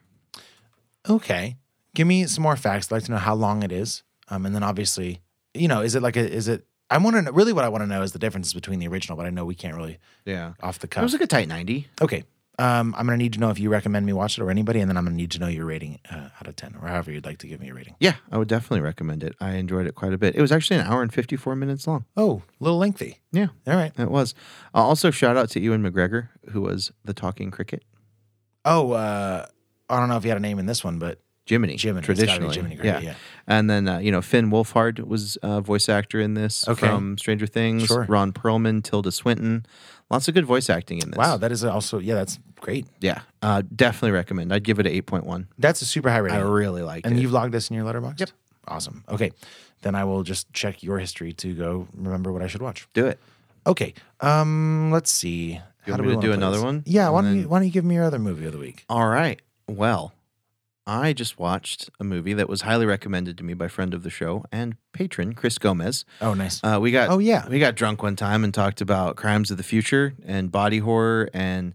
Okay. 1.08 1.56
Give 1.94 2.06
me 2.06 2.26
some 2.26 2.42
more 2.42 2.56
facts. 2.56 2.86
I'd 2.90 2.94
like 2.96 3.04
to 3.04 3.12
know 3.12 3.18
how 3.18 3.34
long 3.34 3.62
it 3.62 3.72
is. 3.72 4.02
Um, 4.28 4.46
and 4.46 4.54
then 4.54 4.62
obviously, 4.62 5.20
you 5.52 5.68
know, 5.68 5.80
is 5.82 5.94
it 5.94 6.02
like 6.02 6.16
a, 6.16 6.30
is 6.32 6.48
it, 6.48 6.64
I 6.88 6.98
want 6.98 7.16
to 7.16 7.22
know, 7.22 7.30
really 7.32 7.52
what 7.52 7.64
I 7.64 7.68
want 7.68 7.82
to 7.82 7.86
know 7.86 8.02
is 8.02 8.12
the 8.12 8.18
differences 8.18 8.54
between 8.54 8.78
the 8.78 8.88
original, 8.88 9.16
but 9.16 9.26
I 9.26 9.30
know 9.30 9.44
we 9.44 9.54
can't 9.54 9.76
really 9.76 9.98
Yeah. 10.24 10.52
off 10.62 10.78
the 10.78 10.88
cuff. 10.88 11.02
It 11.02 11.04
was 11.04 11.12
like 11.12 11.22
a 11.22 11.26
tight 11.26 11.48
90. 11.48 11.88
okay. 12.00 12.24
Um, 12.58 12.94
I'm 12.98 13.06
gonna 13.06 13.16
need 13.16 13.32
to 13.32 13.40
know 13.40 13.48
if 13.50 13.58
you 13.58 13.70
recommend 13.70 14.04
me 14.04 14.12
watch 14.12 14.36
it 14.38 14.42
or 14.42 14.50
anybody, 14.50 14.80
and 14.80 14.88
then 14.90 14.96
I'm 14.98 15.04
gonna 15.04 15.16
need 15.16 15.30
to 15.32 15.38
know 15.38 15.46
your 15.48 15.64
rating 15.64 15.98
uh, 16.10 16.28
out 16.38 16.46
of 16.46 16.54
ten, 16.54 16.76
or 16.80 16.86
however 16.86 17.10
you'd 17.10 17.24
like 17.24 17.38
to 17.38 17.46
give 17.46 17.60
me 17.60 17.70
a 17.70 17.74
rating. 17.74 17.96
Yeah, 17.98 18.16
I 18.30 18.36
would 18.38 18.48
definitely 18.48 18.80
recommend 18.82 19.24
it. 19.24 19.34
I 19.40 19.52
enjoyed 19.52 19.86
it 19.86 19.94
quite 19.94 20.12
a 20.12 20.18
bit. 20.18 20.36
It 20.36 20.42
was 20.42 20.52
actually 20.52 20.78
an 20.80 20.86
hour 20.86 21.00
and 21.02 21.12
54 21.12 21.56
minutes 21.56 21.86
long. 21.86 22.04
Oh, 22.16 22.42
a 22.60 22.64
little 22.64 22.78
lengthy. 22.78 23.20
Yeah, 23.32 23.48
All 23.66 23.74
right. 23.76 23.92
it 23.98 24.10
was. 24.10 24.34
Uh, 24.74 24.78
also, 24.82 25.10
shout 25.10 25.36
out 25.38 25.48
to 25.50 25.60
Ewan 25.60 25.82
McGregor, 25.82 26.28
who 26.50 26.60
was 26.60 26.92
the 27.04 27.14
talking 27.14 27.50
cricket. 27.50 27.84
Oh, 28.66 28.92
uh, 28.92 29.46
I 29.88 29.98
don't 29.98 30.08
know 30.10 30.16
if 30.18 30.24
you 30.24 30.30
had 30.30 30.38
a 30.38 30.40
name 30.40 30.58
in 30.58 30.66
this 30.66 30.84
one, 30.84 30.98
but 30.98 31.20
Jiminy, 31.46 31.76
Jiminy. 31.76 32.00
It's 32.00 32.08
gotta 32.10 32.14
be 32.14 32.14
traditionally, 32.48 32.54
Jiminy 32.54 32.76
Cricket, 32.76 33.02
yeah. 33.02 33.14
And 33.48 33.68
then 33.68 33.88
uh, 33.88 33.98
you 33.98 34.12
know 34.12 34.22
Finn 34.22 34.50
Wolfhard 34.50 35.00
was 35.06 35.36
a 35.42 35.60
voice 35.60 35.88
actor 35.88 36.20
in 36.20 36.34
this 36.34 36.68
Okay. 36.68 36.78
from 36.86 37.18
Stranger 37.18 37.46
Things. 37.48 37.86
Sure. 37.86 38.06
Ron 38.08 38.32
Perlman, 38.32 38.84
Tilda 38.84 39.10
Swinton, 39.10 39.66
lots 40.12 40.28
of 40.28 40.34
good 40.34 40.44
voice 40.46 40.70
acting 40.70 41.00
in 41.02 41.10
this. 41.10 41.18
wow, 41.18 41.36
that 41.36 41.50
is 41.50 41.64
also 41.64 41.98
yeah, 41.98 42.14
that's 42.14 42.38
great. 42.60 42.86
yeah, 43.00 43.22
uh, 43.42 43.62
definitely 43.74 44.12
recommend. 44.12 44.52
I'd 44.52 44.62
give 44.62 44.78
it 44.78 44.86
an 44.86 44.92
eight 44.92 45.06
point 45.06 45.26
one. 45.26 45.48
That's 45.58 45.82
a 45.82 45.86
super 45.86 46.10
high 46.10 46.18
rating. 46.18 46.38
I 46.38 46.42
really 46.42 46.82
liked 46.82 47.06
and 47.06 47.12
it. 47.12 47.16
And 47.16 47.22
you've 47.22 47.32
logged 47.32 47.52
this 47.52 47.70
in 47.70 47.76
your 47.76 47.84
Letterboxd. 47.84 48.20
Yep. 48.20 48.30
Awesome. 48.68 49.02
Okay, 49.08 49.32
then 49.80 49.96
I 49.96 50.04
will 50.04 50.22
just 50.22 50.52
check 50.52 50.84
your 50.84 50.98
history 51.00 51.32
to 51.32 51.52
go 51.54 51.88
remember 51.96 52.30
what 52.32 52.42
I 52.42 52.46
should 52.46 52.62
watch. 52.62 52.86
Do 52.94 53.06
it. 53.06 53.18
Okay. 53.66 53.94
Um, 54.20 54.90
let's 54.92 55.10
see. 55.10 55.58
want 55.88 56.02
do 56.02 56.08
me 56.08 56.14
we 56.14 56.20
to 56.20 56.26
do 56.28 56.32
another 56.32 56.58
this? 56.58 56.64
one? 56.64 56.82
Yeah. 56.86 57.08
Why 57.08 57.22
don't 57.22 57.36
you 57.40 57.48
Why 57.48 57.58
don't 57.58 57.66
you 57.66 57.72
give 57.72 57.84
me 57.84 57.96
your 57.96 58.04
other 58.04 58.18
movie 58.20 58.46
of 58.46 58.52
the 58.52 58.58
week? 58.58 58.84
All 58.88 59.08
right. 59.08 59.40
Well, 59.68 60.12
I 60.86 61.12
just 61.12 61.38
watched 61.38 61.90
a 62.00 62.04
movie 62.04 62.32
that 62.34 62.48
was 62.48 62.62
highly 62.62 62.86
recommended 62.86 63.38
to 63.38 63.44
me 63.44 63.54
by 63.54 63.68
friend 63.68 63.94
of 63.94 64.02
the 64.02 64.10
show 64.10 64.44
and 64.50 64.76
patron 64.92 65.32
Chris 65.34 65.56
Gomez. 65.58 66.04
Oh, 66.20 66.34
nice. 66.34 66.60
Uh, 66.64 66.78
we 66.80 66.90
got 66.90 67.08
Oh, 67.10 67.18
yeah. 67.18 67.48
we 67.48 67.58
got 67.60 67.76
drunk 67.76 68.02
one 68.02 68.16
time 68.16 68.42
and 68.42 68.52
talked 68.52 68.80
about 68.80 69.14
crimes 69.16 69.50
of 69.52 69.56
the 69.58 69.62
future 69.62 70.14
and 70.26 70.50
body 70.50 70.78
horror 70.78 71.30
and 71.32 71.74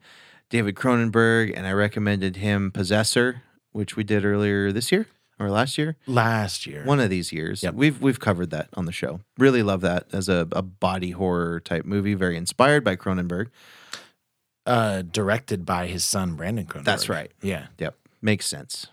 David 0.49 0.75
Cronenberg 0.75 1.53
and 1.55 1.65
I 1.65 1.71
recommended 1.71 2.35
him 2.37 2.69
Possessor, 2.71 3.43
which 3.71 3.95
we 3.95 4.03
did 4.03 4.25
earlier 4.25 4.71
this 4.73 4.91
year 4.91 5.07
or 5.39 5.49
last 5.49 5.77
year. 5.77 5.95
Last 6.05 6.65
year. 6.67 6.83
One 6.83 6.99
of 6.99 7.09
these 7.09 7.31
years. 7.31 7.63
Yep. 7.63 7.75
We've 7.75 8.01
we've 8.01 8.19
covered 8.19 8.49
that 8.49 8.67
on 8.73 8.85
the 8.85 8.91
show. 8.91 9.21
Really 9.37 9.63
love 9.63 9.79
that 9.81 10.07
as 10.11 10.27
a, 10.27 10.47
a 10.51 10.61
body 10.61 11.11
horror 11.11 11.59
type 11.61 11.85
movie, 11.85 12.13
very 12.13 12.35
inspired 12.35 12.83
by 12.83 12.95
Cronenberg. 12.97 13.47
uh, 14.65 15.01
directed 15.01 15.65
by 15.65 15.87
his 15.87 16.03
son 16.03 16.35
Brandon 16.35 16.65
Cronenberg. 16.65 16.83
That's 16.83 17.07
right. 17.07 17.31
Yeah. 17.41 17.67
Yep. 17.77 17.95
Makes 18.21 18.47
sense. 18.47 18.87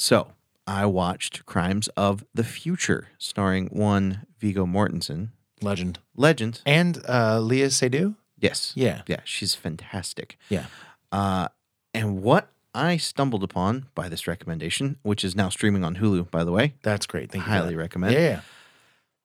So 0.00 0.28
I 0.66 0.86
watched 0.86 1.44
Crimes 1.44 1.88
of 1.88 2.24
the 2.32 2.42
Future, 2.42 3.08
starring 3.18 3.66
one 3.66 4.24
Viggo 4.38 4.64
Mortensen. 4.64 5.28
Legend. 5.60 5.98
Legend. 6.16 6.62
And 6.64 6.96
uh, 7.06 7.36
Léa 7.38 7.66
Seydoux. 7.66 8.14
Yes. 8.38 8.72
Yeah. 8.74 9.02
Yeah. 9.06 9.20
She's 9.24 9.54
fantastic. 9.54 10.38
Yeah. 10.48 10.64
Uh, 11.12 11.48
and 11.92 12.22
what 12.22 12.48
I 12.74 12.96
stumbled 12.96 13.44
upon 13.44 13.88
by 13.94 14.08
this 14.08 14.26
recommendation, 14.26 14.96
which 15.02 15.22
is 15.22 15.36
now 15.36 15.50
streaming 15.50 15.84
on 15.84 15.96
Hulu, 15.96 16.30
by 16.30 16.44
the 16.44 16.52
way, 16.52 16.72
That's 16.82 17.04
great. 17.04 17.30
Thank 17.30 17.44
you. 17.44 17.50
highly 17.52 17.76
recommend, 17.76 18.14
Yeah. 18.14 18.40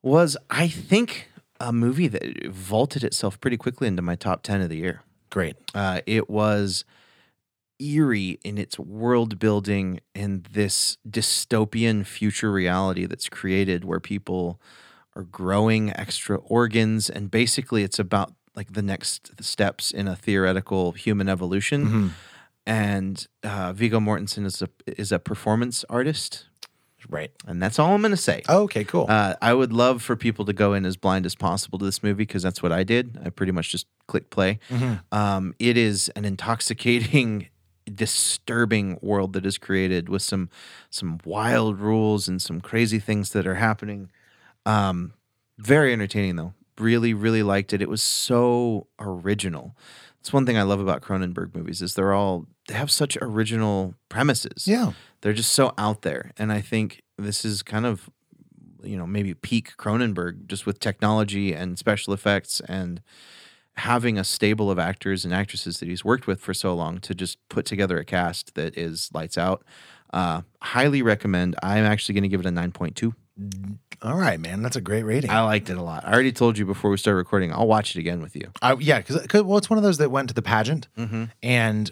was 0.04 0.36
I 0.50 0.68
think 0.68 1.30
a 1.58 1.72
movie 1.72 2.10
that 2.10 2.48
vaulted 2.48 3.02
itself 3.06 3.40
pretty 3.40 3.56
quickly 3.56 3.88
into 3.88 4.02
my 4.02 4.16
top 4.16 4.44
10 4.44 4.60
of 4.60 4.68
the 4.68 4.76
year. 4.76 5.04
Great. 5.30 5.56
Uh, 5.74 6.02
it 6.06 6.30
was 6.30 6.84
eerie 7.80 8.40
in 8.44 8.58
its 8.58 8.78
world 8.80 9.38
building 9.40 10.00
and 10.14 10.46
this 10.52 10.98
dystopian 11.10 12.06
future 12.06 12.52
reality 12.52 13.06
that's 13.06 13.30
created 13.30 13.84
where 13.84 14.00
people 14.00 14.60
are 15.16 15.24
growing 15.24 15.92
extra 15.98 16.38
organs 16.38 17.10
and 17.10 17.30
basically 17.32 17.84
it's 17.84 18.00
about 18.00 18.34
like 18.56 18.74
the 18.74 18.82
next 18.82 19.32
steps 19.44 19.92
in 19.92 20.08
a 20.08 20.16
theoretical 20.16 20.92
human 20.94 21.28
evolution 21.30 21.86
Mm-hmm. 21.86 22.08
and 22.66 23.28
uh, 23.44 23.74
Viggo 23.74 24.00
Mortensen 24.00 24.46
is 24.46 24.62
a 24.62 24.70
is 24.88 25.12
a 25.12 25.20
performance 25.20 25.84
artist 25.90 26.46
Right. 27.08 27.30
and 27.46 27.62
that's 27.62 27.78
all 27.78 27.94
I'm 27.94 28.02
going 28.02 28.10
to 28.12 28.18
say. 28.18 28.42
Okay. 28.50 28.84
Cool. 28.84 29.06
Uh, 29.08 29.36
I 29.40 29.54
would 29.54 29.72
love 29.72 30.02
for 30.02 30.16
people 30.16 30.44
to 30.46 30.54
go 30.54 30.74
in 30.74 30.88
as 30.88 30.98
blind 30.98 31.28
as 31.28 31.36
possible 31.36 31.78
to 31.78 31.86
this 31.86 32.02
movie 32.02 32.24
because 32.24 32.42
that's 32.42 32.64
what 32.64 32.72
I 32.72 32.84
did. 32.84 33.20
I 33.24 33.30
pretty 33.30 33.52
much 33.52 33.70
just 33.70 33.86
click 34.08 34.32
play. 34.32 34.58
Um, 35.12 35.54
it 35.60 35.78
is 35.78 36.10
an 36.16 36.26
intoxicating, 36.26 37.50
disturbing 37.94 38.98
world 39.02 39.34
that 39.34 39.46
is 39.46 39.58
created 39.58 40.10
with 40.10 40.22
some 40.22 40.50
some 40.90 41.20
wild 41.26 41.80
rules 41.80 42.28
and 42.28 42.42
some 42.42 42.62
crazy 42.62 43.00
things 43.00 43.32
that 43.32 43.46
are 43.46 43.56
happening. 43.56 44.10
Um, 44.66 45.14
very 45.58 45.94
entertaining 45.94 46.36
though. 46.36 46.54
Really, 46.78 47.14
really 47.14 47.44
liked 47.44 47.72
it. 47.72 47.82
It 47.82 47.90
was 47.90 48.04
so 48.04 48.88
original. 49.00 49.76
It's 50.20 50.34
one 50.34 50.46
thing 50.46 50.58
I 50.58 50.64
love 50.64 50.80
about 50.80 51.02
Cronenberg 51.02 51.56
movies 51.56 51.82
is 51.82 51.94
they're 51.94 52.14
all 52.14 52.48
they 52.68 52.74
have 52.74 52.92
such 52.92 53.18
original 53.22 53.96
premises 54.10 54.68
yeah. 54.68 54.92
they're 55.22 55.34
just 55.34 55.54
so 55.54 55.74
out 55.78 56.02
there 56.02 56.32
and 56.38 56.52
i 56.52 56.62
think 56.62 57.04
this 57.18 57.46
is 57.46 57.64
kind 57.64 57.86
of 57.86 58.10
you 58.84 58.98
know 58.98 59.08
maybe 59.08 59.34
peak 59.34 59.76
cronenberg 59.78 60.48
just 60.48 60.66
with 60.66 60.80
technology 60.80 61.54
and 61.54 61.78
special 61.78 62.14
effects 62.14 62.62
and 62.68 63.02
having 63.78 64.18
a 64.18 64.24
stable 64.24 64.72
of 64.72 64.80
actors 64.80 65.26
and 65.26 65.34
actresses 65.34 65.80
that 65.80 65.88
he's 65.90 66.06
worked 66.06 66.28
with 66.28 66.40
for 66.40 66.54
so 66.54 66.74
long 66.74 67.00
to 67.00 67.14
just 67.14 67.38
put 67.50 67.66
together 67.66 67.98
a 67.98 68.06
cast 68.06 68.56
that 68.56 68.78
is 68.78 69.10
lights 69.14 69.38
out 69.38 69.64
uh, 70.14 70.42
highly 70.62 71.02
recommend 71.02 71.56
i'm 71.62 71.84
actually 71.86 72.14
going 72.14 72.24
to 72.24 72.30
give 72.30 72.40
it 72.40 72.46
a 72.46 72.50
9.2 72.52 73.14
All 74.02 74.16
right, 74.18 74.40
man. 74.40 74.62
That's 74.62 74.76
a 74.78 74.82
great 74.82 75.04
rating. 75.04 75.30
i 75.30 75.42
liked 75.42 75.70
it 75.70 75.78
a 75.78 75.82
lot 75.82 76.06
i 76.08 76.14
already 76.14 76.32
told 76.32 76.58
you 76.58 76.66
before 76.66 76.90
we 76.90 76.98
started 76.98 77.18
recording 77.18 77.52
i'll 77.52 77.68
watch 77.68 77.96
it 77.96 78.00
again 78.00 78.22
with 78.22 78.36
you 78.36 78.50
I, 78.62 78.76
yeah, 78.80 79.00
because 79.02 79.44
well, 79.44 79.58
it's 79.58 79.70
one 79.70 79.78
of 79.78 79.84
those 79.84 79.98
that 79.98 80.10
went 80.12 80.30
to 80.30 80.34
the 80.36 80.42
pageant, 80.42 80.88
Mm-hmm. 80.98 81.26
and 81.44 81.92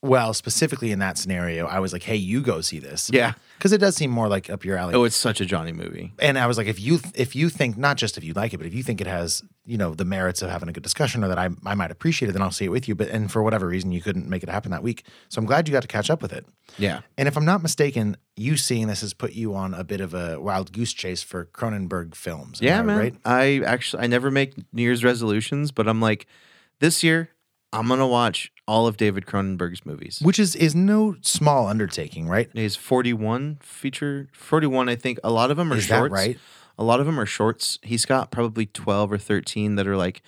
well, 0.00 0.32
specifically 0.32 0.92
in 0.92 1.00
that 1.00 1.18
scenario, 1.18 1.66
I 1.66 1.80
was 1.80 1.92
like, 1.92 2.04
"Hey, 2.04 2.16
you 2.16 2.40
go 2.40 2.60
see 2.60 2.78
this." 2.78 3.10
Yeah. 3.12 3.32
because 3.56 3.72
it 3.72 3.78
does 3.78 3.96
seem 3.96 4.10
more 4.10 4.28
like 4.28 4.48
up 4.48 4.64
your 4.64 4.76
alley. 4.76 4.94
oh 4.94 5.02
it's 5.02 5.16
such 5.16 5.40
a 5.40 5.44
johnny 5.44 5.72
movie 5.72 6.12
and 6.20 6.38
I 6.38 6.46
was 6.46 6.56
like, 6.56 6.68
if 6.68 6.80
you 6.80 7.00
if 7.14 7.34
you 7.34 7.48
think 7.48 7.76
not 7.76 7.96
just 7.96 8.16
if 8.16 8.22
you 8.22 8.32
like 8.32 8.54
it, 8.54 8.58
but 8.58 8.66
if 8.66 8.74
you 8.74 8.82
think 8.84 9.00
it 9.00 9.08
has 9.08 9.42
you 9.66 9.76
know 9.76 9.94
the 9.94 10.04
merits 10.04 10.40
of 10.40 10.50
having 10.50 10.68
a 10.68 10.72
good 10.72 10.84
discussion 10.84 11.24
or 11.24 11.28
that 11.28 11.38
I 11.38 11.48
I 11.66 11.74
might 11.74 11.90
appreciate 11.90 12.28
it, 12.28 12.32
then 12.32 12.42
I'll 12.42 12.52
see 12.52 12.66
it 12.66 12.70
with 12.70 12.86
you. 12.86 12.94
But 12.94 13.08
and 13.08 13.30
for 13.30 13.42
whatever 13.42 13.66
reason, 13.66 13.90
you 13.90 14.00
couldn't 14.00 14.28
make 14.28 14.42
it 14.44 14.48
happen 14.48 14.70
that 14.70 14.84
week, 14.84 15.04
so 15.28 15.40
I'm 15.40 15.46
glad 15.46 15.66
you 15.66 15.72
got 15.72 15.82
to 15.82 15.88
catch 15.88 16.10
up 16.10 16.22
with 16.22 16.32
it. 16.32 16.46
yeah 16.78 17.00
And 17.16 17.26
if 17.26 17.36
I'm 17.36 17.44
not 17.44 17.60
mistaken, 17.62 18.16
you 18.36 18.56
seeing 18.56 18.86
this 18.86 19.00
has 19.00 19.14
put 19.14 19.32
you 19.32 19.54
on 19.56 19.74
a 19.74 19.82
bit 19.82 20.00
of 20.00 20.14
a 20.14 20.40
wild 20.40 20.72
goose 20.72 20.92
chase 20.92 21.22
for 21.24 21.46
Cronenberg 21.46 22.14
films. 22.14 22.60
Yeah, 22.62 22.78
I 22.78 22.82
man. 22.82 22.98
Right? 22.98 23.14
I 23.24 23.60
actually 23.66 24.04
I 24.04 24.06
never 24.06 24.30
make 24.30 24.54
New 24.72 24.82
Year's 24.82 25.02
resolutions, 25.02 25.72
but 25.72 25.88
I'm 25.88 26.00
like, 26.00 26.26
this 26.78 27.02
year 27.02 27.30
I'm 27.72 27.88
gonna 27.88 28.06
watch 28.06 28.50
all 28.66 28.86
of 28.86 28.96
David 28.96 29.26
Cronenberg's 29.26 29.84
movies. 29.84 30.20
Which 30.22 30.38
is 30.38 30.54
is 30.56 30.74
no 30.74 31.16
small 31.20 31.66
undertaking, 31.66 32.28
right? 32.28 32.48
He's 32.52 32.76
41 32.76 33.58
feature 33.62 34.28
41, 34.32 34.88
I 34.88 34.96
think. 34.96 35.18
A 35.22 35.30
lot 35.30 35.50
of 35.50 35.56
them 35.56 35.72
are 35.72 35.76
Is 35.76 35.84
shorts. 35.84 36.12
right? 36.12 36.38
A 36.78 36.84
lot 36.84 37.00
of 37.00 37.06
them 37.06 37.18
are 37.18 37.26
shorts. 37.26 37.78
He's 37.82 38.04
got 38.04 38.30
probably 38.30 38.66
12 38.66 39.12
or 39.12 39.18
13 39.18 39.74
that 39.76 39.86
are 39.86 39.96
like 39.96 40.22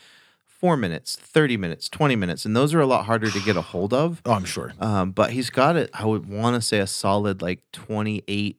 four 0.45 0.76
minutes, 0.76 1.16
30 1.16 1.57
minutes, 1.57 1.88
20 1.88 2.16
minutes, 2.16 2.45
and 2.45 2.55
those 2.55 2.74
are 2.74 2.80
a 2.80 2.86
lot 2.86 3.07
harder 3.07 3.30
to 3.30 3.41
get 3.41 3.57
a 3.57 3.62
hold 3.62 3.95
of. 3.95 4.20
Oh, 4.26 4.32
I'm 4.32 4.45
sure. 4.45 4.74
Um, 4.80 5.12
but 5.12 5.30
he's 5.30 5.49
got 5.49 5.76
it. 5.76 5.91
I 5.95 6.05
would 6.07 6.28
want 6.28 6.57
to 6.57 6.61
say 6.61 6.78
a 6.80 6.86
solid 6.86 7.41
like 7.41 7.61
28 7.72 8.59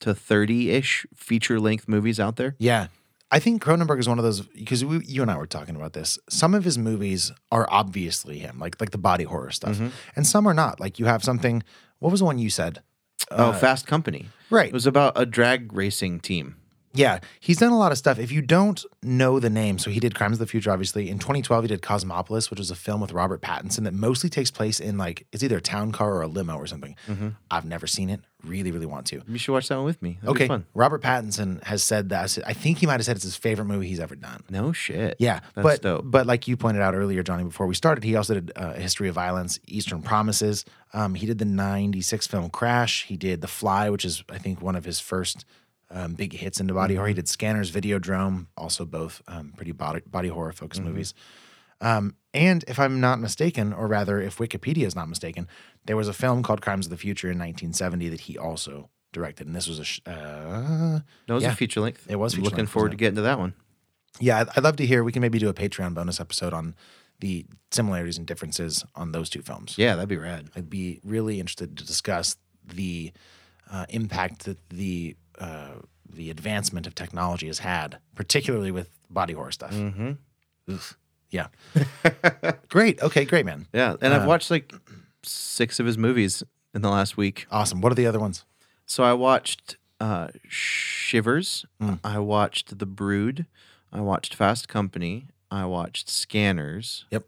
to 0.00 0.14
30 0.14 0.70
ish 0.70 1.06
feature 1.14 1.60
length 1.60 1.86
movies 1.88 2.18
out 2.18 2.36
there. 2.36 2.54
Yeah. 2.58 2.86
I 3.32 3.38
think 3.38 3.62
Cronenberg 3.62 3.98
is 4.00 4.08
one 4.08 4.18
of 4.18 4.24
those 4.24 4.40
because 4.40 4.82
you 4.82 5.22
and 5.22 5.30
I 5.30 5.36
were 5.36 5.46
talking 5.46 5.76
about 5.76 5.92
this. 5.92 6.18
Some 6.28 6.52
of 6.54 6.64
his 6.64 6.76
movies 6.78 7.30
are 7.52 7.66
obviously 7.70 8.38
him, 8.40 8.58
like 8.58 8.80
like 8.80 8.90
the 8.90 8.98
body 8.98 9.24
horror 9.24 9.50
stuff, 9.50 9.76
Mm-hmm. 9.76 9.88
and 10.16 10.26
some 10.26 10.46
are 10.46 10.54
not. 10.54 10.80
Like 10.80 10.98
you 10.98 11.06
have 11.06 11.22
something. 11.22 11.62
What 12.00 12.10
was 12.10 12.20
the 12.20 12.26
one 12.26 12.38
you 12.38 12.50
said? 12.50 12.82
oh, 13.30 13.52
Fast 13.52 13.86
Company. 13.86 14.26
Uh, 14.50 14.56
right. 14.56 14.68
It 14.68 14.72
was 14.72 14.86
about 14.86 15.12
a 15.16 15.24
drag 15.26 15.72
racing 15.72 16.20
team. 16.20 16.56
Yeah, 16.92 17.20
he's 17.38 17.58
done 17.58 17.70
a 17.72 17.78
lot 17.78 17.92
of 17.92 17.98
stuff. 17.98 18.18
If 18.18 18.32
you 18.32 18.42
don't 18.42 18.84
know 19.02 19.38
the 19.38 19.50
name, 19.50 19.78
so 19.78 19.90
he 19.90 20.00
did 20.00 20.14
Crimes 20.14 20.34
of 20.34 20.38
the 20.40 20.46
Future, 20.46 20.70
obviously. 20.72 21.08
In 21.08 21.18
2012, 21.20 21.64
he 21.64 21.68
did 21.68 21.82
Cosmopolis, 21.82 22.50
which 22.50 22.58
was 22.58 22.70
a 22.70 22.74
film 22.74 23.00
with 23.00 23.12
Robert 23.12 23.40
Pattinson 23.40 23.84
that 23.84 23.94
mostly 23.94 24.28
takes 24.28 24.50
place 24.50 24.80
in 24.80 24.98
like 24.98 25.26
it's 25.32 25.42
either 25.44 25.58
a 25.58 25.60
town 25.60 25.92
car 25.92 26.12
or 26.14 26.22
a 26.22 26.26
limo 26.26 26.56
or 26.56 26.66
something. 26.66 26.96
I've 27.50 27.64
never 27.64 27.86
seen 27.86 28.10
it. 28.10 28.20
Really, 28.42 28.70
really 28.72 28.86
want 28.86 29.06
to. 29.08 29.20
You 29.28 29.36
should 29.36 29.52
watch 29.52 29.68
that 29.68 29.76
one 29.76 29.84
with 29.84 30.00
me. 30.00 30.18
That'd 30.22 30.50
Okay. 30.50 30.64
Robert 30.74 31.02
Pattinson 31.02 31.62
has 31.64 31.84
said 31.84 32.08
that. 32.08 32.38
I 32.46 32.54
think 32.54 32.78
he 32.78 32.86
might 32.86 32.94
have 32.94 33.04
said 33.04 33.16
it's 33.16 33.24
his 33.24 33.36
favorite 33.36 33.66
movie 33.66 33.86
he's 33.86 34.00
ever 34.00 34.16
done. 34.16 34.42
No 34.48 34.72
shit. 34.72 35.16
Yeah, 35.18 35.40
That's 35.54 35.62
but 35.62 35.82
dope. 35.82 36.02
but 36.06 36.26
like 36.26 36.48
you 36.48 36.56
pointed 36.56 36.80
out 36.82 36.94
earlier, 36.94 37.22
Johnny, 37.22 37.44
before 37.44 37.66
we 37.66 37.74
started, 37.74 38.02
he 38.02 38.16
also 38.16 38.34
did 38.34 38.50
uh, 38.56 38.72
a 38.76 38.80
history 38.80 39.08
of 39.10 39.14
violence, 39.14 39.60
Eastern 39.68 40.00
Promises. 40.00 40.64
Um, 40.94 41.14
he 41.14 41.26
did 41.26 41.38
the 41.38 41.44
'96 41.44 42.26
film 42.26 42.48
Crash. 42.50 43.04
He 43.04 43.16
did 43.18 43.42
The 43.42 43.46
Fly, 43.46 43.90
which 43.90 44.04
is 44.06 44.24
I 44.30 44.38
think 44.38 44.60
one 44.62 44.74
of 44.74 44.84
his 44.86 45.00
first 45.00 45.44
um, 45.90 46.14
big 46.14 46.32
hits 46.32 46.60
into 46.60 46.74
body 46.74 46.94
horror. 46.94 47.08
He 47.08 47.14
did 47.14 47.28
Scanners, 47.28 47.70
Videodrome, 47.72 48.46
also 48.56 48.84
both 48.84 49.22
um, 49.28 49.52
pretty 49.56 49.72
body 49.72 50.02
body 50.06 50.28
horror 50.28 50.52
focused 50.52 50.82
movies. 50.82 51.14
Um, 51.80 52.14
and 52.34 52.62
if 52.68 52.78
I'm 52.78 53.00
not 53.00 53.18
mistaken, 53.20 53.72
or 53.72 53.86
rather, 53.86 54.20
if 54.20 54.36
Wikipedia 54.38 54.84
is 54.86 54.94
not 54.94 55.08
mistaken, 55.08 55.48
there 55.86 55.96
was 55.96 56.08
a 56.08 56.12
film 56.12 56.42
called 56.42 56.60
Crimes 56.60 56.86
of 56.86 56.90
the 56.90 56.96
Future 56.98 57.28
in 57.28 57.38
1970 57.38 58.08
that 58.10 58.20
he 58.20 58.36
also 58.38 58.90
directed, 59.12 59.46
and 59.46 59.56
this 59.56 59.66
was 59.66 59.78
a 59.78 59.84
sh- 59.84 60.00
uh, 60.06 60.10
No, 60.12 61.00
it 61.28 61.32
was 61.32 61.42
yeah. 61.42 61.52
a 61.52 61.54
feature 61.56 61.80
length. 61.80 62.06
It 62.08 62.16
was 62.16 62.38
looking 62.38 62.58
length, 62.58 62.70
forward 62.70 62.90
to 62.90 62.96
getting 62.96 63.16
to 63.16 63.22
that 63.22 63.38
one. 63.38 63.54
yeah, 64.20 64.40
I'd, 64.40 64.48
I'd 64.56 64.62
love 64.62 64.76
to 64.76 64.86
hear. 64.86 65.02
We 65.02 65.10
can 65.10 65.22
maybe 65.22 65.38
do 65.38 65.48
a 65.48 65.54
Patreon 65.54 65.94
bonus 65.94 66.20
episode 66.20 66.52
on 66.52 66.74
the 67.20 67.46
similarities 67.70 68.18
and 68.18 68.26
differences 68.26 68.84
on 68.94 69.12
those 69.12 69.28
two 69.30 69.42
films. 69.42 69.74
Yeah, 69.76 69.94
that'd 69.96 70.08
be 70.08 70.16
rad. 70.18 70.50
I'd 70.54 70.70
be 70.70 71.00
really 71.02 71.40
interested 71.40 71.76
to 71.78 71.84
discuss 71.84 72.36
the 72.64 73.12
uh, 73.70 73.86
impact 73.88 74.44
that 74.44 74.58
the 74.70 75.16
uh, 75.38 75.74
the 76.08 76.30
advancement 76.30 76.86
of 76.86 76.94
technology 76.94 77.46
has 77.46 77.60
had, 77.60 77.98
particularly 78.14 78.70
with 78.70 78.88
body 79.08 79.32
horror 79.32 79.52
stuff. 79.52 79.72
Mm-hmm. 79.72 80.12
Yeah. 81.30 81.46
great. 82.68 83.00
Okay. 83.00 83.24
Great, 83.24 83.46
man. 83.46 83.66
Yeah, 83.72 83.96
and 84.00 84.12
I've 84.12 84.26
watched 84.26 84.50
like 84.50 84.72
six 85.22 85.78
of 85.78 85.86
his 85.86 85.96
movies 85.96 86.42
in 86.74 86.82
the 86.82 86.90
last 86.90 87.16
week. 87.16 87.46
Awesome. 87.50 87.80
What 87.80 87.92
are 87.92 87.96
the 87.96 88.06
other 88.06 88.20
ones? 88.20 88.44
So 88.86 89.04
I 89.04 89.12
watched 89.12 89.76
uh, 90.00 90.28
Shivers. 90.48 91.64
I 92.02 92.18
watched 92.18 92.78
The 92.78 92.86
Brood. 92.86 93.46
I 93.92 94.00
watched 94.00 94.34
Fast 94.34 94.68
Company. 94.68 95.26
I 95.50 95.64
watched 95.64 96.08
Scanners. 96.08 97.04
Yep. 97.10 97.24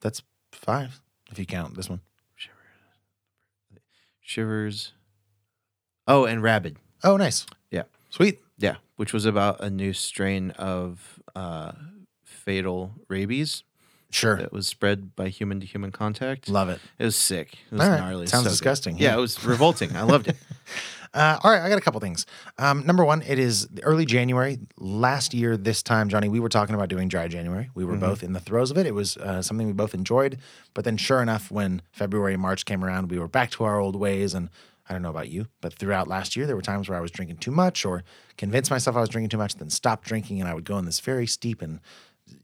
That's 0.00 0.22
five 0.52 1.00
if 1.30 1.38
you 1.38 1.46
count 1.46 1.74
this 1.74 1.88
one. 1.88 2.00
Shivers. 4.20 4.92
Oh, 6.06 6.24
and 6.24 6.42
Rabid. 6.42 6.76
Oh, 7.02 7.16
nice. 7.16 7.46
Yeah. 7.70 7.82
Sweet. 8.10 8.40
Yeah, 8.58 8.76
which 8.96 9.12
was 9.12 9.24
about 9.24 9.60
a 9.60 9.70
new 9.70 9.92
strain 9.92 10.50
of 10.52 11.20
uh, 11.34 11.72
fatal 12.22 12.92
rabies 13.08 13.64
Sure. 14.10 14.36
that 14.36 14.52
was 14.52 14.66
spread 14.68 15.16
by 15.16 15.28
human 15.28 15.58
to 15.60 15.66
human 15.66 15.90
contact. 15.90 16.48
Love 16.48 16.68
it. 16.68 16.80
It 16.98 17.04
was 17.04 17.16
sick. 17.16 17.54
It 17.70 17.78
was 17.78 17.80
right. 17.88 17.98
gnarly. 17.98 18.26
Sounds 18.28 18.44
So 18.44 18.50
disgusting. 18.50 18.96
Yeah, 18.96 19.10
Yeah. 19.10 19.16
it 19.18 19.20
was 19.20 19.44
revolting. 19.44 19.96
I 19.96 20.02
loved 20.02 20.28
it. 20.28 20.36
Uh, 21.12 21.38
all 21.44 21.52
right, 21.52 21.62
I 21.62 21.68
got 21.68 21.78
a 21.78 21.80
couple 21.80 22.00
things. 22.00 22.26
Um, 22.58 22.84
number 22.84 23.04
one, 23.04 23.22
it 23.22 23.38
is 23.38 23.68
early 23.84 24.04
January. 24.04 24.58
Last 24.76 25.32
year, 25.32 25.56
this 25.56 25.80
time, 25.80 26.08
Johnny, 26.08 26.28
we 26.28 26.40
were 26.40 26.48
talking 26.48 26.74
about 26.74 26.88
doing 26.88 27.06
dry 27.06 27.28
January. 27.28 27.70
We 27.72 27.84
were 27.84 27.94
both 27.96 28.24
in 28.24 28.32
the 28.32 28.40
throes 28.40 28.72
of 28.72 28.78
it. 28.78 28.84
It 28.84 28.94
was 28.96 29.16
uh, 29.18 29.40
something 29.40 29.68
we 29.68 29.72
both 29.72 29.94
enjoyed. 29.94 30.38
But 30.74 30.84
then, 30.84 30.96
sure 30.96 31.22
enough, 31.22 31.52
when 31.52 31.82
February 31.92 32.32
and 32.32 32.42
March 32.42 32.64
came 32.64 32.84
around, 32.84 33.12
we 33.12 33.20
were 33.20 33.28
back 33.28 33.52
to 33.52 33.62
our 33.62 33.78
old 33.78 33.94
ways. 33.94 34.34
And 34.34 34.48
I 34.88 34.92
don't 34.92 35.02
know 35.02 35.10
about 35.10 35.28
you, 35.28 35.46
but 35.60 35.72
throughout 35.72 36.08
last 36.08 36.36
year, 36.36 36.46
there 36.46 36.56
were 36.56 36.62
times 36.62 36.88
where 36.88 36.98
I 36.98 37.00
was 37.00 37.10
drinking 37.10 37.38
too 37.38 37.50
much 37.50 37.84
or 37.84 38.04
convinced 38.36 38.70
myself 38.70 38.96
I 38.96 39.00
was 39.00 39.08
drinking 39.08 39.30
too 39.30 39.38
much, 39.38 39.54
then 39.54 39.70
stopped 39.70 40.06
drinking, 40.06 40.40
and 40.40 40.48
I 40.48 40.54
would 40.54 40.64
go 40.64 40.76
in 40.78 40.84
this 40.84 41.00
very 41.00 41.26
steep 41.26 41.62
and, 41.62 41.80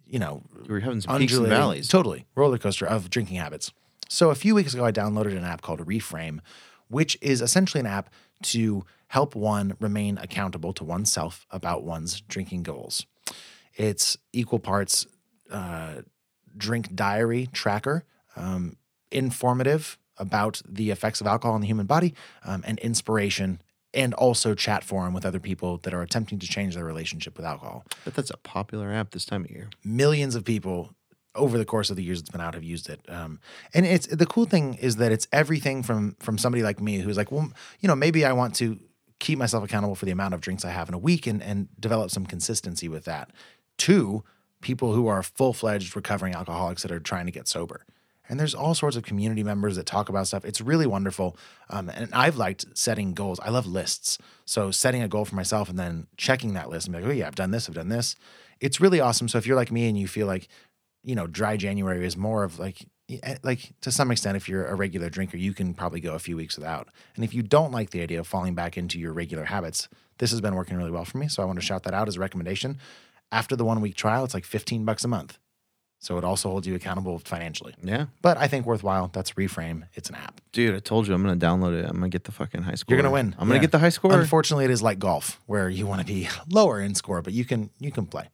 you 0.06 0.18
know, 0.18 0.42
We 0.66 0.74
were 0.74 0.80
having 0.80 1.00
some 1.02 1.18
peaks 1.18 1.34
and 1.34 1.46
valleys. 1.46 1.88
Totally. 1.88 2.26
Roller 2.34 2.58
coaster 2.58 2.86
of 2.86 3.10
drinking 3.10 3.36
habits. 3.36 3.72
So 4.08 4.30
a 4.30 4.34
few 4.34 4.54
weeks 4.54 4.74
ago, 4.74 4.84
I 4.84 4.92
downloaded 4.92 5.36
an 5.36 5.44
app 5.44 5.62
called 5.62 5.80
Reframe, 5.86 6.40
which 6.88 7.16
is 7.20 7.40
essentially 7.40 7.80
an 7.80 7.86
app 7.86 8.10
to 8.44 8.84
help 9.08 9.34
one 9.34 9.76
remain 9.80 10.18
accountable 10.18 10.72
to 10.72 10.84
oneself 10.84 11.46
about 11.50 11.84
one's 11.84 12.20
drinking 12.22 12.62
goals. 12.62 13.06
It's 13.74 14.16
equal 14.32 14.58
parts 14.58 15.06
uh, 15.50 16.02
drink 16.56 16.94
diary 16.94 17.48
tracker, 17.52 18.04
um, 18.34 18.76
informative 19.10 19.98
about 20.20 20.62
the 20.68 20.90
effects 20.90 21.20
of 21.20 21.26
alcohol 21.26 21.54
on 21.54 21.60
the 21.60 21.66
human 21.66 21.86
body, 21.86 22.14
um, 22.44 22.62
and 22.66 22.78
inspiration, 22.78 23.60
and 23.92 24.14
also 24.14 24.54
chat 24.54 24.84
forum 24.84 25.12
with 25.12 25.26
other 25.26 25.40
people 25.40 25.78
that 25.78 25.92
are 25.92 26.02
attempting 26.02 26.38
to 26.38 26.46
change 26.46 26.74
their 26.76 26.84
relationship 26.84 27.36
with 27.36 27.44
alcohol 27.44 27.84
But 28.04 28.14
that's 28.14 28.30
a 28.30 28.36
popular 28.36 28.92
app 28.92 29.10
this 29.10 29.24
time 29.24 29.44
of 29.44 29.50
year. 29.50 29.70
millions 29.82 30.36
of 30.36 30.44
people 30.44 30.94
over 31.34 31.58
the 31.58 31.64
course 31.64 31.90
of 31.90 31.96
the 31.96 32.02
years 32.02 32.20
it's 32.20 32.30
been 32.30 32.40
out 32.40 32.54
have 32.54 32.64
used 32.64 32.88
it. 32.88 33.00
Um, 33.08 33.40
and 33.72 33.86
it's 33.86 34.06
the 34.06 34.26
cool 34.26 34.46
thing 34.46 34.74
is 34.74 34.96
that 34.96 35.12
it's 35.12 35.28
everything 35.32 35.82
from 35.82 36.16
from 36.20 36.38
somebody 36.38 36.62
like 36.62 36.80
me 36.80 36.98
who's 36.98 37.16
like, 37.16 37.30
well, 37.30 37.50
you 37.80 37.88
know, 37.88 37.96
maybe 37.96 38.24
I 38.24 38.32
want 38.32 38.54
to 38.56 38.78
keep 39.20 39.38
myself 39.38 39.62
accountable 39.64 39.94
for 39.94 40.06
the 40.06 40.10
amount 40.12 40.34
of 40.34 40.40
drinks 40.40 40.64
I 40.64 40.70
have 40.70 40.88
in 40.88 40.94
a 40.94 40.98
week 40.98 41.26
and 41.26 41.42
and 41.42 41.68
develop 41.78 42.10
some 42.10 42.26
consistency 42.26 42.88
with 42.88 43.04
that. 43.04 43.30
To 43.78 44.24
people 44.60 44.92
who 44.92 45.06
are 45.06 45.22
full 45.22 45.52
fledged 45.52 45.96
recovering 45.96 46.34
alcoholics 46.34 46.82
that 46.82 46.92
are 46.92 47.00
trying 47.00 47.26
to 47.26 47.32
get 47.32 47.48
sober. 47.48 47.86
And 48.30 48.38
there's 48.38 48.54
all 48.54 48.74
sorts 48.74 48.96
of 48.96 49.02
community 49.02 49.42
members 49.42 49.74
that 49.74 49.86
talk 49.86 50.08
about 50.08 50.28
stuff. 50.28 50.44
It's 50.44 50.60
really 50.60 50.86
wonderful. 50.86 51.36
Um, 51.68 51.88
and 51.88 52.08
I've 52.14 52.36
liked 52.36 52.64
setting 52.78 53.12
goals. 53.12 53.40
I 53.40 53.50
love 53.50 53.66
lists. 53.66 54.18
So 54.44 54.70
setting 54.70 55.02
a 55.02 55.08
goal 55.08 55.24
for 55.24 55.34
myself 55.34 55.68
and 55.68 55.76
then 55.76 56.06
checking 56.16 56.54
that 56.54 56.70
list 56.70 56.86
and 56.86 56.94
be 56.94 57.02
like, 57.02 57.10
oh 57.10 57.12
yeah, 57.12 57.26
I've 57.26 57.34
done 57.34 57.50
this, 57.50 57.68
I've 57.68 57.74
done 57.74 57.88
this. 57.88 58.14
It's 58.60 58.80
really 58.80 59.00
awesome. 59.00 59.26
So 59.26 59.36
if 59.36 59.48
you're 59.48 59.56
like 59.56 59.72
me 59.72 59.88
and 59.88 59.98
you 59.98 60.06
feel 60.06 60.28
like, 60.28 60.46
you 61.02 61.16
know, 61.16 61.26
dry 61.26 61.56
January 61.56 62.06
is 62.06 62.16
more 62.16 62.44
of 62.44 62.60
like, 62.60 62.86
eh, 63.10 63.36
like 63.42 63.72
to 63.80 63.90
some 63.90 64.12
extent, 64.12 64.36
if 64.36 64.48
you're 64.48 64.66
a 64.66 64.76
regular 64.76 65.10
drinker, 65.10 65.36
you 65.36 65.52
can 65.52 65.74
probably 65.74 66.00
go 66.00 66.14
a 66.14 66.20
few 66.20 66.36
weeks 66.36 66.56
without. 66.56 66.88
And 67.16 67.24
if 67.24 67.34
you 67.34 67.42
don't 67.42 67.72
like 67.72 67.90
the 67.90 68.00
idea 68.00 68.20
of 68.20 68.28
falling 68.28 68.54
back 68.54 68.78
into 68.78 69.00
your 69.00 69.12
regular 69.12 69.44
habits, 69.44 69.88
this 70.18 70.30
has 70.30 70.40
been 70.40 70.54
working 70.54 70.76
really 70.76 70.92
well 70.92 71.04
for 71.04 71.18
me. 71.18 71.26
So 71.26 71.42
I 71.42 71.46
want 71.46 71.58
to 71.58 71.64
shout 71.64 71.82
that 71.82 71.94
out 71.94 72.06
as 72.06 72.16
a 72.16 72.20
recommendation. 72.20 72.78
After 73.32 73.56
the 73.56 73.64
one 73.64 73.80
week 73.80 73.96
trial, 73.96 74.24
it's 74.24 74.34
like 74.34 74.44
15 74.44 74.84
bucks 74.84 75.04
a 75.04 75.08
month. 75.08 75.38
So 76.02 76.16
it 76.16 76.24
also 76.24 76.48
holds 76.48 76.66
you 76.66 76.74
accountable 76.74 77.18
financially. 77.18 77.74
Yeah. 77.82 78.06
But 78.22 78.38
I 78.38 78.48
think 78.48 78.64
worthwhile. 78.64 79.10
That's 79.12 79.32
Reframe. 79.32 79.82
It's 79.94 80.08
an 80.08 80.14
app. 80.16 80.40
Dude, 80.52 80.74
I 80.74 80.78
told 80.78 81.06
you 81.06 81.12
I'm 81.14 81.22
gonna 81.22 81.36
download 81.36 81.78
it. 81.78 81.84
I'm 81.84 81.92
gonna 81.96 82.08
get 82.08 82.24
the 82.24 82.32
fucking 82.32 82.62
high 82.62 82.74
score. 82.74 82.94
You're 82.96 83.02
gonna 83.02 83.12
win. 83.12 83.34
I'm 83.38 83.46
gonna 83.48 83.56
Yeah. 83.56 83.60
get 83.60 83.72
the 83.72 83.78
high 83.80 83.90
score. 83.90 84.18
Unfortunately, 84.18 84.64
it 84.64 84.70
is 84.70 84.82
like 84.82 84.98
golf, 84.98 85.38
where 85.46 85.68
you 85.68 85.86
want 85.86 86.00
to 86.00 86.06
be 86.06 86.26
lower 86.50 86.80
in 86.80 86.94
score, 86.94 87.20
but 87.22 87.34
you 87.34 87.44
can 87.44 87.68
you 87.78 87.92
can 87.92 88.06
play. 88.06 88.28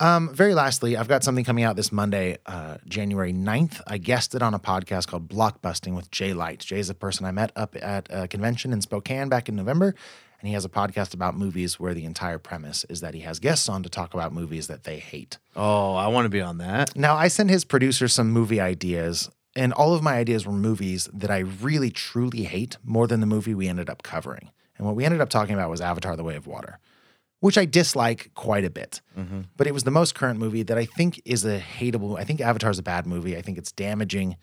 Um, 0.00 0.32
very 0.32 0.54
lastly, 0.54 0.96
I've 0.96 1.08
got 1.08 1.24
something 1.24 1.44
coming 1.44 1.64
out 1.64 1.74
this 1.74 1.90
Monday, 1.90 2.38
uh, 2.46 2.76
January 2.86 3.32
9th. 3.32 3.80
I 3.84 3.98
guested 3.98 4.42
on 4.42 4.54
a 4.54 4.60
podcast 4.60 5.08
called 5.08 5.28
Blockbusting 5.28 5.96
with 5.96 6.08
Jay 6.12 6.32
Light. 6.32 6.60
Jay 6.60 6.78
is 6.78 6.88
a 6.88 6.94
person 6.94 7.26
I 7.26 7.32
met 7.32 7.50
up 7.56 7.74
at 7.82 8.06
a 8.08 8.28
convention 8.28 8.72
in 8.72 8.80
Spokane 8.80 9.28
back 9.28 9.48
in 9.48 9.56
November, 9.56 9.96
and 10.40 10.48
he 10.48 10.54
has 10.54 10.64
a 10.64 10.68
podcast 10.68 11.14
about 11.14 11.36
movies 11.36 11.80
where 11.80 11.94
the 11.94 12.04
entire 12.04 12.38
premise 12.38 12.84
is 12.88 13.00
that 13.00 13.14
he 13.14 13.20
has 13.20 13.38
guests 13.40 13.68
on 13.68 13.82
to 13.82 13.88
talk 13.88 14.14
about 14.14 14.32
movies 14.32 14.66
that 14.68 14.84
they 14.84 14.98
hate. 14.98 15.38
oh, 15.56 15.94
I 15.94 16.06
want 16.08 16.26
to 16.26 16.30
be 16.30 16.40
on 16.40 16.58
that. 16.58 16.94
Now, 16.96 17.16
I 17.16 17.28
sent 17.28 17.50
his 17.50 17.64
producer 17.64 18.06
some 18.08 18.30
movie 18.30 18.60
ideas, 18.60 19.30
and 19.56 19.72
all 19.72 19.94
of 19.94 20.02
my 20.02 20.14
ideas 20.14 20.46
were 20.46 20.52
movies 20.52 21.08
that 21.12 21.30
I 21.30 21.38
really 21.38 21.90
truly 21.90 22.44
hate 22.44 22.76
more 22.84 23.06
than 23.06 23.20
the 23.20 23.26
movie 23.26 23.54
we 23.54 23.66
ended 23.68 23.90
up 23.90 24.02
covering. 24.02 24.50
And 24.76 24.86
what 24.86 24.94
we 24.94 25.04
ended 25.04 25.20
up 25.20 25.28
talking 25.28 25.54
about 25.54 25.70
was 25.70 25.80
Avatar 25.80 26.16
The 26.16 26.22
Way 26.22 26.36
of 26.36 26.46
Water, 26.46 26.78
which 27.40 27.58
I 27.58 27.64
dislike 27.64 28.30
quite 28.34 28.64
a 28.64 28.70
bit. 28.70 29.00
Mm-hmm. 29.18 29.40
But 29.56 29.66
it 29.66 29.74
was 29.74 29.82
the 29.82 29.90
most 29.90 30.14
current 30.14 30.38
movie 30.38 30.62
that 30.62 30.78
I 30.78 30.84
think 30.84 31.20
is 31.24 31.44
a 31.44 31.58
hateable. 31.58 32.16
I 32.16 32.22
think 32.22 32.40
Avatar 32.40 32.70
is 32.70 32.78
a 32.78 32.82
bad 32.84 33.04
movie. 33.06 33.36
I 33.36 33.42
think 33.42 33.58
it's 33.58 33.72
damaging 33.72 34.36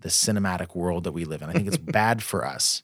the 0.00 0.08
cinematic 0.08 0.74
world 0.74 1.04
that 1.04 1.12
we 1.12 1.26
live 1.26 1.42
in. 1.42 1.50
I 1.50 1.52
think 1.52 1.66
it's 1.66 1.76
bad 2.00 2.22
for 2.22 2.46
us. 2.46 2.82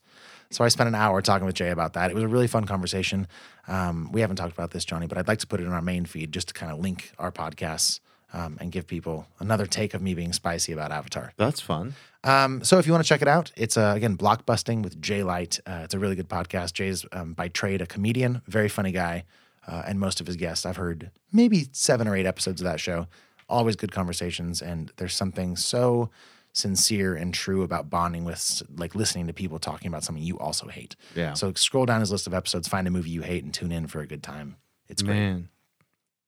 So 0.51 0.65
I 0.65 0.69
spent 0.69 0.89
an 0.89 0.97
hour 0.97 1.23
talking 1.23 1.47
with 1.47 1.55
Jay 1.55 1.71
about 1.71 1.93
that. 1.93 2.11
It 2.11 2.15
was 2.15 2.25
a 2.25 2.29
really 2.29 2.49
fun 2.49 2.65
conversation. 2.65 3.29
Um, 3.69 4.11
we 4.11 4.21
haven't 4.21 4.37
talked 4.37 4.53
about 4.53 4.73
this, 4.73 4.85
Johnny, 4.85 5.07
but 5.07 5.17
I'd 5.17 5.29
like 5.29 5.39
to 5.39 5.47
put 5.47 5.61
it 5.61 5.65
in 5.65 5.73
our 5.73 5.83
main 5.83 6.05
feed 6.05 6.33
just 6.33 6.49
to 6.49 6.55
kind 6.55 6.73
of 6.73 6.81
link 6.81 7.13
our 7.19 7.31
podcasts 7.31 8.01
um, 8.33 8.59
and 8.61 8.73
give 8.73 8.87
people 8.87 9.27
another 9.39 9.67
take 9.67 9.95
of 9.95 10.03
me 10.03 10.15
being 10.15 10.33
spicy 10.33 10.73
about 10.73 10.91
Avatar. 10.91 11.33
That's 11.37 11.61
fun. 11.61 11.95
Um, 12.25 12.65
so 12.65 12.79
if 12.79 12.87
you 12.87 12.93
want 12.93 13.05
to 13.05 13.09
check 13.09 13.23
it 13.23 13.29
out, 13.29 13.53
it's 13.57 13.77
uh, 13.77 13.93
again 13.97 14.17
Blockbusting 14.17 14.83
with 14.83 15.01
Jay 15.01 15.23
Light. 15.23 15.61
Uh, 15.67 15.81
it's 15.85 15.95
a 15.95 15.99
really 15.99 16.17
good 16.17 16.29
podcast. 16.29 16.73
Jay's 16.73 17.07
um, 17.13 17.33
by 17.33 17.49
trade 17.49 17.81
a 17.81 17.87
comedian, 17.87 18.43
very 18.47 18.69
funny 18.69 18.93
guy, 18.93 19.25
uh, 19.67 19.83
and 19.87 19.99
most 19.99 20.21
of 20.21 20.27
his 20.27 20.37
guests 20.37 20.67
I've 20.67 20.77
heard 20.77 21.11
maybe 21.33 21.69
seven 21.73 22.07
or 22.07 22.17
eight 22.17 22.27
episodes 22.27 22.61
of 22.61 22.65
that 22.65 22.81
show. 22.81 23.07
Always 23.49 23.75
good 23.77 23.91
conversations, 23.93 24.63
and 24.63 24.93
there's 24.97 25.15
something 25.15 25.57
so 25.57 26.11
sincere 26.53 27.15
and 27.15 27.33
true 27.33 27.63
about 27.63 27.91
bonding 27.91 28.25
with, 28.25 28.63
like 28.77 28.95
listening 28.95 29.27
to 29.27 29.33
people 29.33 29.59
talking 29.59 29.89
about 29.89 30.05
something 30.05 30.23
you 30.23 30.39
also 30.39 30.69
hate. 30.69 30.97
Yeah. 31.15 31.35
So 31.35 31.53
scroll 31.55 31.87
down 31.87 32.01
his 32.01 32.11
list 32.11 32.27
of 32.27 32.35
episodes, 32.35 32.69
find 32.69 32.87
a 32.87 32.91
movie 32.91 33.11
you 33.11 33.23
hate, 33.23 33.45
and 33.45 33.53
tune 33.55 33.73
in 33.73 33.87
for 33.87 34.01
a 34.01 34.07
good 34.07 34.23
time. 34.23 34.57
It's 34.89 35.03
great. 35.03 35.15
Man, 35.15 35.49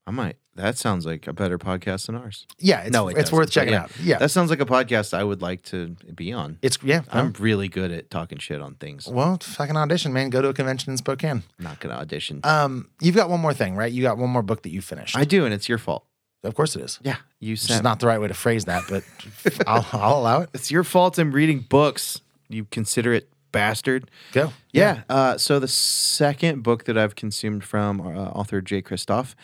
I 0.06 0.10
might. 0.10 0.36
That 0.54 0.76
sounds 0.76 1.06
like 1.06 1.26
a 1.26 1.32
better 1.32 1.58
podcast 1.58 2.06
than 2.06 2.14
ours. 2.14 2.46
Yeah, 2.58 2.82
it's, 2.82 2.92
no, 2.92 3.08
it 3.08 3.12
it's 3.12 3.20
doesn't, 3.20 3.38
worth 3.38 3.50
checking 3.50 3.72
yeah. 3.72 3.84
out. 3.84 3.90
Yeah, 4.02 4.18
that 4.18 4.30
sounds 4.30 4.50
like 4.50 4.60
a 4.60 4.66
podcast 4.66 5.14
I 5.14 5.24
would 5.24 5.40
like 5.40 5.62
to 5.64 5.96
be 6.14 6.32
on. 6.32 6.58
it's 6.60 6.78
yeah. 6.82 7.02
I'm 7.10 7.32
really 7.38 7.68
good 7.68 7.90
at 7.90 8.10
talking 8.10 8.38
shit 8.38 8.60
on 8.60 8.74
things. 8.74 9.08
well, 9.08 9.38
fucking 9.40 9.76
audition, 9.76 10.12
man. 10.12 10.28
Go 10.30 10.42
to 10.42 10.48
a 10.48 10.54
convention 10.54 10.92
in 10.92 10.98
Spokane. 10.98 11.42
Not 11.58 11.80
gonna 11.80 11.94
audition. 11.94 12.40
Um, 12.44 12.90
you've 13.00 13.16
got 13.16 13.30
one 13.30 13.40
more 13.40 13.54
thing, 13.54 13.76
right? 13.76 13.90
You 13.90 14.02
got 14.02 14.18
one 14.18 14.30
more 14.30 14.42
book 14.42 14.62
that 14.62 14.70
you 14.70 14.82
finished. 14.82 15.16
I 15.16 15.24
do, 15.24 15.44
and 15.46 15.54
it's 15.54 15.68
your 15.68 15.78
fault. 15.78 16.04
Of 16.44 16.54
course 16.54 16.76
it 16.76 16.82
is. 16.82 16.98
Yeah, 17.02 17.16
you 17.40 17.52
Which 17.52 17.70
is 17.70 17.82
not 17.82 18.00
the 18.00 18.06
right 18.06 18.20
way 18.20 18.28
to 18.28 18.34
phrase 18.34 18.64
that, 18.66 18.84
but 18.88 19.04
I'll, 19.66 19.86
I'll 19.92 20.18
allow 20.18 20.40
it. 20.42 20.50
it's 20.54 20.70
your 20.70 20.84
fault. 20.84 21.18
I'm 21.18 21.32
reading 21.32 21.60
books. 21.60 22.20
You 22.48 22.64
considerate 22.66 23.28
bastard. 23.52 24.10
Go. 24.32 24.52
Yeah. 24.72 25.02
Uh, 25.08 25.38
so 25.38 25.58
the 25.58 25.68
second 25.68 26.62
book 26.62 26.84
that 26.84 26.98
I've 26.98 27.14
consumed 27.14 27.64
from 27.64 28.00
uh, 28.00 28.04
author 28.04 28.60
Jay 28.60 28.82
Kristoff 28.82 29.34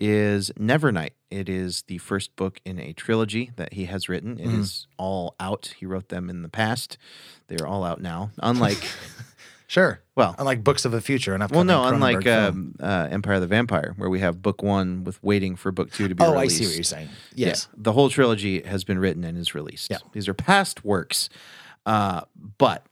is 0.00 0.50
Nevernight. 0.58 1.10
It 1.30 1.48
is 1.48 1.82
the 1.82 1.98
first 1.98 2.34
book 2.36 2.60
in 2.64 2.78
a 2.78 2.92
trilogy 2.92 3.50
that 3.56 3.74
he 3.74 3.84
has 3.86 4.08
written. 4.08 4.38
It 4.38 4.48
is 4.48 4.86
all 4.96 5.34
out. 5.38 5.74
He 5.78 5.86
wrote 5.86 6.08
them 6.08 6.30
in 6.30 6.42
the 6.42 6.48
past. 6.48 6.96
They're 7.48 7.66
all 7.66 7.84
out 7.84 8.00
now. 8.00 8.30
Unlike, 8.38 8.78
Sure. 9.68 10.00
Well- 10.16 10.34
unlike 10.38 10.64
Books 10.64 10.84
of 10.84 10.92
the 10.92 11.00
Future, 11.00 11.34
and 11.34 11.48
well, 11.50 11.62
no, 11.62 11.84
unlike 11.84 12.26
um, 12.26 12.74
uh, 12.80 13.06
Empire 13.10 13.34
of 13.34 13.42
the 13.42 13.46
Vampire, 13.46 13.94
where 13.96 14.08
we 14.10 14.18
have 14.20 14.42
book 14.42 14.62
one 14.62 15.04
with 15.04 15.22
waiting 15.22 15.54
for 15.56 15.70
book 15.70 15.92
two 15.92 16.08
to 16.08 16.14
be 16.14 16.24
oh, 16.24 16.30
I 16.32 16.42
released. 16.42 16.58
see 16.58 16.66
what 16.66 16.74
you're 16.74 16.82
saying. 16.84 17.08
Yes. 17.34 17.68
Yeah, 17.70 17.80
the 17.82 17.92
whole 17.92 18.08
trilogy 18.10 18.62
has 18.62 18.82
been 18.82 18.98
written 18.98 19.22
and 19.24 19.38
is 19.38 19.54
released. 19.54 19.90
Yeah. 19.90 19.98
These 20.12 20.26
are 20.26 20.34
past 20.34 20.84
works. 20.84 21.28
Uh, 21.86 22.22
but 22.58 22.84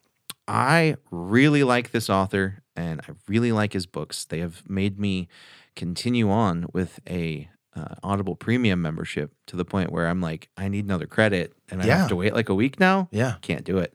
I 0.47 0.97
really 1.11 1.65
like 1.65 1.91
this 1.91 2.09
author 2.09 2.63
and 2.77 3.01
I 3.09 3.13
really 3.27 3.53
like 3.53 3.73
his 3.73 3.87
books. 3.87 4.25
They 4.27 4.41
have 4.41 4.63
made 4.69 4.99
me 5.01 5.29
continue 5.75 6.31
on 6.31 6.67
with 6.73 7.01
a 7.09 7.49
uh, 7.75 7.95
Audible 8.03 8.37
Premium 8.37 8.81
membership 8.81 9.33
to 9.47 9.57
the 9.57 9.65
point 9.65 9.91
where 9.93 10.07
I'm 10.07 10.21
like, 10.21 10.49
I 10.57 10.69
need 10.69 10.85
another 10.85 11.07
credit, 11.07 11.53
and 11.71 11.83
I 11.83 11.87
Yeah. 11.87 11.99
have 11.99 12.09
to 12.09 12.17
wait 12.17 12.33
like 12.35 12.49
a 12.49 12.55
week 12.55 12.79
now. 12.81 13.09
Yeah. 13.11 13.35
can't 13.43 13.65
do 13.65 13.79
it. 13.79 13.95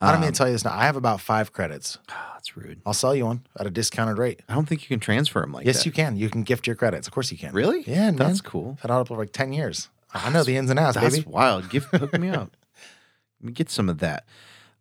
I 0.00 0.12
don't 0.12 0.20
mean 0.20 0.28
Um, 0.28 0.32
to 0.32 0.38
tell 0.38 0.46
you 0.46 0.52
this 0.52 0.64
now. 0.64 0.74
I 0.74 0.84
have 0.84 0.96
about 0.96 1.20
five 1.20 1.52
credits. 1.52 1.98
Ah, 2.10 2.32
that's 2.34 2.56
rude. 2.56 2.80
I'll 2.84 2.92
sell 2.94 3.14
you 3.14 3.26
one 3.26 3.46
at 3.58 3.66
a 3.66 3.70
discounted 3.70 4.18
rate. 4.18 4.40
I 4.48 4.54
don't 4.54 4.66
think 4.68 4.82
you 4.82 4.88
can 4.88 5.00
transfer 5.00 5.40
them 5.40 5.52
like 5.52 5.66
yes, 5.66 5.78
that. 5.78 5.86
you 5.86 5.92
can. 5.92 6.16
You 6.16 6.28
can 6.28 6.42
gift 6.42 6.66
your 6.66 6.76
credits. 6.76 7.06
Of 7.06 7.12
course 7.14 7.30
you 7.32 7.38
can. 7.38 7.52
Really? 7.54 7.82
Yeah, 7.86 8.06
man. 8.10 8.16
That's 8.16 8.40
cool. 8.40 8.78
Had 8.82 8.90
Audible 8.90 9.16
for 9.16 9.22
like 9.22 9.32
10 9.32 9.52
years. 9.52 9.88
I 10.14 10.30
know 10.30 10.42
the 10.44 10.56
ins 10.56 10.70
and 10.70 10.78
outs, 10.78 10.96
That's 10.96 11.16
baby. 11.18 11.28
wild. 11.28 11.68
Give 11.70 11.84
hook 11.84 12.18
me 12.18 12.28
up. 12.30 12.56
Let 13.40 13.46
me 13.46 13.52
get 13.52 13.68
some 13.70 13.88
of 13.88 13.98
that. 13.98 14.26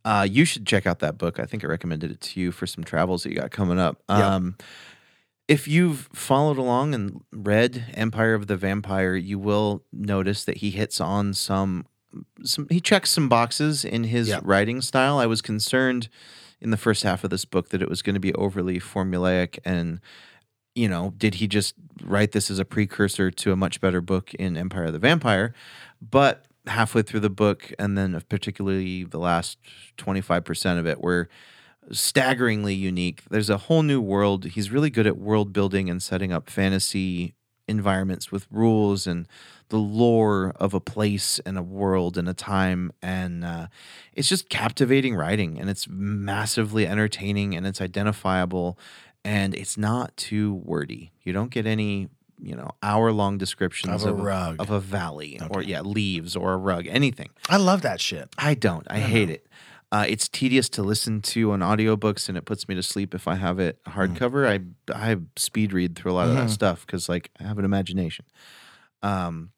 Uh, 0.05 0.25
you 0.29 0.45
should 0.45 0.65
check 0.67 0.85
out 0.85 0.99
that 0.99 1.17
book. 1.17 1.39
I 1.39 1.45
think 1.45 1.63
I 1.63 1.67
recommended 1.67 2.11
it 2.11 2.21
to 2.21 2.39
you 2.39 2.51
for 2.51 2.67
some 2.67 2.83
travels 2.83 3.23
that 3.23 3.31
you 3.31 3.37
got 3.37 3.51
coming 3.51 3.79
up. 3.79 4.01
Um, 4.07 4.55
if 5.47 5.67
you've 5.67 6.09
followed 6.13 6.57
along 6.57 6.93
and 6.93 7.21
read 7.33 7.85
Empire 7.95 8.33
of 8.33 8.47
the 8.47 8.55
Vampire, 8.55 9.15
you 9.15 9.39
will 9.39 9.83
notice 9.91 10.43
that 10.45 10.57
he 10.57 10.69
hits 10.71 11.01
on 11.01 11.33
some 11.33 11.85
some 12.45 12.67
he 12.69 12.79
checks 12.79 13.09
some 13.09 13.29
boxes 13.29 13.85
in 13.85 14.05
his 14.05 14.33
writing 14.43 14.81
style. 14.81 15.17
I 15.17 15.25
was 15.25 15.41
concerned 15.41 16.09
in 16.61 16.71
the 16.71 16.77
first 16.77 17.03
half 17.03 17.23
of 17.23 17.29
this 17.29 17.45
book 17.45 17.69
that 17.69 17.81
it 17.81 17.89
was 17.89 18.01
going 18.01 18.13
to 18.15 18.19
be 18.19 18.33
overly 18.33 18.79
formulaic 18.79 19.59
and 19.65 19.99
you 20.75 20.89
know, 20.89 21.13
did 21.17 21.35
he 21.35 21.47
just 21.47 21.73
write 22.03 22.33
this 22.33 22.51
as 22.51 22.59
a 22.59 22.65
precursor 22.65 23.31
to 23.31 23.51
a 23.53 23.55
much 23.55 23.79
better 23.79 24.01
book 24.01 24.33
in 24.33 24.57
Empire 24.57 24.85
of 24.85 24.93
the 24.93 24.99
Vampire? 24.99 25.53
But 26.01 26.45
halfway 26.67 27.01
through 27.01 27.21
the 27.21 27.29
book, 27.29 27.73
and 27.79 27.97
then 27.97 28.21
particularly 28.27 29.05
the 29.05 29.17
last 29.17 29.57
25% 29.97 30.77
of 30.77 30.85
it, 30.85 30.99
were 30.99 31.29
staggeringly 31.91 32.73
unique. 32.73 33.23
There's 33.29 33.49
a 33.49 33.57
whole 33.57 33.83
new 33.83 34.01
world. 34.01 34.45
He's 34.45 34.71
really 34.71 34.89
good 34.89 35.07
at 35.07 35.17
world 35.17 35.53
building 35.53 35.89
and 35.89 36.03
setting 36.03 36.33
up 36.33 36.49
fantasy 36.49 37.35
environments 37.67 38.31
with 38.31 38.47
rules 38.51 39.07
and 39.07 39.27
the 39.69 39.77
lore 39.77 40.53
of 40.57 40.73
a 40.73 40.79
place 40.79 41.39
and 41.45 41.57
a 41.57 41.63
world 41.63 42.17
and 42.17 42.29
a 42.29 42.33
time 42.33 42.91
and 43.01 43.43
uh, 43.43 43.67
it's 44.13 44.29
just 44.29 44.47
captivating 44.49 45.15
writing 45.15 45.59
and 45.59 45.69
it's 45.69 45.87
massively 45.89 46.85
entertaining 46.87 47.55
and 47.55 47.65
it's 47.65 47.81
identifiable 47.81 48.77
and 49.23 49.55
it's 49.55 49.77
not 49.77 50.15
too 50.17 50.53
wordy 50.63 51.11
you 51.23 51.33
don't 51.33 51.49
get 51.51 51.65
any 51.65 52.09
you 52.39 52.55
know 52.55 52.69
hour 52.83 53.11
long 53.11 53.37
descriptions 53.37 54.03
Of 54.03 54.09
a 54.09 54.13
rug. 54.13 54.57
of 54.59 54.69
a 54.69 54.79
valley 54.79 55.39
or 55.49 55.63
yeah 55.63 55.81
leaves 55.81 56.35
or 56.35 56.53
a 56.53 56.57
rug 56.57 56.85
anything 56.87 57.29
I 57.49 57.57
love 57.57 57.81
that 57.83 57.99
shit. 58.01 58.29
I 58.37 58.53
don't. 58.55 58.85
I 58.89 58.99
hate 58.99 59.29
it. 59.29 59.47
Uh, 59.91 60.03
it's 60.07 60.27
tedious 60.27 60.67
to 60.67 60.83
listen 60.83 61.21
to 61.21 61.51
on 61.53 61.59
audiobooks 61.61 62.27
and 62.27 62.37
it 62.37 62.43
puts 62.43 62.67
me 62.67 62.75
to 62.75 62.83
sleep 62.83 63.15
if 63.15 63.27
I 63.27 63.35
have 63.35 63.59
it 63.59 63.81
hardcover. 63.85 64.45
I 64.47 64.59
I 64.93 65.15
speed 65.37 65.71
read 65.73 65.95
through 65.95 66.11
a 66.11 66.13
lot 66.13 66.27
of 66.27 66.35
that 66.35 66.49
stuff 66.49 66.85
because 66.85 67.07
like 67.07 67.31
I 67.39 67.43
have 67.43 67.57
an 67.57 67.65
imagination. 67.65 68.25
Um, 69.01 69.51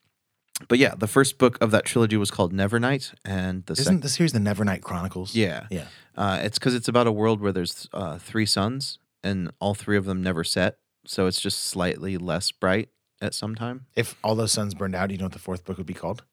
but 0.66 0.78
yeah, 0.78 0.94
the 0.96 1.06
first 1.06 1.38
book 1.38 1.56
of 1.60 1.70
that 1.70 1.84
trilogy 1.84 2.16
was 2.16 2.30
called 2.30 2.52
Nevernight, 2.52 3.14
and 3.24 3.64
the 3.66 3.72
Isn't 3.74 3.84
second, 3.84 4.02
the 4.02 4.08
series 4.08 4.32
the 4.32 4.40
Nevernight 4.40 4.82
Chronicles? 4.82 5.34
yeah, 5.34 5.66
Yeah. 5.70 5.86
uh, 6.16 6.40
it's 6.42 6.58
because 6.58 6.74
it's 6.74 6.88
about 6.88 7.06
a 7.06 7.12
world 7.12 7.40
where 7.40 7.52
there's 7.52 7.88
uh, 7.92 8.18
three 8.18 8.46
suns 8.46 8.98
and 9.22 9.50
all 9.60 9.74
three 9.74 9.96
of 9.96 10.04
them 10.04 10.22
never 10.22 10.42
set, 10.44 10.78
so 11.06 11.26
it's 11.26 11.40
just 11.40 11.62
slightly 11.64 12.16
less 12.18 12.50
bright 12.50 12.88
at 13.20 13.34
some 13.34 13.54
time. 13.54 13.86
If 13.94 14.16
all 14.24 14.34
those 14.34 14.52
suns 14.52 14.74
burned 14.74 14.94
out, 14.94 15.08
do 15.08 15.14
you 15.14 15.18
know 15.18 15.26
what 15.26 15.32
the 15.32 15.38
fourth 15.38 15.64
book 15.64 15.76
would 15.78 15.86
be 15.86 15.94
called? 15.94 16.24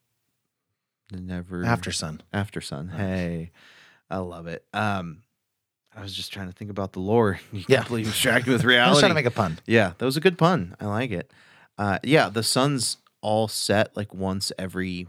The 1.11 1.19
never 1.21 1.63
After 1.63 1.91
Sun. 1.91 2.21
After 2.33 2.61
Sun. 2.61 2.89
Hey, 2.89 3.51
I 4.09 4.17
love 4.17 4.47
it. 4.47 4.65
Um, 4.73 5.21
I 5.95 6.01
was 6.01 6.13
just 6.15 6.33
trying 6.33 6.47
to 6.47 6.53
think 6.53 6.71
about 6.71 6.93
the 6.93 6.99
lore. 6.99 7.39
You 7.51 7.63
Yeah. 7.67 7.77
completely 7.79 8.11
distracted 8.11 8.51
with 8.51 8.61
I 8.65 8.67
reality. 8.67 8.89
was 8.91 8.99
trying 8.99 9.11
to 9.11 9.15
make 9.15 9.25
a 9.25 9.31
pun. 9.31 9.59
yeah, 9.67 9.93
that 9.97 10.05
was 10.05 10.17
a 10.17 10.21
good 10.21 10.37
pun. 10.37 10.75
I 10.79 10.85
like 10.85 11.11
it. 11.11 11.31
Uh, 11.77 11.99
yeah, 12.03 12.29
the 12.29 12.41
sun's 12.43 12.97
all 13.25 13.47
set 13.47 13.97
like 13.97 14.13
once 14.13 14.51
every 14.59 15.07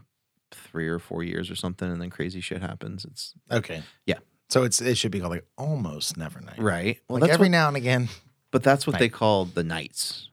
three 0.51 0.89
or 0.89 0.99
four 0.99 1.23
years 1.23 1.51
or 1.51 1.55
something, 1.57 1.91
and 1.91 2.01
then 2.01 2.09
crazy 2.09 2.41
shit 2.41 2.63
happens. 2.63 3.05
It's 3.05 3.35
Okay. 3.51 3.83
Yeah. 4.07 4.19
So 4.49 4.63
it's 4.63 4.81
it 4.81 4.97
should 4.97 5.11
be 5.13 5.21
called 5.21 5.33
like 5.33 5.47
almost 5.59 6.17
Nevernight. 6.17 6.59
right. 6.59 6.99
Well, 7.09 7.19
Like 7.19 7.29
that's 7.29 7.35
every 7.35 7.47
what, 7.49 7.53
now 7.53 7.69
and 7.69 7.77
again, 7.77 8.09
but 8.51 8.63
that's 8.63 8.87
what 8.87 8.99
they 8.99 9.09
call 9.09 9.45
the 9.45 9.63
nights. 9.65 10.31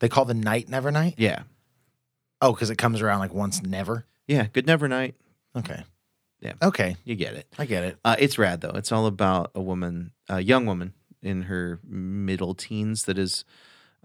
they 0.00 0.08
call 0.08 0.24
the 0.26 0.34
night 0.34 0.68
never 0.68 0.90
night? 0.90 1.14
Yeah, 1.16 1.44
Oh, 2.40 2.52
because 2.52 2.70
it 2.70 2.76
comes 2.76 3.00
around 3.00 3.20
like 3.20 3.32
once 3.32 3.62
never. 3.62 4.04
yeah. 4.26 4.46
Good 4.52 4.66
never 4.66 4.88
night. 4.88 5.14
Okay. 5.56 5.84
Yeah. 6.40 6.54
Okay. 6.60 6.96
You 7.04 7.14
get 7.14 7.34
it. 7.34 7.46
I 7.56 7.66
get 7.66 7.84
it. 7.84 7.98
Uh, 8.04 8.16
it's 8.18 8.36
rad 8.36 8.60
though. 8.60 8.72
It's 8.74 8.90
all 8.92 9.06
about 9.06 9.52
a 9.54 9.60
woman, 9.62 10.10
a 10.28 10.40
young 10.40 10.66
woman 10.66 10.92
in 11.22 11.42
her 11.42 11.78
middle 11.86 12.54
teens 12.54 13.04
that 13.04 13.16
is. 13.16 13.44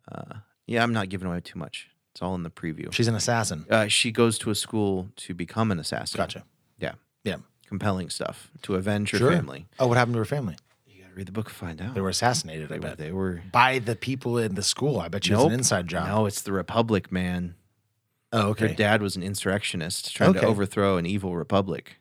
Uh, 0.10 0.36
yeah, 0.68 0.84
I'm 0.84 0.94
not 0.94 1.10
giving 1.10 1.28
away 1.28 1.40
too 1.42 1.58
much. 1.58 1.90
It's 2.18 2.22
all 2.24 2.34
in 2.34 2.42
the 2.42 2.50
preview. 2.50 2.92
She's 2.92 3.08
an 3.08 3.14
assassin. 3.14 3.68
Uh, 3.70 3.86
she 3.86 4.12
goes 4.12 4.40
to 4.40 4.50
a 4.50 4.56
school 4.56 5.10
to 5.18 5.36
become 5.36 5.72
an 5.72 5.78
assassin. 5.78 6.18
Gotcha. 6.18 6.46
Yeah, 6.80 6.94
Yeah. 7.24 7.36
compelling 7.68 8.10
stuff 8.10 8.50
to 8.64 8.74
avenge 8.74 9.12
her 9.12 9.20
Sure. 9.20 9.32
family. 9.32 9.68
Oh, 9.78 9.86
what 9.86 9.98
happened 9.98 10.16
to 10.16 10.18
her 10.18 10.26
family? 10.26 10.56
You 10.88 11.04
got 11.04 11.10
to 11.10 11.14
read 11.14 11.28
the 11.28 11.32
book 11.32 11.50
to 11.50 11.54
find 11.54 11.80
out. 11.80 11.94
They 11.94 12.02
were 12.02 12.10
assassinated. 12.10 12.72
I 12.72 12.74
They 12.74 12.80
were. 12.80 12.82
bet 12.88 12.98
They 12.98 13.12
were 13.12 13.44
by 13.52 13.78
the 13.78 13.96
people 13.96 14.40
in 14.40 14.56
the 14.56 14.64
school. 14.64 15.00
I 15.00 15.10
bet 15.10 15.28
you 15.28 15.36
it's 15.36 15.44
Nope. 15.44 15.52
an 15.52 15.60
inside 15.60 15.86
job. 15.88 16.08
No, 16.08 16.26
it's 16.26 16.42
the 16.42 16.54
Republic, 16.54 17.12
man. 17.12 17.54
Oh, 18.34 18.42
Her 18.46 18.66
okay. 18.66 18.74
dad 18.74 19.04
was 19.04 19.16
an 19.16 19.22
insurrectionist 19.22 20.16
trying 20.16 20.34
to 20.34 20.42
overthrow 20.44 20.98
an 20.98 21.06
evil 21.06 21.36
republic. 21.36 21.98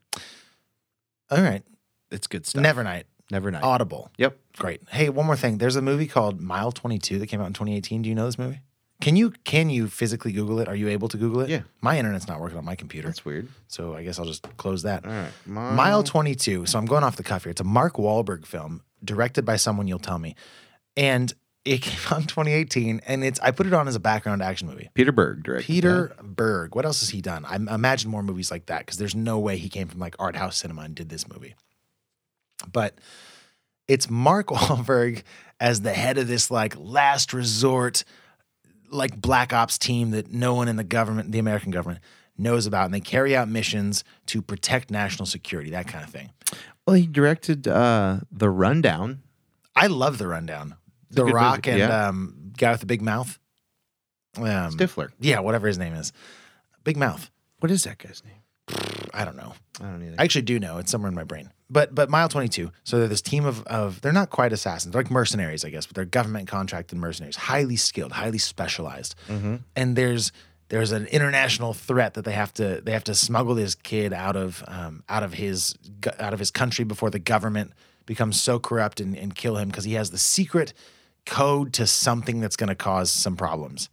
All 1.31 1.43
right. 1.43 1.63
It's 2.11 2.27
good 2.27 2.47
stuff. 2.47 2.63
Never 2.63 2.83
night. 2.83 3.05
never 3.31 3.51
night. 3.51 3.63
Audible. 3.63 4.11
Yep. 4.17 4.39
Great. 4.57 4.81
Hey, 4.89 5.11
one 5.11 5.27
more 5.27 5.37
thing. 5.37 5.59
There's 5.59 5.77
a 5.77 5.83
movie 5.83 6.07
called 6.07 6.41
Mile 6.41 6.73
22 6.73 7.19
that 7.19 7.27
came 7.27 7.43
out 7.43 7.49
in 7.49 7.53
2018. 7.53 8.01
Do 8.01 8.09
you 8.09 8.15
know 8.15 8.25
this 8.25 8.39
movie? 8.39 8.61
Can 9.01 9.15
you 9.15 9.31
can 9.45 9.69
you 9.69 9.89
physically 9.89 10.33
Google 10.33 10.59
it? 10.61 10.69
Are 10.69 10.75
you 10.75 10.89
able 10.89 11.09
to 11.09 11.17
Google 11.19 11.41
it? 11.41 11.51
Yeah. 11.51 11.63
My 11.83 11.99
internet's 11.99 12.27
not 12.29 12.41
working 12.41 12.57
on 12.59 12.65
my 12.65 12.75
computer, 12.77 13.09
That's 13.09 13.25
weird. 13.25 13.49
so 13.69 13.95
I 13.95 14.03
guess 14.03 14.19
I'll 14.19 14.25
just 14.25 14.43
close 14.57 14.83
that. 14.85 15.05
All 15.05 15.13
right. 15.13 15.31
Mile 15.47 16.03
22. 16.03 16.65
So 16.67 16.79
I'm 16.79 16.87
going 16.87 17.05
off 17.05 17.17
the 17.17 17.23
cuff 17.23 17.45
here. 17.45 17.51
It's 17.51 17.61
a 17.61 17.65
Mark 17.65 17.95
Wahlberg 17.97 18.47
film 18.47 18.83
directed 19.05 19.45
by 19.45 19.57
someone 19.57 19.87
you'll 19.87 19.99
tell 19.99 20.19
me. 20.19 20.35
And 20.97 21.33
it 21.67 21.79
came 21.83 21.99
out 22.11 22.21
in 22.23 22.27
2018 22.27 23.03
and 23.07 23.23
it's 23.23 23.39
I 23.41 23.51
put 23.51 23.67
it 23.67 23.75
on 23.75 23.87
as 23.87 23.97
a 23.97 24.01
background 24.01 24.41
action 24.43 24.67
movie. 24.67 24.89
Peter 24.95 25.13
Berg 25.13 25.43
directed. 25.43 25.67
Peter 25.67 26.17
Berg. 26.23 26.75
What 26.75 26.87
else 26.87 27.01
has 27.01 27.11
he 27.11 27.21
done? 27.21 27.45
I 27.45 27.57
imagine 27.57 28.11
more 28.11 28.23
movies 28.23 28.51
like 28.51 28.67
that 28.67 28.81
because 28.81 28.97
there's 28.97 29.15
no 29.15 29.39
way 29.39 29.59
he 29.59 29.69
came 29.69 29.89
from 29.89 30.01
like 30.01 30.17
art 30.19 30.37
house 30.37 30.57
cinema 30.57 30.83
and 30.83 30.95
did 30.95 31.11
this 31.11 31.29
movie. 31.29 31.55
But 32.73 32.95
it's 33.89 34.09
Mark 34.09 34.47
Wahlberg 34.51 35.23
as 35.61 35.83
the 35.83 35.93
head 35.93 36.17
of 36.19 36.29
this 36.29 36.51
like 36.51 36.75
last 36.79 37.33
resort, 37.35 38.05
like 38.91 39.21
black 39.21 39.53
ops 39.53 39.79
team 39.79 40.11
that 40.11 40.33
no 40.33 40.55
one 40.55 40.69
in 40.69 40.77
the 40.77 40.85
government, 40.85 41.33
the 41.33 41.39
American 41.39 41.71
government, 41.71 42.01
knows 42.39 42.67
about, 42.67 42.85
and 42.85 42.95
they 42.95 43.01
carry 43.01 43.35
out 43.35 43.49
missions 43.49 44.05
to 44.27 44.43
protect 44.43 44.91
national 44.91 45.27
security, 45.27 45.71
that 45.71 45.89
kind 45.89 46.05
of 46.05 46.11
thing. 46.11 46.31
Well, 46.87 46.95
he 46.97 47.07
directed 47.07 47.67
uh, 47.67 48.21
The 48.31 48.51
Rundown. 48.51 49.23
I 49.75 49.89
love 49.89 50.19
the 50.19 50.27
rundown. 50.27 50.77
The 51.11 51.25
Rock 51.25 51.67
movie, 51.67 51.83
and 51.83 51.91
yeah. 51.91 52.09
um, 52.09 52.53
guy 52.57 52.73
with 52.73 52.81
the 52.81 52.87
big 52.87 53.03
mouth. 53.03 53.39
Um, 54.37 54.73
Stifler. 54.73 55.11
Yeah, 55.21 55.41
whatever 55.41 55.67
his 55.67 55.79
name 55.79 55.95
is. 55.95 56.13
Big 56.85 56.97
mouth. 56.97 57.31
What 57.61 57.71
is 57.71 57.85
that 57.85 57.99
guy's 57.99 58.23
name? 58.25 58.41
I 59.15 59.25
don't 59.25 59.37
know. 59.37 59.55
I 59.81 59.85
don't 59.85 60.03
either. 60.03 60.17
I 60.19 60.25
actually 60.25 60.43
do 60.43 60.59
know. 60.59 60.79
It's 60.79 60.91
somewhere 60.91 61.09
in 61.09 61.15
my 61.15 61.25
brain. 61.25 61.51
But 61.71 61.95
but 61.95 62.11
Mile 62.11 62.29
22. 62.29 62.71
So 62.85 62.99
they're 62.99 63.09
this 63.09 63.23
team 63.23 63.45
of 63.45 63.63
of 63.67 64.01
they're 64.01 64.13
not 64.13 64.31
quite 64.31 64.53
assassins. 64.53 64.93
They're 64.93 65.03
like 65.03 65.11
mercenaries, 65.11 65.65
I 65.65 65.71
guess, 65.71 65.87
but 65.87 65.95
they're 65.95 66.05
government 66.05 66.49
contracted 66.49 66.99
mercenaries, 66.99 67.37
highly 67.37 67.77
skilled, 67.77 68.13
highly 68.13 68.39
specialized. 68.39 69.15
And 69.75 69.97
there's 69.97 70.33
there's 70.69 70.93
an 70.93 71.07
international 71.07 71.73
threat 71.75 72.15
that 72.15 72.25
they 72.25 72.33
have 72.33 72.53
to 72.55 72.81
they 72.85 72.93
have 72.93 73.05
to 73.05 73.15
smuggle 73.15 73.55
this 73.55 73.75
kid 73.75 74.13
out 74.13 74.37
of 74.37 74.65
um, 74.67 75.03
out 75.09 75.23
of 75.23 75.35
his 75.35 75.75
out 76.19 76.33
of 76.33 76.39
his 76.39 76.51
country 76.51 76.85
before 76.85 77.11
the 77.11 77.19
government 77.21 77.73
becomes 78.05 78.41
so 78.41 78.59
corrupt 78.59 79.01
and, 79.01 79.17
and 79.17 79.35
kill 79.35 79.57
him 79.57 79.69
because 79.69 79.85
he 79.85 79.95
has 79.95 80.11
the 80.11 80.19
secret 80.19 80.73
code 81.25 81.73
to 81.73 81.87
something 81.87 82.41
that's 82.41 82.57
going 82.57 82.69
to 82.69 82.75
cause 82.77 83.11
some 83.11 83.37
problems. 83.37 83.91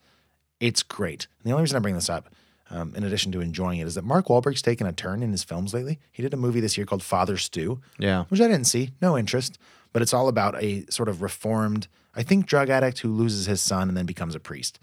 It's 0.60 0.84
great. 0.84 1.28
And 1.40 1.50
the 1.50 1.52
only 1.52 1.64
reason 1.64 1.76
I 1.76 1.80
bring 1.80 1.96
this 1.96 2.10
up, 2.10 2.30
um, 2.70 2.94
in 2.96 3.04
addition 3.04 3.32
to 3.34 3.42
enjoying 3.42 3.80
it, 3.80 3.88
is 3.88 3.96
that 3.96 4.04
Mark 4.04 4.28
Wahlberg's 4.28 4.62
taken 4.62 4.88
a 4.88 4.94
turn 4.94 5.22
in 5.24 5.32
his 5.32 5.44
films 5.44 5.74
lately. 5.74 6.00
He 6.12 6.24
did 6.24 6.34
a 6.34 6.38
movie 6.38 6.60
this 6.60 6.78
year 6.78 6.86
called 6.86 7.04
Father 7.04 7.38
Stu, 7.38 7.82
yeah. 8.00 8.24
which 8.30 8.42
I 8.42 8.48
didn't 8.48 8.66
see, 8.66 8.92
no 9.02 9.18
interest, 9.18 9.58
but 9.92 10.02
it's 10.02 10.14
all 10.14 10.28
about 10.28 10.62
a 10.64 10.86
sort 10.90 11.10
of 11.10 11.22
reformed, 11.22 11.88
I 12.16 12.24
think, 12.24 12.46
drug 12.46 12.70
addict 12.70 13.00
who 13.00 13.10
loses 13.10 13.46
his 13.46 13.62
son 13.62 13.90
and 13.90 13.98
then 13.98 14.06
becomes 14.06 14.34
a 14.36 14.40
priest. 14.40 14.80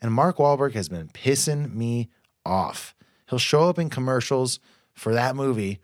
And 0.00 0.12
Mark 0.12 0.36
Wahlberg 0.36 0.72
has 0.74 0.88
been 0.88 1.08
pissing 1.08 1.74
me 1.74 2.08
off. 2.44 2.94
He'll 3.28 3.38
show 3.38 3.68
up 3.68 3.78
in 3.78 3.88
commercials 3.90 4.60
for 4.92 5.14
that 5.14 5.34
movie 5.34 5.80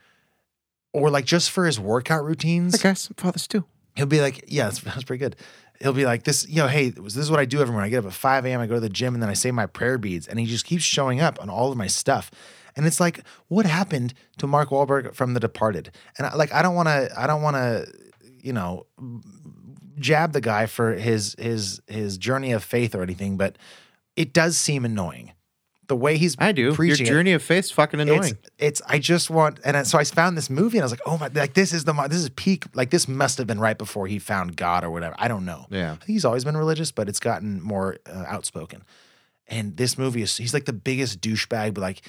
or 0.93 1.11
like 1.11 1.25
just 1.25 1.51
for 1.51 1.67
his 1.67 1.79
workout 1.81 2.25
routines 2.25 2.73
That 2.73 2.83
guy's 2.83 3.09
Father 3.17 3.39
Stu. 3.39 3.65
he'll 3.97 4.07
be 4.07 4.21
like, 4.21 4.45
yeah, 4.49 4.65
that's, 4.65 4.81
that's 4.83 5.05
pretty 5.05 5.19
good. 5.21 5.37
He'll 5.81 5.93
be 5.93 6.05
like, 6.05 6.25
this, 6.25 6.49
you 6.49 6.57
know, 6.57 6.67
hey, 6.67 6.91
this 6.91 7.17
is 7.17 7.31
what 7.31 7.41
I 7.41 7.45
do 7.45 7.61
every 7.61 7.73
morning. 7.73 7.87
I 7.87 7.91
get 7.91 8.01
up 8.01 8.07
at 8.07 8.13
5 8.13 8.47
a.m., 8.47 8.61
I 8.61 8.67
go 8.67 8.75
to 8.75 8.81
the 8.81 8.89
gym, 8.89 9.15
and 9.15 9.23
then 9.23 9.31
I 9.31 9.35
say 9.35 9.51
my 9.51 9.67
prayer 9.67 9.97
beads. 9.97 10.27
And 10.27 10.39
he 10.39 10.47
just 10.47 10.65
keeps 10.65 10.83
showing 10.83 11.21
up 11.21 11.41
on 11.41 11.49
all 11.49 11.71
of 11.71 11.79
my 11.79 11.87
stuff. 11.87 12.31
And 12.75 12.87
it's 12.87 13.01
like, 13.01 13.23
what 13.49 13.67
happened 13.67 14.15
to 14.39 14.47
Mark 14.47 14.71
Wahlberg 14.71 15.15
from 15.15 15.35
The 15.35 15.41
Departed? 15.41 15.93
And 16.17 16.27
I, 16.27 16.35
like, 16.35 16.53
I 16.53 16.63
don't 16.63 16.75
want 16.75 16.89
to, 16.89 17.11
I 17.17 17.27
don't 17.27 17.43
want 17.43 17.57
to, 17.57 17.87
you 18.41 18.53
know, 18.53 18.87
jab 19.99 20.33
the 20.33 20.41
guy 20.41 20.67
for 20.67 20.95
his 20.95 21.35
his 21.39 21.83
his 21.87 22.19
journey 22.19 22.53
of 22.53 22.63
faith 22.63 22.95
or 22.95 23.03
anything, 23.03 23.37
but 23.37 23.59
it 24.17 24.33
does 24.33 24.57
seem 24.57 24.85
annoying 24.85 25.33
The 25.89 25.97
way 25.97 26.17
he's 26.19 26.37
I 26.39 26.53
do. 26.53 26.63
Your 26.63 26.75
preaching 26.75 27.07
it, 27.07 27.09
journey 27.09 27.33
of 27.33 27.43
faith's 27.43 27.71
fucking 27.71 27.99
annoying. 27.99 28.23
It's, 28.25 28.51
it's 28.59 28.83
I 28.87 28.99
just 28.99 29.31
want 29.31 29.59
and 29.65 29.77
I- 29.77 29.83
so 29.85 29.99
I 29.99 30.05
found 30.05 30.37
this 30.37 30.51
movie 30.51 30.77
and 30.79 30.83
I 30.83 30.85
was 30.85 30.93
like, 30.93 31.01
oh 31.07 31.17
my, 31.19 31.29
like 31.35 31.55
this 31.55 31.73
is 31.73 31.85
the 31.85 31.93
this 32.09 32.19
is 32.19 32.29
peak. 32.31 32.67
Like 32.75 32.91
this 32.91 33.09
must 33.09 33.39
have 33.39 33.47
been 33.47 33.59
right 33.59 33.77
before 33.77 34.07
he 34.07 34.19
found 34.19 34.57
God 34.57 34.85
or 34.85 34.91
whatever. 34.91 35.15
I 35.19 35.29
don't 35.29 35.45
know. 35.47 35.67
Yeah. 35.71 35.97
He's 36.07 36.25
always 36.27 36.45
been 36.45 36.57
religious, 36.57 36.93
but 36.93 37.09
it's 37.09 37.21
gotten 37.21 37.61
more 37.63 37.97
uh, 38.07 38.25
outspoken. 38.29 38.85
And 39.49 39.77
this 39.79 39.97
movie 39.97 40.21
is 40.23 40.37
he's 40.37 40.53
like 40.53 40.67
the 40.67 40.75
biggest 40.75 41.21
douchebag, 41.23 41.73
but 41.75 41.81
like 41.81 42.03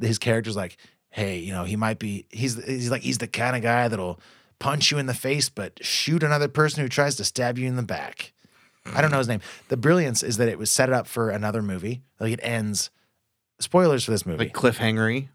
his 0.00 0.18
character's 0.18 0.56
like, 0.56 0.78
hey, 1.10 1.38
you 1.38 1.52
know, 1.52 1.64
he 1.64 1.76
might 1.76 1.98
be 1.98 2.24
he's 2.30 2.62
he's 2.64 2.90
like 2.90 3.02
he's 3.02 3.18
the 3.18 3.28
kind 3.28 3.54
of 3.54 3.60
guy 3.62 3.86
that'll 3.88 4.18
punch 4.58 4.90
you 4.90 4.96
in 4.96 5.04
the 5.04 5.14
face, 5.14 5.50
but 5.50 5.78
shoot 5.84 6.22
another 6.22 6.48
person 6.48 6.82
who 6.82 6.88
tries 6.88 7.16
to 7.16 7.24
stab 7.24 7.58
you 7.58 7.66
in 7.66 7.76
the 7.76 7.82
back. 7.82 8.32
I 8.86 9.02
don't 9.02 9.10
know 9.10 9.18
his 9.18 9.28
name. 9.28 9.40
The 9.68 9.76
brilliance 9.76 10.22
is 10.22 10.38
that 10.38 10.48
it 10.48 10.58
was 10.58 10.70
set 10.70 10.90
up 10.90 11.06
for 11.06 11.28
another 11.28 11.60
movie. 11.60 12.00
Like 12.18 12.32
it 12.32 12.40
ends. 12.42 12.88
Spoilers 13.60 14.04
for 14.04 14.10
this 14.10 14.26
movie 14.26 14.38
like 14.46 14.52
cliffhangery. 14.54 15.28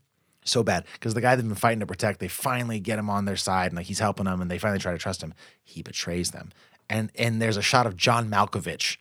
so 0.43 0.63
bad 0.63 0.83
because 0.93 1.13
the 1.13 1.21
guy 1.21 1.35
they've 1.35 1.45
been 1.47 1.55
fighting 1.55 1.79
to 1.79 1.85
protect, 1.85 2.19
they 2.19 2.27
finally 2.27 2.79
get 2.79 2.99
him 2.99 3.09
on 3.09 3.25
their 3.25 3.37
side 3.37 3.67
and 3.67 3.75
like 3.77 3.85
he's 3.85 3.99
helping 3.99 4.25
them 4.25 4.41
and 4.41 4.49
they 4.51 4.57
finally 4.57 4.79
try 4.79 4.91
to 4.91 4.97
trust 4.97 5.21
him. 5.23 5.33
He 5.63 5.81
betrays 5.81 6.31
them. 6.31 6.51
And 6.89 7.11
and 7.15 7.41
there's 7.41 7.57
a 7.57 7.61
shot 7.61 7.85
of 7.87 7.95
John 7.97 8.29
Malkovich, 8.29 8.97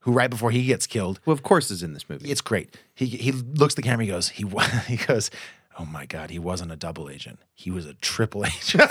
who 0.00 0.12
right 0.12 0.30
before 0.30 0.50
he 0.52 0.64
gets 0.66 0.86
killed, 0.86 1.18
Well, 1.24 1.34
of 1.34 1.42
course, 1.42 1.70
is 1.70 1.82
in 1.82 1.92
this 1.92 2.08
movie. 2.08 2.30
it's 2.30 2.40
great. 2.40 2.76
He 2.94 3.06
he 3.06 3.32
looks 3.32 3.74
at 3.74 3.76
the 3.76 3.82
camera, 3.82 4.04
he 4.04 4.10
goes, 4.10 4.28
he 4.30 4.44
he 4.86 4.96
goes, 4.96 5.30
Oh 5.78 5.84
my 5.84 6.06
God, 6.06 6.30
he 6.30 6.38
wasn't 6.38 6.72
a 6.72 6.76
double 6.76 7.10
agent. 7.10 7.38
He 7.54 7.70
was 7.70 7.84
a 7.86 7.94
triple 7.94 8.44
agent. 8.46 8.82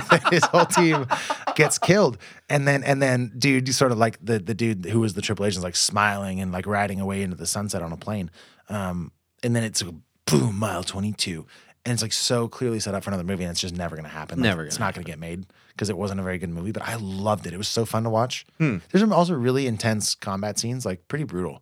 His 0.30 0.44
whole 0.44 0.66
team 0.66 1.06
gets 1.54 1.78
killed. 1.78 2.18
And 2.48 2.66
then 2.66 2.82
and 2.84 3.00
then 3.00 3.32
dude 3.38 3.66
you 3.66 3.72
sort 3.72 3.92
of 3.92 3.98
like 3.98 4.18
the 4.24 4.38
the 4.38 4.54
dude 4.54 4.84
who 4.86 5.00
was 5.00 5.14
the 5.14 5.22
triple 5.22 5.44
agent 5.44 5.58
is 5.58 5.64
like 5.64 5.76
smiling 5.76 6.40
and 6.40 6.52
like 6.52 6.66
riding 6.66 7.00
away 7.00 7.22
into 7.22 7.36
the 7.36 7.46
sunset 7.46 7.82
on 7.82 7.92
a 7.92 7.96
plane. 7.96 8.30
Um, 8.68 9.12
and 9.42 9.54
then 9.54 9.64
it's 9.64 9.82
a 9.82 9.94
boom, 10.26 10.58
mile 10.58 10.82
22. 10.82 11.46
And 11.84 11.92
it's 11.92 12.02
like 12.02 12.12
so 12.12 12.46
clearly 12.46 12.78
set 12.78 12.94
up 12.94 13.02
for 13.02 13.10
another 13.10 13.24
movie, 13.24 13.42
and 13.42 13.50
it's 13.50 13.60
just 13.60 13.74
never 13.76 13.96
gonna 13.96 14.08
happen. 14.08 14.38
Like, 14.38 14.44
Never 14.44 14.64
it's 14.64 14.76
gonna 14.76 14.86
not 14.86 14.94
gonna 14.94 15.04
get 15.04 15.18
made 15.18 15.46
because 15.70 15.90
it 15.90 15.96
wasn't 15.96 16.20
a 16.20 16.22
very 16.22 16.38
good 16.38 16.50
movie, 16.50 16.70
but 16.70 16.82
I 16.86 16.94
loved 16.94 17.44
it. 17.46 17.52
It 17.52 17.56
was 17.56 17.66
so 17.66 17.84
fun 17.84 18.04
to 18.04 18.10
watch. 18.10 18.46
Hmm. 18.58 18.76
There's 18.90 19.02
also 19.10 19.34
really 19.34 19.66
intense 19.66 20.14
combat 20.14 20.60
scenes, 20.60 20.86
like 20.86 21.08
pretty 21.08 21.24
brutal. 21.24 21.60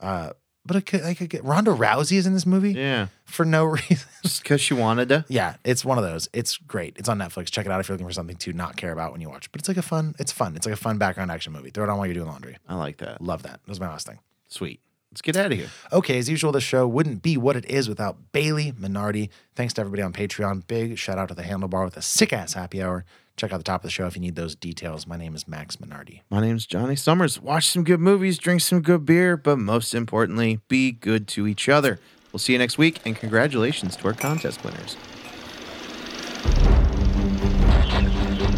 Uh, 0.00 0.30
but 0.68 0.76
I 0.76 0.80
could, 0.80 1.02
I 1.02 1.14
could 1.14 1.28
get 1.30 1.42
Ronda 1.42 1.72
Rousey 1.72 2.16
is 2.18 2.26
in 2.26 2.34
this 2.34 2.46
movie 2.46 2.72
yeah, 2.74 3.08
for 3.24 3.44
no 3.44 3.64
reason. 3.88 4.08
just 4.22 4.42
because 4.42 4.60
she 4.60 4.74
wanted 4.74 5.08
to. 5.08 5.24
yeah, 5.28 5.56
it's 5.64 5.84
one 5.84 5.98
of 5.98 6.04
those. 6.04 6.28
It's 6.32 6.56
great. 6.58 6.94
It's 6.96 7.08
on 7.08 7.18
Netflix. 7.18 7.50
Check 7.50 7.66
it 7.66 7.72
out 7.72 7.80
if 7.80 7.88
you're 7.88 7.94
looking 7.94 8.06
for 8.06 8.12
something 8.12 8.36
to 8.36 8.52
not 8.52 8.76
care 8.76 8.92
about 8.92 9.10
when 9.10 9.20
you 9.20 9.28
watch. 9.28 9.50
But 9.50 9.60
it's 9.62 9.68
like 9.68 9.78
a 9.78 9.82
fun. 9.82 10.14
It's 10.20 10.30
fun. 10.30 10.54
It's 10.54 10.66
like 10.66 10.74
a 10.74 10.76
fun 10.76 10.98
background 10.98 11.32
action 11.32 11.52
movie. 11.52 11.70
Throw 11.70 11.84
it 11.84 11.90
on 11.90 11.96
while 11.98 12.06
you're 12.06 12.14
doing 12.14 12.28
laundry. 12.28 12.58
I 12.68 12.76
like 12.76 12.98
that. 12.98 13.20
Love 13.20 13.42
that. 13.42 13.60
That 13.64 13.68
was 13.68 13.80
my 13.80 13.88
last 13.88 14.06
thing. 14.06 14.20
Sweet. 14.46 14.80
Let's 15.10 15.22
get 15.22 15.36
out 15.36 15.50
of 15.50 15.58
here. 15.58 15.70
Okay, 15.90 16.18
as 16.18 16.28
usual, 16.28 16.52
the 16.52 16.60
show 16.60 16.86
wouldn't 16.86 17.22
be 17.22 17.38
what 17.38 17.56
it 17.56 17.64
is 17.64 17.88
without 17.88 18.30
Bailey 18.32 18.72
Minardi. 18.72 19.30
Thanks 19.56 19.72
to 19.74 19.80
everybody 19.80 20.02
on 20.02 20.12
Patreon. 20.12 20.66
Big 20.66 20.98
shout 20.98 21.16
out 21.16 21.28
to 21.28 21.34
the 21.34 21.42
Handlebar 21.44 21.86
with 21.86 21.96
a 21.96 22.02
sick 22.02 22.32
ass 22.32 22.52
happy 22.52 22.82
hour. 22.82 23.06
Check 23.38 23.52
out 23.52 23.58
the 23.58 23.64
top 23.64 23.82
of 23.82 23.84
the 23.84 23.90
show 23.90 24.08
if 24.08 24.16
you 24.16 24.20
need 24.20 24.34
those 24.34 24.56
details. 24.56 25.06
My 25.06 25.16
name 25.16 25.36
is 25.36 25.46
Max 25.46 25.76
Minardi. 25.76 26.22
My 26.28 26.40
name 26.40 26.56
is 26.56 26.66
Johnny 26.66 26.96
Summers. 26.96 27.40
Watch 27.40 27.68
some 27.68 27.84
good 27.84 28.00
movies, 28.00 28.36
drink 28.36 28.60
some 28.60 28.82
good 28.82 29.06
beer, 29.06 29.36
but 29.36 29.60
most 29.60 29.94
importantly, 29.94 30.58
be 30.66 30.90
good 30.90 31.28
to 31.28 31.46
each 31.46 31.68
other. 31.68 32.00
We'll 32.32 32.40
see 32.40 32.54
you 32.54 32.58
next 32.58 32.78
week, 32.78 32.98
and 33.04 33.14
congratulations 33.14 33.94
to 33.94 34.08
our 34.08 34.12
contest 34.12 34.64
winners. 34.64 34.96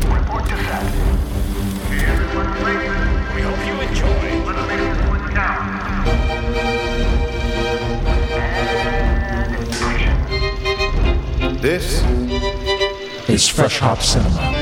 Report 0.09 0.45
to 0.45 0.57
set. 0.57 0.83
Everyone 1.93 2.49
ready? 2.65 2.89
We 3.35 3.43
hope 3.43 3.61
you 3.67 3.75
enjoy. 3.87 4.09
Let's 4.47 4.67
make 4.67 4.81
this 4.81 4.97
one 5.09 5.29
count. 5.35 6.09
And 8.33 9.53
action. 9.83 11.61
This 11.61 12.03
is 13.29 13.47
Fresh 13.47 13.79
Hop 13.79 14.01
Cinema. 14.01 14.60